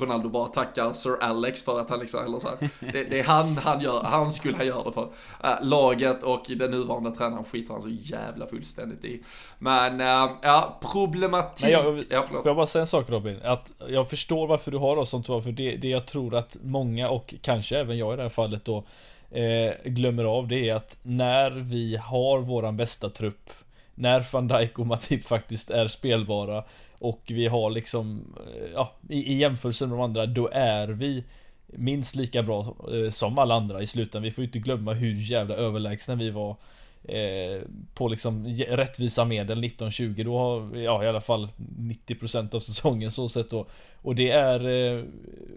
Ronaldo 0.00 0.28
bara 0.28 0.48
tackar 0.48 0.92
Sir 0.92 1.22
Alex 1.22 1.62
för 1.62 1.80
att 1.80 1.90
han 1.90 2.00
liksom, 2.00 2.24
eller 2.24 2.38
så 2.38 2.48
här, 2.48 2.70
det, 2.92 3.04
det, 3.04 3.20
är 3.20 3.24
han 3.24 3.56
han 3.56 3.80
gör, 3.80 4.02
han 4.04 4.32
skulle 4.32 4.56
han 4.56 4.66
göra 4.66 4.84
det 4.84 4.92
för. 4.92 5.02
Uh, 5.02 5.68
laget 5.68 6.22
och 6.22 6.44
den 6.56 6.70
nuvarande 6.70 7.10
tränaren 7.10 7.44
skiter 7.44 7.72
han 7.72 7.82
så 7.82 7.88
jävla 7.88 8.46
fullständigt 8.46 9.04
i. 9.04 9.22
Men 9.58 10.00
ja, 10.42 10.78
problematik. 10.92 11.62
Nej, 11.62 11.72
jag, 11.72 12.04
ja, 12.08 12.26
får 12.26 12.42
jag 12.44 12.56
bara 12.56 12.66
säga 12.66 12.80
en 12.80 12.86
sak 12.86 13.10
Robin? 13.10 13.40
Att 13.44 13.72
jag 13.88 14.10
förstår 14.10 14.46
varför 14.46 14.70
du 14.70 14.78
har 14.78 14.96
oss 14.96 15.10
som 15.10 15.22
två, 15.22 15.40
för 15.40 15.52
det, 15.52 15.76
det 15.76 15.88
jag 15.88 16.06
tror 16.06 16.34
att 16.34 16.56
många 16.62 17.08
och 17.08 17.34
kanske 17.42 17.78
även 17.78 17.98
jag 17.98 18.14
i 18.14 18.16
det 18.16 18.22
här 18.22 18.30
fallet 18.30 18.64
då 18.64 18.84
eh, 19.32 19.74
glömmer 19.84 20.24
av 20.24 20.48
det 20.48 20.68
är 20.68 20.74
att 20.74 20.98
när 21.02 21.50
vi 21.50 21.96
har 21.96 22.38
våran 22.38 22.76
bästa 22.76 23.10
trupp 23.10 23.50
När 23.94 24.26
van 24.32 24.48
Dijk 24.48 24.78
och 24.78 24.86
Matip 24.86 25.24
faktiskt 25.24 25.70
är 25.70 25.86
spelbara 25.86 26.64
Och 26.98 27.22
vi 27.26 27.46
har 27.46 27.70
liksom 27.70 28.34
eh, 28.46 28.70
Ja, 28.74 28.92
i, 29.08 29.32
i 29.32 29.36
jämförelse 29.36 29.86
med 29.86 29.98
de 29.98 30.02
andra 30.02 30.26
då 30.26 30.48
är 30.52 30.88
vi 30.88 31.24
Minst 31.66 32.16
lika 32.16 32.42
bra 32.42 32.76
eh, 32.92 33.10
som 33.10 33.38
alla 33.38 33.54
andra 33.54 33.82
i 33.82 33.86
slutändan. 33.86 34.22
Vi 34.22 34.30
får 34.30 34.42
ju 34.42 34.48
inte 34.48 34.58
glömma 34.58 34.92
hur 34.92 35.14
jävla 35.14 35.54
överlägsna 35.54 36.14
vi 36.14 36.30
var 36.30 36.56
eh, 37.04 37.62
På 37.94 38.08
liksom 38.08 38.46
rättvisa 38.68 39.24
medel 39.24 39.64
1920 39.64 40.22
Då 40.24 40.38
har 40.38 40.76
ja 40.76 41.04
i 41.04 41.08
alla 41.08 41.20
fall 41.20 41.48
90% 41.78 42.54
av 42.54 42.60
säsongen 42.60 43.10
så 43.10 43.28
sett 43.28 43.50
då. 43.50 43.66
Och 44.02 44.14
det 44.14 44.30
är 44.30 44.60
eh, 44.68 45.04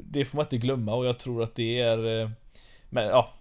Det 0.02 0.26
får 0.26 0.38
man 0.38 0.45
inte 0.45 0.57
glömma 0.57 0.93
och 0.93 1.06
jag 1.06 1.18
tror 1.18 1.43
att 1.43 1.56
det 1.56 1.80
är 1.80 2.22
eh, 2.22 2.30
Men 2.89 3.07
ja 3.07 3.34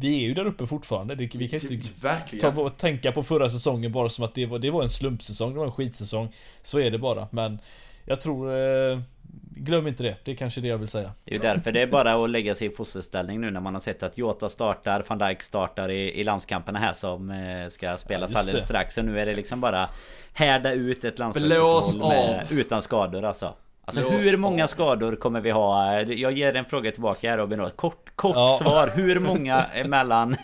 vi 0.00 0.16
är 0.16 0.20
ju 0.20 0.34
där 0.34 0.44
uppe 0.44 0.66
fortfarande. 0.66 1.14
Det, 1.14 1.34
vi 1.34 1.48
kan 1.48 1.72
inte 1.72 1.88
Verkligen. 2.00 2.54
ta 2.54 2.60
och 2.60 2.76
tänka 2.76 3.12
på 3.12 3.22
förra 3.22 3.50
säsongen 3.50 3.92
bara 3.92 4.08
som 4.08 4.24
att 4.24 4.34
det 4.34 4.46
var, 4.46 4.58
det 4.58 4.70
var 4.70 4.82
en 4.82 4.90
slumpsäsong, 4.90 5.52
det 5.52 5.58
var 5.58 5.66
en 5.66 5.72
skitsäsong. 5.72 6.34
Så 6.62 6.80
är 6.80 6.90
det 6.90 6.98
bara. 6.98 7.28
Men 7.30 7.58
jag 8.04 8.20
tror... 8.20 8.54
Eh, 8.56 8.98
glöm 9.60 9.86
inte 9.86 10.02
det. 10.02 10.16
Det 10.24 10.30
är 10.30 10.36
kanske 10.36 10.60
det 10.60 10.68
jag 10.68 10.78
vill 10.78 10.88
säga. 10.88 11.12
Det 11.24 11.30
är 11.30 11.34
ju 11.34 11.40
därför 11.40 11.72
det 11.72 11.82
är 11.82 11.86
bara 11.86 12.24
att 12.24 12.30
lägga 12.30 12.54
sig 12.54 12.68
i 12.68 12.70
fosterställning 12.70 13.40
nu 13.40 13.50
när 13.50 13.60
man 13.60 13.74
har 13.74 13.80
sett 13.80 14.02
att 14.02 14.18
Jota 14.18 14.48
startar, 14.48 15.04
van 15.08 15.18
Dijk 15.18 15.42
startar 15.42 15.88
i, 15.88 16.20
i 16.20 16.24
landskamperna 16.24 16.78
här 16.78 16.92
som 16.92 17.30
eh, 17.30 17.68
ska 17.68 17.96
spelas 17.96 18.30
ja, 18.32 18.38
alldeles 18.38 18.64
strax. 18.64 18.94
Så 18.94 19.02
nu 19.02 19.20
är 19.20 19.26
det 19.26 19.34
liksom 19.34 19.60
bara 19.60 19.88
härda 20.32 20.72
ut 20.72 21.04
ett 21.04 21.18
landslagsuppehåll 21.18 22.36
utan 22.50 22.82
skador 22.82 23.24
alltså. 23.24 23.54
Alltså 23.98 24.30
hur 24.30 24.36
många 24.36 24.68
skador 24.68 25.16
kommer 25.16 25.40
vi 25.40 25.50
ha? 25.50 26.00
Jag 26.02 26.32
ger 26.32 26.56
en 26.56 26.64
fråga 26.64 26.92
tillbaka 26.92 27.30
här 27.30 27.38
Robin 27.38 27.58
då. 27.58 27.70
Kort, 27.70 28.16
kort 28.16 28.36
ja. 28.36 28.58
svar. 28.62 28.92
Hur 28.94 29.20
många 29.20 29.64
emellan... 29.74 30.36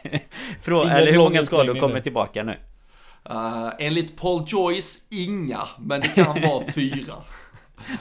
eller 0.66 1.12
hur 1.12 1.18
många 1.18 1.44
skador 1.44 1.74
kommer 1.74 2.00
tillbaka 2.00 2.42
nu? 2.42 2.56
Uh, 3.30 3.70
enligt 3.78 4.16
Paul 4.16 4.44
Joyce, 4.46 5.00
inga. 5.10 5.60
Men 5.78 6.00
det 6.00 6.08
kan 6.08 6.42
vara 6.42 6.64
fyra. 6.74 7.14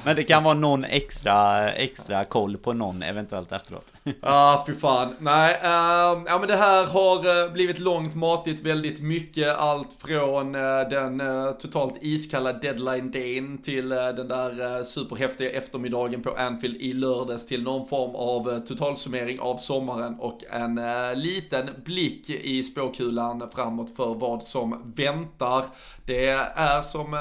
Men 0.03 0.15
det 0.15 0.23
kan 0.23 0.43
vara 0.43 0.53
någon 0.53 0.84
extra, 0.84 1.72
extra 1.72 2.26
koll 2.26 2.57
på 2.57 2.73
någon 2.73 3.03
eventuellt 3.03 3.52
efteråt. 3.52 3.93
Ja, 4.03 4.14
ah, 4.22 4.64
fy 4.68 4.73
fan. 4.73 5.15
Nej, 5.19 5.53
uh, 5.53 6.23
ja 6.27 6.38
men 6.39 6.47
det 6.47 6.56
här 6.56 6.85
har 6.85 7.43
eh, 7.45 7.52
blivit 7.52 7.80
långt, 7.80 8.15
matigt, 8.15 8.61
väldigt 8.61 9.02
mycket. 9.02 9.57
Allt 9.57 9.95
från 9.97 10.56
uh, 10.56 10.89
den 10.89 11.22
uh, 11.22 11.52
totalt 11.52 11.93
iskalla 12.02 12.53
deadline 12.53 13.11
dayn 13.11 13.61
till 13.61 13.89
den 13.89 14.27
där 14.27 14.84
superhäftiga 14.84 15.49
eftermiddagen 15.49 16.22
på 16.22 16.31
Anfield 16.31 16.76
i 16.76 16.93
lördags 16.93 17.45
till 17.45 17.64
någon 17.64 17.88
form 17.88 18.15
av 18.15 18.60
totalsummering 18.65 19.39
av 19.39 19.57
sommaren 19.57 20.15
och 20.19 20.39
en 20.52 20.80
liten 21.15 21.69
blick 21.85 22.30
i 22.30 22.64
spåkulan 22.64 23.49
framåt 23.56 23.95
för 23.95 24.14
vad 24.14 24.43
som 24.43 24.93
väntar. 24.95 25.65
Det 26.06 26.27
är 26.56 26.81
som 26.81 27.11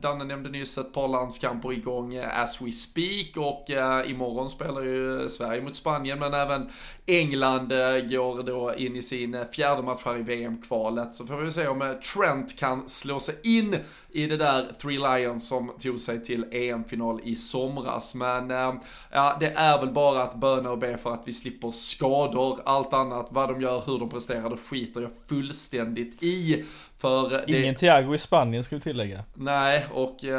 Danne 0.00 0.24
nämnde 0.24 0.50
nyss 0.50 0.78
ett 0.78 0.92
par 0.92 1.08
landskamper 1.08 1.72
igång 1.72 1.95
igång 1.96 2.14
eh, 2.14 2.40
as 2.42 2.60
we 2.60 2.72
speak 2.72 3.36
och 3.36 3.70
eh, 3.70 4.10
imorgon 4.10 4.50
spelar 4.50 4.82
ju 4.82 5.28
Sverige 5.28 5.62
mot 5.62 5.74
Spanien 5.74 6.18
men 6.18 6.34
även 6.34 6.70
England 7.06 7.72
eh, 7.72 8.08
går 8.08 8.42
då 8.42 8.74
in 8.74 8.96
i 8.96 9.02
sin 9.02 9.44
fjärde 9.52 9.82
match 9.82 10.02
här 10.04 10.18
i 10.18 10.22
VM-kvalet. 10.22 11.14
Så 11.14 11.26
får 11.26 11.36
vi 11.36 11.52
se 11.52 11.68
om 11.68 11.82
eh, 11.82 11.92
Trent 11.92 12.58
kan 12.58 12.88
slå 12.88 13.20
sig 13.20 13.34
in 13.42 13.76
i 14.12 14.26
det 14.26 14.36
där 14.36 14.72
Three 14.82 14.98
Lions 14.98 15.48
som 15.48 15.72
tog 15.78 16.00
sig 16.00 16.24
till 16.24 16.44
EM-final 16.52 17.20
i 17.24 17.34
somras. 17.34 18.14
Men 18.14 18.50
eh, 18.50 18.74
ja, 19.12 19.36
det 19.40 19.50
är 19.50 19.78
väl 19.78 19.90
bara 19.90 20.22
att 20.22 20.34
böna 20.34 20.70
och 20.70 20.78
be 20.78 20.98
för 20.98 21.12
att 21.12 21.22
vi 21.24 21.32
slipper 21.32 21.70
skador. 21.70 22.58
Allt 22.64 22.92
annat, 22.92 23.28
vad 23.30 23.48
de 23.48 23.60
gör, 23.60 23.82
hur 23.86 23.98
de 23.98 24.08
presterar, 24.08 24.50
det 24.50 24.56
skiter 24.56 25.00
jag 25.00 25.10
fullständigt 25.28 26.22
i. 26.22 26.64
För 26.98 27.28
det... 27.28 27.58
Ingen 27.60 27.74
Thiago 27.74 28.14
i 28.14 28.18
Spanien 28.18 28.64
skulle 28.64 28.80
tillägga. 28.80 29.24
Nej, 29.34 29.86
och 29.92 30.24
uh, 30.24 30.30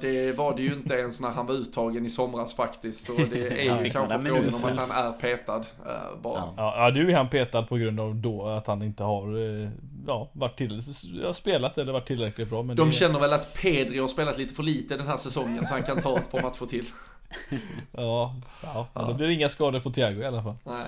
det 0.00 0.36
var 0.36 0.56
det 0.56 0.62
ju 0.62 0.72
inte 0.72 0.94
ens 0.94 1.20
när 1.20 1.28
han 1.28 1.46
var 1.46 1.54
uttagen 1.54 2.06
i 2.06 2.10
somras 2.10 2.54
faktiskt. 2.54 3.04
Så 3.04 3.12
det 3.12 3.68
är 3.68 3.84
ju 3.84 3.90
kanske 3.90 4.18
frågan 4.20 4.54
om 4.64 4.70
att 4.72 4.88
han 4.90 5.06
är 5.06 5.12
petad 5.12 5.58
uh, 5.58 6.20
bara. 6.22 6.52
Ja. 6.56 6.74
ja, 6.76 6.90
nu 6.94 7.10
är 7.10 7.16
han 7.16 7.28
petad 7.28 7.62
på 7.62 7.76
grund 7.76 8.00
av 8.00 8.14
då 8.14 8.46
att 8.46 8.66
han 8.66 8.82
inte 8.82 9.02
har 9.02 9.38
ja, 10.06 10.30
varit 10.32 10.56
till, 10.56 10.82
ja, 11.22 11.34
spelat 11.34 11.78
eller 11.78 11.92
varit 11.92 12.06
tillräckligt 12.06 12.50
bra. 12.50 12.62
Men 12.62 12.76
De 12.76 12.88
det... 12.88 12.94
känner 12.94 13.20
väl 13.20 13.32
att 13.32 13.54
Pedri 13.54 13.98
har 13.98 14.08
spelat 14.08 14.38
lite 14.38 14.54
för 14.54 14.62
lite 14.62 14.96
den 14.96 15.06
här 15.06 15.16
säsongen 15.16 15.66
så 15.66 15.74
han 15.74 15.82
kan 15.82 16.02
ta 16.02 16.18
ett 16.18 16.30
par 16.30 16.42
matcher 16.42 16.66
till. 16.66 16.84
ja, 17.92 18.34
ja, 18.62 18.86
men 18.94 19.06
då 19.06 19.14
blir 19.14 19.26
det 19.26 19.32
inga 19.32 19.48
skador 19.48 19.80
på 19.80 19.90
Thiago 19.90 20.20
i 20.20 20.24
alla 20.24 20.42
fall. 20.42 20.56
Nej. 20.64 20.86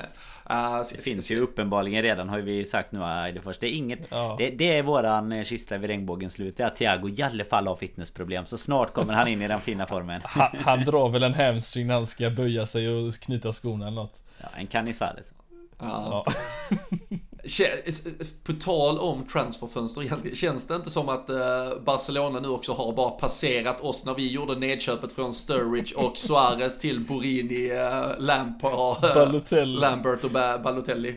Det 0.49 1.03
finns 1.03 1.31
ju 1.31 1.41
uppenbarligen 1.41 2.03
redan 2.03 2.29
har 2.29 2.39
vi 2.39 2.65
sagt 2.65 2.93
nu 2.93 3.01
Eidefors. 3.05 3.59
Det 3.59 3.67
är 3.67 3.73
inget 3.73 3.99
ja. 4.09 4.37
det, 4.39 4.51
det, 4.51 4.79
är 4.79 4.83
våran 4.83 5.33
eh, 5.33 5.45
kista 5.45 5.79
vid 5.79 5.91
regnbågens 5.91 6.33
slut. 6.33 6.57
Det 6.57 6.63
är 6.63 6.67
att 6.67 6.77
Thiago 6.77 7.09
i 7.09 7.23
alla 7.23 7.45
fall 7.45 7.67
har 7.67 7.77
fitnessproblem. 7.77 8.47
Så 8.47 8.59
snart 8.59 8.93
kommer 8.93 9.13
han 9.13 9.29
in 9.29 9.43
i 9.43 9.49
den 9.49 9.61
fina 9.61 9.87
formen. 9.87 10.21
han, 10.25 10.57
han 10.59 10.85
drar 10.85 11.09
väl 11.09 11.23
en 11.23 11.35
hamstring 11.35 11.87
när 11.87 11.95
han 11.95 12.07
ska 12.07 12.31
böja 12.31 12.67
sig 12.67 12.89
och 12.89 13.15
knyta 13.15 13.53
skorna 13.53 13.87
eller 13.87 13.97
något. 13.97 14.23
Ja, 14.41 14.49
en 14.57 14.67
Canizares. 14.67 15.27
Ja. 15.79 16.25
På 18.45 18.53
tal 18.53 18.99
om 18.99 19.27
transferfönster, 19.27 20.35
känns 20.35 20.67
det 20.67 20.75
inte 20.77 20.91
som 20.91 21.09
att 21.09 21.31
eh, 21.31 21.37
Barcelona 21.85 22.41
nu 22.41 22.49
också 22.49 22.73
har 22.73 22.93
bara 22.93 23.11
passerat 23.11 23.81
oss 23.81 24.05
när 24.05 24.15
vi 24.15 24.31
gjorde 24.33 24.59
nedköpet 24.59 25.13
från 25.13 25.35
Sturridge 25.35 25.95
och 25.97 26.19
Suarez 26.19 26.79
till 26.79 27.01
Borini, 27.01 27.71
eh, 27.71 28.19
Lampard, 28.19 28.97
Lambert 29.67 30.25
och 30.25 30.31
Balotelli? 30.63 31.15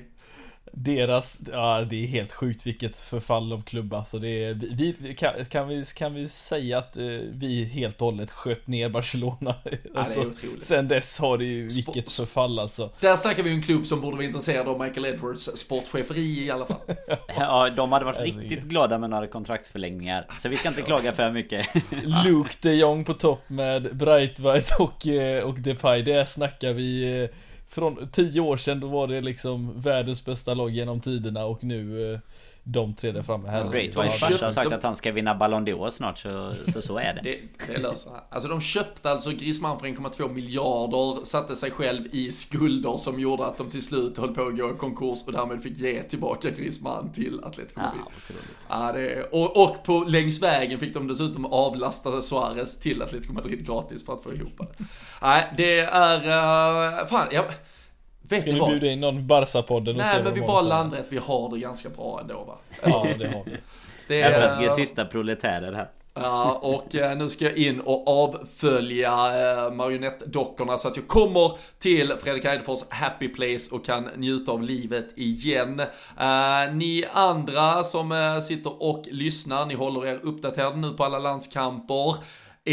Deras, 0.72 1.40
ja 1.52 1.86
det 1.90 2.04
är 2.04 2.08
helt 2.08 2.34
sjukt 2.34 2.68
vilket 2.68 3.00
förfall 3.00 3.54
av 3.54 3.62
klubb 3.62 3.94
alltså 3.94 4.20
det 4.20 4.44
är, 4.44 4.54
vi, 4.54 5.16
kan, 5.16 5.46
kan, 5.46 5.68
vi, 5.68 5.86
kan 5.96 6.14
vi 6.14 6.28
säga 6.28 6.78
att 6.78 6.98
eh, 6.98 7.04
vi 7.32 7.64
helt 7.64 8.02
och 8.02 8.06
hållet 8.06 8.32
sköt 8.32 8.68
ner 8.68 8.90
Barcelona? 8.90 9.56
alltså, 9.96 10.20
ja, 10.20 10.50
sen 10.62 10.88
dess 10.88 11.20
har 11.20 11.38
det 11.38 11.46
ju, 11.46 11.70
vilket 11.70 12.12
förfall 12.12 12.60
alltså. 12.60 12.92
Där 13.00 13.16
snackar 13.16 13.44
vi 13.44 13.50
en 13.52 13.62
klubb 13.62 13.86
som 13.86 14.02
borde 14.02 14.16
vara 14.16 14.26
intresserad 14.26 14.68
av 14.68 14.80
Michael 14.80 15.06
Edwards 15.06 15.50
sportcheferi 15.56 16.46
i 16.46 16.52
alla 16.52 16.66
fall. 16.66 16.78
ja, 17.38 17.70
de 17.70 17.92
hade 17.92 18.06
varit 18.06 18.20
riktigt 18.20 18.64
glada 18.64 18.98
med 18.98 19.10
några 19.10 19.28
kontraktsförlängningar. 19.28 20.26
Så 20.42 20.50
vi 20.50 20.58
ska 20.58 20.70
inte 20.70 20.82
klaga 20.82 21.12
för 21.12 21.32
mycket. 21.32 21.68
Luke 22.26 22.54
de 22.62 22.76
Jong 22.76 23.06
på 23.06 23.14
topp 23.14 23.50
med 23.50 23.98
Breitweit 23.98 24.76
och, 24.80 25.08
eh, 25.08 25.44
och 25.44 25.60
Depay, 25.60 26.02
det 26.02 26.30
snackar 26.30 26.74
vi 26.74 27.22
eh, 27.24 27.30
från 27.70 28.10
tio 28.12 28.42
år 28.42 28.58
sedan 28.58 28.80
då 28.80 28.88
var 28.88 29.08
det 29.08 29.22
liksom 29.22 29.82
världens 29.82 30.26
bästa 30.26 30.54
lag 30.54 30.70
genom 30.70 31.00
tiderna 31.00 31.46
och 31.46 31.64
nu 31.64 32.14
eh, 32.14 32.20
de 32.64 32.96
tre 32.96 33.12
där 33.12 33.24
framme 33.24 33.50
här. 33.50 33.70
Braithwaite 33.70 34.18
farsa 34.18 34.46
har 34.46 34.52
sagt 34.52 34.72
att 34.72 34.84
han 34.84 34.96
ska 34.96 35.12
vinna 35.12 35.36
Ballon 35.36 35.68
d'Or 35.68 35.90
snart 35.90 36.18
så, 36.18 36.54
så 36.74 36.82
så 36.82 36.98
är 36.98 37.14
det. 37.14 37.22
det. 37.24 37.74
Det 37.74 37.78
löser 37.78 38.12
han. 38.12 38.20
Alltså 38.30 38.50
de 38.50 38.62
köpte 38.62 39.12
alltså 39.12 39.32
Griezmann 39.32 39.80
för 39.80 39.88
1,2 39.88 40.34
miljarder, 40.34 41.26
satte 41.26 41.56
sig 41.56 41.72
själv 41.72 42.04
i 42.12 42.32
skulder 42.32 42.98
som 42.98 43.20
gjorde 43.20 43.46
att 43.46 43.58
de 43.58 43.70
till 43.70 43.86
slut 43.86 44.18
höll 44.18 44.36
på 44.36 44.42
att 44.42 44.58
gå 44.58 44.70
i 44.70 44.74
konkurs 44.78 45.24
och 45.26 45.32
därmed 45.32 45.64
fick 45.64 45.78
ge 45.78 46.04
tillbaka 46.04 46.50
Griezmann 46.50 47.12
till 47.12 47.44
Atletico 47.44 47.80
Madrid. 47.80 48.02
Ja, 48.70 48.86
ja, 48.88 48.92
det, 48.92 49.24
och, 49.32 49.64
och 49.64 49.84
på 49.84 50.04
längs 50.08 50.42
vägen 50.42 50.80
fick 50.80 50.94
de 50.94 51.08
dessutom 51.08 51.46
avlasta 51.46 52.22
Suarez 52.22 52.80
till 52.80 53.02
Atletico 53.02 53.34
Madrid 53.34 53.66
gratis 53.66 54.06
för 54.06 54.14
att 54.14 54.24
få 54.24 54.34
ihop 54.34 54.58
det. 54.58 54.86
Nej, 55.22 55.54
det 55.58 55.80
är, 55.80 56.18
uh, 56.18 57.08
fan, 57.08 57.28
jag, 57.32 57.46
Vet 58.30 58.42
Ska 58.42 58.52
vi 58.52 58.60
bjuda 58.60 58.88
in 58.88 59.00
någon 59.00 59.28
Barca-podden 59.28 59.90
och 59.90 59.96
Nej 59.96 60.24
men 60.24 60.34
vi 60.34 60.42
bara 60.42 60.62
landar 60.62 60.98
att 60.98 61.12
vi 61.12 61.18
har 61.18 61.50
det 61.50 61.60
ganska 61.60 61.90
bra 61.90 62.20
ändå 62.22 62.44
va? 62.44 62.58
Ja 62.84 63.08
det 63.20 63.28
har 63.28 63.44
vi. 63.46 63.58
Det 64.08 64.22
är 64.22 64.48
FSG 64.48 64.72
sista 64.72 65.06
proletärer 65.06 65.74
här. 65.74 65.90
Ja, 66.14 66.60
och 66.62 66.96
eh, 66.96 67.18
nu 67.18 67.30
ska 67.30 67.46
jag 67.46 67.58
in 67.58 67.80
och 67.80 68.08
avfölja 68.08 69.12
eh, 69.12 69.72
marionettdockorna 69.72 70.78
så 70.78 70.88
att 70.88 70.96
jag 70.96 71.08
kommer 71.08 71.52
till 71.80 72.14
Fredrik 72.24 72.46
Eidefors 72.46 72.84
happy 72.90 73.28
place 73.28 73.76
och 73.76 73.86
kan 73.86 74.10
njuta 74.16 74.52
av 74.52 74.64
livet 74.64 75.08
igen. 75.16 75.80
Eh, 76.20 76.74
ni 76.74 77.06
andra 77.14 77.84
som 77.84 78.42
sitter 78.48 78.84
och 78.84 79.04
lyssnar, 79.12 79.66
ni 79.66 79.74
håller 79.74 80.06
er 80.06 80.20
uppdaterade 80.24 80.78
nu 80.78 80.90
på 80.90 81.04
alla 81.04 81.20
landskamper 81.20 82.16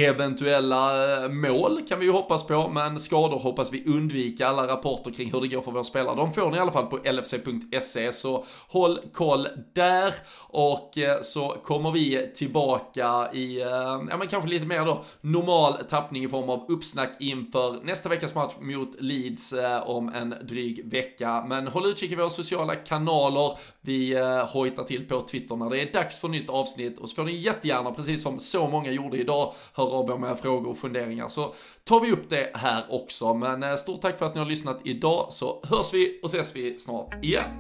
eventuella 0.04 1.14
eh, 1.24 1.28
mål 1.28 1.82
kan 1.88 1.98
vi 1.98 2.06
ju 2.06 2.12
hoppas 2.12 2.46
på, 2.46 2.68
men 2.68 3.00
skador 3.00 3.38
hoppas 3.38 3.72
vi 3.72 3.84
undvika. 3.86 4.48
Alla 4.48 4.66
rapporter 4.66 5.10
kring 5.10 5.32
hur 5.32 5.40
det 5.40 5.48
går 5.48 5.62
för 5.62 5.70
våra 5.70 5.84
spelare, 5.84 6.16
de 6.16 6.32
får 6.32 6.50
ni 6.50 6.56
i 6.56 6.60
alla 6.60 6.72
fall 6.72 6.86
på 6.86 6.96
lfc.se, 6.96 8.12
så 8.12 8.44
håll 8.68 8.98
koll 9.12 9.48
där. 9.74 10.14
Och 10.38 10.98
eh, 10.98 11.20
så 11.22 11.48
kommer 11.48 11.90
vi 11.90 12.30
tillbaka 12.34 13.32
i, 13.32 13.60
eh, 13.60 13.68
ja 14.10 14.16
men 14.18 14.28
kanske 14.28 14.48
lite 14.48 14.66
mer 14.66 14.84
då, 14.84 15.04
normal 15.20 15.72
tappning 15.88 16.24
i 16.24 16.28
form 16.28 16.50
av 16.50 16.64
uppsnack 16.68 17.16
inför 17.20 17.84
nästa 17.84 18.08
veckas 18.08 18.34
match 18.34 18.54
mot 18.60 19.00
Leeds 19.00 19.54
om 19.86 20.08
en 20.08 20.34
dryg 20.42 20.90
vecka. 20.92 21.44
Men 21.48 21.66
håll 21.66 21.86
utkik 21.86 22.12
i 22.12 22.14
våra 22.14 22.30
sociala 22.30 22.74
kanaler. 22.74 23.58
Vi 23.80 24.18
hojtar 24.52 24.84
till 24.84 25.08
på 25.08 25.20
Twitter 25.20 25.56
när 25.56 25.70
det 25.70 25.82
är 25.82 25.92
dags 25.92 26.20
för 26.20 26.28
nytt 26.28 26.50
avsnitt 26.50 26.98
och 26.98 27.08
så 27.08 27.14
får 27.14 27.24
ni 27.24 27.32
jättegärna, 27.32 27.90
precis 27.90 28.22
som 28.22 28.38
så 28.38 28.68
många 28.68 28.90
gjorde 28.90 29.16
idag, 29.16 29.52
höra 29.86 29.98
av 29.98 30.10
er 30.10 30.18
med 30.18 30.38
frågor 30.38 30.70
och 30.70 30.78
funderingar 30.78 31.28
så 31.28 31.54
tar 31.84 32.00
vi 32.00 32.12
upp 32.12 32.30
det 32.30 32.50
här 32.54 32.84
också. 32.90 33.34
Men 33.34 33.62
eh, 33.62 33.74
stort 33.74 34.02
tack 34.02 34.18
för 34.18 34.26
att 34.26 34.34
ni 34.34 34.38
har 34.38 34.46
lyssnat 34.46 34.80
idag 34.84 35.26
så 35.30 35.60
hörs 35.62 35.94
vi 35.94 36.20
och 36.22 36.28
ses 36.28 36.56
vi 36.56 36.78
snart 36.78 37.24
igen. 37.24 37.50